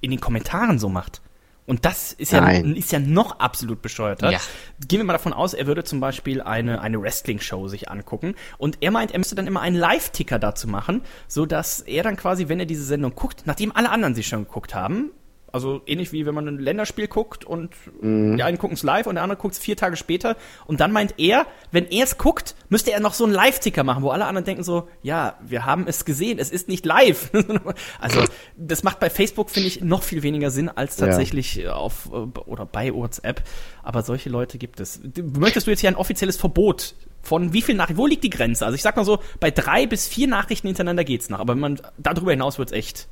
in 0.00 0.10
den 0.10 0.20
Kommentaren 0.20 0.78
so 0.78 0.88
macht. 0.88 1.20
Und 1.64 1.84
das 1.84 2.12
ist 2.12 2.32
ja, 2.32 2.40
Nein. 2.40 2.74
ist 2.74 2.90
ja 2.90 2.98
noch 2.98 3.38
absolut 3.38 3.82
bescheuerter. 3.82 4.30
Ja. 4.30 4.40
Gehen 4.88 4.98
wir 4.98 5.04
mal 5.04 5.12
davon 5.12 5.32
aus, 5.32 5.54
er 5.54 5.66
würde 5.66 5.84
zum 5.84 6.00
Beispiel 6.00 6.42
eine, 6.42 6.80
eine 6.80 7.00
Wrestling-Show 7.00 7.68
sich 7.68 7.88
angucken. 7.88 8.34
Und 8.58 8.78
er 8.80 8.90
meint, 8.90 9.12
er 9.12 9.18
müsste 9.18 9.36
dann 9.36 9.46
immer 9.46 9.60
einen 9.60 9.76
Live-Ticker 9.76 10.38
dazu 10.38 10.68
machen, 10.68 11.02
so 11.28 11.46
dass 11.46 11.80
er 11.80 12.02
dann 12.02 12.16
quasi, 12.16 12.48
wenn 12.48 12.58
er 12.58 12.66
diese 12.66 12.84
Sendung 12.84 13.14
guckt, 13.14 13.42
nachdem 13.44 13.74
alle 13.74 13.90
anderen 13.90 14.14
sie 14.14 14.24
schon 14.24 14.44
geguckt 14.44 14.74
haben, 14.74 15.12
also 15.52 15.82
ähnlich 15.86 16.12
wie 16.12 16.26
wenn 16.26 16.34
man 16.34 16.48
ein 16.48 16.58
Länderspiel 16.58 17.06
guckt 17.08 17.44
und 17.44 17.74
die 18.00 18.42
einen 18.42 18.58
gucken 18.58 18.74
es 18.74 18.82
live 18.82 19.06
und 19.06 19.14
der 19.16 19.22
andere 19.24 19.38
guckt 19.38 19.54
es 19.54 19.60
vier 19.60 19.76
Tage 19.76 19.96
später. 19.96 20.36
Und 20.66 20.80
dann 20.80 20.92
meint 20.92 21.14
er, 21.18 21.46
wenn 21.70 21.86
er 21.86 22.04
es 22.04 22.18
guckt, 22.18 22.54
müsste 22.68 22.90
er 22.92 23.00
noch 23.00 23.14
so 23.14 23.24
einen 23.24 23.32
Live-Ticker 23.34 23.84
machen, 23.84 24.02
wo 24.02 24.10
alle 24.10 24.24
anderen 24.24 24.44
denken 24.44 24.62
so, 24.64 24.88
ja, 25.02 25.38
wir 25.42 25.66
haben 25.66 25.86
es 25.86 26.04
gesehen, 26.04 26.38
es 26.38 26.50
ist 26.50 26.68
nicht 26.68 26.86
live. 26.86 27.30
also 28.00 28.24
das 28.56 28.82
macht 28.82 28.98
bei 28.98 29.10
Facebook, 29.10 29.50
finde 29.50 29.68
ich, 29.68 29.80
noch 29.82 30.02
viel 30.02 30.22
weniger 30.22 30.50
Sinn 30.50 30.68
als 30.68 30.98
Ja. 30.98 31.06
tatsächlich 31.06 31.68
auf 31.68 32.06
äh, 32.12 32.38
oder 32.40 32.66
bei 32.66 32.92
WhatsApp. 32.92 33.42
Aber 33.82 34.02
solche 34.02 34.30
Leute 34.30 34.58
gibt 34.58 34.80
es. 34.80 35.00
Möchtest 35.34 35.66
du 35.66 35.70
jetzt 35.70 35.80
hier 35.80 35.90
ein 35.90 35.96
offizielles 35.96 36.36
Verbot 36.36 36.94
von 37.20 37.52
wie 37.52 37.62
viel 37.62 37.74
Nachrichten? 37.74 37.98
Wo 37.98 38.06
liegt 38.06 38.24
die 38.24 38.30
Grenze? 38.30 38.64
Also 38.64 38.74
ich 38.74 38.82
sag 38.82 38.96
mal 38.96 39.04
so, 39.04 39.18
bei 39.38 39.50
drei 39.50 39.86
bis 39.86 40.08
vier 40.08 40.28
Nachrichten 40.28 40.66
hintereinander 40.68 41.04
geht's 41.04 41.28
noch. 41.30 41.40
Aber 41.40 41.52
wenn 41.54 41.60
man 41.60 41.80
darüber 41.98 42.30
hinaus 42.30 42.58
wird's 42.58 42.72
echt. 42.72 43.08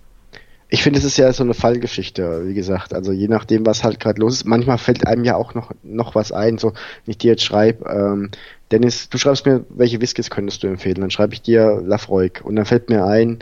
Ich 0.72 0.82
finde, 0.84 1.00
es 1.00 1.04
ist 1.04 1.16
ja 1.16 1.32
so 1.32 1.42
eine 1.42 1.54
Fallgeschichte, 1.54 2.46
wie 2.46 2.54
gesagt. 2.54 2.94
Also 2.94 3.12
je 3.12 3.26
nachdem, 3.26 3.66
was 3.66 3.82
halt 3.82 3.98
gerade 3.98 4.20
los 4.20 4.34
ist. 4.34 4.44
Manchmal 4.44 4.78
fällt 4.78 5.06
einem 5.06 5.24
ja 5.24 5.34
auch 5.34 5.54
noch, 5.54 5.72
noch 5.82 6.14
was 6.14 6.30
ein. 6.30 6.58
So, 6.58 6.68
wenn 6.68 7.10
ich 7.10 7.18
dir 7.18 7.32
jetzt 7.32 7.44
schreibe, 7.44 7.88
ähm, 7.90 8.30
Dennis, 8.70 9.08
du 9.08 9.18
schreibst 9.18 9.46
mir, 9.46 9.64
welche 9.68 10.00
Whiskys 10.00 10.30
könntest 10.30 10.62
du 10.62 10.68
empfehlen? 10.68 11.00
Dann 11.00 11.10
schreibe 11.10 11.34
ich 11.34 11.42
dir 11.42 11.82
Lafroig. 11.84 12.42
Und 12.44 12.54
dann 12.54 12.66
fällt 12.66 12.88
mir 12.88 13.04
ein, 13.04 13.40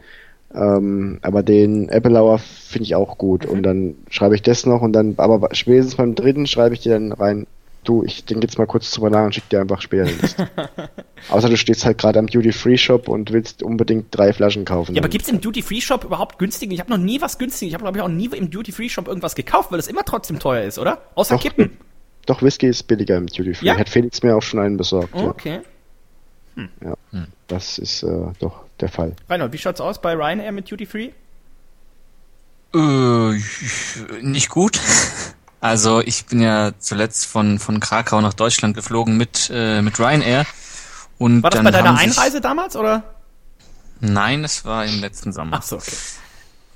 ähm, 0.55 1.19
aber 1.21 1.43
den 1.43 1.91
Appelauer 1.91 2.39
finde 2.39 2.85
ich 2.85 2.95
auch 2.95 3.19
gut. 3.19 3.45
Und 3.45 3.63
dann 3.63 3.97
schreibe 4.09 4.35
ich 4.35 4.43
das 4.43 4.65
noch 4.65 4.81
und 4.81 4.95
dann, 4.95 5.15
aber 5.19 5.49
spätestens 5.53 5.97
beim 5.97 6.15
dritten 6.15 6.47
schreibe 6.47 6.75
ich 6.75 6.81
dir 6.81 6.93
dann 6.93 7.13
rein, 7.13 7.47
du, 7.89 8.05
ich 8.05 8.25
denke 8.25 8.47
jetzt 8.47 8.59
mal 8.59 8.67
kurz 8.67 8.91
drüber 8.91 9.11
nach 9.11 9.25
und 9.25 9.35
schick 9.35 9.49
dir 9.49 9.61
einfach 9.61 9.81
später 9.81 10.05
den 10.05 10.21
List. 10.21 10.37
Außer 11.31 11.49
du 11.49 11.57
stehst 11.57 11.85
halt 11.85 11.99
gerade 11.99 12.19
am 12.19 12.27
Duty-Free-Shop 12.27 13.09
und 13.09 13.33
willst 13.33 13.63
unbedingt 13.63 14.07
drei 14.11 14.33
Flaschen 14.33 14.65
kaufen. 14.65 14.95
Ja, 14.95 15.01
aber 15.01 15.09
Dann- 15.09 15.13
gibt's 15.13 15.29
im 15.29 15.41
Duty-Free-Shop 15.41 16.05
überhaupt 16.05 16.39
günstigen? 16.39 16.73
Ich 16.73 16.81
habe 16.81 16.91
noch 16.91 16.99
nie 16.99 17.21
was 17.21 17.39
günstiges. 17.39 17.69
Ich 17.71 17.75
habe, 17.75 17.85
glaube 17.85 17.99
ich, 17.99 18.05
auch 18.05 18.09
nie 18.09 18.27
im 18.27 18.51
Duty-Free-Shop 18.51 19.09
irgendwas 19.09 19.35
gekauft, 19.35 19.73
weil 19.73 19.79
es 19.79 19.89
immer 19.89 20.05
trotzdem 20.05 20.39
teuer 20.39 20.65
ist, 20.65 20.79
oder? 20.79 21.03
Außer 21.15 21.37
Doch, 21.37 21.43
Kippen. 21.43 21.71
Doch, 22.27 22.43
Whisky 22.43 22.67
ist 22.67 22.83
billiger 22.83 23.17
im 23.17 23.27
Duty 23.27 23.55
Free. 23.55 23.67
Ja? 23.67 23.79
Hat 23.79 23.89
Felix 23.89 24.23
mir 24.23 24.37
auch 24.37 24.43
schon 24.43 24.61
einen 24.61 24.77
besorgt. 24.77 25.15
Oh, 25.15 25.29
okay. 25.29 25.61
Ja. 26.57 26.95
ja. 27.13 27.27
Das 27.47 27.79
ist 27.79 28.03
äh, 28.03 28.27
doch 28.39 28.65
der 28.81 28.91
Fall. 28.91 29.15
Reinhold, 29.29 29.53
wie 29.53 29.59
schaut's 29.59 29.81
aus 29.81 30.01
bei 30.01 30.13
Ryanair 30.15 30.53
mit 30.53 30.71
Duty-Free? 30.71 31.11
Äh, 32.75 33.41
nicht 34.21 34.51
gut. 34.51 34.79
Also 35.61 36.01
ich 36.01 36.27
bin 36.27 36.41
ja 36.41 36.73
zuletzt 36.79 37.27
von, 37.27 37.59
von 37.59 37.81
Krakau 37.81 38.21
nach 38.21 38.35
Deutschland 38.35 38.75
geflogen 38.77 39.17
mit, 39.17 39.51
äh, 39.53 39.83
mit 39.83 39.99
Ryanair. 39.99 40.47
Und 41.19 41.43
War 41.43 41.51
das 41.51 41.63
bei 41.63 41.71
deiner 41.71 41.99
Einreise 41.99 42.41
damals, 42.41 42.77
oder? 42.77 43.03
Nein, 44.01 44.45
es 44.45 44.65
war 44.65 44.85
im 44.85 45.01
letzten 45.01 45.33
Sommer. 45.33 45.57
Ach 45.59 45.63
so, 45.63 45.77
okay. 45.77 45.97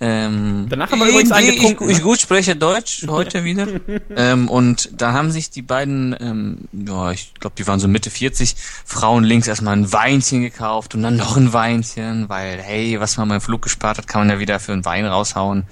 Ähm, 0.04 0.66
Danach 0.68 0.90
haben 0.90 0.98
wir 0.98 1.06
übrigens 1.06 1.30
eingetrunken. 1.30 1.88
Ich, 1.88 1.98
ich 1.98 2.02
gut 2.02 2.20
spreche 2.20 2.56
Deutsch 2.56 3.06
heute 3.06 3.44
wieder. 3.44 3.68
ähm, 4.16 4.48
und 4.48 4.90
da 5.00 5.12
haben 5.12 5.30
sich 5.30 5.50
die 5.50 5.62
beiden, 5.62 6.16
ähm, 6.18 6.58
ja, 6.72 7.12
ich 7.12 7.34
glaube, 7.34 7.54
die 7.56 7.64
waren 7.68 7.78
so 7.78 7.86
Mitte 7.86 8.10
40, 8.10 8.56
Frauen 8.84 9.22
links 9.22 9.46
erstmal 9.46 9.76
ein 9.76 9.92
Weinchen 9.92 10.42
gekauft 10.42 10.96
und 10.96 11.04
dann 11.04 11.14
noch 11.14 11.36
ein 11.36 11.52
Weinchen, 11.52 12.28
weil, 12.28 12.60
hey, 12.60 12.98
was 12.98 13.16
man 13.16 13.28
beim 13.28 13.40
Flug 13.40 13.62
gespart 13.62 13.98
hat, 13.98 14.08
kann 14.08 14.22
man 14.22 14.30
ja 14.30 14.40
wieder 14.40 14.58
für 14.58 14.72
einen 14.72 14.84
Wein 14.84 15.06
raushauen. 15.06 15.68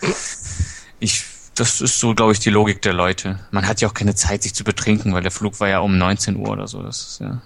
Ich, 1.00 1.24
das 1.60 1.82
ist 1.82 2.00
so, 2.00 2.14
glaube 2.14 2.32
ich, 2.32 2.38
die 2.38 2.48
Logik 2.48 2.80
der 2.80 2.94
Leute. 2.94 3.38
Man 3.50 3.68
hat 3.68 3.82
ja 3.82 3.88
auch 3.88 3.94
keine 3.94 4.14
Zeit, 4.14 4.42
sich 4.42 4.54
zu 4.54 4.64
betrinken, 4.64 5.12
weil 5.12 5.22
der 5.22 5.30
Flug 5.30 5.60
war 5.60 5.68
ja 5.68 5.80
um 5.80 5.98
19 5.98 6.36
Uhr 6.36 6.48
oder 6.48 6.66
so. 6.66 6.82
Das 6.82 7.02
ist 7.02 7.20
ja 7.20 7.42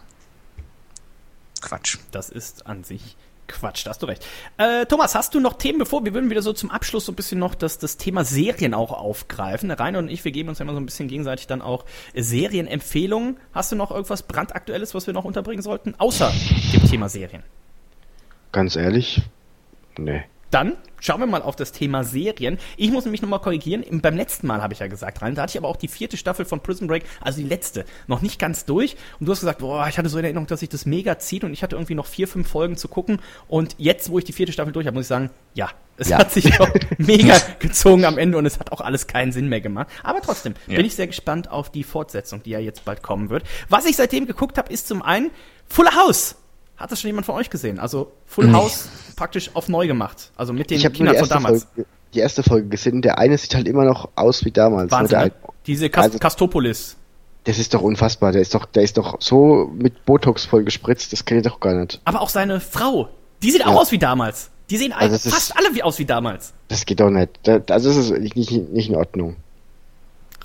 Quatsch. 1.61 1.99
Das 2.13 2.29
ist 2.31 2.67
an 2.67 2.85
sich 2.85 3.17
Quatsch, 3.49 3.85
da 3.85 3.91
hast 3.91 4.03
du 4.03 4.07
recht. 4.07 4.25
Äh, 4.57 4.87
Thomas, 4.87 5.17
hast 5.17 5.35
du 5.35 5.41
noch 5.41 5.55
Themen, 5.55 5.79
bevor 5.81 6.05
wir 6.05 6.15
würden 6.15 6.31
wieder 6.31 6.43
so 6.43 6.53
zum 6.53 6.71
Abschluss 6.71 7.07
so 7.07 7.13
ein 7.13 7.17
bisschen 7.17 7.41
noch 7.41 7.57
das, 7.57 7.79
das 7.79 7.97
Thema 7.97 8.25
Serien 8.25 8.73
auch 8.73 8.93
aufgreifen. 8.93 9.71
Rainer 9.71 9.99
und 9.99 10.09
ich, 10.09 10.25
wir 10.25 10.33
geben 10.33 10.49
uns 10.49 10.61
ja 10.61 10.63
immer 10.63 10.75
so 10.75 10.81
ein 10.81 10.87
bisschen 10.87 11.09
gegenseitig 11.09 11.49
dann 11.49 11.61
auch 11.61 11.85
Serienempfehlungen. 12.15 13.39
Hast 13.53 13.73
du 13.73 13.77
noch 13.77 13.91
irgendwas 13.91 14.23
brandaktuelles, 14.23 14.95
was 14.95 15.07
wir 15.09 15.15
noch 15.15 15.25
unterbringen 15.25 15.63
sollten? 15.63 15.95
Außer 15.99 16.33
dem 16.73 16.89
Thema 16.89 17.09
Serien. 17.09 17.43
Ganz 18.53 18.77
ehrlich, 18.77 19.23
nee. 19.99 20.23
Dann 20.53 20.77
schauen 21.05 21.21
wir 21.21 21.27
mal 21.27 21.43
auf 21.43 21.55
das 21.55 21.71
Thema 21.73 22.03
Serien. 22.03 22.59
Ich 22.77 22.91
muss 22.91 23.05
nämlich 23.05 23.21
nochmal 23.21 23.41
korrigieren. 23.41 23.83
Im- 23.83 24.01
Beim 24.01 24.17
letzten 24.17 24.47
Mal 24.47 24.63
habe 24.63 24.73
ich 24.73 24.81
ja 24.81 24.87
gesagt, 24.87 25.21
rein, 25.21 25.35
da 25.35 25.43
hatte 25.43 25.51
ich 25.53 25.59
aber 25.59 25.69
auch 25.69 25.77
die 25.77 25.89
vierte 25.89 26.17
Staffel 26.17 26.45
von 26.47 26.61
Prison 26.61 26.89
Break, 26.89 27.05
also 27.21 27.41
die 27.41 27.47
letzte, 27.47 27.85
noch 28.07 28.23
nicht 28.23 28.39
ganz 28.39 28.65
durch. 28.65 28.97
Und 29.21 29.27
du 29.27 29.33
hast 29.33 29.41
gesagt, 29.41 29.59
boah, 29.59 29.87
ich 29.89 29.99
hatte 29.99 30.09
so 30.09 30.19
in 30.19 30.25
Erinnerung, 30.25 30.47
dass 30.47 30.61
sich 30.61 30.69
das 30.71 30.87
mega 30.87 31.19
zieht 31.19 31.45
und 31.45 31.53
ich 31.53 31.63
hatte 31.63 31.77
irgendwie 31.77 31.95
noch 31.95 32.07
vier, 32.07 32.27
fünf 32.27 32.49
Folgen 32.49 32.77
zu 32.77 32.89
gucken. 32.89 33.21
Und 33.49 33.75
jetzt, 33.79 34.09
wo 34.11 34.19
ich 34.19 34.25
die 34.25 34.33
vierte 34.33 34.53
Staffel 34.53 34.73
durch 34.73 34.87
habe, 34.87 34.95
muss 34.95 35.05
ich 35.05 35.09
sagen, 35.09 35.31
ja, 35.53 35.71
es 35.97 36.09
Ja. 36.09 36.19
hat 36.19 36.33
sich 36.33 36.59
auch 36.59 36.69
mega 36.99 37.37
gezogen 37.59 38.05
am 38.05 38.17
Ende 38.19 38.39
und 38.39 38.47
es 38.47 38.59
hat 38.59 38.73
auch 38.73 38.81
alles 38.81 39.07
keinen 39.07 39.31
Sinn 39.33 39.49
mehr 39.49 39.61
gemacht. 39.61 39.89
Aber 40.03 40.21
trotzdem 40.23 40.55
Ja. 40.67 40.77
bin 40.77 40.87
ich 40.87 40.95
sehr 40.97 41.07
gespannt 41.07 41.51
auf 41.51 41.71
die 41.71 41.85
Fortsetzung, 41.85 42.43
die 42.43 42.51
ja 42.51 42.59
jetzt 42.59 42.85
bald 42.85 43.03
kommen 43.03 43.29
wird. 43.31 43.45
Was 43.69 43.85
ich 43.87 43.97
seitdem 43.97 44.27
geguckt 44.27 44.57
habe, 44.59 44.73
ist 44.73 44.89
zum 44.89 45.03
einen 45.03 45.31
Fuller 45.69 45.95
House. 45.95 46.37
Hat 46.77 46.91
das 46.91 47.01
schon 47.01 47.09
jemand 47.09 47.27
von 47.27 47.37
euch 47.37 47.51
gesehen? 47.51 47.79
Also 47.79 48.13
Full 48.27 48.47
Nee. 48.49 48.53
House 48.55 48.89
praktisch 49.17 49.51
auf 49.55 49.69
neu 49.69 49.87
gemacht. 49.87 50.31
Also 50.37 50.53
mit 50.53 50.71
den 50.71 50.79
Kindern 50.81 50.95
die 50.95 51.07
von 51.07 51.17
erste, 51.17 51.35
damals. 51.35 51.65
Folge, 51.75 51.89
die 52.15 52.19
erste 52.19 52.43
Folge 52.43 52.69
gesehen. 52.69 53.01
Der 53.03 53.19
eine 53.19 53.39
sieht 53.39 53.55
halt 53.55 53.69
immer 53.69 53.85
noch 53.85 54.09
aus 54.17 54.45
wie 54.45 54.51
damals. 54.51 54.91
ne? 54.91 54.99
Wahnsinn. 54.99 55.19
Ne? 55.19 55.33
Diese 55.67 55.89
Kas 55.91 56.05
Also- 56.07 56.19
Castopolis. 56.19 56.97
das 57.45 57.59
ist 57.59 57.75
doch 57.75 57.83
unfassbar. 57.83 58.33
Der 58.33 58.43
ist 58.43 58.55
doch, 58.55 58.67
der 58.67 58.83
ist 58.83 58.97
doch 58.99 59.21
so 59.21 59.71
mit 59.75 60.05
Botox 60.05 60.45
voll 60.47 60.65
gespritzt. 60.65 61.13
Das 61.13 61.25
ich 61.29 61.43
doch 61.43 61.61
gar 61.61 61.75
nicht. 61.75 62.01
Aber 62.05 62.21
auch 62.21 62.29
seine 62.29 62.61
Frau. 62.61 63.09
Die 63.43 63.51
sieht 63.51 63.65
auch 63.65 63.73
Ja. 63.73 63.77
aus 63.77 63.93
wie 63.93 63.99
damals. 63.99 64.51
Die 64.71 64.77
sehen 64.79 64.93
Also 64.93 65.13
das 65.13 65.27
ist- 65.27 65.33
fast 65.35 65.57
alle 65.57 65.75
wie 65.75 65.83
aus 65.83 65.99
wie 65.99 66.07
damals. 66.07 66.55
Das 66.69 66.87
geht 66.87 66.99
doch 67.01 67.11
nicht. 67.11 67.31
Da- 67.45 67.61
Also 67.69 67.89
das 67.91 67.99
ist 67.99 68.11
nicht, 68.11 68.37
nicht 68.51 68.89
in 68.89 68.97
Ordnung. 68.97 69.37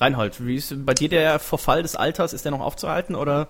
Reinhold, 0.01 0.45
wie 0.45 0.55
ist 0.55 0.85
bei 0.85 0.93
dir 0.93 1.09
der 1.09 1.39
Verfall 1.39 1.81
des 1.81 1.95
Alters? 1.95 2.33
Ist 2.33 2.45
der 2.45 2.51
noch 2.51 2.61
aufzuhalten 2.61 3.15
oder? 3.15 3.47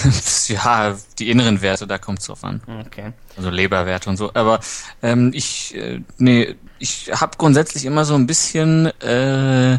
ja, 0.48 0.96
die 1.18 1.30
inneren 1.30 1.62
Werte, 1.62 1.86
da 1.86 1.98
kommt's 1.98 2.26
drauf 2.26 2.44
an. 2.44 2.60
Okay. 2.86 3.12
also 3.36 3.50
Leberwerte 3.50 4.10
und 4.10 4.16
so. 4.16 4.30
Aber 4.34 4.60
ähm, 5.02 5.30
ich, 5.34 5.74
äh, 5.76 6.00
nee, 6.18 6.56
ich 6.78 7.10
habe 7.12 7.36
grundsätzlich 7.38 7.84
immer 7.84 8.04
so 8.04 8.14
ein 8.14 8.26
bisschen, 8.26 8.86
äh, 9.00 9.78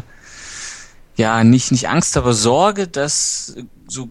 ja, 1.16 1.44
nicht 1.44 1.70
nicht 1.72 1.88
Angst, 1.88 2.16
aber 2.16 2.32
Sorge, 2.32 2.88
dass 2.88 3.56
so 3.86 4.08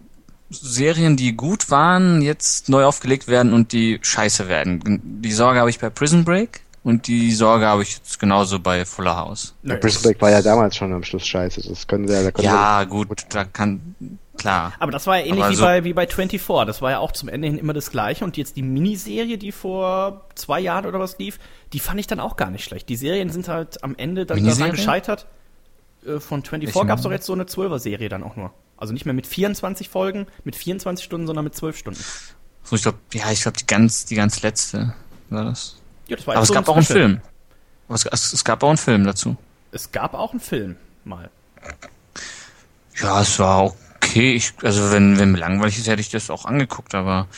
Serien, 0.50 1.16
die 1.16 1.34
gut 1.34 1.70
waren, 1.70 2.22
jetzt 2.22 2.68
neu 2.68 2.84
aufgelegt 2.84 3.28
werden 3.28 3.52
und 3.52 3.72
die 3.72 3.98
scheiße 4.00 4.48
werden. 4.48 5.00
Die 5.22 5.32
Sorge 5.32 5.58
habe 5.58 5.70
ich 5.70 5.78
bei 5.78 5.90
Prison 5.90 6.24
Break 6.24 6.63
und 6.84 7.06
die 7.08 7.32
Sorge 7.32 7.66
habe 7.66 7.82
ich 7.82 7.96
jetzt 7.96 8.18
genauso 8.20 8.60
bei 8.60 8.84
Fuller 8.84 9.16
House. 9.16 9.54
Prison 9.80 10.02
Break 10.02 10.20
war 10.20 10.30
ja 10.30 10.42
damals 10.42 10.76
schon 10.76 10.92
am 10.92 11.02
Schluss 11.02 11.26
scheiße. 11.26 11.66
Das 11.68 11.86
können 11.86 12.06
sie 12.06 12.14
ja, 12.14 12.22
da 12.22 12.30
können 12.30 12.46
Ja, 12.46 12.84
gut, 12.84 13.24
da 13.30 13.44
kann 13.44 13.96
klar. 14.36 14.74
Aber 14.78 14.92
das 14.92 15.06
war 15.06 15.18
ja 15.18 15.24
ähnlich 15.24 15.42
Aber 15.44 15.52
wie, 15.52 15.56
so- 15.56 15.64
bei, 15.64 15.84
wie 15.84 15.92
bei 15.94 16.06
24. 16.06 16.66
Das 16.66 16.82
war 16.82 16.90
ja 16.90 16.98
auch 16.98 17.12
zum 17.12 17.28
Ende 17.28 17.48
hin 17.48 17.58
immer 17.58 17.72
das 17.72 17.90
Gleiche. 17.90 18.24
Und 18.24 18.36
jetzt 18.36 18.56
die 18.56 18.62
Miniserie, 18.62 19.38
die 19.38 19.50
vor 19.50 20.26
zwei 20.34 20.60
Jahren 20.60 20.84
oder 20.86 21.00
was 21.00 21.18
lief, 21.18 21.38
die 21.72 21.80
fand 21.80 21.98
ich 22.00 22.06
dann 22.06 22.20
auch 22.20 22.36
gar 22.36 22.50
nicht 22.50 22.64
schlecht. 22.64 22.88
Die 22.88 22.96
Serien 22.96 23.30
sind 23.30 23.48
halt 23.48 23.82
am 23.82 23.94
Ende 23.96 24.26
dann 24.26 24.44
daran 24.44 24.70
gescheitert. 24.70 25.26
Äh, 26.06 26.20
Von 26.20 26.42
24 26.42 26.74
Welche 26.74 26.86
gab 26.86 26.98
es 26.98 27.04
doch 27.04 27.10
jetzt 27.12 27.24
so 27.26 27.32
eine 27.32 27.44
12er-Serie 27.44 28.10
dann 28.10 28.22
auch 28.22 28.36
nur. 28.36 28.52
Also 28.76 28.92
nicht 28.92 29.06
mehr 29.06 29.14
mit 29.14 29.26
24 29.26 29.88
Folgen, 29.88 30.26
mit 30.44 30.54
24 30.56 31.02
Stunden, 31.02 31.26
sondern 31.26 31.44
mit 31.44 31.54
12 31.54 31.78
Stunden. 31.78 32.04
So, 32.62 32.76
ich 32.76 32.82
glaube, 32.82 32.98
ja, 33.14 33.30
ich 33.30 33.40
glaube, 33.42 33.56
die 33.56 33.66
ganz, 33.66 34.04
die 34.04 34.16
ganz 34.16 34.42
letzte 34.42 34.94
war 35.30 35.44
das. 35.44 35.76
Ja, 36.08 36.16
das 36.16 36.26
war 36.26 36.34
Aber 36.34 36.42
es 36.42 36.48
so 36.48 36.54
gab 36.54 36.68
auch 36.68 36.76
einen. 36.76 36.84
Film. 36.84 37.20
Es, 37.88 38.06
es, 38.06 38.32
es 38.32 38.44
gab 38.44 38.62
auch 38.62 38.68
einen 38.68 38.78
Film 38.78 39.04
dazu. 39.04 39.36
Es 39.72 39.90
gab 39.92 40.14
auch 40.14 40.30
einen 40.30 40.40
Film 40.40 40.76
mal. 41.04 41.30
Ja, 43.00 43.20
es 43.20 43.38
war 43.38 43.74
okay. 43.96 44.34
Ich, 44.34 44.52
also 44.62 44.92
wenn, 44.92 45.18
wenn 45.18 45.32
mir 45.32 45.38
langweilig 45.38 45.78
ist, 45.78 45.88
hätte 45.88 46.00
ich 46.00 46.10
das 46.10 46.30
auch 46.30 46.44
angeguckt, 46.44 46.94
aber 46.94 47.28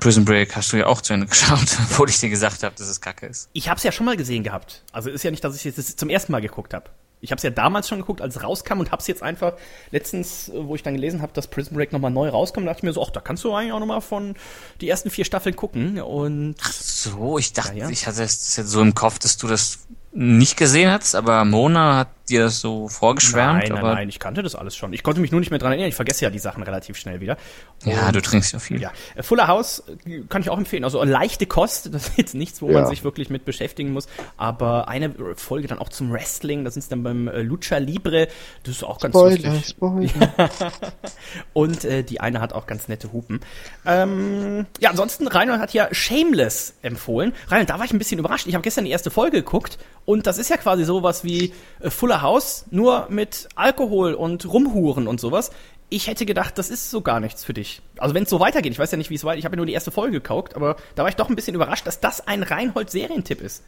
Prison 0.00 0.24
Break 0.24 0.54
hast 0.56 0.72
du 0.72 0.78
ja 0.78 0.86
auch 0.86 1.00
zu 1.00 1.12
Ende 1.12 1.26
geschaut, 1.28 1.76
obwohl 1.84 2.08
ich 2.08 2.18
dir 2.20 2.28
gesagt 2.28 2.62
habe, 2.62 2.74
dass 2.76 2.88
es 2.88 3.00
kacke 3.00 3.26
ist. 3.26 3.48
Ich 3.52 3.68
habe 3.68 3.78
es 3.78 3.84
ja 3.84 3.92
schon 3.92 4.06
mal 4.06 4.16
gesehen 4.16 4.42
gehabt. 4.42 4.82
Also 4.92 5.10
ist 5.10 5.22
ja 5.22 5.30
nicht, 5.30 5.44
dass 5.44 5.56
ich 5.56 5.66
es 5.66 5.76
jetzt 5.76 5.98
zum 5.98 6.10
ersten 6.10 6.32
Mal 6.32 6.40
geguckt 6.40 6.74
habe. 6.74 6.90
Ich 7.22 7.30
habe 7.30 7.38
es 7.38 7.44
ja 7.44 7.50
damals 7.50 7.88
schon 7.88 8.00
geguckt, 8.00 8.20
als 8.20 8.36
es 8.36 8.42
rauskam 8.42 8.80
und 8.80 8.90
habe 8.90 9.00
es 9.00 9.06
jetzt 9.06 9.22
einfach 9.22 9.54
letztens, 9.92 10.48
äh, 10.48 10.66
wo 10.66 10.74
ich 10.74 10.82
dann 10.82 10.94
gelesen 10.94 11.22
habe, 11.22 11.32
dass 11.32 11.46
Prison 11.46 11.76
Break 11.76 11.92
nochmal 11.92 12.10
neu 12.10 12.28
rauskommt, 12.28 12.66
dachte 12.66 12.80
ich 12.80 12.82
mir 12.82 12.92
so, 12.92 13.02
ach, 13.02 13.10
da 13.10 13.20
kannst 13.20 13.44
du 13.44 13.54
eigentlich 13.54 13.72
auch 13.72 13.80
nochmal 13.80 14.00
von 14.00 14.34
die 14.80 14.88
ersten 14.88 15.08
vier 15.08 15.24
Staffeln 15.24 15.54
gucken. 15.56 16.00
Und 16.02 16.56
So, 16.60 17.38
ich 17.38 17.52
dachte, 17.52 17.78
Ja, 17.78 17.84
ja. 17.84 17.90
ich 17.90 18.06
hatte 18.06 18.24
es 18.24 18.56
jetzt 18.56 18.68
so 18.68 18.82
im 18.82 18.94
Kopf, 18.94 19.20
dass 19.20 19.36
du 19.36 19.46
das 19.46 19.86
nicht 20.12 20.56
gesehen 20.56 20.90
hast, 20.90 21.14
aber 21.14 21.44
Mona 21.44 21.96
hat 21.96 22.08
dir 22.32 22.42
das 22.44 22.60
so 22.60 22.88
vorgeschwärmt. 22.88 23.60
nein, 23.60 23.68
nein, 23.70 23.78
aber, 23.78 23.94
nein, 23.94 24.08
ich 24.08 24.18
kannte 24.18 24.42
das 24.42 24.54
alles 24.54 24.76
schon. 24.76 24.92
Ich 24.92 25.02
konnte 25.02 25.20
mich 25.20 25.30
nur 25.30 25.40
nicht 25.40 25.50
mehr 25.50 25.58
dran 25.58 25.72
erinnern. 25.72 25.88
Ich 25.88 25.94
vergesse 25.94 26.24
ja 26.24 26.30
die 26.30 26.38
Sachen 26.38 26.62
relativ 26.62 26.96
schnell 26.96 27.20
wieder. 27.20 27.36
Ja, 27.84 28.06
Und- 28.06 28.16
du 28.16 28.20
trinkst 28.22 28.52
ja 28.52 28.58
viel. 28.58 28.80
Ja, 28.80 28.90
äh, 29.14 29.22
Fuller 29.22 29.46
House 29.48 29.82
äh, 30.06 30.20
kann 30.28 30.42
ich 30.42 30.50
auch 30.50 30.58
empfehlen. 30.58 30.84
Also 30.84 31.02
leichte 31.04 31.46
Kost, 31.46 31.86
das 31.94 32.08
ist 32.08 32.18
jetzt 32.18 32.34
nichts, 32.34 32.60
wo 32.62 32.66
man 32.66 32.82
Ja. 32.82 32.86
sich 32.86 33.04
wirklich 33.04 33.30
mit 33.30 33.44
beschäftigen 33.44 33.92
muss. 33.92 34.06
Aber 34.36 34.88
eine 34.88 35.14
Folge 35.36 35.68
dann 35.68 35.78
auch 35.78 35.88
zum 35.90 36.12
Wrestling, 36.12 36.64
da 36.64 36.70
sind 36.70 36.82
sie 36.82 36.90
dann 36.90 37.02
beim 37.02 37.28
äh, 37.28 37.42
Lucha 37.42 37.76
Libre, 37.78 38.28
das 38.64 38.76
ist 38.76 38.84
auch 38.84 38.98
ganz 39.00 39.14
Spoiler, 39.14 39.50
lustig. 39.52 39.68
Spoiler. 39.68 40.50
Und 41.52 41.84
äh, 41.84 42.02
die 42.02 42.20
eine 42.20 42.40
hat 42.40 42.52
auch 42.52 42.66
ganz 42.66 42.88
nette 42.88 43.12
Hupen. 43.12 43.40
Ähm, 43.86 44.66
ja, 44.80 44.90
ansonsten, 44.90 45.26
Reinhold 45.26 45.60
hat 45.60 45.74
ja 45.74 45.88
Shameless 45.92 46.74
empfohlen. 46.82 47.32
Reinhold, 47.48 47.70
da 47.70 47.78
war 47.78 47.84
ich 47.84 47.92
ein 47.92 47.98
bisschen 47.98 48.18
überrascht. 48.18 48.46
Ich 48.46 48.54
habe 48.54 48.62
gestern 48.62 48.84
die 48.84 48.90
erste 48.90 49.10
Folge 49.10 49.38
geguckt 49.38 49.78
und 50.04 50.26
das 50.26 50.38
ist 50.38 50.50
ja 50.50 50.56
quasi 50.56 50.84
sowas 50.84 51.24
wie 51.24 51.52
äh, 51.80 51.90
Fuller 51.90 52.21
House, 52.22 52.64
nur 52.70 53.06
mit 53.10 53.48
Alkohol 53.54 54.14
und 54.14 54.46
Rumhuren 54.46 55.06
und 55.08 55.20
sowas. 55.20 55.50
Ich 55.90 56.06
hätte 56.06 56.24
gedacht, 56.24 56.56
das 56.56 56.70
ist 56.70 56.90
so 56.90 57.02
gar 57.02 57.20
nichts 57.20 57.44
für 57.44 57.52
dich. 57.52 57.82
Also 57.98 58.14
wenn 58.14 58.22
es 58.22 58.30
so 58.30 58.40
weitergeht, 58.40 58.72
ich 58.72 58.78
weiß 58.78 58.90
ja 58.92 58.96
nicht, 58.96 59.10
wie 59.10 59.14
es 59.16 59.24
weiter. 59.24 59.38
Ich 59.38 59.44
habe 59.44 59.54
ja 59.54 59.58
nur 59.58 59.66
die 59.66 59.74
erste 59.74 59.90
Folge 59.90 60.20
geguckt, 60.22 60.56
aber 60.56 60.76
da 60.94 61.02
war 61.02 61.10
ich 61.10 61.16
doch 61.16 61.28
ein 61.28 61.36
bisschen 61.36 61.54
überrascht, 61.54 61.86
dass 61.86 62.00
das 62.00 62.26
ein 62.26 62.42
Reinhold-Serientipp 62.42 63.42
ist. 63.42 63.62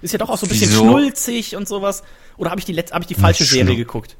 Ist 0.00 0.12
ja 0.12 0.18
doch 0.18 0.30
auch 0.30 0.38
so 0.38 0.46
ein 0.46 0.48
bisschen 0.48 0.70
Wieso? 0.70 0.82
schnulzig 0.84 1.54
und 1.56 1.68
sowas. 1.68 2.02
Oder 2.38 2.50
habe 2.50 2.60
ich 2.60 2.64
die 2.64 2.72
letzte, 2.72 2.94
habe 2.94 3.02
ich 3.02 3.08
die 3.08 3.14
falsche 3.14 3.44
Hm, 3.44 3.50
Serie 3.50 3.74
schnu- 3.74 3.76
geguckt? 3.76 4.16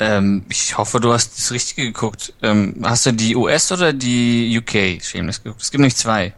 Ähm, 0.00 0.44
ich 0.50 0.76
hoffe, 0.76 1.00
du 1.00 1.12
hast 1.12 1.38
das 1.38 1.52
Richtige 1.52 1.84
geguckt. 1.86 2.32
Ähm, 2.42 2.76
hast 2.82 3.06
du 3.06 3.12
die 3.12 3.36
US 3.36 3.70
oder 3.72 3.92
die 3.92 4.58
UK 4.58 5.02
Shameless 5.02 5.42
geguckt? 5.42 5.62
Es 5.62 5.70
gibt 5.70 5.80
nämlich 5.80 5.96
zwei. 5.96 6.34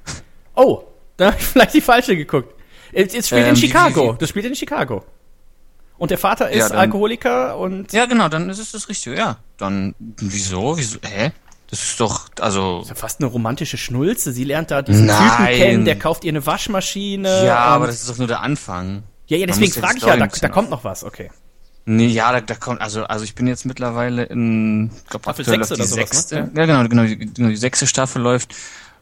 Oh, 0.54 0.82
da 1.16 1.26
habe 1.26 1.36
ich 1.38 1.44
vielleicht 1.46 1.74
die 1.74 1.80
falsche 1.80 2.16
geguckt. 2.16 2.54
Es, 2.92 3.14
es 3.14 3.26
spielt 3.28 3.42
in 3.42 3.48
Ähm, 3.50 3.56
wie- 3.56 3.60
Chicago. 3.60 4.08
wie- 4.10 4.14
wie- 4.14 4.18
Das 4.18 4.28
spielt 4.28 4.44
in 4.46 4.54
Chicago. 4.54 5.04
Und 5.96 6.10
der 6.10 6.18
Vater 6.18 6.50
ist 6.50 6.58
Ja, 6.58 6.68
dann- 6.68 6.78
Alkoholiker 6.78 7.56
und 7.56 7.92
Ja, 7.92 8.06
genau, 8.06 8.28
dann 8.28 8.50
ist 8.50 8.58
es 8.58 8.72
das 8.72 8.88
Richtige. 8.88 9.16
Ja, 9.16 9.36
dann 9.56 9.94
wieso? 9.98 10.76
Wieso? 10.76 10.98
Hä? 11.02 11.30
Das 11.70 11.82
ist 11.82 11.98
doch, 12.00 12.28
also 12.40 12.80
ist 12.82 12.88
ja 12.90 12.94
fast 12.94 13.20
eine 13.20 13.28
romantische 13.28 13.76
Schnulze. 13.78 14.32
Sie 14.32 14.44
lernt 14.44 14.70
da 14.70 14.82
diesen 14.82 15.08
Typen 15.08 15.46
kennen, 15.46 15.84
der 15.84 15.98
kauft 15.98 16.24
ihr 16.24 16.30
eine 16.30 16.44
Waschmaschine. 16.44 17.44
ja, 17.46 17.58
aber 17.58 17.86
das 17.86 17.96
ist 18.02 18.08
doch 18.10 18.18
nur 18.18 18.26
der 18.28 18.40
Anfang. 18.40 19.02
ja, 19.26 19.36
ja, 19.38 19.46
deswegen 19.46 19.72
frage 19.72 19.96
ich 19.98 20.02
ja, 20.04 20.16
da, 20.16 20.26
da 20.26 20.48
kommt 20.48 20.70
noch 20.70 20.84
was. 20.84 21.04
Okay. 21.04 21.30
Nee, 21.86 22.06
ja, 22.06 22.32
da, 22.32 22.40
da 22.40 22.54
kommt, 22.54 22.80
also, 22.80 23.04
also 23.04 23.24
ich 23.24 23.34
bin 23.34 23.46
jetzt 23.46 23.66
mittlerweile 23.66 24.22
in, 24.24 24.90
glaub, 25.08 25.22
Staffel 25.22 25.42
aktuell 25.42 25.58
sechs 25.58 25.72
auf 25.72 25.76
oder 25.78 25.84
die 25.84 25.88
sowas, 25.90 25.96
ne? 25.98 26.06
sechste, 26.06 26.36
ja 26.54 26.66
genau, 26.66 26.88
genau, 26.88 27.02
die, 27.04 27.16
genau, 27.18 27.48
die 27.50 27.56
sechste 27.56 27.86
Staffel 27.86 28.22
läuft 28.22 28.54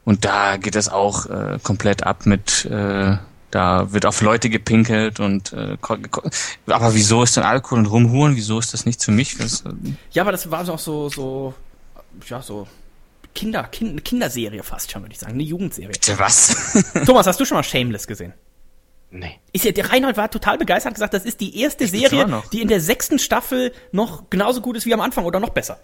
und 0.03 0.25
da 0.25 0.57
geht 0.57 0.75
es 0.75 0.89
auch 0.89 1.27
äh, 1.27 1.59
komplett 1.63 2.03
ab 2.03 2.25
mit, 2.25 2.65
äh, 2.65 3.15
da 3.53 3.93
wird 3.93 4.07
auf 4.07 4.21
Leute 4.21 4.49
gepinkelt 4.49 5.19
und, 5.19 5.53
äh, 5.53 5.77
aber 6.65 6.95
wieso 6.95 7.21
ist 7.21 7.37
denn 7.37 7.43
Alkohol 7.43 7.79
und 7.79 7.85
Rumhuren, 7.85 8.35
wieso 8.35 8.57
ist 8.57 8.73
das 8.73 8.87
nichts 8.87 9.05
für 9.05 9.11
mich? 9.11 9.37
Das, 9.37 9.61
äh, 9.61 9.69
Ja, 10.11 10.23
aber 10.23 10.31
das 10.31 10.49
war 10.49 10.67
auch 10.67 10.79
so, 10.79 11.07
so, 11.09 11.53
ja, 12.27 12.41
so 12.41 12.67
Kinder, 13.35 13.63
kind, 13.65 13.91
eine 13.91 14.01
Kinderserie 14.01 14.63
fast 14.63 14.91
schon, 14.91 15.03
würde 15.03 15.13
ich 15.13 15.19
sagen. 15.19 15.33
Eine 15.33 15.43
Jugendserie. 15.43 15.91
bitte 15.91 16.17
was? 16.17 16.83
Thomas, 17.05 17.27
hast 17.27 17.39
du 17.39 17.45
schon 17.45 17.57
mal 17.57 17.63
Shameless 17.63 18.07
gesehen? 18.07 18.33
Nee. 19.11 19.39
Ist 19.51 19.65
ja, 19.65 19.71
der 19.71 19.91
Reinhold 19.91 20.17
war 20.17 20.31
total 20.31 20.57
begeistert, 20.57 20.91
hat 20.91 20.95
gesagt, 20.95 21.13
das 21.13 21.25
ist 21.25 21.39
die 21.39 21.59
erste 21.59 21.83
Ich 21.83 21.91
Serie, 21.91 22.41
die 22.51 22.61
in 22.61 22.67
der 22.67 22.81
sechsten 22.81 23.19
Staffel 23.19 23.71
noch 23.91 24.31
genauso 24.31 24.61
gut 24.61 24.77
ist 24.77 24.87
wie 24.87 24.93
am 24.95 25.01
Anfang 25.01 25.25
oder 25.25 25.39
noch 25.39 25.49
besser. 25.49 25.79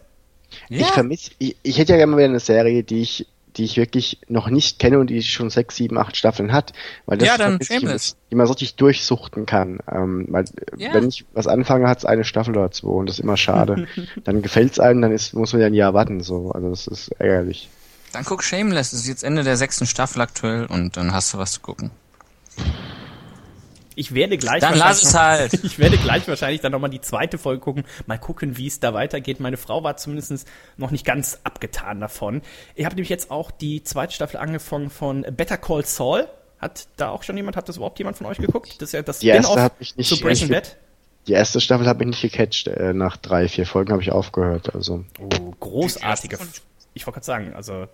Ich 0.70 0.88
vermisse, 0.88 1.32
ich, 1.38 1.56
ich 1.62 1.78
hätte 1.78 1.92
ja 1.92 1.98
gerne 1.98 2.12
mal 2.12 2.18
wieder 2.18 2.30
eine 2.30 2.40
Serie, 2.40 2.84
die 2.84 3.02
ich, 3.02 3.28
die 3.58 3.64
ich 3.66 3.78
wirklich 3.78 4.20
noch 4.28 4.50
nicht 4.50 4.80
kenne 4.80 5.00
und 5.00 5.08
die 5.10 5.22
schon 5.24 5.50
sechs, 5.50 5.76
sieben, 5.76 5.98
acht 5.98 6.16
Staffeln 6.16 6.52
hat, 6.52 6.74
weil 7.06 7.18
das 7.18 7.28
Ja, 7.28 7.38
dann 7.38 7.58
ich, 7.60 7.68
Shameless. 7.68 8.16
die 8.32 8.36
man 8.36 8.46
so 8.48 8.54
richtig 8.54 8.76
durchsuchten 8.76 9.46
kann. 9.46 9.80
Ähm, 9.92 10.26
weil, 10.30 10.46
Ja. 10.78 10.94
Wenn 10.94 11.08
ich 11.10 11.26
was 11.34 11.48
anfange, 11.48 11.88
hat 11.88 12.00
es 12.00 12.06
eine 12.06 12.24
Staffel 12.24 12.56
oder 12.58 12.72
zwei 12.72 12.90
und 12.90 13.08
das 13.08 13.16
ist 13.18 13.24
immer 13.24 13.38
schade. 13.38 13.88
dann 14.24 14.42
gefällt 14.42 14.74
es 14.74 14.80
einem, 14.80 15.02
dann 15.02 15.12
ist, 15.12 15.34
muss 15.34 15.54
man 15.54 15.62
ja 15.62 15.68
ein 15.68 15.74
Jahr 15.74 15.94
warten. 15.94 16.22
So. 16.22 16.52
Also 16.52 16.70
das 16.70 16.88
ist 16.88 17.10
ärgerlich. 17.20 17.70
Dann 18.14 18.24
guck 18.26 18.44
Shameless, 18.44 18.92
das 18.92 19.02
ist 19.02 19.08
jetzt 19.08 19.24
Ende 19.24 19.44
der 19.44 19.58
sechsten 19.58 19.86
Staffel 19.86 20.22
aktuell 20.22 20.66
und 20.66 20.98
dann 20.98 21.14
hast 21.14 21.34
du 21.34 21.38
was 21.38 21.52
zu 21.54 21.60
gucken. 21.62 21.92
Ich 24.00 24.14
werde 24.14 24.38
gleich 24.38 24.62
Dann 24.62 24.78
lass 24.78 25.04
es 25.04 25.14
wahrscheinlich 25.14 25.52
halt. 25.52 25.54
noch, 25.54 25.64
Ich 25.72 25.78
werde 25.80 25.98
gleich 25.98 26.28
wahrscheinlich 26.28 26.62
dann 26.62 26.72
nochmal 26.72 26.90
die 26.90 27.02
zweite 27.02 27.38
Folge 27.38 27.60
gucken. 27.62 27.84
Mal 28.08 28.18
gucken, 28.18 28.56
wie 28.58 28.68
es 28.68 28.80
da 28.80 28.94
weitergeht. 28.94 29.40
Meine 29.42 29.58
Frau 29.58 29.84
war 29.84 29.98
zumindest 29.98 30.48
noch 30.78 30.92
nicht 30.92 31.06
ganz 31.06 31.40
abgetan 31.44 32.00
davon. 32.00 32.42
Ich 32.76 32.86
habe 32.86 32.96
nämlich 32.96 33.10
jetzt 33.10 33.30
auch 33.30 33.52
die 33.52 33.84
zweite 33.84 34.14
Staffel 34.14 34.38
angefangen 34.38 34.90
von 34.90 35.24
Better 35.36 35.58
Call 35.58 35.86
Saul. 35.86 36.28
Hat 36.60 36.88
da 36.98 37.10
auch 37.10 37.24
schon 37.24 37.36
jemand, 37.38 37.58
hat 37.58 37.68
das 37.68 37.76
überhaupt 37.78 38.00
jemand 38.00 38.18
von 38.18 38.26
euch 38.28 38.38
geguckt? 38.38 38.76
Das 38.82 38.90
ist 38.90 38.94
ja 38.94 39.02
das 39.02 39.20
Die 39.20 39.28
erste 39.28 39.44
Spin-off 39.44 39.64
hat 39.64 39.80
mich 39.80 39.96
nicht- 39.98 40.08
zu 40.10 40.20
Breaking 40.20 40.48
Bad. 40.50 40.78
Die 41.28 41.34
erste 41.34 41.60
Staffel 41.60 41.86
habe 41.88 42.04
ich 42.04 42.08
nicht 42.10 42.22
gecatcht. 42.22 42.68
Äh, 42.68 42.94
nach 42.94 43.18
drei, 43.18 43.48
vier 43.50 43.66
Folgen 43.66 43.92
habe 43.92 44.02
ich 44.02 44.12
aufgehört. 44.14 44.74
Also 44.74 45.04
Oh, 45.20 45.52
großartige. 45.60 46.38
Ich 46.94 47.06
wollte 47.06 47.16
gerade 47.16 47.26
sagen, 47.26 47.54
also 47.54 47.88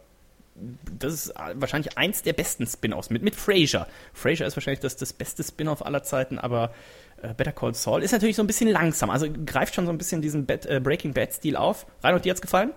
das 0.99 1.13
ist 1.13 1.33
wahrscheinlich 1.55 1.97
eins 1.97 2.23
der 2.23 2.33
besten 2.33 2.65
Spin-offs 2.65 3.09
mit 3.09 3.21
mit 3.21 3.35
Frasier. 3.35 3.87
Frasier 4.13 4.47
ist 4.47 4.55
wahrscheinlich 4.55 4.79
das, 4.79 4.95
das 4.95 5.13
beste 5.13 5.43
Spin-off 5.43 5.85
aller 5.85 6.03
Zeiten, 6.03 6.39
aber 6.39 6.73
äh, 7.21 7.33
Better 7.33 7.51
Call 7.51 7.73
Saul 7.73 8.03
ist 8.03 8.11
natürlich 8.11 8.35
so 8.35 8.43
ein 8.43 8.47
bisschen 8.47 8.69
langsam. 8.69 9.09
Also 9.09 9.27
greift 9.45 9.75
schon 9.75 9.85
so 9.85 9.91
ein 9.91 9.97
bisschen 9.97 10.21
diesen 10.21 10.45
Bad, 10.45 10.65
äh, 10.65 10.79
Breaking 10.79 11.13
Bad 11.13 11.33
Stil 11.33 11.55
auf. 11.55 11.85
Reinhold, 12.03 12.25
dir 12.25 12.31
hat's 12.31 12.41
gefallen? 12.41 12.71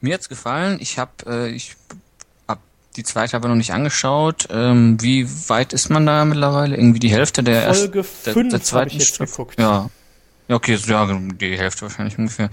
Mir 0.00 0.14
hat's 0.14 0.28
gefallen. 0.28 0.78
Ich 0.80 0.98
habe 0.98 1.12
äh, 1.26 1.50
ich 1.50 1.76
hab 2.48 2.60
die 2.96 3.04
zweite 3.04 3.36
aber 3.36 3.48
noch 3.48 3.54
nicht 3.54 3.72
angeschaut. 3.72 4.48
Ähm, 4.50 5.00
wie 5.00 5.28
weit 5.48 5.72
ist 5.72 5.90
man 5.90 6.06
da 6.06 6.24
mittlerweile? 6.24 6.76
Irgendwie 6.76 7.00
die 7.00 7.10
Hälfte 7.10 7.42
der 7.42 7.74
Folge 7.74 8.00
ersten, 8.00 8.24
der, 8.24 8.34
fünf 8.34 8.50
der 8.50 8.58
hab 8.58 8.66
zweiten 8.66 8.90
ich 8.90 8.98
jetzt 8.98 9.18
geguckt. 9.18 9.60
Ja. 9.60 9.90
Ja, 10.46 10.56
okay, 10.56 10.76
so, 10.76 10.92
ja, 10.92 11.06
die 11.06 11.56
Hälfte 11.56 11.82
wahrscheinlich 11.82 12.18
ungefähr. 12.18 12.50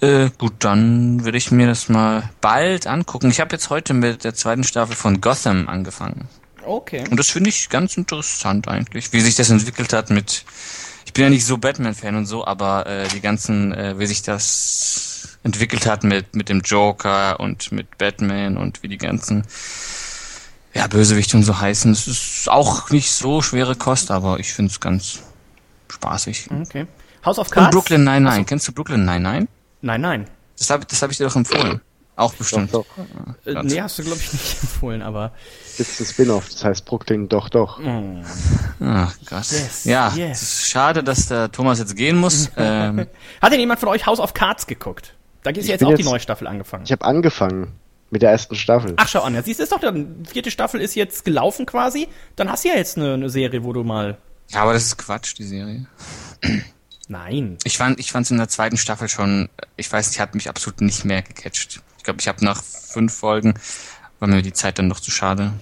Äh, 0.00 0.30
gut, 0.36 0.52
dann 0.58 1.24
würde 1.24 1.38
ich 1.38 1.50
mir 1.50 1.66
das 1.66 1.88
mal 1.88 2.28
bald 2.40 2.86
angucken. 2.86 3.30
Ich 3.30 3.40
habe 3.40 3.52
jetzt 3.52 3.70
heute 3.70 3.94
mit 3.94 4.24
der 4.24 4.34
zweiten 4.34 4.64
Staffel 4.64 4.94
von 4.94 5.20
Gotham 5.20 5.68
angefangen. 5.68 6.28
Okay. 6.64 7.04
Und 7.10 7.16
das 7.16 7.30
finde 7.30 7.48
ich 7.50 7.68
ganz 7.70 7.96
interessant 7.96 8.68
eigentlich, 8.68 9.12
wie 9.12 9.20
sich 9.20 9.36
das 9.36 9.50
entwickelt 9.50 9.92
hat 9.92 10.10
mit. 10.10 10.44
Ich 11.06 11.12
bin 11.12 11.24
ja 11.24 11.30
nicht 11.30 11.46
so 11.46 11.56
Batman-Fan 11.56 12.16
und 12.16 12.26
so, 12.26 12.46
aber 12.46 12.86
äh, 12.86 13.08
die 13.08 13.20
ganzen, 13.20 13.72
äh, 13.72 13.98
wie 13.98 14.06
sich 14.06 14.22
das 14.22 15.38
entwickelt 15.44 15.86
hat 15.86 16.02
mit 16.02 16.34
mit 16.34 16.48
dem 16.48 16.60
Joker 16.60 17.38
und 17.38 17.70
mit 17.70 17.98
Batman 17.98 18.56
und 18.56 18.82
wie 18.82 18.88
die 18.88 18.98
ganzen 18.98 19.44
ja 20.74 20.88
Bösewichte 20.88 21.36
und 21.36 21.44
so 21.44 21.58
heißen. 21.60 21.92
Es 21.92 22.08
ist 22.08 22.50
auch 22.50 22.90
nicht 22.90 23.12
so 23.12 23.40
schwere 23.42 23.76
Kost, 23.76 24.10
aber 24.10 24.40
ich 24.40 24.52
finde 24.52 24.72
es 24.72 24.80
ganz 24.80 25.20
spaßig. 25.88 26.48
Okay. 26.50 26.86
House 27.24 27.38
of 27.38 27.46
Und 27.48 27.54
Cards? 27.54 27.70
Brooklyn 27.70 28.04
Nine-Nine. 28.04 28.44
Kennst 28.44 28.68
du 28.68 28.72
Brooklyn 28.72 29.04
Nine-Nine? 29.04 29.46
Nein, 29.86 30.00
nein. 30.00 30.30
Das 30.58 30.68
habe 30.70 30.84
das 30.84 31.00
hab 31.00 31.10
ich 31.12 31.16
dir 31.18 31.24
doch 31.26 31.36
empfohlen. 31.36 31.80
Auch 32.16 32.32
bestimmt. 32.34 32.72
doch, 32.74 32.86
Äh, 33.44 33.52
Ganz- 33.54 33.72
nee, 33.72 33.80
hast 33.80 33.98
du, 33.98 34.02
glaube 34.04 34.18
ich, 34.18 34.32
nicht 34.32 34.56
empfohlen, 34.62 35.02
aber. 35.02 35.32
gibt's 35.76 36.00
ein 36.00 36.06
Spin-off, 36.06 36.48
das 36.48 36.64
heißt 36.64 36.84
Brooklyn 36.86 37.28
doch 37.28 37.48
doch. 37.50 37.78
Ach, 38.80 39.14
krass. 39.26 39.50
Yes, 39.52 39.84
ja, 39.84 40.12
yes. 40.16 40.42
es 40.42 40.48
ist 40.60 40.68
schade, 40.70 41.04
dass 41.04 41.28
der 41.28 41.52
Thomas 41.52 41.78
jetzt 41.78 41.94
gehen 41.94 42.16
muss. 42.16 42.50
ähm, 42.56 43.06
Hat 43.40 43.52
denn 43.52 43.60
jemand 43.60 43.78
von 43.80 43.90
euch 43.90 44.06
House 44.06 44.18
of 44.18 44.32
Cards 44.34 44.66
geguckt? 44.66 45.14
Da 45.42 45.50
ist 45.50 45.66
ja 45.66 45.74
jetzt 45.74 45.84
auch 45.84 45.88
die 45.90 45.96
jetzt- 46.02 46.04
neue 46.10 46.18
Staffel 46.20 46.46
angefangen. 46.48 46.84
Ich 46.84 46.92
habe 46.92 47.04
angefangen 47.04 47.72
mit 48.10 48.22
der 48.22 48.30
ersten 48.30 48.56
Staffel. 48.56 48.94
Ach, 48.96 49.06
schau 49.08 49.20
an, 49.20 49.34
ja, 49.34 49.42
siehst 49.42 49.60
du, 49.60 49.64
ist 49.64 49.72
doch 49.72 49.80
die 49.80 50.06
vierte 50.28 50.50
Staffel 50.50 50.80
ist 50.80 50.94
jetzt 50.94 51.24
gelaufen 51.24 51.66
quasi. 51.66 52.08
Dann 52.34 52.50
hast 52.50 52.64
du 52.64 52.68
ja 52.70 52.76
jetzt 52.76 52.96
eine, 52.96 53.12
eine 53.14 53.28
Serie, 53.30 53.62
wo 53.62 53.72
du 53.74 53.84
mal. 53.84 54.16
Ja, 54.48 54.62
aber 54.62 54.72
das 54.72 54.84
ist 54.84 54.96
Quatsch, 54.96 55.34
die 55.38 55.44
Serie. 55.44 55.86
Nein. 57.08 57.58
Ich 57.64 57.78
fand, 57.78 58.00
ich 58.00 58.10
fand's 58.10 58.30
in 58.30 58.38
der 58.38 58.48
zweiten 58.48 58.76
Staffel 58.76 59.08
schon, 59.08 59.48
ich 59.76 59.92
weiß 59.92 60.08
nicht, 60.08 60.20
hat 60.20 60.34
mich 60.34 60.48
absolut 60.48 60.80
nicht 60.80 61.04
mehr 61.04 61.22
gecatcht. 61.22 61.80
Ich 61.98 62.04
glaube, 62.04 62.20
ich 62.20 62.28
habe 62.28 62.44
nach 62.44 62.62
fünf 62.62 63.14
Folgen, 63.14 63.54
war 64.18 64.28
mir 64.28 64.42
die 64.42 64.52
Zeit 64.52 64.78
dann 64.78 64.88
doch 64.88 65.00
zu 65.00 65.10
schade. 65.10 65.52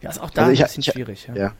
Ja, 0.00 0.10
ist 0.10 0.20
auch 0.20 0.30
da 0.30 0.42
Also 0.42 0.52
ich 0.52 0.60
ein 0.60 0.66
bisschen 0.66 0.80
ich 0.80 0.92
schwierig. 0.92 1.28
Ja. 1.28 1.34
Ja. 1.34 1.52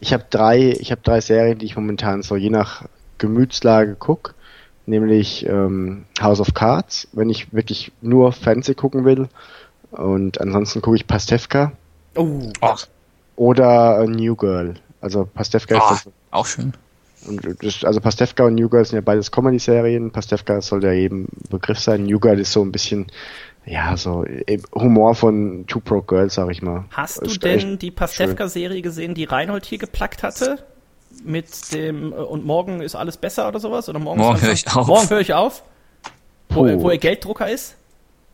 Ich 0.00 0.12
habe 0.12 0.24
drei, 0.30 0.70
ich 0.70 0.90
habe 0.90 1.00
drei 1.02 1.20
Serien, 1.20 1.58
die 1.58 1.66
ich 1.66 1.76
momentan 1.76 2.22
so 2.22 2.36
je 2.36 2.50
nach 2.50 2.84
Gemütslage 3.18 3.96
guck, 3.98 4.34
nämlich 4.86 5.46
ähm, 5.46 6.06
House 6.20 6.40
of 6.40 6.54
Cards, 6.54 7.08
wenn 7.12 7.30
ich 7.30 7.52
wirklich 7.52 7.92
nur 8.00 8.32
Fancy 8.32 8.74
gucken 8.74 9.04
will. 9.04 9.28
Und 9.92 10.40
ansonsten 10.40 10.80
gucke 10.80 10.96
ich 10.96 11.06
Pastewka 11.06 11.72
Oh, 12.14 12.50
oder 13.36 14.00
äh, 14.00 14.06
New 14.06 14.36
Girl. 14.36 14.74
Also 15.00 15.24
Pastewka 15.24 15.76
oh, 15.76 15.94
ist 15.94 16.06
das, 16.06 16.12
auch 16.30 16.46
schön. 16.46 16.74
Und 17.26 17.62
das, 17.62 17.84
also 17.84 18.00
Pastewka 18.00 18.44
und 18.44 18.54
New 18.54 18.68
Girl 18.68 18.84
sind 18.84 18.96
ja 18.96 19.00
beides 19.00 19.30
Comedy-Serien. 19.30 20.10
Pastewka 20.10 20.60
soll 20.60 20.84
ja 20.84 20.92
jedem 20.92 21.26
Begriff 21.50 21.78
sein. 21.78 22.04
New 22.04 22.18
Girl 22.18 22.38
ist 22.40 22.52
so 22.52 22.62
ein 22.62 22.72
bisschen, 22.72 23.06
ja, 23.64 23.96
so 23.96 24.24
Humor 24.74 25.14
von 25.14 25.64
Two 25.66 25.80
Pro 25.80 26.02
Girls, 26.02 26.34
sag 26.34 26.50
ich 26.50 26.62
mal. 26.62 26.84
hast 26.90 27.24
du 27.24 27.38
denn 27.38 27.58
echt 27.72 27.82
die 27.82 27.90
Pastewka-Serie 27.90 28.82
gesehen, 28.82 29.14
die 29.14 29.24
Reinhold 29.24 29.64
hier 29.64 29.78
geplackt 29.78 30.22
hatte? 30.22 30.58
Mit 31.24 31.72
dem, 31.74 32.12
äh, 32.12 32.16
und 32.16 32.44
morgen 32.46 32.80
ist 32.80 32.94
alles 32.94 33.18
besser 33.18 33.46
oder 33.46 33.60
sowas? 33.60 33.88
Oder 33.88 33.98
morgen, 33.98 34.18
Morgen 34.18 34.40
höre 34.40 34.52
ich 34.52 34.66
auf. 34.74 34.86
Morgen 34.86 35.10
höre 35.10 35.20
ich 35.20 35.34
auf? 35.34 35.62
Wo, 36.48 36.82
wo 36.82 36.90
er 36.90 36.98
Gelddrucker 36.98 37.48
ist? 37.50 37.76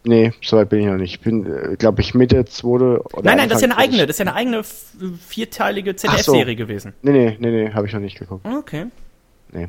Nee, 0.04 0.32
soweit 0.42 0.68
bin 0.68 0.80
ich 0.80 0.86
noch 0.86 0.96
nicht. 0.96 1.14
Ich 1.14 1.20
bin, 1.20 1.76
glaube 1.76 2.00
ich, 2.00 2.14
Mitte 2.14 2.44
zweite 2.44 3.02
oder 3.12 3.22
Nein, 3.22 3.36
nein, 3.38 3.48
das 3.48 3.58
ist 3.58 3.62
ja 3.62 3.66
eine 3.66 3.76
Anfang 3.76 3.90
eigene, 3.90 4.06
das 4.06 4.14
ist 4.14 4.18
ja 4.18 4.26
eine 4.26 4.34
eigene 4.34 4.62
vierteilige 5.26 5.90
so. 5.92 6.08
ZDF-Serie 6.08 6.56
gewesen. 6.56 6.94
Nee, 7.02 7.12
nee, 7.12 7.36
nee, 7.38 7.50
nee, 7.50 7.72
habe 7.72 7.86
ich 7.86 7.92
noch 7.92 8.00
nicht 8.00 8.18
geguckt. 8.18 8.46
Okay. 8.46 8.86
Nee. 9.52 9.68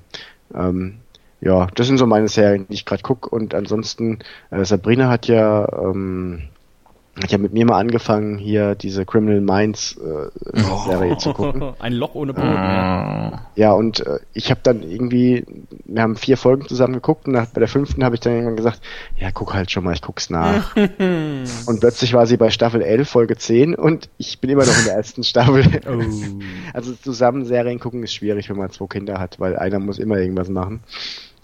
Ähm, 0.54 1.00
ja, 1.42 1.68
das 1.76 1.88
sind 1.88 1.98
so 1.98 2.06
meine 2.06 2.28
Serien, 2.28 2.68
die 2.68 2.74
ich 2.74 2.86
gerade 2.86 3.02
gucke. 3.02 3.30
Und 3.30 3.56
ansonsten, 3.56 4.20
äh, 4.52 4.66
Sabrina 4.66 5.10
hat 5.10 5.28
ja, 5.28 5.68
ähm, 5.72 6.50
hat 7.22 7.32
ja 7.32 7.38
mit 7.38 7.54
mir 7.54 7.66
mal 7.66 7.80
angefangen, 7.80 8.38
hier 8.38 8.76
diese 8.76 9.06
Criminal 9.06 9.42
Minds 9.42 9.98
äh, 9.98 10.30
Oh. 10.54 10.90
Serie 10.90 11.18
zu 11.18 11.34
gucken. 11.34 11.74
Ein 11.80 11.94
Loch 11.94 12.16
ohne 12.16 12.34
Boden. 12.34 12.48
Ja. 12.48 13.42
Ja, 13.56 13.72
und 13.74 14.06
äh, 14.06 14.20
ich 14.34 14.52
habe 14.52 14.62
dann 14.64 14.84
irgendwie, 14.84 15.46
wir 15.86 16.02
haben 16.02 16.16
vier 16.16 16.38
Folgen 16.38 16.68
zusammen 16.68 16.94
geguckt 16.94 17.28
und 17.28 17.34
nach, 17.34 17.48
bei 17.48 17.60
der 17.60 17.68
fünften 17.68 18.04
habe 18.04 18.16
ich 18.16 18.22
dann 18.22 18.34
irgendwann 18.34 18.56
gesagt, 18.56 18.82
ja, 19.18 19.32
guck 19.32 19.54
halt 19.54 19.72
schon 19.72 19.84
mal, 19.84 19.94
ich 19.94 20.02
guck's 20.02 20.30
nach. 20.30 20.76
und 20.76 21.80
plötzlich 21.80 22.14
war 22.14 22.26
sie 22.26 22.38
bei 22.38 22.50
Staffel 22.50 22.82
11, 22.82 23.10
Folge 23.10 23.38
10 23.38 23.76
und 23.76 24.10
ich 24.18 24.40
bin 24.40 24.50
immer 24.50 24.66
noch 24.66 24.78
in 24.78 24.86
der 24.86 24.96
ersten 24.96 25.24
Staffel. 25.24 25.66
Oh. 25.88 26.04
Also 26.74 26.94
zusammen 26.94 27.46
Serien 27.46 27.80
gucken 27.80 28.04
ist 28.04 28.14
schwierig, 28.14 28.50
wenn 28.50 28.58
man 28.58 28.70
zwei 28.70 28.86
Kinder 28.86 29.20
hat, 29.20 29.40
weil 29.40 29.58
einer 29.58 29.80
muss 29.80 29.98
immer 29.98 30.18
irgendwas 30.18 30.50
machen. 30.50 30.82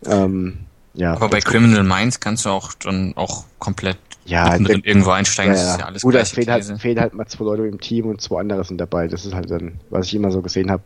Ähm, 0.05 0.59
ja. 0.93 1.13
Aber 1.13 1.29
bei 1.29 1.39
Criminal 1.39 1.83
Minds 1.83 2.19
kannst 2.19 2.45
du 2.45 2.49
auch 2.49 2.73
dann 2.73 3.13
auch 3.15 3.45
komplett 3.59 3.97
Ja, 4.25 4.45
mittendrin 4.49 4.81
der- 4.81 4.89
irgendwo 4.89 5.11
einsteigen. 5.11 5.53
ja, 5.53 5.73
ist 5.73 5.79
ja. 5.79 5.85
alles 5.85 6.01
Gut, 6.01 6.15
es 6.15 6.31
fehlt 6.31 6.47
halt, 6.49 6.63
fehlen 6.79 6.99
halt 6.99 7.13
mal 7.13 7.27
zwei 7.27 7.45
Leute 7.45 7.67
im 7.67 7.79
Team 7.79 8.07
und 8.07 8.21
zwei 8.21 8.39
andere 8.41 8.63
sind 8.63 8.79
dabei. 8.79 9.07
Das 9.07 9.25
ist 9.25 9.33
halt 9.35 9.51
dann, 9.51 9.79
was 9.89 10.07
ich 10.07 10.15
immer 10.15 10.31
so 10.31 10.41
gesehen 10.41 10.71
habe. 10.71 10.83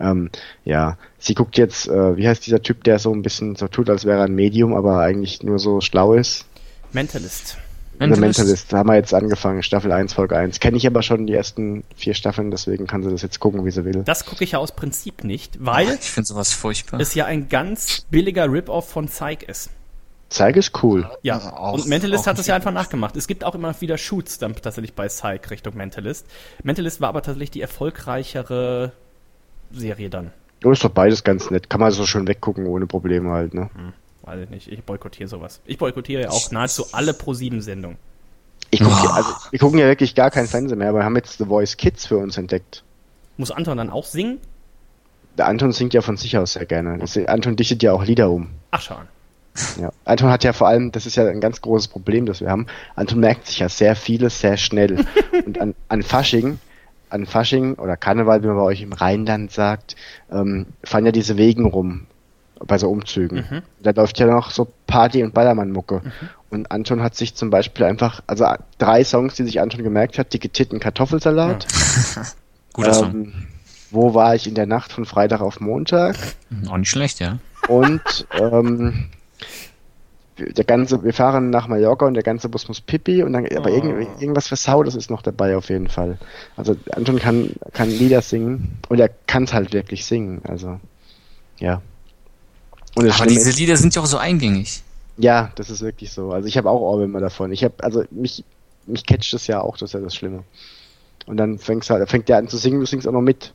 Ähm, 0.00 0.30
ja, 0.64 0.96
sie 1.18 1.34
guckt 1.34 1.58
jetzt, 1.58 1.86
äh, 1.88 2.16
wie 2.16 2.26
heißt 2.26 2.46
dieser 2.46 2.62
Typ, 2.62 2.84
der 2.84 2.98
so 2.98 3.12
ein 3.12 3.22
bisschen 3.22 3.56
so 3.56 3.68
tut, 3.68 3.90
als 3.90 4.04
wäre 4.04 4.18
er 4.20 4.24
ein 4.24 4.34
Medium, 4.34 4.74
aber 4.74 5.00
eigentlich 5.00 5.42
nur 5.42 5.58
so 5.58 5.80
schlau 5.80 6.14
ist? 6.14 6.46
Mentalist. 6.92 7.58
The 8.00 8.06
Mentalist. 8.06 8.72
Da 8.72 8.78
haben 8.78 8.88
wir 8.88 8.94
jetzt 8.94 9.12
angefangen, 9.12 9.62
Staffel 9.64 9.90
1, 9.90 10.14
Folge 10.14 10.36
1. 10.36 10.60
Kenne 10.60 10.76
ich 10.76 10.86
aber 10.86 11.02
schon 11.02 11.26
die 11.26 11.34
ersten 11.34 11.82
vier 11.96 12.14
Staffeln, 12.14 12.52
deswegen 12.52 12.86
kann 12.86 13.02
sie 13.02 13.10
das 13.10 13.22
jetzt 13.22 13.40
gucken, 13.40 13.64
wie 13.64 13.72
sie 13.72 13.84
will. 13.84 14.02
Das 14.04 14.24
gucke 14.24 14.44
ich 14.44 14.52
ja 14.52 14.60
aus 14.60 14.70
Prinzip 14.70 15.24
nicht, 15.24 15.56
weil 15.58 15.88
Ich 16.00 16.08
finde 16.12 16.28
sowas 16.28 16.52
furchtbar. 16.52 17.00
es 17.00 17.14
ja 17.14 17.24
ein 17.26 17.48
ganz 17.48 18.06
billiger 18.08 18.50
Rip-Off 18.50 18.88
von 18.88 19.06
Psych 19.08 19.42
ist. 19.42 19.70
Zeig 20.28 20.56
ist 20.56 20.82
cool. 20.82 21.10
Ja, 21.22 21.38
auch- 21.54 21.72
und 21.74 21.86
Mentalist 21.86 22.26
hat 22.26 22.34
es 22.34 22.40
nicht 22.40 22.48
ja 22.48 22.54
einfach 22.56 22.72
nachgemacht. 22.72 23.16
Es 23.16 23.26
gibt 23.26 23.44
auch 23.44 23.54
immer 23.54 23.78
wieder 23.80 23.96
Shoots 23.96 24.38
dann 24.38 24.54
tatsächlich 24.54 24.92
bei 24.94 25.08
Psych 25.08 25.50
Richtung 25.50 25.74
Mentalist. 25.76 26.26
Mentalist 26.62 27.00
war 27.00 27.08
aber 27.08 27.22
tatsächlich 27.22 27.50
die 27.50 27.62
erfolgreichere 27.62 28.92
Serie 29.72 30.10
dann. 30.10 30.32
Oh, 30.64 30.70
ist 30.70 30.84
doch 30.84 30.90
beides 30.90 31.24
ganz 31.24 31.50
nett. 31.50 31.70
Kann 31.70 31.80
man 31.80 31.92
so 31.92 32.04
schön 32.04 32.26
weggucken, 32.28 32.66
ohne 32.66 32.86
Probleme 32.86 33.30
halt, 33.30 33.54
ne? 33.54 33.70
Weiß 34.22 34.40
ich 34.42 34.50
nicht, 34.50 34.68
ich 34.70 34.82
boykottiere 34.84 35.28
sowas. 35.28 35.60
Ich 35.64 35.78
boykottiere 35.78 36.22
ja 36.22 36.30
auch 36.30 36.50
nahezu 36.50 36.84
alle 36.92 37.14
Pro-7-Sendungen. 37.14 37.96
Ich 38.70 38.80
guck, 38.80 38.92
Oh. 38.92 39.08
also, 39.08 39.30
wir 39.50 39.58
gucken 39.58 39.78
ja 39.78 39.86
wirklich 39.86 40.14
gar 40.14 40.30
kein 40.30 40.46
Fernsehen 40.46 40.78
mehr, 40.78 40.90
aber 40.90 40.98
wir 40.98 41.04
haben 41.04 41.16
jetzt 41.16 41.38
The 41.38 41.46
Voice 41.46 41.76
Kids 41.78 42.06
für 42.06 42.18
uns 42.18 42.36
entdeckt. 42.36 42.82
Muss 43.38 43.50
Anton 43.50 43.78
dann 43.78 43.88
auch 43.88 44.04
singen? 44.04 44.38
Der 45.38 45.46
Anton 45.46 45.72
singt 45.72 45.94
ja 45.94 46.02
von 46.02 46.16
sich 46.18 46.36
aus 46.36 46.54
sehr 46.54 46.66
gerne. 46.66 46.98
Das, 46.98 47.16
Anton 47.16 47.56
dichtet 47.56 47.82
ja 47.82 47.92
auch 47.92 48.04
Lieder 48.04 48.28
um. 48.30 48.50
Ach, 48.72 48.82
schauen. 48.82 49.06
Ja. 49.80 49.90
Anton 50.04 50.30
hat 50.30 50.44
ja 50.44 50.52
vor 50.52 50.68
allem, 50.68 50.92
das 50.92 51.06
ist 51.06 51.16
ja 51.16 51.26
ein 51.26 51.40
ganz 51.40 51.60
großes 51.60 51.88
Problem, 51.88 52.26
das 52.26 52.40
wir 52.40 52.50
haben. 52.50 52.66
Anton 52.96 53.20
merkt 53.20 53.46
sich 53.46 53.58
ja 53.60 53.68
sehr 53.68 53.96
vieles 53.96 54.40
sehr 54.40 54.56
schnell. 54.56 55.04
Und 55.46 55.60
an, 55.60 55.74
an 55.88 56.02
Fasching, 56.02 56.58
an 57.10 57.26
Fasching 57.26 57.74
oder 57.74 57.96
Karneval, 57.96 58.42
wie 58.42 58.48
man 58.48 58.56
bei 58.56 58.62
euch 58.62 58.82
im 58.82 58.92
Rheinland 58.92 59.50
sagt, 59.50 59.96
ähm, 60.30 60.66
fahren 60.84 61.06
ja 61.06 61.12
diese 61.12 61.36
Wegen 61.36 61.66
rum 61.66 62.06
bei 62.66 62.76
so 62.78 62.90
Umzügen. 62.90 63.62
Da 63.80 63.92
läuft 63.92 64.18
ja 64.18 64.26
noch 64.26 64.50
so 64.50 64.68
Party- 64.86 65.22
und 65.22 65.32
Ballermann-Mucke. 65.32 66.02
Und 66.50 66.70
Anton 66.72 67.02
hat 67.02 67.14
sich 67.14 67.34
zum 67.34 67.50
Beispiel 67.50 67.84
einfach, 67.84 68.22
also 68.26 68.46
drei 68.78 69.04
Songs, 69.04 69.34
die 69.34 69.44
sich 69.44 69.60
Anton 69.60 69.84
gemerkt 69.84 70.18
hat, 70.18 70.32
Dicke 70.32 70.48
Titten 70.48 70.80
Kartoffelsalat. 70.80 71.66
Guter 72.72 72.94
Song. 72.94 73.10
ähm, 73.10 73.32
wo 73.90 74.14
war 74.14 74.34
ich 74.34 74.46
in 74.46 74.54
der 74.54 74.66
Nacht 74.66 74.92
von 74.92 75.04
Freitag 75.04 75.40
auf 75.40 75.60
Montag? 75.60 76.16
Auch 76.68 76.76
nicht 76.76 76.90
schlecht, 76.90 77.20
ja. 77.20 77.38
Und 77.68 78.26
ähm, 78.32 79.08
der 80.38 80.64
ganze, 80.64 81.02
wir 81.02 81.12
fahren 81.12 81.50
nach 81.50 81.68
Mallorca 81.68 82.06
und 82.06 82.14
der 82.14 82.22
ganze 82.22 82.48
Bus 82.48 82.68
muss 82.68 82.80
pipi 82.80 83.22
und 83.22 83.32
dann, 83.32 83.46
aber 83.56 83.70
irgend, 83.70 84.20
irgendwas 84.20 84.48
Versautes 84.48 84.94
ist 84.94 85.10
noch 85.10 85.22
dabei 85.22 85.56
auf 85.56 85.68
jeden 85.68 85.88
Fall. 85.88 86.18
Also 86.56 86.76
Anton 86.92 87.18
kann, 87.18 87.50
kann 87.72 87.90
Lieder 87.90 88.22
singen 88.22 88.78
und 88.88 89.00
er 89.00 89.10
kann 89.26 89.44
es 89.44 89.52
halt 89.52 89.72
wirklich 89.72 90.06
singen, 90.06 90.40
also 90.44 90.78
ja. 91.58 91.82
Aber 92.94 93.12
Schlimme 93.12 93.30
diese 93.30 93.50
ist, 93.50 93.58
Lieder 93.58 93.76
sind 93.76 93.94
ja 93.94 94.02
auch 94.02 94.06
so 94.06 94.18
eingängig. 94.18 94.82
ja, 95.18 95.50
das 95.56 95.70
ist 95.70 95.82
wirklich 95.82 96.12
so. 96.12 96.32
Also 96.32 96.48
ich 96.48 96.56
habe 96.56 96.70
auch 96.70 96.80
Ohrwürmer 96.80 97.20
davon. 97.20 97.52
Ich 97.52 97.64
habe, 97.64 97.74
also 97.82 98.04
mich, 98.10 98.44
mich 98.86 99.04
catcht 99.04 99.32
das 99.32 99.46
ja 99.46 99.60
auch, 99.60 99.76
das 99.76 99.90
ist 99.90 99.94
ja 99.94 100.00
das 100.00 100.14
Schlimme. 100.14 100.44
Und 101.26 101.36
dann 101.36 101.58
fängst 101.58 101.90
halt, 101.90 102.08
fängt 102.08 102.28
der 102.28 102.38
an 102.38 102.48
zu 102.48 102.56
singen, 102.56 102.80
du 102.80 102.86
singst 102.86 103.06
auch 103.06 103.12
noch 103.12 103.20
mit. 103.20 103.52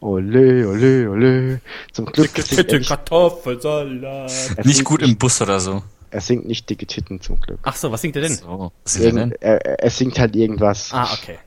Ole, 0.00 0.66
ole, 0.68 1.08
ole. 1.08 1.60
Zum 1.92 2.06
Glück 2.06 2.34
Bitte 2.34 2.78
nicht, 2.78 2.88
Kartoffelsalat. 2.88 4.64
Nicht 4.64 4.82
gut 4.82 5.00
im 5.00 5.16
Bus 5.16 5.40
oder 5.40 5.60
so. 5.60 5.84
Er 6.12 6.20
singt 6.20 6.46
nicht 6.46 6.68
dicke 6.68 6.86
Titten 6.86 7.22
zum 7.22 7.40
Glück. 7.40 7.58
Ach 7.62 7.74
so, 7.74 7.90
was 7.90 8.02
singt 8.02 8.16
er 8.16 8.22
denn? 8.22 8.34
So, 8.34 8.70
was 8.84 8.96
ist 8.96 9.04
denn? 9.04 9.16
Irgend, 9.16 9.42
er, 9.42 9.80
er 9.80 9.90
singt 9.90 10.18
halt 10.18 10.36
irgendwas. 10.36 10.92
Ah, 10.92 11.08
okay. 11.14 11.38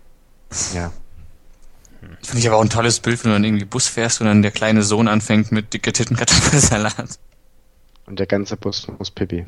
Ja. 0.74 0.92
Finde 2.24 2.40
ich 2.40 2.48
aber 2.48 2.58
auch 2.58 2.64
ein 2.64 2.70
tolles 2.70 3.00
Bild, 3.00 3.24
wenn 3.24 3.30
du 3.30 3.36
dann 3.36 3.44
irgendwie 3.44 3.66
Bus 3.66 3.88
fährst 3.88 4.22
und 4.22 4.28
dann 4.28 4.42
der 4.42 4.50
kleine 4.50 4.82
Sohn 4.82 5.08
anfängt 5.08 5.52
mit 5.52 5.72
dicke 5.74 5.94
Titten 5.94 6.18
Kartoffelsalat. 6.18 7.20
Und 8.08 8.20
der 8.20 8.26
ganze 8.26 8.58
Bus 8.58 8.88
muss 8.98 9.12
pipi. 9.12 9.46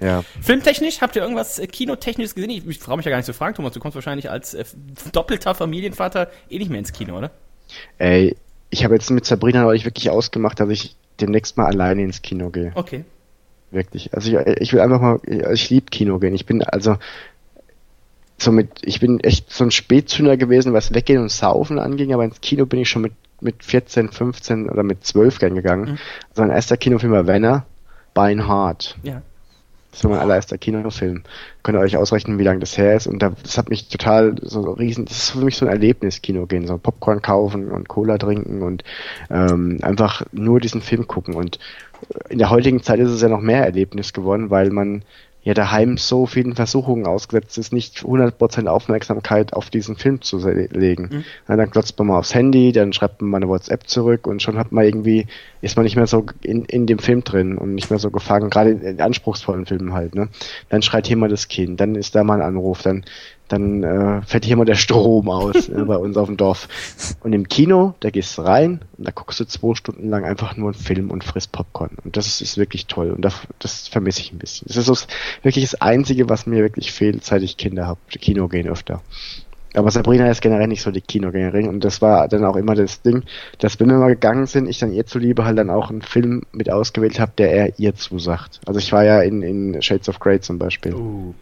ja. 0.00 0.24
Filmtechnisch, 0.40 1.02
habt 1.02 1.16
ihr 1.16 1.22
irgendwas 1.22 1.58
äh, 1.58 1.66
Kinotechnisches 1.66 2.34
gesehen? 2.34 2.50
Ich, 2.50 2.66
ich 2.66 2.78
traue 2.78 2.96
mich 2.96 3.04
ja 3.04 3.10
gar 3.10 3.18
nicht 3.18 3.26
zu 3.26 3.34
fragen, 3.34 3.54
Thomas. 3.54 3.74
Du 3.74 3.80
kommst 3.80 3.94
wahrscheinlich 3.94 4.30
als 4.30 4.54
äh, 4.54 4.64
doppelter 5.12 5.54
Familienvater 5.54 6.30
eh 6.48 6.58
nicht 6.58 6.70
mehr 6.70 6.78
ins 6.78 6.92
Kino, 6.92 7.18
oder? 7.18 7.30
Ey, 7.98 8.34
ich 8.70 8.84
habe 8.84 8.94
jetzt 8.94 9.10
mit 9.10 9.26
Sabrina 9.26 9.62
neulich 9.62 9.84
wirklich 9.84 10.08
ausgemacht, 10.08 10.58
dass 10.58 10.70
ich 10.70 10.96
demnächst 11.20 11.58
mal 11.58 11.66
alleine 11.66 12.02
ins 12.02 12.22
Kino 12.22 12.48
gehe. 12.48 12.72
Okay. 12.74 13.04
Wirklich. 13.72 14.14
Also 14.14 14.38
ich, 14.38 14.46
ich 14.60 14.72
will 14.72 14.80
einfach 14.80 15.00
mal, 15.00 15.20
ich 15.26 15.70
liebe 15.70 15.86
Kino 15.90 16.18
gehen. 16.18 16.34
Ich 16.34 16.46
bin 16.46 16.62
also 16.62 16.96
so 18.38 18.52
mit, 18.52 18.68
ich 18.82 19.00
bin 19.00 19.20
echt 19.20 19.50
so 19.50 19.64
ein 19.64 19.70
Spätzünder 19.70 20.36
gewesen, 20.36 20.72
was 20.72 20.94
Weggehen 20.94 21.22
und 21.22 21.30
Saufen 21.30 21.78
anging, 21.78 22.12
aber 22.12 22.24
ins 22.24 22.40
Kino 22.40 22.66
bin 22.66 22.80
ich 22.80 22.90
schon 22.90 23.02
mit, 23.02 23.12
mit 23.40 23.64
14, 23.64 24.10
15 24.10 24.68
oder 24.68 24.82
mit 24.82 25.04
12 25.04 25.38
gern 25.38 25.54
gegangen. 25.54 25.92
Mhm. 25.92 25.98
Also 26.30 26.42
mein 26.42 26.50
erster 26.50 26.76
Kinofilm 26.76 27.12
war 27.12 27.26
Venner, 27.26 27.66
Beinhard. 28.14 28.98
Ja. 29.02 29.22
Das 29.92 30.02
war 30.04 30.10
mein 30.10 30.20
allererster 30.20 30.58
Kinofilm. 30.58 31.22
Könnt 31.62 31.76
ihr 31.76 31.80
euch 31.80 31.96
ausrechnen, 31.96 32.38
wie 32.38 32.44
lange 32.44 32.60
das 32.60 32.76
her 32.78 32.96
ist. 32.96 33.06
Und 33.06 33.20
da, 33.20 33.34
das 33.42 33.58
hat 33.58 33.68
mich 33.68 33.88
total 33.88 34.34
so 34.40 34.62
riesen, 34.72 35.04
das 35.04 35.18
ist 35.18 35.30
für 35.30 35.44
mich 35.44 35.56
so 35.56 35.66
ein 35.66 35.70
Erlebnis, 35.70 36.22
Kino 36.22 36.46
gehen, 36.46 36.66
so 36.66 36.78
Popcorn 36.78 37.20
kaufen 37.20 37.70
und 37.70 37.88
Cola 37.88 38.16
trinken 38.16 38.62
und 38.62 38.82
ähm, 39.30 39.78
einfach 39.82 40.24
nur 40.32 40.60
diesen 40.60 40.80
Film 40.80 41.06
gucken. 41.06 41.34
Und 41.34 41.58
in 42.30 42.38
der 42.38 42.50
heutigen 42.50 42.82
Zeit 42.82 43.00
ist 43.00 43.10
es 43.10 43.20
ja 43.20 43.28
noch 43.28 43.40
mehr 43.40 43.64
Erlebnis 43.64 44.12
geworden, 44.14 44.50
weil 44.50 44.70
man 44.70 45.04
ja 45.42 45.54
daheim 45.54 45.98
so 45.98 46.26
vielen 46.26 46.54
Versuchungen 46.54 47.06
ausgesetzt 47.06 47.58
ist, 47.58 47.72
nicht 47.72 47.98
100% 47.98 48.66
Aufmerksamkeit 48.66 49.52
auf 49.52 49.70
diesen 49.70 49.96
Film 49.96 50.22
zu 50.22 50.38
legen. 50.48 51.08
Ja, 51.48 51.56
dann 51.56 51.70
klotzt 51.70 51.98
man 51.98 52.08
mal 52.08 52.18
aufs 52.18 52.34
Handy, 52.34 52.72
dann 52.72 52.92
schreibt 52.92 53.20
man 53.20 53.30
mal 53.30 53.36
eine 53.38 53.48
WhatsApp 53.48 53.88
zurück 53.88 54.26
und 54.26 54.40
schon 54.40 54.56
hat 54.56 54.72
man 54.72 54.84
irgendwie, 54.84 55.26
ist 55.62 55.76
man 55.76 55.84
nicht 55.84 55.96
mehr 55.96 56.06
so 56.06 56.26
in, 56.42 56.64
in 56.64 56.86
dem 56.86 56.98
Film 56.98 57.24
drin 57.24 57.56
und 57.56 57.74
nicht 57.74 57.88
mehr 57.88 58.00
so 58.00 58.10
gefangen, 58.10 58.50
gerade 58.50 58.70
in, 58.70 58.82
in 58.82 59.00
anspruchsvollen 59.00 59.64
Filmen 59.64 59.92
halt, 59.94 60.14
ne. 60.14 60.28
Dann 60.68 60.82
schreit 60.82 61.08
jemand 61.08 61.32
das 61.32 61.48
Kind, 61.48 61.80
dann 61.80 61.94
ist 61.94 62.14
da 62.14 62.24
mal 62.24 62.42
ein 62.42 62.46
Anruf, 62.46 62.82
dann, 62.82 63.04
dann 63.46 63.84
äh, 63.84 64.22
fällt 64.22 64.44
hier 64.44 64.54
immer 64.54 64.64
der 64.64 64.74
Strom 64.74 65.30
aus 65.30 65.68
äh, 65.68 65.84
bei 65.84 65.96
uns 65.96 66.16
auf 66.16 66.26
dem 66.26 66.36
Dorf. 66.36 67.16
Und 67.20 67.32
im 67.32 67.48
Kino, 67.48 67.94
da 68.00 68.10
gehst 68.10 68.36
du 68.36 68.42
rein 68.42 68.80
und 68.98 69.06
da 69.06 69.12
guckst 69.12 69.38
du 69.38 69.44
zwei 69.44 69.74
Stunden 69.76 70.10
lang 70.10 70.24
einfach 70.24 70.56
nur 70.56 70.70
einen 70.70 70.82
Film 70.82 71.10
und 71.10 71.22
frisst 71.22 71.52
Popcorn. 71.52 71.96
Und 72.04 72.16
das 72.16 72.40
ist 72.40 72.58
wirklich 72.58 72.86
toll. 72.86 73.12
Und 73.12 73.24
das, 73.24 73.34
das 73.60 73.86
vermisse 73.86 74.20
ich 74.20 74.32
ein 74.32 74.38
bisschen. 74.38 74.66
Das 74.66 74.76
ist 74.76 74.86
so 74.86 74.96
wirklich 75.42 75.64
das 75.64 75.80
Einzige, 75.80 76.28
was 76.28 76.46
mir 76.46 76.62
wirklich 76.62 76.90
fehlt, 76.92 77.24
seit 77.24 77.42
ich 77.42 77.56
Kinder 77.56 77.86
habe. 77.86 78.00
Kino 78.08 78.48
gehen 78.48 78.68
öfter. 78.68 79.00
Aber 79.74 79.90
Sabrina 79.90 80.28
ist 80.30 80.42
generell 80.42 80.66
nicht 80.68 80.82
so 80.82 80.90
die 80.90 81.00
Kinogängerin 81.00 81.68
und 81.68 81.82
das 81.82 82.02
war 82.02 82.28
dann 82.28 82.44
auch 82.44 82.56
immer 82.56 82.74
das 82.74 83.00
Ding, 83.02 83.22
dass 83.58 83.80
wenn 83.80 83.88
wir 83.88 83.96
mal 83.96 84.08
gegangen 84.08 84.46
sind, 84.46 84.68
ich 84.68 84.78
dann 84.78 84.92
ihr 84.92 85.06
zuliebe 85.06 85.44
halt 85.44 85.56
dann 85.58 85.70
auch 85.70 85.90
einen 85.90 86.02
Film 86.02 86.42
mit 86.52 86.70
ausgewählt 86.70 87.18
habe, 87.18 87.32
der 87.38 87.52
er 87.52 87.78
ihr 87.78 87.94
zusagt. 87.94 88.60
Also 88.66 88.78
ich 88.78 88.92
war 88.92 89.04
ja 89.04 89.22
in, 89.22 89.42
in 89.42 89.80
Shades 89.82 90.08
of 90.08 90.18
Grey 90.20 90.40
zum 90.40 90.58
Beispiel. 90.58 90.94
Uh. 90.94 91.34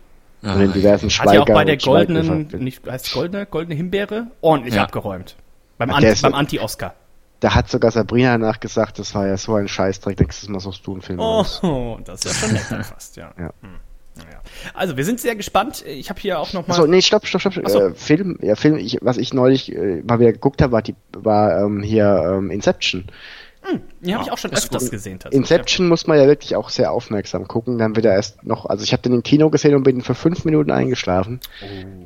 Und 0.43 0.61
in 0.63 0.73
diversen 0.73 1.11
Hat 1.11 1.33
ja 1.35 1.43
auch 1.43 1.45
Schweiger 1.47 1.55
bei 1.55 1.65
der 1.65 1.79
Schweiger- 1.79 2.15
goldenen, 2.15 2.49
nicht, 2.65 2.89
heißt 2.89 3.13
goldene, 3.13 3.45
goldene 3.47 3.75
Himbeere, 3.75 4.29
ordentlich 4.41 4.75
Ja. 4.75 4.85
abgeräumt. 4.85 5.37
Beim, 5.77 5.91
ist- 6.03 6.23
beim 6.23 6.35
Anti-Oscar. 6.35 6.95
Da 7.41 7.55
hat 7.55 7.69
sogar 7.71 7.91
Sabrina 7.91 8.33
danach 8.39 8.61
gesagt, 8.61 8.99
das 8.99 9.15
war 9.15 9.27
ja 9.27 9.37
so 9.39 9.55
ein 9.55 9.67
Scheißdreck, 9.67 10.21
nächstes 10.21 10.49
Mal 10.49 10.61
suchst 10.61 10.87
du 10.87 10.93
einen 10.93 11.03
Film 11.03 11.21
aus. 11.21 11.63
Oh, 11.65 11.99
das 12.05 12.25
ist 12.25 12.43
ja 12.43 12.49
schon 12.49 12.53
nett 12.79 12.87
fast, 12.87 13.17
ja. 13.17 13.33
Ja. 13.39 13.51
Hm. 13.63 13.71
Naja. 14.17 14.41
Also, 14.75 14.97
wir 14.97 15.05
sind 15.05 15.21
sehr 15.21 15.37
gespannt. 15.37 15.85
Ich 15.87 16.11
habe 16.11 16.21
hier 16.21 16.39
auch 16.39 16.53
noch 16.53 16.67
mal 16.67 16.75
Achso, 16.75 16.87
nee, 16.87 17.01
stopp, 17.01 17.27
stopp, 17.27 17.41
stopp. 17.41 17.69
So. 17.69 17.81
Äh, 17.81 17.95
Film, 17.95 18.39
ja, 18.43 18.55
Film, 18.57 18.77
ich, 18.77 18.99
was 19.01 19.17
ich 19.17 19.33
neulich 19.33 19.75
äh, 19.75 20.03
mal 20.03 20.19
wieder 20.19 20.33
geguckt 20.33 20.63
habe, 20.63 20.73
war, 20.73 20.83
die, 20.83 20.95
war 21.13 21.65
ähm, 21.65 21.83
hier 21.83 22.39
ähm, 22.39 22.51
Inception. 22.51 23.07
Die 24.01 24.15
habe 24.15 24.25
ich 24.25 24.33
auch 24.33 24.39
schon 24.39 24.53
öfters 24.53 24.85
gut. 24.85 24.91
gesehen. 24.91 25.19
Inception 25.31 25.89
muss 25.89 26.07
man 26.07 26.19
ja 26.19 26.27
wirklich 26.27 26.57
auch 26.57 26.71
sehr 26.71 26.93
aufmerksam 26.93 27.47
gucken. 27.47 27.79
Dann 27.79 27.95
wird 27.95 28.07
er 28.07 28.15
erst 28.15 28.43
noch, 28.45 28.67
also 28.67 28.83
ich 28.83 28.93
habe 28.93 29.03
den 29.03 29.13
im 29.13 29.23
Kino 29.23 29.51
gesehen 29.51 29.75
und 29.75 29.83
bin 29.83 30.01
für 30.01 30.15
fünf 30.15 30.45
Minuten 30.45 30.71
eingeschlafen 30.71 31.41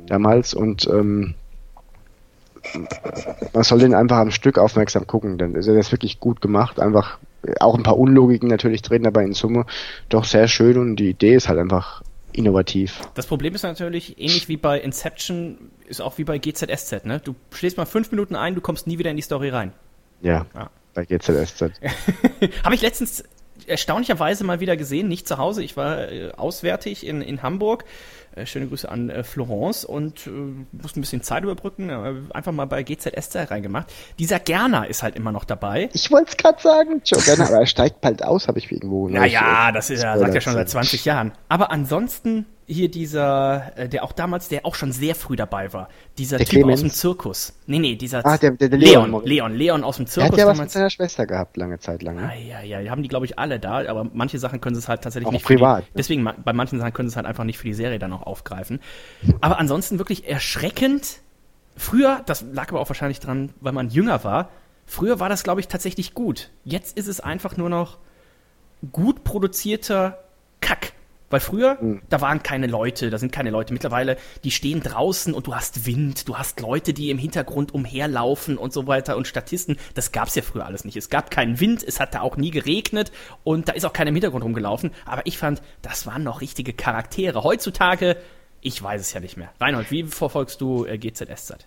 damals 0.07 0.53
und 0.53 0.85
ähm, 0.87 1.35
man 3.53 3.63
soll 3.63 3.79
den 3.79 3.93
einfach 3.93 4.17
am 4.17 4.31
Stück 4.31 4.57
aufmerksam 4.57 5.07
gucken. 5.07 5.37
Dann 5.37 5.55
ist 5.55 5.67
er 5.67 5.75
das 5.75 5.91
wirklich 5.91 6.19
gut 6.19 6.41
gemacht. 6.41 6.79
Einfach 6.79 7.19
auch 7.59 7.75
ein 7.75 7.83
paar 7.83 7.97
Unlogiken 7.97 8.49
natürlich 8.49 8.81
drin, 8.81 9.05
aber 9.07 9.23
in 9.23 9.33
Summe 9.33 9.65
doch 10.09 10.25
sehr 10.25 10.47
schön 10.47 10.77
und 10.77 10.95
die 10.97 11.09
Idee 11.09 11.35
ist 11.35 11.47
halt 11.49 11.59
einfach 11.59 12.01
innovativ. 12.33 12.99
Das 13.13 13.27
Problem 13.27 13.55
ist 13.55 13.63
natürlich, 13.63 14.19
ähnlich 14.19 14.49
wie 14.49 14.57
bei 14.57 14.79
Inception, 14.79 15.57
ist 15.87 16.01
auch 16.01 16.17
wie 16.17 16.23
bei 16.25 16.37
GZSZ, 16.37 17.05
ne? 17.05 17.21
Du 17.23 17.35
schläfst 17.53 17.77
mal 17.77 17.85
fünf 17.85 18.11
Minuten 18.11 18.35
ein, 18.35 18.55
du 18.55 18.61
kommst 18.61 18.87
nie 18.87 18.97
wieder 18.99 19.09
in 19.09 19.15
die 19.15 19.21
Story 19.21 19.49
rein. 19.49 19.71
Ja, 20.21 20.45
Ja. 20.53 20.69
bei 20.93 21.05
GZSZ. 21.05 21.61
Habe 22.63 22.75
ich 22.75 22.81
letztens 22.81 23.23
erstaunlicherweise 23.67 24.43
mal 24.43 24.59
wieder 24.59 24.75
gesehen, 24.77 25.07
nicht 25.07 25.27
zu 25.27 25.37
Hause. 25.37 25.63
Ich 25.63 25.77
war 25.77 26.11
äh, 26.11 26.31
auswärtig 26.35 27.05
in, 27.05 27.21
in 27.21 27.41
Hamburg. 27.41 27.85
Äh, 28.35 28.45
schöne 28.45 28.67
Grüße 28.67 28.89
an 28.89 29.09
äh, 29.09 29.23
Florence 29.23 29.85
und 29.85 30.27
äh, 30.27 30.29
musste 30.71 30.99
ein 30.99 31.01
bisschen 31.01 31.21
Zeit 31.21 31.43
überbrücken. 31.43 31.89
Äh, 31.89 32.13
einfach 32.33 32.51
mal 32.51 32.65
bei 32.65 32.83
GZSZ 32.83 33.49
reingemacht. 33.49 33.91
Dieser 34.19 34.39
Gerner 34.39 34.87
ist 34.87 35.03
halt 35.03 35.15
immer 35.15 35.31
noch 35.31 35.45
dabei. 35.45 35.89
Ich 35.93 36.11
wollte 36.11 36.31
es 36.31 36.37
gerade 36.37 36.61
sagen, 36.61 37.01
Joe 37.05 37.21
Gerner, 37.21 37.47
aber 37.47 37.59
er 37.59 37.65
steigt 37.65 38.01
bald 38.01 38.23
aus, 38.23 38.47
habe 38.47 38.59
ich 38.59 38.71
irgendwo. 38.71 39.07
Naja, 39.15 39.71
das 39.71 39.89
ist, 39.89 40.03
er 40.03 40.19
sagt 40.19 40.33
ja 40.33 40.41
schon 40.41 40.53
seit 40.53 40.69
Spoiler 40.69 40.83
20 40.85 41.05
Jahren. 41.05 41.31
Aber 41.47 41.71
ansonsten 41.71 42.45
hier 42.67 42.89
dieser, 42.89 43.73
äh, 43.77 43.87
der 43.87 44.03
auch 44.03 44.11
damals, 44.11 44.47
der 44.47 44.65
auch 44.65 44.73
schon 44.73 44.91
sehr 44.91 45.13
früh 45.13 45.35
dabei 45.35 45.71
war. 45.71 45.87
Dieser 46.17 46.37
Der 46.37 46.47
Typ 46.47 46.61
Clemens? 46.61 46.79
aus 46.79 46.81
dem 46.81 46.89
Zirkus. 46.91 47.53
Nee, 47.67 47.77
nee, 47.79 47.95
dieser 47.95 48.25
Ah, 48.25 48.37
der- 48.37 48.51
der- 48.51 48.69
der 48.69 48.79
Leon, 48.79 49.11
Leon. 49.11 49.23
Leon, 49.25 49.53
Leon 49.55 49.83
aus 49.83 49.97
dem 49.97 50.07
Zirkus 50.07 50.31
hat 50.31 50.39
ja 50.39 50.47
was 50.47 50.57
mit 50.57 50.71
seiner 50.71 50.89
Schwester 50.89 51.27
gehabt, 51.27 51.57
lange 51.57 51.77
Zeit 51.79 52.01
lang. 52.01 52.15
Ne? 52.15 52.29
Ah, 52.31 52.35
ja, 52.35 52.61
ja, 52.61 52.81
die 52.81 52.89
haben 52.89 53.03
die, 53.03 53.07
glaube 53.09 53.25
ich, 53.27 53.37
alle 53.37 53.59
da, 53.59 53.87
aber 53.87 54.07
manche 54.13 54.39
Sachen 54.39 54.61
können 54.61 54.73
sie 54.75 54.79
es 54.79 54.87
halt 54.89 55.01
tatsächlich 55.03 55.27
Auch 55.27 55.31
nicht 55.31 55.45
privat, 55.45 55.83
die, 55.83 55.89
ne? 55.89 55.93
deswegen, 55.97 56.23
bei 56.43 56.53
manchen 56.53 56.79
Sachen 56.79 56.93
können 56.93 57.07
sie 57.07 57.13
es 57.13 57.17
halt 57.17 57.27
einfach 57.27 57.43
nicht 57.43 57.59
für 57.59 57.67
die 57.67 57.73
Serie 57.75 57.99
dann 57.99 58.11
auch 58.13 58.23
aufgreifen. 58.23 58.79
Aber 59.41 59.59
ansonsten 59.59 59.99
wirklich 59.99 60.27
erschreckend. 60.27 61.19
Früher, 61.77 62.21
das 62.25 62.43
lag 62.53 62.69
aber 62.69 62.79
auch 62.79 62.89
wahrscheinlich 62.89 63.19
dran, 63.19 63.51
weil 63.61 63.73
man 63.73 63.89
jünger 63.89 64.23
war, 64.23 64.49
früher 64.87 65.19
war 65.19 65.29
das, 65.29 65.43
glaube 65.43 65.59
ich, 65.59 65.67
tatsächlich 65.67 66.13
gut. 66.15 66.49
Jetzt 66.63 66.97
ist 66.97 67.07
es 67.07 67.19
einfach 67.19 67.57
nur 67.57 67.69
noch 67.69 67.97
gut 68.91 69.23
produzierter 69.23 70.17
Kack. 70.61 70.93
Weil 71.35 71.41
früher, 71.41 71.77
Hm. 71.81 72.01
da 72.07 72.21
waren 72.21 72.43
keine 72.43 72.65
Leute, 72.67 73.09
da 73.09 73.17
sind 73.17 73.33
keine 73.33 73.49
Leute. 73.49 73.73
Mittlerweile, 73.73 74.15
die 74.45 74.51
stehen 74.51 74.81
draußen 74.81 75.33
und 75.33 75.47
du 75.47 75.53
hast 75.53 75.85
Wind, 75.85 76.29
du 76.29 76.37
hast 76.37 76.61
Leute, 76.61 76.93
die 76.93 77.09
im 77.09 77.17
Hintergrund 77.17 77.73
umherlaufen 77.73 78.57
und 78.57 78.71
so 78.71 78.87
weiter 78.87 79.17
und 79.17 79.27
Statisten. 79.27 79.75
Das 79.95 80.13
gab's 80.13 80.33
ja 80.35 80.43
früher 80.43 80.65
alles 80.65 80.85
nicht. 80.85 80.95
Es 80.95 81.09
gab 81.09 81.31
keinen 81.31 81.59
Wind, 81.59 81.83
es 81.83 81.99
hat 81.99 82.13
da 82.15 82.21
auch 82.21 82.37
nie 82.37 82.51
geregnet 82.51 83.11
und 83.43 83.67
da 83.67 83.73
ist 83.73 83.83
auch 83.85 83.91
keiner 83.91 84.11
im 84.11 84.15
Hintergrund 84.15 84.45
rumgelaufen. 84.45 84.91
Aber 85.05 85.23
ich 85.25 85.37
fand, 85.37 85.61
das 85.81 86.05
waren 86.07 86.23
noch 86.23 86.39
richtige 86.39 86.71
Charaktere. 86.71 87.43
Heutzutage, 87.43 88.15
ich 88.61 88.81
weiß 88.81 89.01
es 89.01 89.11
ja 89.11 89.19
nicht 89.19 89.35
mehr. 89.35 89.49
Reinhold, 89.59 89.91
wie 89.91 90.03
verfolgst 90.05 90.61
du 90.61 90.85
äh, 90.85 90.97
GZSZ? 90.97 91.65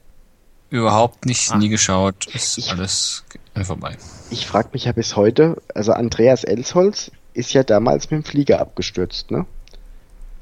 Überhaupt 0.71 1.27
nicht, 1.27 1.51
Ah. 1.53 1.59
nie 1.59 1.69
geschaut. 1.69 2.27
Ist 2.35 2.71
alles 2.71 3.25
ge- 3.55 3.65
vorbei. 3.65 3.99
Ich 4.31 4.47
frage 4.47 4.71
mich 4.73 4.85
ja 4.87 4.93
bis 4.93 5.15
heute, 5.15 5.61
also 5.75 5.93
Andreas 5.93 6.45
Elsholz 6.45 7.11
ist 7.35 7.53
ja 7.53 7.63
damals 7.65 8.11
mit 8.11 8.23
dem 8.23 8.25
Flieger 8.25 8.61
abgestürzt, 8.61 9.31
ne? 9.31 9.45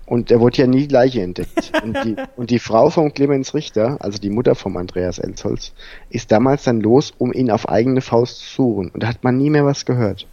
Und 0.07 0.31
er 0.31 0.39
wurde 0.39 0.59
ja 0.59 0.67
nie 0.69 0.87
die 0.87 0.95
Leiche 0.95 1.21
entdeckt. 1.21 1.73
Und 1.83 2.05
die, 2.05 2.17
und 2.37 2.51
die 2.51 2.61
Frau 2.61 2.91
von 2.91 3.13
Clemens 3.13 3.55
Richter, 3.55 3.97
also 4.01 4.19
die 4.19 4.31
Mutter 4.31 4.55
vom 4.55 4.77
Andreas 4.77 5.19
Elsholz, 5.19 5.73
ist 6.11 6.31
damals 6.31 6.63
dann 6.63 6.81
los, 6.81 7.13
um 7.19 7.33
ihn 7.33 7.51
auf 7.51 7.69
eigene 7.69 8.01
Faust 8.01 8.39
zu 8.39 8.55
suchen. 8.55 8.91
Und 8.91 9.03
da 9.03 9.09
hat 9.09 9.25
man 9.25 9.37
nie 9.37 9.51
mehr 9.51 9.65
was 9.65 9.85
gehört. 9.85 10.27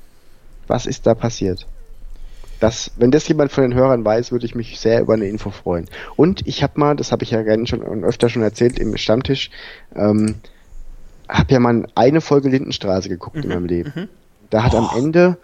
Was 0.67 0.85
ist 0.85 1.07
da 1.07 1.15
passiert? 1.15 1.65
Das, 2.59 2.91
wenn 2.95 3.11
das 3.11 3.27
jemand 3.27 3.51
von 3.51 3.63
den 3.63 3.73
Hörern 3.73 4.05
weiß, 4.05 4.31
würde 4.31 4.45
ich 4.45 4.55
mich 4.55 4.79
sehr 4.79 5.01
über 5.01 5.15
eine 5.15 5.25
Info 5.27 5.49
freuen. 5.49 5.85
Und 6.15 6.47
ich 6.47 6.63
habe 6.63 6.79
mal, 6.79 6.95
das 6.95 7.11
habe 7.11 7.23
ich 7.23 7.31
ja 7.31 7.41
gerne 7.41 7.67
schon 7.67 7.81
öfter 8.05 8.29
schon 8.29 8.43
erzählt 8.43 8.79
im 8.79 8.95
Stammtisch, 8.95 9.49
ähm, 9.95 10.35
habe 11.27 11.51
ja 11.51 11.59
mal 11.59 11.87
eine 11.95 12.21
Folge 12.21 12.49
Lindenstraße 12.49 13.09
geguckt 13.09 13.37
in 13.37 13.49
meinem 13.49 13.65
Leben. 13.65 14.07
Da 14.49 14.63
hat 14.63 14.75
am 14.75 14.89
Ende, 14.95 15.37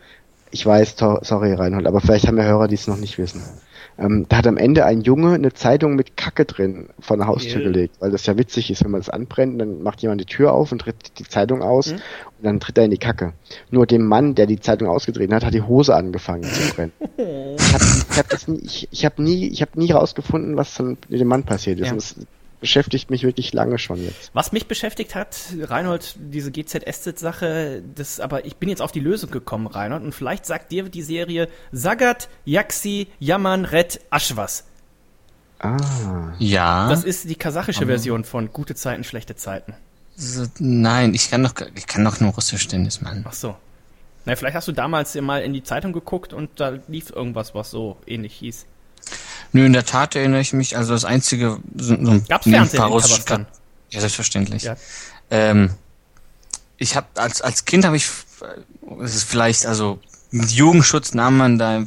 ich 0.52 0.66
weiß, 0.66 0.96
sorry 1.22 1.54
Reinhold, 1.54 1.88
aber 1.88 2.00
vielleicht 2.00 2.28
haben 2.28 2.38
ja 2.38 2.44
Hörer, 2.44 2.68
die 2.68 2.76
es 2.76 2.88
noch 2.88 2.98
nicht 2.98 3.18
wissen. 3.18 3.42
Ähm, 4.00 4.26
da 4.30 4.38
hat 4.38 4.48
am 4.48 4.56
Ende 4.58 4.86
ein 4.86 5.02
Junge 5.02 5.34
eine 5.34 5.54
Zeitung 5.54 5.96
mit 5.96 6.16
Kacke 6.16 6.46
drin 6.46 6.88
vor 7.00 7.18
der 7.18 7.28
Haustür 7.28 7.62
Ja. 7.62 7.68
gelegt, 7.68 7.96
weil 8.00 8.12
das 8.12 8.26
ja 8.26 8.38
witzig 8.38 8.72
ist, 8.72 8.84
wenn 8.84 8.92
man 8.92 9.02
das 9.02 9.10
anbrennt, 9.10 9.60
dann 9.60 9.84
macht 9.84 10.02
jemand 10.02 10.22
die 10.22 10.26
Tür 10.26 10.54
auf 10.54 10.72
und 10.72 10.80
tritt 10.80 11.20
die 11.20 11.26
Zeitung 11.26 11.62
aus 11.62 11.92
und 11.92 12.02
dann 12.42 12.60
tritt 12.62 12.78
er 12.78 12.86
in 12.86 12.92
die 12.92 12.98
Kacke. 12.98 13.34
Nur 13.72 13.86
dem 13.86 14.06
Mann, 14.06 14.36
der 14.36 14.46
die 14.46 14.60
Zeitung 14.60 14.88
ausgetreten 14.88 15.34
hat, 15.34 15.44
hat 15.44 15.54
die 15.54 15.62
Hose 15.62 15.96
angefangen 15.96 16.44
zu 16.44 16.74
brennen. 16.74 16.94
ich 17.18 17.74
habe 18.18 18.30
ich 18.32 18.46
hab 18.46 18.48
nie, 18.48 18.60
ich, 18.64 18.88
ich 18.92 19.06
hab 19.06 19.20
nie, 19.20 19.48
ich 19.48 19.62
hab 19.62 19.76
nie 19.76 19.92
rausgefunden, 19.92 20.56
was 20.56 20.76
dann 20.76 20.98
mit 21.10 21.20
dem 21.20 21.28
Mann 21.28 21.44
passiert 21.44 21.80
ist. 21.80 22.18
Ja. 22.18 22.24
Beschäftigt 22.60 23.10
mich 23.10 23.24
wirklich 23.24 23.54
lange 23.54 23.78
schon 23.78 24.04
jetzt. 24.04 24.32
Was 24.34 24.52
mich 24.52 24.68
beschäftigt 24.68 25.16
hat, 25.16 25.38
Reinhold, 25.62 26.16
diese 26.18 26.52
GZSZ-Sache, 26.52 27.82
das, 27.96 28.20
aber 28.20 28.46
ich 28.46 28.58
bin 28.58 28.68
jetzt 28.68 28.82
auf 28.82 28.92
die 28.92 29.00
Lösung 29.00 29.32
gekommen, 29.32 29.68
Reinhold, 29.68 30.04
und 30.04 30.14
vielleicht 30.14 30.46
sagt 30.46 30.72
dir 30.72 30.90
die 30.90 31.02
Serie 31.02 31.48
Sagat, 31.72 32.28
Yaxi, 32.44 33.08
Yaman, 33.20 33.64
Red, 33.64 34.02
Aschwas. 34.10 34.66
Ah. 35.60 36.34
Ja. 36.40 36.90
Das 36.90 37.04
ist 37.04 37.30
die 37.30 37.36
kasachische 37.36 37.86
Version 37.86 38.24
von 38.24 38.52
Gute 38.52 38.76
Zeiten, 38.76 39.04
schlechte 39.04 39.36
Zeiten. 39.36 39.74
so, 40.16 40.46
nein, 40.60 41.14
ich 41.14 41.30
kann 41.30 41.44
doch, 41.44 41.54
ich 41.76 41.88
kann 41.88 42.04
doch 42.04 42.20
nur 42.20 42.32
Russisch 42.34 42.68
Tennis, 42.68 43.02
Mann. 43.02 43.24
Ach 43.28 43.34
so. 43.34 43.56
Na, 44.26 44.36
vielleicht 44.36 44.56
hast 44.56 44.68
du 44.68 44.74
damals 44.74 45.14
ja 45.14 45.22
mal 45.22 45.42
in 45.42 45.54
die 45.54 45.64
Zeitung 45.64 45.94
geguckt 45.94 46.34
und 46.34 46.50
da 46.60 46.78
lief 46.88 47.10
irgendwas, 47.10 47.56
was 47.56 47.72
so 47.72 47.98
ähnlich 48.06 48.34
hieß. 48.36 48.66
Nö, 49.52 49.66
in 49.66 49.74
der 49.74 49.86
Tat 49.86 50.16
erinnere 50.16 50.42
ich 50.42 50.54
mich, 50.54 50.78
also 50.78 50.94
das 50.94 51.06
einzige, 51.06 51.58
so, 51.76 51.96
so 52.04 52.12
ein 52.12 52.26
Gab's 52.28 52.48
Fernsehen 52.48 52.80
paar 52.80 52.90
russische-? 52.90 53.46
Ja, 53.90 54.00
selbstverständlich. 54.00 54.64
Ja. 54.64 54.76
Ähm, 55.32 55.72
ich 56.78 56.96
habe 56.96 57.08
als 57.16 57.42
als 57.42 57.66
Kind 57.66 57.86
habe 57.86 57.98
ich, 57.98 58.06
äh, 58.42 59.04
es 59.04 59.16
ist 59.16 59.24
vielleicht 59.24 59.66
also 59.66 60.00
mit 60.32 60.52
Jugendschutz 60.52 61.14
nahm 61.14 61.38
man 61.38 61.58
da 61.58 61.84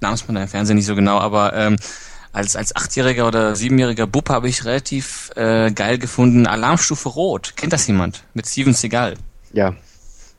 nahm 0.00 0.14
es 0.14 0.26
man 0.28 0.36
da 0.36 0.42
im 0.42 0.48
Fernsehen 0.48 0.76
nicht 0.76 0.86
so 0.86 0.94
genau, 0.94 1.18
aber 1.18 1.52
ähm, 1.54 1.76
als 2.32 2.54
als 2.56 2.74
achtjähriger 2.76 3.26
oder 3.26 3.56
siebenjähriger 3.56 4.06
Bub 4.06 4.28
habe 4.30 4.48
ich 4.48 4.64
relativ 4.64 5.30
äh, 5.36 5.70
geil 5.72 5.98
gefunden 5.98 6.46
Alarmstufe 6.46 7.08
Rot. 7.08 7.54
Kennt 7.56 7.72
das 7.72 7.86
jemand? 7.86 8.22
Mit 8.34 8.46
Steven 8.46 8.74
Seagal. 8.74 9.14
Ja. 9.52 9.70
Oh, 9.70 9.72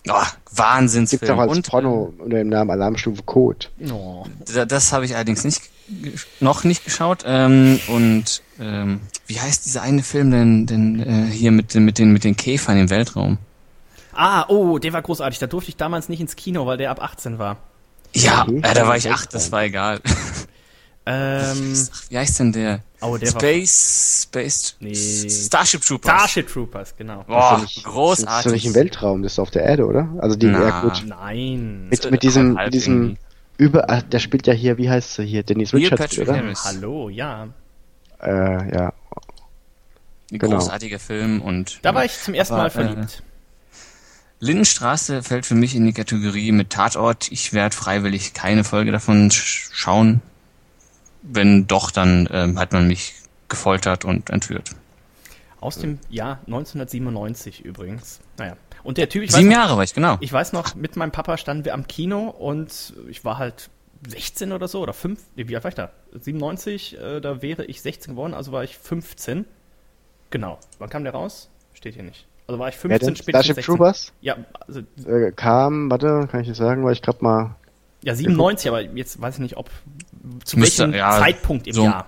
Gibt 0.03 0.15
auch 0.15 0.27
Wahnsinnsfilm. 0.57 1.39
als 1.39 1.51
Und 1.51 1.67
Porno 1.67 2.13
unter 2.19 2.37
dem 2.37 2.49
Namen 2.49 2.69
Alarmstufe 2.71 3.23
Code. 3.23 3.67
Oh. 3.91 4.25
Da- 4.53 4.65
Das 4.65 4.93
habe 4.93 5.05
ich 5.05 5.15
allerdings 5.15 5.43
nicht 5.43 5.61
noch 6.39 6.63
nicht 6.63 6.83
geschaut. 6.85 7.23
Ähm, 7.25 7.79
und 7.87 8.41
ähm, 8.59 9.01
wie 9.27 9.39
heißt 9.39 9.65
dieser 9.65 9.81
eine 9.81 10.03
Film 10.03 10.31
denn, 10.31 10.65
denn 10.65 10.99
äh, 10.99 11.31
hier 11.31 11.51
mit 11.51 11.73
den 11.73 11.85
mit 11.85 11.97
den 11.99 12.11
mit 12.11 12.23
den 12.23 12.35
Käfern 12.35 12.77
im 12.77 12.89
Weltraum? 12.89 13.37
Ah, 14.13 14.45
oh, 14.47 14.79
der 14.79 14.93
war 14.93 15.01
großartig. 15.01 15.39
Da 15.39 15.47
durfte 15.47 15.69
ich 15.69 15.77
damals 15.77 16.07
nicht 16.09 16.21
ins 16.21 16.35
Kino, 16.35 16.65
weil 16.65 16.77
der 16.77 16.91
ab 16.91 17.01
18 17.01 17.37
war. 17.37 17.57
Ja, 18.13 18.45
äh, 18.47 18.73
da 18.73 18.87
war 18.87 18.95
ich 18.97 19.03
Weltraum. 19.05 19.13
acht, 19.23 19.33
das 19.33 19.51
war 19.51 19.63
egal. 19.63 19.99
Ähm, 21.07 21.75
wie 22.09 22.17
heißt 22.17 22.39
denn 22.39 22.51
der? 22.51 22.79
oh, 23.01 23.15
der 23.17 23.31
war 23.31 23.39
Space 23.39 24.23
Space 24.23 24.75
Nee. 24.79 24.95
Starship 24.95 25.81
Troopers. 25.81 26.11
Starship 26.11 26.47
Troopers, 26.51 26.95
genau. 26.97 27.23
Boah, 27.27 27.59
Das 27.61 27.69
ist 27.75 27.85
doch 27.85 27.91
großartig. 27.91 28.51
nicht 28.53 28.65
im 28.65 28.73
Weltraum, 28.73 29.21
das 29.21 29.33
ist 29.33 29.39
auf 29.39 29.51
der 29.51 29.61
Erde, 29.65 29.85
oder? 29.85 30.09
Also 30.17 30.35
die, 30.35 30.47
Na. 30.47 30.63
ja 30.67 30.81
gut. 30.81 31.03
Nein. 31.05 31.89
Mit, 31.89 32.09
mit 32.09 32.23
diesem, 32.23 32.57
halb 32.57 32.67
mit 32.67 32.73
diesem 32.73 33.01
irgendwie. 33.03 33.17
Über, 33.57 33.90
ah, 33.90 34.02
der 34.02 34.19
spielt 34.19 34.48
ja 34.48 34.53
hier, 34.53 34.77
wie 34.77 34.90
heißt 34.90 35.15
sie 35.15 35.26
hier, 35.26 35.44
Dennis 35.44 35.73
Neil 35.73 35.84
Richards, 35.84 36.02
Patrick 36.02 36.27
oder? 36.27 36.38
Harris. 36.38 36.64
Hallo, 36.65 37.10
ja. 37.10 37.48
Äh, 38.22 38.32
ja. 38.76 38.94
Ein 40.32 40.40
Genau. 40.40 40.57
großartiger 40.57 40.99
Film 40.99 41.41
und. 41.41 41.80
Da 41.84 41.94
war 41.94 42.03
ich 42.03 42.19
zum 42.19 42.34
ersten 42.34 42.56
Aber, 42.56 42.64
Mal 42.64 42.68
äh, 42.68 42.72
verliebt. 42.72 43.23
Lindenstraße 44.40 45.23
fällt 45.23 45.45
für 45.45 45.56
mich 45.56 45.76
in 45.76 45.86
die 45.86 45.94
Kategorie 45.94 46.52
mit 46.52 46.69
Tatort. 46.72 47.32
Ich 47.32 47.53
werde 47.53 47.76
freiwillig 47.76 48.34
keine 48.34 48.64
Folge 48.64 48.91
davon 48.91 49.32
sch 49.32 49.69
schauen. 49.72 50.22
Wenn 51.22 51.68
doch, 51.68 51.90
dann 51.91 52.27
ähm, 52.32 52.60
hat 52.60 52.73
man 52.73 52.88
mich 52.88 53.14
gefoltert 53.48 54.06
und 54.06 54.30
entführt. 54.30 54.72
Aus 55.61 55.80
dem 55.80 55.99
Jahr 56.10 56.40
1997 56.48 57.64
übrigens. 57.64 58.19
Naja. 58.38 58.57
Und 58.85 58.97
der 58.97 59.09
Typ, 59.09 59.23
ich 59.23 59.31
Sieben 59.31 59.49
weiß, 59.49 59.55
noch, 59.55 59.61
Jahre 59.63 59.77
war 59.77 59.83
ich, 59.83 59.93
genau. 59.93 60.17
ich 60.21 60.31
weiß 60.31 60.53
noch, 60.53 60.75
mit 60.75 60.95
meinem 60.95 61.11
Papa 61.11 61.37
standen 61.37 61.65
wir 61.65 61.73
am 61.73 61.87
Kino 61.87 62.29
und 62.29 62.93
ich 63.09 63.25
war 63.25 63.37
halt 63.37 63.69
16 64.07 64.51
oder 64.51 64.67
so 64.67 64.81
oder 64.81 64.93
5, 64.93 65.19
nee, 65.35 65.47
wie 65.47 65.55
alt 65.55 65.63
war 65.63 65.69
ich 65.69 65.75
da? 65.75 65.89
97, 66.13 66.97
äh, 66.99 67.19
da 67.19 67.41
wäre 67.41 67.65
ich 67.65 67.81
16 67.81 68.13
geworden, 68.13 68.33
also 68.33 68.51
war 68.51 68.63
ich 68.63 68.77
15. 68.77 69.45
Genau. 70.29 70.59
Wann 70.79 70.89
kam 70.89 71.03
der 71.03 71.13
raus? 71.13 71.49
Steht 71.73 71.95
hier 71.95 72.03
nicht. 72.03 72.25
Also 72.47 72.59
war 72.59 72.69
ich 72.69 72.75
Wer 72.75 72.81
15, 72.99 73.07
denn? 73.07 73.15
spätestens 73.15 73.45
Starship 73.45 73.55
16. 73.55 73.75
Troopers 73.75 74.13
Ja, 74.21 74.37
also, 74.67 74.81
äh, 75.09 75.31
kam, 75.31 75.89
warte, 75.89 76.27
kann 76.31 76.41
ich 76.41 76.47
das 76.47 76.57
sagen, 76.57 76.85
weil 76.85 76.93
ich 76.93 77.01
gerade 77.01 77.23
mal. 77.23 77.55
ja, 78.03 78.13
97, 78.13 78.69
aber 78.69 78.81
jetzt 78.81 79.19
weiß 79.19 79.35
ich 79.35 79.41
nicht, 79.41 79.57
ob 79.57 79.69
zu 80.43 80.59
Müsste, 80.59 80.83
welchem 80.83 80.93
ja, 80.95 81.11
Zeitpunkt 81.17 81.65
im 81.67 81.73
so- 81.73 81.83
Jahr. 81.85 82.07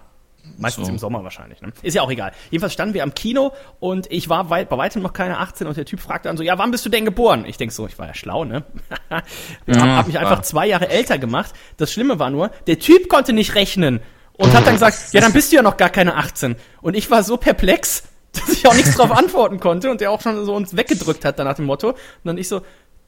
Meistens 0.58 0.88
so. 0.88 0.92
im 0.92 0.98
Sommer 0.98 1.24
wahrscheinlich. 1.24 1.62
Ne? 1.62 1.72
Ist 1.82 1.94
ja 1.94 2.02
auch 2.02 2.12
egal. 2.12 2.32
Jedenfalls 2.50 2.74
standen 2.74 2.94
wir 2.94 3.04
am 3.04 3.14
Kino 3.14 3.54
und 3.80 4.12
ich 4.12 4.30
war 4.30 4.50
weit, 4.50 4.70
bei 4.70 4.78
weitem 4.78 5.02
noch 5.02 5.14
keine 5.14 5.38
18 5.40 5.68
und 5.68 5.78
der 5.78 5.86
Typ 5.86 6.00
fragte 6.00 6.30
dann 6.30 6.38
so, 6.38 6.44
ja, 6.44 6.58
wann 6.58 6.72
bist 6.72 6.86
du 6.86 6.90
denn 6.90 7.06
geboren? 7.06 7.46
Ich 7.46 7.58
denk 7.58 7.72
so, 7.72 7.88
ich 7.88 7.98
war 8.00 8.08
ja 8.08 8.14
schlau, 8.14 8.46
ne? 8.46 8.64
hab, 9.10 9.26
hab 9.68 10.08
mich 10.08 10.20
einfach 10.20 10.42
zwei 10.42 10.68
Jahre 10.68 10.90
älter 10.90 11.18
gemacht. 11.18 11.54
Das 11.78 11.92
Schlimme 11.92 12.20
war 12.20 12.30
nur, 12.30 12.52
der 12.68 12.80
Typ 12.80 13.10
konnte 13.10 13.34
nicht 13.34 13.56
rechnen 13.56 14.02
und 14.38 14.54
hat 14.54 14.66
dann 14.66 14.74
gesagt, 14.74 15.14
ja, 15.14 15.22
dann 15.22 15.34
bist 15.34 15.52
du 15.52 15.58
ja 15.58 15.62
noch 15.62 15.78
gar 15.78 15.90
keine 15.90 16.16
18. 16.16 16.56
Und 16.82 16.96
ich 16.96 17.10
war 17.10 17.24
so 17.24 17.38
perplex, 17.38 18.04
dass 18.34 18.50
ich 18.50 18.68
auch 18.68 18.74
nichts 18.74 18.96
drauf 18.96 19.12
antworten 19.12 19.60
konnte 19.60 19.90
und 19.90 20.02
der 20.02 20.12
auch 20.12 20.22
schon 20.22 20.46
so 20.46 20.56
uns 20.56 20.76
weggedrückt 20.76 21.26
hat, 21.26 21.38
nach 21.40 21.56
dem 21.56 21.66
Motto. 21.66 21.90
Und 21.90 21.98
dann 22.24 22.38
ich 22.38 22.48
so, 22.48 22.62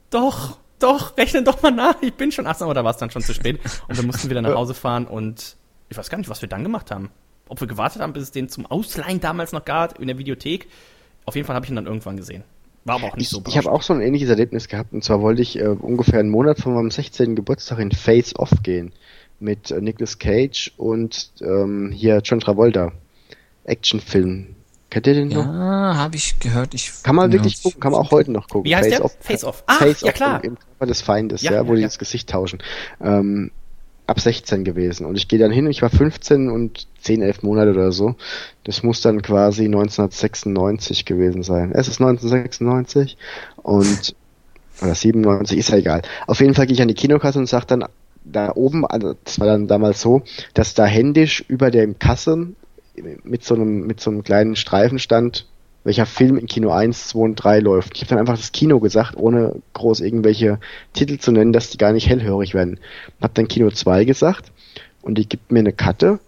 doch, 0.10 0.58
doch, 0.80 1.18
rechne 1.18 1.44
doch 1.44 1.62
mal 1.62 1.72
nach, 1.72 1.96
ich 2.02 2.14
bin 2.14 2.32
schon 2.32 2.48
18, 2.48 2.66
aber 2.66 2.74
da 2.74 2.84
war 2.84 2.92
es 2.92 2.98
dann 2.98 3.12
schon 3.12 3.22
zu 3.22 3.34
spät. 3.34 3.60
Und 3.88 3.98
wir 3.98 4.06
mussten 4.06 4.30
wieder 4.30 4.42
nach 4.42 4.56
Hause 4.56 4.74
fahren 4.74 5.06
und 5.06 5.58
ich 5.90 5.98
weiß 5.98 6.10
gar 6.10 6.18
nicht, 6.18 6.30
was 6.30 6.42
wir 6.42 6.50
dann 6.50 6.64
gemacht 6.64 6.92
haben. 6.92 7.12
Ob 7.50 7.60
wir 7.60 7.68
gewartet 7.68 8.02
haben, 8.02 8.14
bis 8.14 8.24
es 8.24 8.32
den 8.32 8.48
zum 8.48 8.66
Ausleihen 8.66 9.20
damals 9.20 9.52
noch 9.52 9.66
gab, 9.66 10.00
in 10.00 10.08
der 10.08 10.18
Videothek. 10.18 10.68
Auf 11.26 11.36
jeden 11.36 11.46
Fall 11.46 11.56
habe 11.56 11.66
ich 11.66 11.72
ihn 11.72 11.76
dann 11.76 11.86
irgendwann 11.86 12.18
gesehen. 12.18 12.44
War 12.86 12.96
aber 12.96 13.08
auch 13.08 13.16
nicht 13.18 13.26
Ich, 13.26 13.30
so 13.30 13.44
ich 13.48 13.58
habe 13.58 13.72
auch 13.72 13.82
so 13.82 13.94
ein 13.94 14.02
ähnliches 14.02 14.30
Erlebnis 14.30 14.68
gehabt. 14.68 14.94
Und 14.94 15.04
zwar 15.04 15.22
wollte 15.22 15.42
ich 15.42 15.60
äh, 15.60 15.68
ungefähr 15.68 16.20
einen 16.20 16.30
Monat 16.30 16.60
vor 16.60 16.74
meinem 16.74 16.92
16. 16.92 17.36
Geburtstag 17.36 17.80
in 17.80 17.92
Face 17.92 18.36
Off 18.36 18.52
gehen. 18.64 18.94
Mit 19.40 19.72
äh, 19.72 19.82
Nicolas 19.82 20.18
Cage 20.20 20.74
und 20.78 21.32
ähm, 21.42 21.92
hier 21.94 22.22
John 22.24 22.40
Travolta. 22.40 22.92
Actionfilm. 23.66 24.56
Kennt 24.90 25.06
ihr 25.06 25.14
den 25.14 25.28
noch? 25.28 25.46
Ja, 25.46 25.98
habe 25.98 26.16
ich 26.16 26.40
gehört. 26.40 26.74
Ich 26.74 27.04
Kann 27.04 27.16
man 27.16 27.32
ja, 27.32 27.38
wirklich 27.38 27.62
gucken, 27.62 27.80
kann 27.80 27.92
man 27.92 28.02
auch 28.02 28.12
heute 28.12 28.32
noch 28.32 28.48
gucken. 28.48 28.70
Wie 28.70 28.76
heißt 28.76 28.90
Face 28.90 28.98
der? 28.98 29.06
Off. 29.06 29.18
Face 29.20 29.44
Off. 29.44 29.64
Ah, 29.68 29.76
Face 29.76 30.02
ja 30.02 30.08
Off 30.08 30.14
klar. 30.16 30.44
Im, 30.44 30.58
Körper 30.58 30.86
des 30.88 31.02
Feindes, 31.02 31.42
Ja, 31.44 31.52
ja, 31.52 31.68
wo 31.68 31.72
ja, 31.72 31.76
die 31.76 31.82
ja. 31.82 31.88
das 31.88 32.00
Gesicht 32.00 32.30
tauschen. 32.30 32.60
Ähm, 33.00 33.52
ab 34.10 34.20
16 34.20 34.64
gewesen. 34.64 35.06
Und 35.06 35.16
ich 35.16 35.28
gehe 35.28 35.40
dann 35.40 35.52
hin 35.52 35.68
ich 35.68 35.82
war 35.82 35.90
15 35.90 36.50
und 36.50 36.88
10, 37.02 37.22
11 37.22 37.44
Monate 37.44 37.72
oder 37.72 37.92
so. 37.92 38.16
Das 38.64 38.84
muss 38.84 39.02
dann 39.02 39.22
quasi 39.22 39.66
1996 39.66 41.06
gewesen 41.06 41.44
sein. 41.44 41.72
Es 41.74 41.88
ist 41.88 42.02
1996 42.02 43.18
und 43.58 44.16
oder 44.82 44.96
97, 44.96 45.58
ist 45.58 45.70
ja 45.70 45.78
egal. 45.78 46.02
Auf 46.26 46.40
jeden 46.40 46.54
Fall 46.54 46.66
gehe 46.66 46.74
ich 46.74 46.82
an 46.82 46.88
die 46.88 46.94
Kinokasse 46.94 47.40
und 47.40 47.48
sag 47.48 47.66
dann 47.66 47.86
da 48.24 48.52
oben, 48.56 48.86
also 48.86 49.16
das 49.24 49.40
war 49.40 49.48
dann 49.48 49.68
damals 49.68 50.02
so, 50.02 50.22
dass 50.54 50.74
da 50.74 50.86
händisch 50.86 51.44
über 51.48 51.72
dem 51.72 52.00
Kasse 52.00 52.48
mit 53.24 53.44
so 53.44 53.56
einem 53.56 53.88
mit 53.88 54.00
so 54.00 54.12
einem 54.12 54.24
kleinen 54.24 54.56
Streifen 54.56 55.00
stand, 55.00 55.48
welcher 55.90 56.06
Film 56.06 56.38
in 56.38 56.46
Kino 56.46 56.70
1, 56.72 57.08
2 57.08 57.20
und 57.20 57.36
3 57.36 57.60
läuft. 57.62 57.96
Ich 57.96 58.02
habe 58.04 58.10
dann 58.10 58.20
einfach 58.20 58.38
das 58.38 58.52
Kino 58.52 58.80
gesagt, 58.80 59.18
ohne 59.18 59.56
groß 59.74 60.02
irgendwelche 60.02 60.60
Titel 60.94 61.18
zu 61.18 61.32
nennen, 61.32 61.52
dass 61.52 61.72
die 61.72 61.80
gar 61.80 61.94
nicht 61.94 62.08
hellhörig 62.08 62.54
werden. 62.54 62.80
Hab 63.20 63.34
dann 63.34 63.48
Kino 63.48 63.72
2 63.72 64.06
gesagt 64.06 64.52
und 65.02 65.18
die 65.18 65.28
gibt 65.28 65.52
mir 65.52 65.60
eine 65.62 65.74
Karte 65.74 66.20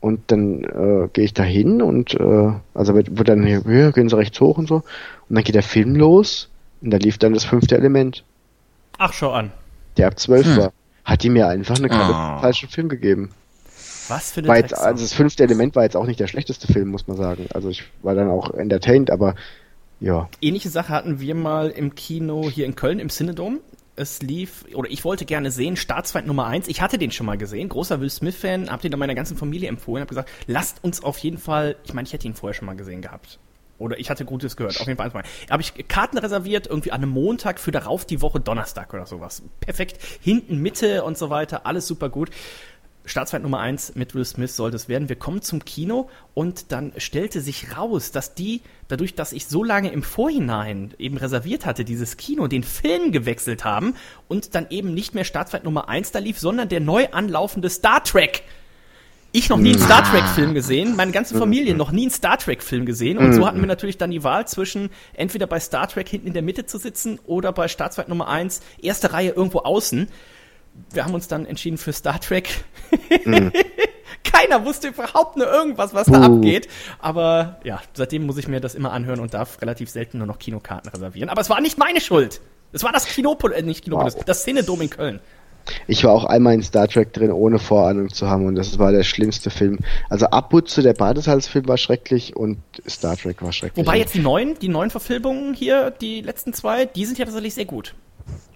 und 0.00 0.20
dann 0.28 0.64
äh, 0.64 1.08
gehe 1.12 1.24
ich 1.26 1.34
da 1.34 1.42
hin 1.42 1.82
und 1.82 2.14
äh, 2.14 2.52
also 2.72 2.94
wird, 2.94 3.18
wird 3.18 3.28
dann 3.28 3.44
hier, 3.44 3.62
hier 3.66 3.92
gehen 3.92 4.08
sie 4.08 4.16
rechts 4.16 4.40
hoch 4.40 4.56
und 4.56 4.68
so 4.68 4.76
und 4.76 5.34
dann 5.36 5.44
geht 5.44 5.54
der 5.54 5.62
Film 5.62 5.94
los 5.96 6.48
und 6.80 6.90
da 6.90 6.96
lief 6.96 7.18
dann 7.18 7.34
das 7.34 7.44
fünfte 7.44 7.76
Element, 7.76 8.24
Ach, 8.96 9.12
schau 9.12 9.32
an. 9.32 9.50
der 9.98 10.06
ab 10.06 10.18
12 10.18 10.46
Hm. 10.46 10.56
war. 10.56 10.72
Hat 11.04 11.22
die 11.22 11.28
mir 11.28 11.46
einfach 11.48 11.76
eine 11.76 11.88
Karte 11.90 12.12
Oh. 12.14 12.16
zum 12.36 12.40
falschen 12.40 12.68
Film 12.70 12.88
gegeben. 12.88 13.32
Was 14.08 14.32
für 14.32 14.40
eine 14.40 14.48
War 14.48 14.56
jetzt, 14.56 14.76
also 14.76 15.02
das 15.02 15.12
fünfte 15.12 15.42
Element 15.42 15.76
war 15.76 15.84
jetzt 15.84 15.96
auch 15.96 16.06
nicht 16.06 16.20
der 16.20 16.26
schlechteste 16.26 16.72
Film, 16.72 16.88
muss 16.88 17.06
man 17.06 17.16
sagen. 17.16 17.46
Also 17.54 17.68
ich 17.68 17.84
war 18.02 18.14
dann 18.14 18.28
auch 18.28 18.52
entertained, 18.54 19.10
aber 19.10 19.34
ja. 20.00 20.28
Ähnliche 20.40 20.70
Sache 20.70 20.88
hatten 20.88 21.20
wir 21.20 21.34
mal 21.34 21.70
im 21.70 21.94
Kino 21.94 22.48
hier 22.48 22.66
in 22.66 22.74
Köln 22.74 22.98
im 22.98 23.10
Cinedom. 23.10 23.60
Es 23.96 24.22
lief, 24.22 24.64
oder 24.74 24.90
ich 24.90 25.04
wollte 25.04 25.26
gerne 25.26 25.50
sehen, 25.50 25.76
Staatsfeind 25.76 26.26
Nummer 26.26 26.46
1. 26.46 26.68
Ich 26.68 26.80
hatte 26.80 26.96
den 26.96 27.10
schon 27.10 27.26
mal 27.26 27.36
gesehen, 27.36 27.68
großer 27.68 28.00
Will 28.00 28.08
Smith-Fan, 28.08 28.70
hab 28.70 28.80
den 28.80 28.90
dann 28.90 29.00
meiner 29.00 29.14
ganzen 29.14 29.36
Familie 29.36 29.68
empfohlen, 29.68 30.00
hab 30.00 30.08
gesagt, 30.08 30.30
lasst 30.46 30.82
uns 30.82 31.04
auf 31.04 31.18
jeden 31.18 31.36
Fall, 31.36 31.76
ich 31.84 31.92
meine, 31.92 32.06
ich 32.06 32.12
hätte 32.14 32.26
ihn 32.26 32.34
vorher 32.34 32.54
schon 32.54 32.64
mal 32.66 32.76
gesehen 32.76 33.02
gehabt. 33.02 33.38
Oder 33.80 33.98
ich 33.98 34.10
hatte 34.10 34.24
Gutes 34.26 34.56
gehört, 34.56 34.78
auf 34.80 34.86
jeden 34.86 34.98
Fall. 34.98 35.10
eins. 35.14 35.28
Habe 35.50 35.62
ich 35.62 35.88
Karten 35.88 36.18
reserviert, 36.18 36.66
irgendwie 36.66 36.92
an 36.92 37.02
einem 37.02 37.12
Montag 37.12 37.58
für 37.58 37.72
darauf 37.72 38.04
die 38.04 38.20
Woche 38.20 38.38
Donnerstag 38.38 38.92
oder 38.92 39.06
sowas. 39.06 39.42
Perfekt. 39.60 39.98
Hinten, 40.20 40.58
Mitte 40.58 41.02
und 41.02 41.16
so 41.16 41.30
weiter, 41.30 41.66
alles 41.66 41.86
super 41.86 42.10
gut. 42.10 42.30
Staatsfeind 43.04 43.42
Nummer 43.42 43.60
1 43.60 43.94
mit 43.94 44.14
Will 44.14 44.24
Smith 44.24 44.54
sollte 44.54 44.76
es 44.76 44.88
werden. 44.88 45.08
Wir 45.08 45.16
kommen 45.16 45.42
zum 45.42 45.64
Kino 45.64 46.08
und 46.34 46.70
dann 46.70 46.92
stellte 46.98 47.40
sich 47.40 47.76
raus, 47.76 48.12
dass 48.12 48.34
die, 48.34 48.60
dadurch, 48.88 49.14
dass 49.14 49.32
ich 49.32 49.46
so 49.46 49.64
lange 49.64 49.90
im 49.90 50.02
Vorhinein 50.02 50.94
eben 50.98 51.16
reserviert 51.16 51.66
hatte, 51.66 51.84
dieses 51.84 52.16
Kino, 52.16 52.46
den 52.46 52.62
Film 52.62 53.10
gewechselt 53.10 53.64
haben 53.64 53.94
und 54.28 54.54
dann 54.54 54.66
eben 54.70 54.94
nicht 54.94 55.14
mehr 55.14 55.24
Staatsfeind 55.24 55.64
Nummer 55.64 55.88
1 55.88 56.12
da 56.12 56.18
lief, 56.18 56.38
sondern 56.38 56.68
der 56.68 56.80
neu 56.80 57.08
anlaufende 57.10 57.70
Star 57.70 58.04
Trek. 58.04 58.42
Ich 59.32 59.48
noch 59.48 59.58
nie 59.58 59.74
einen 59.74 59.82
Star 59.82 60.02
Trek-Film 60.02 60.54
gesehen, 60.54 60.96
meine 60.96 61.12
ganze 61.12 61.38
Familie 61.38 61.76
noch 61.76 61.92
nie 61.92 62.02
einen 62.02 62.10
Star 62.10 62.36
Trek-Film 62.36 62.84
gesehen. 62.84 63.16
Und 63.16 63.32
so 63.32 63.46
hatten 63.46 63.60
wir 63.60 63.68
natürlich 63.68 63.96
dann 63.96 64.10
die 64.10 64.24
Wahl 64.24 64.48
zwischen 64.48 64.90
entweder 65.14 65.46
bei 65.46 65.60
Star 65.60 65.86
Trek 65.86 66.08
hinten 66.08 66.26
in 66.26 66.32
der 66.32 66.42
Mitte 66.42 66.66
zu 66.66 66.78
sitzen 66.78 67.20
oder 67.26 67.52
bei 67.52 67.68
Staatsfeind 67.68 68.08
Nummer 68.08 68.26
1, 68.26 68.60
erste 68.82 69.12
Reihe 69.12 69.30
irgendwo 69.30 69.60
außen. 69.60 70.08
Wir 70.92 71.04
haben 71.04 71.14
uns 71.14 71.28
dann 71.28 71.46
entschieden 71.46 71.78
für 71.78 71.92
Star 71.92 72.20
Trek. 72.20 72.64
Keiner 74.24 74.64
wusste 74.64 74.88
überhaupt 74.88 75.36
nur 75.36 75.46
irgendwas, 75.46 75.94
was 75.94 76.06
da 76.06 76.28
Buh. 76.28 76.36
abgeht. 76.36 76.68
Aber 76.98 77.60
ja, 77.64 77.80
seitdem 77.94 78.26
muss 78.26 78.36
ich 78.38 78.48
mir 78.48 78.60
das 78.60 78.74
immer 78.74 78.92
anhören 78.92 79.20
und 79.20 79.34
darf 79.34 79.60
relativ 79.62 79.90
selten 79.90 80.18
nur 80.18 80.26
noch 80.26 80.38
Kinokarten 80.38 80.90
reservieren. 80.90 81.28
Aber 81.30 81.40
es 81.40 81.50
war 81.50 81.60
nicht 81.60 81.78
meine 81.78 82.00
Schuld. 82.00 82.40
Es 82.72 82.84
war 82.84 82.92
das 82.92 83.06
Kinopol, 83.06 83.52
äh, 83.52 83.62
nicht 83.62 83.84
Kinopolis, 83.84 84.16
Wow. 84.16 84.24
das 84.24 84.44
Cinedom 84.44 84.80
in 84.80 84.90
Köln. 84.90 85.20
Ich 85.86 86.04
war 86.04 86.12
auch 86.12 86.24
einmal 86.24 86.54
in 86.54 86.62
Star 86.62 86.88
Trek 86.88 87.12
drin, 87.12 87.30
ohne 87.30 87.58
Vorahnung 87.58 88.08
zu 88.08 88.28
haben 88.28 88.46
und 88.46 88.54
das 88.54 88.78
war 88.78 88.92
der 88.92 89.02
schlimmste 89.02 89.50
Film. 89.50 89.78
Also 90.08 90.26
Abputze, 90.26 90.82
der 90.82 90.94
Badesalzfilm 90.94 91.68
war 91.68 91.76
schrecklich 91.76 92.34
und 92.34 92.58
Star 92.88 93.16
Trek 93.16 93.42
war 93.42 93.52
schrecklich. 93.52 93.86
Wobei 93.86 93.98
jetzt 93.98 94.14
die 94.14 94.20
neuen, 94.20 94.58
die 94.58 94.68
neuen 94.68 94.90
Verfilmungen 94.90 95.54
hier, 95.54 95.90
die 95.90 96.22
letzten 96.22 96.54
zwei, 96.54 96.86
die 96.86 97.04
sind 97.04 97.18
ja 97.18 97.24
tatsächlich 97.26 97.54
sehr 97.54 97.66
gut. 97.66 97.94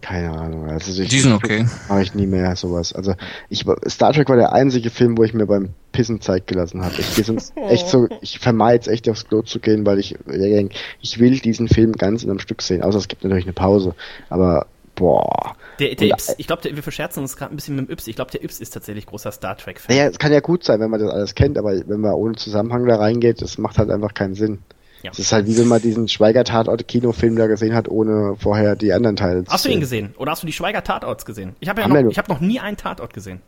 Keine 0.01 0.33
Ahnung. 0.33 0.69
Also 0.69 1.03
ich, 1.03 1.09
Die 1.09 1.21
sind 1.21 1.33
okay. 1.33 1.67
Mache 1.89 2.03
ich 2.03 2.15
nie 2.15 2.27
mehr 2.27 2.55
sowas. 2.57 2.93
Also 2.93 3.15
ich 3.49 3.65
Star 3.89 4.13
Trek 4.13 4.29
war 4.29 4.37
der 4.37 4.53
einzige 4.53 4.91
Film, 4.91 5.17
wo 5.17 5.25
ich 5.25 5.33
mir 5.33 5.47
beim 5.47 5.71
Pissen 5.93 6.21
Zeit 6.21 6.47
gelassen 6.47 6.85
habe. 6.85 6.95
Ich 6.99 7.15
gehe 7.15 7.25
sonst 7.25 7.55
echt 7.57 7.89
so, 7.89 8.09
ich 8.21 8.39
vermeide 8.39 8.83
es 8.83 8.89
echt 8.89 9.09
aufs 9.09 9.27
Klo 9.27 9.41
zu 9.43 9.61
gehen, 9.61 9.87
weil 9.87 9.99
ich 9.99 10.17
denke, 10.27 10.75
ich 11.01 11.19
will 11.19 11.39
diesen 11.39 11.69
Film 11.69 11.93
ganz 11.93 12.23
in 12.23 12.31
einem 12.31 12.39
Stück 12.39 12.61
sehen. 12.61 12.83
Außer 12.83 12.99
es 12.99 13.09
gibt 13.09 13.25
natürlich 13.25 13.47
eine 13.47 13.55
Pause. 13.55 13.95
Aber 14.29 14.67
boah. 14.95 15.57
Der, 15.79 15.95
der 15.95 16.09
Yps, 16.09 16.35
ich 16.39 16.47
glaube, 16.47 16.65
wir 16.65 16.83
verscherzen 16.83 17.23
uns 17.23 17.37
gerade 17.37 17.55
ein 17.55 17.57
bisschen 17.57 17.77
mit 17.77 17.89
dem 17.89 17.93
Yps. 17.93 18.07
Ich 18.07 18.17
glaube, 18.17 18.31
der 18.31 18.45
Yps 18.45 18.61
ist 18.61 18.71
tatsächlich 18.75 19.07
großer 19.07 19.33
Star 19.33 19.57
Trek-Fan. 19.57 19.97
Naja, 19.97 20.09
es 20.09 20.19
kann 20.19 20.33
ja 20.33 20.41
gut 20.41 20.65
sein, 20.65 20.81
wenn 20.81 20.91
man 20.91 21.01
das 21.01 21.11
alles 21.11 21.35
kennt, 21.35 21.59
aber 21.59 21.73
wenn 21.89 22.01
man 22.01 22.13
ohne 22.13 22.35
Zusammenhang 22.37 22.87
da 22.87 22.97
reingeht, 22.97 23.43
das 23.43 23.59
macht 23.59 23.79
halt 23.79 23.91
einfach 23.91 24.15
keinen 24.15 24.35
Sinn. 24.35 24.59
Ja. 25.05 25.11
Es 25.13 25.19
ist 25.19 25.33
halt 25.33 25.47
wie 25.47 25.59
wenn 25.59 25.69
man 25.69 25.83
diesen 25.83 26.09
Schweiger-Tatort-Kinofilm 26.09 27.37
da 27.37 27.47
gesehen 27.47 27.75
hat, 27.75 27.89
ohne 27.89 28.37
vorher 28.39 28.75
die 28.75 28.93
anderen 28.95 29.17
Teile 29.17 29.45
zu 29.45 29.53
Hast 29.53 29.65
du 29.67 29.69
ihn 29.69 29.75
sehen. 29.75 29.81
gesehen? 29.81 30.15
Oder 30.17 30.33
hast 30.33 30.43
du 30.43 30.47
die 30.47 30.53
Schweiger 30.55 30.83
Tatorts 30.83 31.27
gesehen? 31.27 31.55
Ich 31.61 31.69
habe 31.69 31.83
ja 31.83 31.89
noch, 31.89 32.11
ich 32.11 32.17
habe 32.19 32.33
noch 32.33 32.41
nie 32.41 32.59
einen 32.59 32.79
Tatort 32.79 33.13
gesehen. 33.13 33.43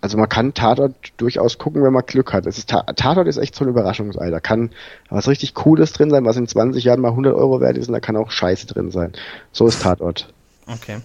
Also 0.00 0.18
man 0.18 0.28
kann 0.28 0.54
Tatort 0.54 0.94
durchaus 1.16 1.58
gucken, 1.58 1.82
wenn 1.82 1.92
man 1.92 2.04
Glück 2.06 2.32
hat. 2.32 2.46
Es 2.46 2.58
ist 2.58 2.68
Ta 2.68 2.82
Tatort 2.82 3.26
ist 3.26 3.38
echt 3.38 3.54
so 3.56 3.64
ein 3.64 3.70
Überraschungsei. 3.70 4.30
Da 4.30 4.38
kann 4.38 4.70
was 5.08 5.26
richtig 5.26 5.54
Cooles 5.54 5.92
drin 5.94 6.10
sein, 6.10 6.24
was 6.26 6.36
in 6.36 6.46
20 6.46 6.84
Jahren 6.84 7.00
mal 7.00 7.08
100 7.08 7.34
Euro 7.34 7.60
wert 7.60 7.76
ist, 7.76 7.88
und 7.88 7.94
da 7.94 8.00
kann 8.00 8.16
auch 8.16 8.30
Scheiße 8.30 8.66
drin 8.66 8.90
sein. 8.90 9.12
So 9.50 9.66
ist 9.66 9.82
Tatort. 9.82 10.28
Okay. 10.66 10.98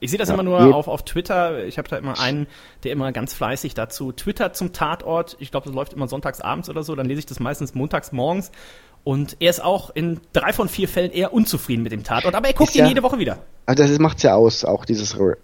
Ich 0.00 0.10
sehe 0.10 0.18
das 0.18 0.28
Ja, 0.28 0.34
immer 0.34 0.42
nur 0.42 0.74
auf, 0.74 0.88
auf 0.88 1.04
Twitter. 1.04 1.64
Ich 1.64 1.78
habe 1.78 1.88
da 1.88 1.96
immer 1.96 2.20
einen, 2.20 2.46
der 2.84 2.92
immer 2.92 3.12
ganz 3.12 3.32
fleißig 3.32 3.74
dazu 3.74 4.12
twittert 4.12 4.56
zum 4.56 4.72
Tatort. 4.72 5.36
Ich 5.40 5.50
glaube, 5.50 5.66
das 5.66 5.74
läuft 5.74 5.94
immer 5.94 6.06
sonntags 6.06 6.40
abends 6.40 6.68
oder 6.68 6.82
so. 6.82 6.94
Dann 6.94 7.06
lese 7.06 7.20
ich 7.20 7.26
das 7.26 7.40
meistens 7.40 7.74
montags 7.74 8.12
morgens. 8.12 8.52
Und 9.06 9.36
er 9.38 9.50
ist 9.50 9.62
auch 9.62 9.90
in 9.94 10.18
drei 10.32 10.52
von 10.52 10.68
vier 10.68 10.88
Fällen 10.88 11.12
eher 11.12 11.32
unzufrieden 11.32 11.84
mit 11.84 11.92
dem 11.92 12.02
Tatort, 12.02 12.34
aber 12.34 12.48
er 12.48 12.54
guckt 12.54 12.70
Ist 12.70 12.74
ihn 12.74 12.80
ja- 12.82 12.88
jede 12.88 13.04
Woche 13.04 13.20
wieder. 13.20 13.38
Also 13.64 13.84
das 13.84 14.00
macht's 14.00 14.24
ja 14.24 14.34
aus, 14.34 14.64
auch 14.64 14.84
dieses 14.84 15.14
äh, 15.14 15.34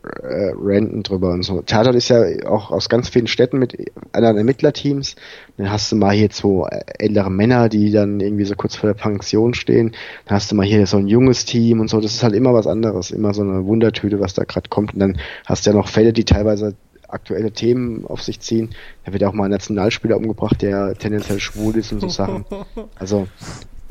Renten 0.61 1.05
drüber 1.05 1.31
und 1.31 1.45
so. 1.45 1.63
Tatort 1.63 1.95
ist 1.95 2.09
ja 2.09 2.25
auch 2.49 2.73
aus 2.73 2.89
ganz 2.89 3.09
vielen 3.09 3.29
Städten 3.29 3.61
mit 3.61 3.77
anderen 4.11 4.37
Ermittlerteams. 4.37 5.15
Dann 5.59 5.71
hast 5.71 5.93
du 5.93 5.97
mal 5.97 6.13
hier 6.13 6.29
äh, 6.29 6.81
ältere 6.99 7.31
Männer, 7.31 7.69
die 7.69 7.93
dann 7.93 8.19
irgendwie 8.19 8.47
so 8.47 8.57
kurz 8.57 8.75
vor 8.75 8.89
der 8.89 8.95
Pension 8.95 9.55
stehen. 9.55 9.93
Dann 10.25 10.35
hast 10.37 10.51
du 10.51 10.57
mal 10.57 10.67
hier 10.67 10.85
so 10.89 10.97
ein 10.97 11.07
junges 11.07 11.45
Team 11.45 11.79
und 11.79 11.87
so. 11.89 12.01
Das 12.01 12.15
ist 12.15 12.25
halt 12.25 12.35
immer 12.35 12.55
was 12.55 12.67
anderes, 12.67 13.13
immer 13.13 13.33
so 13.33 13.43
eine 13.43 13.65
Wundertüte, 13.65 14.19
was 14.19 14.35
da 14.35 14.43
gerade 14.43 14.69
kommt. 14.71 14.95
Und 14.95 14.99
dann 14.99 15.19
hast 15.47 15.67
du 15.67 15.71
ja 15.71 15.77
noch 15.77 15.87
Fälle, 15.87 16.13
die 16.13 16.25
teilweise 16.25 16.75
aktuelle 17.13 17.53
Themen 17.53 18.07
auf 18.07 18.23
sich 18.23 18.41
ziehen. 18.41 18.75
Da 19.05 19.13
wird 19.13 19.25
auch 19.25 19.33
mal 19.33 19.45
ein 19.45 19.51
Nationalspieler 19.51 20.17
umgebracht, 20.17 20.63
der 20.63 20.95
tendenziell 20.95 21.41
schwul 21.41 21.77
ist 21.77 21.93
und 21.93 22.01
so 22.01 22.09
Sachen. 22.09 22.45
Also 22.95 23.27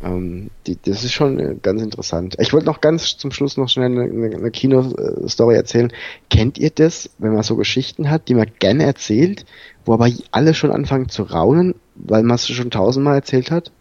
ähm, 0.04 0.50
die, 0.66 0.78
das 0.82 1.04
ist 1.04 1.14
schon 1.14 1.40
äh, 1.40 1.56
ganz 1.62 1.82
interessant. 1.82 2.36
Ich 2.40 2.54
wollte 2.54 2.66
noch 2.66 2.82
ganz 2.82 3.18
zum 3.18 3.32
Schluss 3.32 3.58
noch 3.58 3.70
schnell 3.70 3.86
eine, 3.86 4.04
eine, 4.04 4.36
eine 4.36 4.52
Kino-Story 4.52 5.56
erzählen. 5.56 5.92
Kennt 6.30 6.58
ihr 6.58 6.72
das, 6.72 7.10
wenn 7.20 7.34
man 7.34 7.44
so 7.44 7.56
Geschichten 7.56 8.10
hat, 8.10 8.28
die 8.28 8.34
man 8.34 8.48
gerne 8.60 8.84
erzählt, 8.84 9.46
wo 9.86 9.94
aber 9.94 10.10
alle 10.32 10.54
schon 10.54 10.72
anfangen 10.72 11.10
zu 11.10 11.24
raunen, 11.24 11.76
weil 11.96 12.24
man 12.24 12.36
es 12.36 12.48
schon 12.48 12.72
tausendmal 12.72 13.16
erzählt 13.16 13.52
hat? 13.52 13.72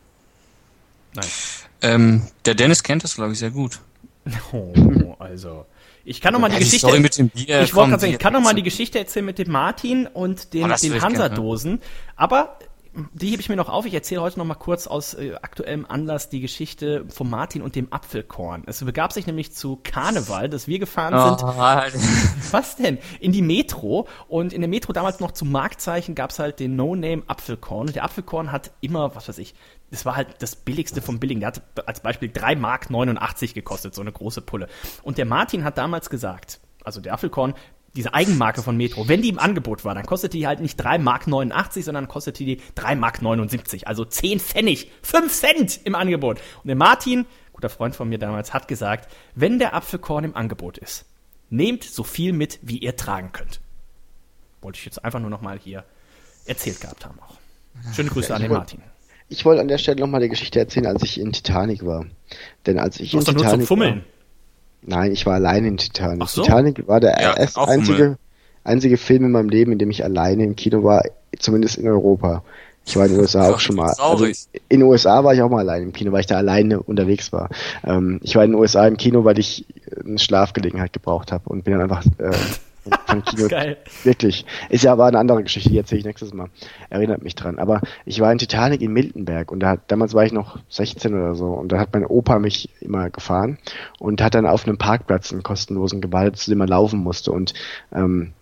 Ähm, 1.83 2.23
der 2.45 2.55
Dennis 2.55 2.83
kennt 2.83 3.05
das, 3.05 3.15
glaube 3.15 3.33
ich, 3.33 3.39
sehr 3.39 3.51
gut. 3.51 3.81
Oh, 4.53 5.15
also. 5.19 5.65
Ich 6.05 6.21
kann 6.21 6.33
noch 6.33 6.41
mal 6.41 6.49
die 6.49 6.55
Ja, 6.55 6.59
die 6.61 6.65
Geschichte. 6.65 7.01
Mit 7.01 7.19
dem 7.19 7.29
Bier 7.29 7.63
ich 7.63 7.75
wollte 7.75 7.91
gerade 7.91 8.01
sagen, 8.01 8.13
ich 8.13 8.19
kann 8.19 8.33
noch 8.33 8.41
mal 8.41 8.55
die 8.55 8.63
Geschichte 8.63 8.99
erzählen 8.99 9.27
mit 9.27 9.39
dem 9.39 9.51
Martin 9.51 10.07
und 10.07 10.53
den, 10.55 10.71
Oh, 10.71 10.75
den 10.75 11.01
Hansa-Dosen. 11.03 11.81
Aber 12.17 12.59
die 13.13 13.29
hebe 13.29 13.41
ich 13.41 13.49
mir 13.49 13.57
noch 13.57 13.69
auf. 13.69 13.87
Ich 13.87 13.95
erzähle 13.95 14.21
heute 14.21 14.39
noch 14.39 14.45
mal 14.45 14.55
kurz 14.55 14.87
aus 14.87 15.15
äh, 15.15 15.35
aktuellem 15.41 15.87
Anlass 15.87 16.29
die 16.29 16.41
Geschichte 16.41 17.05
von 17.09 17.31
Martin 17.31 17.63
und 17.63 17.77
dem 17.77 17.93
Apfelkorn. 17.93 18.65
Es 18.67 18.85
begab 18.85 19.13
sich 19.13 19.27
nämlich 19.27 19.53
zu 19.53 19.81
Karneval, 19.83 20.49
dass 20.49 20.67
wir 20.67 20.79
gefahren 20.79 21.39
sind. 21.39 21.49
Oh. 21.49 21.57
Was 22.51 22.77
denn? 22.77 22.99
In 23.21 23.33
die 23.33 23.43
Metro. 23.43 24.09
Und 24.29 24.53
in 24.53 24.61
der 24.61 24.69
Metro 24.69 24.93
damals 24.93 25.21
noch 25.21 25.33
zum 25.33 25.53
Marktzeichen 25.53 26.15
gab 26.15 26.31
es 26.31 26.39
halt 26.39 26.59
den 26.59 26.75
No-Name 26.75 27.23
Apfelkorn. 27.27 27.89
Und 27.89 27.95
der 27.95 28.05
Apfelkorn 28.05 28.51
hat 28.51 28.73
immer, 28.81 29.15
was 29.15 29.29
weiß 29.29 29.39
ich, 29.39 29.55
das 29.91 30.05
war 30.05 30.17
halt 30.17 30.37
das 30.41 30.57
billigste 30.57 31.01
vom 31.01 31.21
Billigen. 31.21 31.41
Der 31.41 31.49
hat 31.49 31.63
als 31.87 32.01
Beispiel 32.01 32.31
3 32.33 32.57
Mark 32.57 32.91
89 32.91 33.55
gekostet, 33.55 33.95
so 33.95 34.01
eine 34.01 34.13
große 34.13 34.41
Pulle. 34.41 34.69
Und 35.03 35.19
der 35.19 35.27
Martin 35.27 35.65
hat 35.65 35.79
damals 35.79 36.11
gesagt, 36.11 36.61
also 36.85 37.01
der 37.01 37.13
Apfelkorn, 37.13 37.55
diese 37.97 38.15
Eigenmarke 38.15 38.63
von 38.63 38.77
Metro, 38.77 39.09
wenn 39.09 39.21
die 39.23 39.31
im 39.31 39.39
Angebot 39.39 39.85
war, 39.85 39.95
dann 39.95 40.07
kostete 40.07 40.37
die 40.39 40.47
halt 40.47 40.61
nicht 40.61 40.77
3 40.77 40.99
Mark 40.99 41.27
89, 41.27 41.85
sondern 41.85 42.07
kostete 42.09 42.45
die 42.45 42.61
3 42.77 42.95
Mark 42.95 43.21
79. 43.21 43.89
Also 43.89 44.05
10 44.05 44.39
Pfennig, 44.41 44.91
5 45.03 45.33
Cent 45.33 45.81
im 45.85 45.95
Angebot. 45.97 46.39
Und 46.63 46.69
der 46.69 46.77
Martin, 46.77 47.27
guter 47.53 47.69
Freund 47.69 47.97
von 47.97 48.09
mir 48.09 48.19
damals, 48.19 48.55
hat 48.55 48.69
gesagt, 48.69 49.11
wenn 49.35 49.59
der 49.59 49.75
Apfelkorn 49.75 50.25
im 50.25 50.37
Angebot 50.37 50.79
ist, 50.79 51.05
nehmt 51.49 51.83
so 51.83 52.05
viel 52.05 52.33
mit, 52.33 52.61
wie 52.63 52.79
ihr 52.79 52.95
tragen 52.97 53.33
könnt. 53.33 53.61
Wollte 54.63 54.79
ich 54.79 54.85
jetzt 54.85 55.05
einfach 55.05 55.19
nur 55.21 55.31
noch 55.31 55.41
mal 55.41 55.59
hier 55.59 55.85
erzählt 56.47 56.81
gehabt 56.81 57.05
haben 57.05 57.19
auch. 57.21 57.39
Schöne 57.95 58.11
Grüße 58.11 58.35
an 58.35 58.43
den 58.43 58.51
wollte- 58.51 58.61
Martin. 58.77 58.83
Ich 59.33 59.45
wollte 59.45 59.61
an 59.61 59.69
der 59.69 59.79
Stelle 59.79 60.01
nochmal 60.01 60.21
die 60.21 60.29
Geschichte 60.29 60.59
erzählen, 60.59 60.87
als 60.87 61.03
ich 61.05 61.19
in 61.21 61.33
Titanic 61.33 61.85
war. 61.87 62.05
Denn 62.67 62.79
als 62.81 62.99
ich 62.99 63.13
Du 63.13 63.19
in 63.19 63.25
doch 63.25 63.33
nur 63.33 63.43
Titanic 63.43 63.67
zum 63.67 63.77
Fummeln. 63.79 63.97
war, 63.99 64.05
Nein, 64.83 65.13
ich 65.13 65.27
war 65.27 65.35
allein 65.35 65.65
in 65.65 65.77
Titanic. 65.77 66.29
So. 66.29 66.43
Titanic 66.43 66.87
war 66.89 67.01
der 67.01 67.21
Ja, 67.21 67.37
erst 67.37 67.59
auch 67.59 67.69
einzige, 67.69 68.19
einzige 68.65 68.97
Film 68.97 69.25
in 69.25 69.33
meinem 69.33 69.49
Leben, 69.49 69.73
in 69.73 69.79
dem 69.79 69.91
ich 69.91 70.05
alleine 70.05 70.45
im 70.45 70.57
Kino 70.57 70.83
war, 70.85 71.03
zumindest 71.39 71.79
in 71.79 71.87
Europa. 71.89 72.43
Ich 72.87 72.97
war 72.97 73.07
in 73.07 73.13
den 73.13 73.21
USA 73.23 73.51
auch 73.51 73.61
schon 73.61 73.77
mal. 73.77 73.93
Also 73.99 74.25
in 74.25 74.35
den 74.81 74.83
USA 74.83 75.23
war 75.23 75.35
ich 75.35 75.43
auch 75.43 75.51
mal 75.51 75.61
allein 75.61 75.83
im 75.83 75.93
Kino, 75.93 76.13
weil 76.13 76.21
ich 76.21 76.27
da 76.27 76.37
alleine 76.37 76.81
unterwegs 76.81 77.33
war. 77.33 77.51
Ähm, 77.85 78.21
ich 78.23 78.35
war 78.37 78.45
in 78.45 78.53
den 78.53 78.61
USA 78.61 78.87
im 78.87 78.97
Kino, 78.97 79.25
weil 79.25 79.39
ich 79.39 79.67
eine 80.05 80.19
Schlafgelegenheit 80.19 80.93
gebraucht 80.93 81.31
habe 81.33 81.49
und 81.49 81.65
bin 81.65 81.75
dann 81.75 81.83
einfach 81.83 82.05
äh, 82.19 82.31
vom 82.83 83.25
Kino 83.25 83.49
Geil. 83.49 83.77
Wirklich. 84.05 84.45
Ist 84.69 84.85
ja 84.85 84.93
aber 84.93 85.07
eine 85.07 85.19
andere 85.19 85.43
Geschichte, 85.43 85.71
die 85.71 85.79
erzähle 85.79 86.01
ich 86.01 86.05
nächstes 86.05 86.33
Mal. 86.33 86.49
Erinnert 86.89 87.23
mich 87.23 87.35
dran. 87.35 87.59
Aber 87.59 87.81
ich 88.05 88.21
war 88.21 88.33
in 88.33 88.39
Titanic 88.39 88.81
in 88.81 88.93
Miltenberg 88.93 89.53
und 89.53 89.61
da 89.61 89.71
hat, 89.71 89.81
damals 89.89 90.15
war 90.15 90.25
ich 90.25 90.33
noch 90.33 90.59
16 90.69 91.15
oder 91.15 91.35
so 91.35 91.53
und 91.53 91.73
da 91.73 91.79
hat 91.79 91.93
mein 91.93 92.07
Opa 92.07 92.39
mich 92.39 92.71
immer 92.81 93.11
gefahren 93.11 93.59
und 93.99 94.23
hat 94.23 94.35
dann 94.35 94.47
auf 94.47 94.67
einem 94.67 94.79
Parkplatz 94.79 95.33
einen 95.33 95.43
kostenlosen 95.43 96.01
gewartet, 96.01 96.37
zu 96.37 96.51
dem 96.51 96.59
man 96.59 96.69
laufen 96.69 97.01
musste 97.01 97.33
und 97.33 97.55
ähm, 97.93 98.33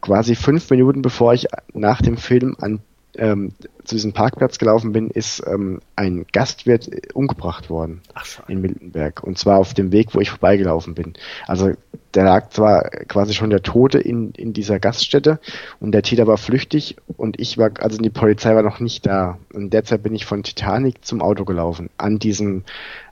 quasi 0.00 0.34
fünf 0.34 0.68
Minuten 0.70 1.02
bevor 1.02 1.34
ich 1.34 1.46
nach 1.72 2.02
dem 2.02 2.16
Film 2.16 2.56
an 2.60 2.80
ähm, 3.18 3.52
zu 3.84 3.94
diesem 3.94 4.12
Parkplatz 4.12 4.58
gelaufen 4.58 4.92
bin, 4.92 5.10
ist 5.10 5.42
ähm, 5.46 5.80
ein 5.96 6.26
Gastwirt 6.32 6.88
äh, 6.92 7.00
umgebracht 7.14 7.70
worden 7.70 8.02
Ach, 8.14 8.26
in 8.48 8.60
Miltenberg. 8.60 9.22
Und 9.22 9.38
zwar 9.38 9.58
auf 9.58 9.74
dem 9.74 9.92
Weg, 9.92 10.14
wo 10.14 10.20
ich 10.20 10.30
vorbeigelaufen 10.30 10.94
bin. 10.94 11.14
Also 11.46 11.72
da 12.12 12.22
lag 12.22 12.50
zwar 12.50 12.90
quasi 13.08 13.34
schon 13.34 13.50
der 13.50 13.62
Tote 13.62 13.98
in, 13.98 14.30
in 14.32 14.52
dieser 14.52 14.78
Gaststätte 14.80 15.40
und 15.80 15.92
der 15.92 16.02
Täter 16.02 16.26
war 16.26 16.38
flüchtig 16.38 16.96
und 17.16 17.38
ich 17.38 17.58
war, 17.58 17.70
also 17.80 17.98
die 17.98 18.10
Polizei 18.10 18.54
war 18.54 18.62
noch 18.62 18.80
nicht 18.80 19.06
da. 19.06 19.38
Und 19.52 19.72
derzeit 19.72 20.02
bin 20.02 20.14
ich 20.14 20.24
von 20.24 20.42
Titanic 20.42 21.04
zum 21.04 21.20
Auto 21.20 21.44
gelaufen, 21.44 21.90
an 21.98 22.18
diesem, 22.18 22.64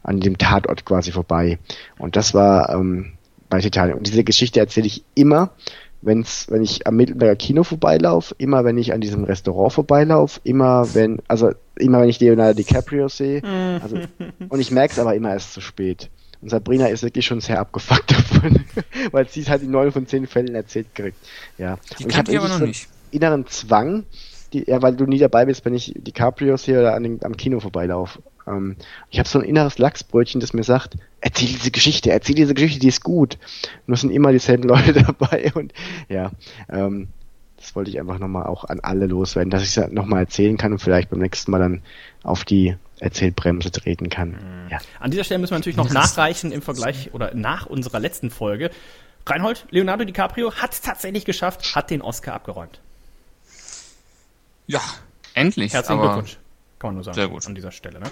an 0.02 0.20
dem 0.20 0.38
Tatort 0.38 0.84
quasi 0.84 1.12
vorbei. 1.12 1.58
Und 1.98 2.16
das 2.16 2.32
war 2.32 2.70
ähm, 2.70 3.12
bei 3.48 3.60
Titanic. 3.60 3.96
Und 3.96 4.06
diese 4.06 4.24
Geschichte 4.24 4.60
erzähle 4.60 4.86
ich 4.86 5.04
immer, 5.14 5.50
wenn's, 6.02 6.46
wenn 6.50 6.62
ich 6.62 6.86
am 6.86 6.96
Mittelberger 6.96 7.36
Kino 7.36 7.62
vorbeilaufe, 7.62 8.34
immer 8.38 8.64
wenn 8.64 8.78
ich 8.78 8.92
an 8.92 9.00
diesem 9.00 9.24
Restaurant 9.24 9.72
vorbeilaufe, 9.72 10.40
immer 10.44 10.94
wenn, 10.94 11.20
also 11.28 11.52
immer 11.76 12.00
wenn 12.00 12.08
ich 12.08 12.20
Leonardo 12.20 12.54
DiCaprio 12.54 13.08
sehe, 13.08 13.42
also, 13.82 13.98
und 14.48 14.60
ich 14.60 14.70
merke 14.70 14.92
es 14.92 14.98
aber 14.98 15.14
immer 15.14 15.30
erst 15.30 15.52
zu 15.52 15.60
spät. 15.60 16.10
Und 16.42 16.50
Sabrina 16.50 16.86
ist 16.86 17.02
wirklich 17.02 17.26
schon 17.26 17.40
sehr 17.40 17.58
abgefuckt 17.58 18.10
davon, 18.12 18.64
weil 19.10 19.28
sie 19.28 19.40
es 19.40 19.48
halt 19.48 19.62
in 19.62 19.70
neun 19.70 19.92
von 19.92 20.06
zehn 20.06 20.26
Fällen 20.26 20.54
erzählt 20.54 20.94
kriegt. 20.94 21.16
Ja. 21.58 21.78
Die 21.98 22.04
und 22.04 22.10
ich 22.10 22.18
aber 22.18 22.30
irgendwie 22.30 22.48
noch 22.48 22.58
so 22.58 22.64
einen 22.64 22.68
nicht. 22.68 22.88
inneren 23.10 23.46
Zwang, 23.46 24.04
die, 24.52 24.64
ja, 24.66 24.80
weil 24.82 24.94
du 24.94 25.06
nie 25.06 25.18
dabei 25.18 25.46
bist, 25.46 25.64
wenn 25.64 25.74
ich 25.74 25.94
DiCaprio 25.96 26.56
sehe 26.56 26.78
oder 26.78 26.94
an 26.94 27.02
den, 27.02 27.24
am 27.24 27.36
Kino 27.36 27.60
vorbeilaufe. 27.60 28.22
Ähm, 28.46 28.76
ich 29.10 29.18
habe 29.18 29.28
so 29.28 29.38
ein 29.38 29.44
inneres 29.44 29.78
Lachsbrötchen, 29.78 30.40
das 30.40 30.52
mir 30.52 30.64
sagt, 30.64 30.96
erzähl 31.20 31.48
diese 31.48 31.70
Geschichte, 31.70 32.10
erzähl 32.10 32.34
diese 32.34 32.54
Geschichte, 32.54 32.80
die 32.80 32.88
ist 32.88 33.02
gut. 33.02 33.38
Nur 33.86 33.94
es 33.94 34.00
sind 34.00 34.10
immer 34.10 34.32
dieselben 34.32 34.62
Leute 34.68 34.92
dabei 34.92 35.52
und 35.54 35.72
ja, 36.08 36.30
ähm, 36.68 37.08
das 37.56 37.74
wollte 37.74 37.90
ich 37.90 37.98
einfach 37.98 38.18
nochmal 38.18 38.46
auch 38.46 38.64
an 38.64 38.80
alle 38.80 39.06
loswerden, 39.06 39.50
dass 39.50 39.62
ich 39.62 39.76
es 39.76 39.90
nochmal 39.90 40.20
erzählen 40.20 40.56
kann 40.56 40.72
und 40.72 40.78
vielleicht 40.78 41.10
beim 41.10 41.20
nächsten 41.20 41.50
Mal 41.50 41.58
dann 41.58 41.82
auf 42.22 42.44
die 42.44 42.76
Erzählbremse 43.00 43.70
treten 43.70 44.08
kann. 44.08 44.68
Ja. 44.70 44.78
An 45.00 45.10
dieser 45.10 45.24
Stelle 45.24 45.38
müssen 45.38 45.52
wir 45.52 45.58
natürlich 45.58 45.76
noch 45.76 45.90
nachreichen 45.90 46.52
im 46.52 46.62
Vergleich 46.62 47.12
oder 47.12 47.34
nach 47.34 47.66
unserer 47.66 47.98
letzten 47.98 48.30
Folge. 48.30 48.70
Reinhold, 49.26 49.66
Leonardo 49.70 50.04
DiCaprio 50.04 50.54
hat 50.54 50.72
es 50.72 50.80
tatsächlich 50.80 51.24
geschafft, 51.24 51.74
hat 51.74 51.90
den 51.90 52.02
Oscar 52.02 52.34
abgeräumt. 52.34 52.80
Ja, 54.66 54.80
endlich. 55.34 55.72
Herzlichen 55.72 56.00
Glückwunsch. 56.00 56.38
Kann 56.78 56.88
man 56.88 56.94
nur 56.96 57.04
sagen. 57.04 57.14
Sehr 57.14 57.28
gut. 57.28 57.46
An 57.46 57.54
dieser 57.54 57.70
Stelle. 57.70 58.00
Ne? 58.00 58.06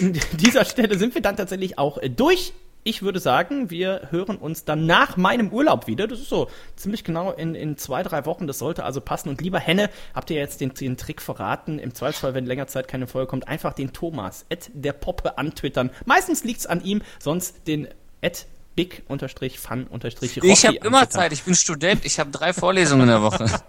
An 0.00 0.12
dieser 0.38 0.64
Stelle 0.64 0.98
sind 0.98 1.14
wir 1.14 1.22
dann 1.22 1.36
tatsächlich 1.36 1.78
auch 1.78 1.98
äh, 1.98 2.10
durch. 2.10 2.52
Ich 2.84 3.02
würde 3.02 3.18
sagen, 3.20 3.70
wir 3.70 4.08
hören 4.10 4.36
uns 4.36 4.64
dann 4.64 4.86
nach 4.86 5.16
meinem 5.16 5.50
Urlaub 5.50 5.88
wieder. 5.88 6.06
Das 6.06 6.20
ist 6.20 6.28
so 6.28 6.48
ziemlich 6.76 7.04
genau 7.04 7.32
in, 7.32 7.54
in 7.54 7.76
zwei, 7.76 8.02
drei 8.02 8.24
Wochen. 8.24 8.46
Das 8.46 8.58
sollte 8.58 8.84
also 8.84 9.00
passen. 9.00 9.28
Und 9.28 9.40
lieber 9.40 9.58
Henne, 9.58 9.90
habt 10.14 10.30
ihr 10.30 10.36
jetzt 10.36 10.60
den, 10.60 10.72
den 10.72 10.96
Trick 10.96 11.20
verraten? 11.20 11.78
Im 11.78 11.94
Zweifelsfall, 11.94 12.34
wenn 12.34 12.46
länger 12.46 12.66
Zeit 12.66 12.88
keine 12.88 13.06
Folge 13.06 13.28
kommt, 13.28 13.46
einfach 13.46 13.74
den 13.74 13.92
Thomas, 13.92 14.46
at 14.50 14.70
der 14.72 14.92
Poppe 14.92 15.38
antwittern. 15.38 15.90
Meistens 16.06 16.44
liegt's 16.44 16.66
an 16.66 16.82
ihm, 16.82 17.02
sonst 17.18 17.66
den 17.66 17.88
at 18.22 18.46
big-fun-rocky 18.78 20.40
Ich 20.44 20.66
habe 20.66 20.76
immer. 20.76 21.10
Zeit, 21.10 21.32
ich 21.32 21.42
bin 21.42 21.56
Student, 21.56 22.04
ich 22.04 22.20
habe 22.20 22.30
drei 22.30 22.52
Vorlesungen 22.52 23.02
in 23.02 23.08
der 23.08 23.22
Woche. 23.22 23.46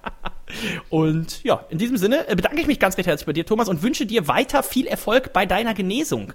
Und 0.90 1.44
ja, 1.44 1.66
in 1.70 1.78
diesem 1.78 1.98
Sinne 1.98 2.28
äh, 2.28 2.36
bedanke 2.36 2.62
ich 2.62 2.68
mich 2.68 2.80
ganz 2.80 2.98
recht 2.98 3.08
herzlich 3.08 3.26
bei 3.26 3.34
dir, 3.34 3.46
Thomas, 3.46 3.70
und 3.70 3.84
wünsche 3.84 4.06
dir 4.06 4.28
weiter 4.28 4.64
viel 4.64 4.88
Erfolg 4.88 5.34
bei 5.34 5.46
deiner 5.46 5.74
Genesung. 5.74 6.34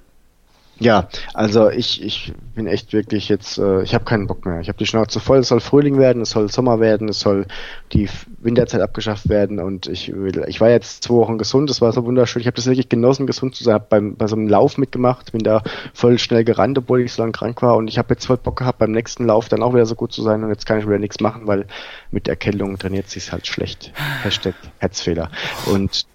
Ja, 0.81 1.09
also 1.35 1.71
ich, 1.71 2.03
ich 2.03 2.33
bin 2.55 2.67
echt 2.67 2.93
wirklich 2.93 3.29
jetzt, 3.29 3.59
äh, 3.59 3.83
ich 3.83 3.95
habe 3.95 4.05
keinen 4.05 4.27
Bock 4.27 4.45
mehr. 4.45 4.61
Ich 4.61 4.69
habe 4.69 4.77
die 4.77 4.87
Schnauze 4.87 5.21
voll, 5.21 5.39
es 5.39 5.49
soll 5.49 5.61
Frühling 5.61 5.99
werden, 5.99 6.23
es 6.23 6.31
soll 6.31 6.51
Sommer 6.51 6.81
werden, 6.81 7.09
es 7.09 7.21
soll 7.21 7.47
die 7.93 8.09
Winterzeit 8.41 8.81
abgeschafft 8.81 9.29
werden 9.29 9.61
und 9.61 9.87
ich 9.87 10.13
will, 10.13 10.45
ich 10.49 10.61
war 10.61 10.71
jetzt 10.71 11.05
zwei 11.05 11.15
Wochen 11.15 11.39
gesund, 11.39 11.71
das 11.71 11.81
war 11.81 11.93
so 11.93 12.05
wunderschön. 12.05 12.41
Ich 12.41 12.49
habe 12.49 12.57
das 12.57 12.67
wirklich 12.67 12.89
genossen, 12.89 13.27
gesund 13.27 13.55
zu 13.55 13.63
sein, 13.63 13.75
hab 13.75 13.89
beim, 13.89 14.17
bei 14.17 14.27
so 14.27 14.35
einem 14.35 14.49
Lauf 14.49 14.77
mitgemacht, 14.77 15.31
bin 15.31 15.43
da 15.43 15.63
voll 15.93 16.19
schnell 16.19 16.43
gerannt, 16.43 16.77
obwohl 16.77 17.03
ich 17.03 17.13
so 17.13 17.23
lange 17.23 17.33
krank 17.33 17.63
war 17.63 17.77
und 17.77 17.87
ich 17.87 17.99
habe 17.99 18.13
jetzt 18.13 18.27
voll 18.27 18.37
Bock 18.37 18.57
gehabt, 18.59 18.79
beim 18.79 18.91
nächsten 18.91 19.27
Lauf 19.27 19.49
dann 19.49 19.63
auch 19.63 19.75
wieder 19.75 19.87
so 19.87 19.95
gut 19.95 20.13
zu 20.13 20.23
sein 20.23 20.43
und 20.43 20.51
jetzt 20.51 20.67
kann 20.67 20.79
ich 20.79 20.87
wieder 20.87 20.99
nichts 20.99 21.21
machen, 21.21 21.47
weil 21.47 21.67
mit 22.11 22.27
Erkältung 22.27 22.77
trainiert 22.79 23.09
sich's 23.09 23.31
halt 23.31 23.47
schlecht. 23.47 23.93
Hashtag 24.23 24.55
Herzfehler. 24.79 25.31
Und 25.67 26.07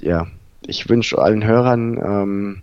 ja, 0.00 0.28
ich 0.64 0.88
wünsche 0.88 1.18
allen 1.18 1.44
Hörern 1.44 1.96
ähm, 1.96 2.62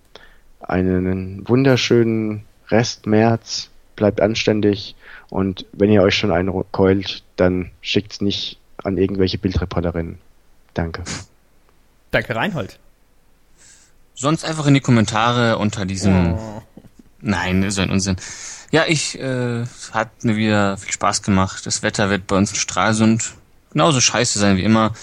einen 0.63 1.47
wunderschönen 1.47 2.45
Rest 2.69 3.05
März, 3.05 3.69
bleibt 3.95 4.21
anständig 4.21 4.95
und 5.29 5.65
wenn 5.73 5.91
ihr 5.91 6.01
euch 6.01 6.15
schon 6.15 6.31
einkeult, 6.31 7.23
dann 7.35 7.71
schickt's 7.81 8.21
nicht 8.21 8.57
an 8.83 8.97
irgendwelche 8.97 9.37
Bildreporterinnen. 9.37 10.19
Danke. 10.73 11.03
Danke, 12.11 12.35
Reinhold. 12.35 12.79
sonst 14.15 14.45
einfach 14.45 14.67
in 14.67 14.73
die 14.73 14.79
Kommentare 14.79 15.57
unter 15.57 15.85
diesem. 15.85 16.33
Oh. 16.35 16.61
Nein, 17.21 17.69
so 17.71 17.81
ein 17.81 17.89
Unsinn. 17.89 18.17
Ja, 18.71 18.83
ich 18.87 19.17
äh, 19.19 19.65
hat 19.91 20.23
mir 20.23 20.35
wieder 20.35 20.77
viel 20.77 20.91
Spaß 20.91 21.21
gemacht. 21.21 21.65
Das 21.65 21.83
Wetter 21.83 22.09
wird 22.09 22.27
bei 22.27 22.35
uns 22.35 22.51
in 22.51 22.57
Stralsund 22.57 23.33
genauso 23.71 24.01
scheiße 24.01 24.39
sein 24.39 24.57
wie 24.57 24.63
immer. 24.63 24.93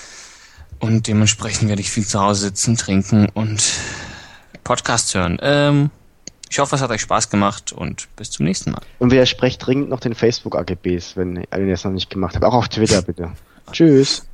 Und 0.79 1.09
dementsprechend 1.09 1.69
werde 1.69 1.83
ich 1.83 1.91
viel 1.91 2.07
zu 2.07 2.21
Hause 2.21 2.47
sitzen, 2.47 2.77
trinken 2.77 3.29
und 3.29 3.63
Podcasts 4.65 5.15
hören. 5.15 5.39
Ähm, 5.43 5.91
ich 6.49 6.59
hoffe, 6.59 6.75
es 6.75 6.83
hat 6.83 6.91
euch 6.91 7.01
Spaß 7.01 7.31
gemacht 7.31 7.73
und 7.73 8.09
bis 8.17 8.31
zum 8.31 8.45
nächsten 8.45 8.73
Mal. 8.73 8.83
Und 8.99 9.13
widersprecht 9.13 9.65
dringend 9.65 9.89
noch 9.89 10.01
den 10.01 10.15
Facebook-AGBs, 10.15 11.17
wenn, 11.17 11.45
wenn 11.51 11.67
ihr 11.67 11.73
das 11.73 11.85
noch 11.85 11.93
nicht 11.93 12.11
gemacht 12.11 12.35
habt. 12.35 12.45
Auch 12.45 12.55
auf 12.55 12.69
Twitter 12.69 13.03
bitte. 13.03 13.31
Tschüss. 13.73 14.27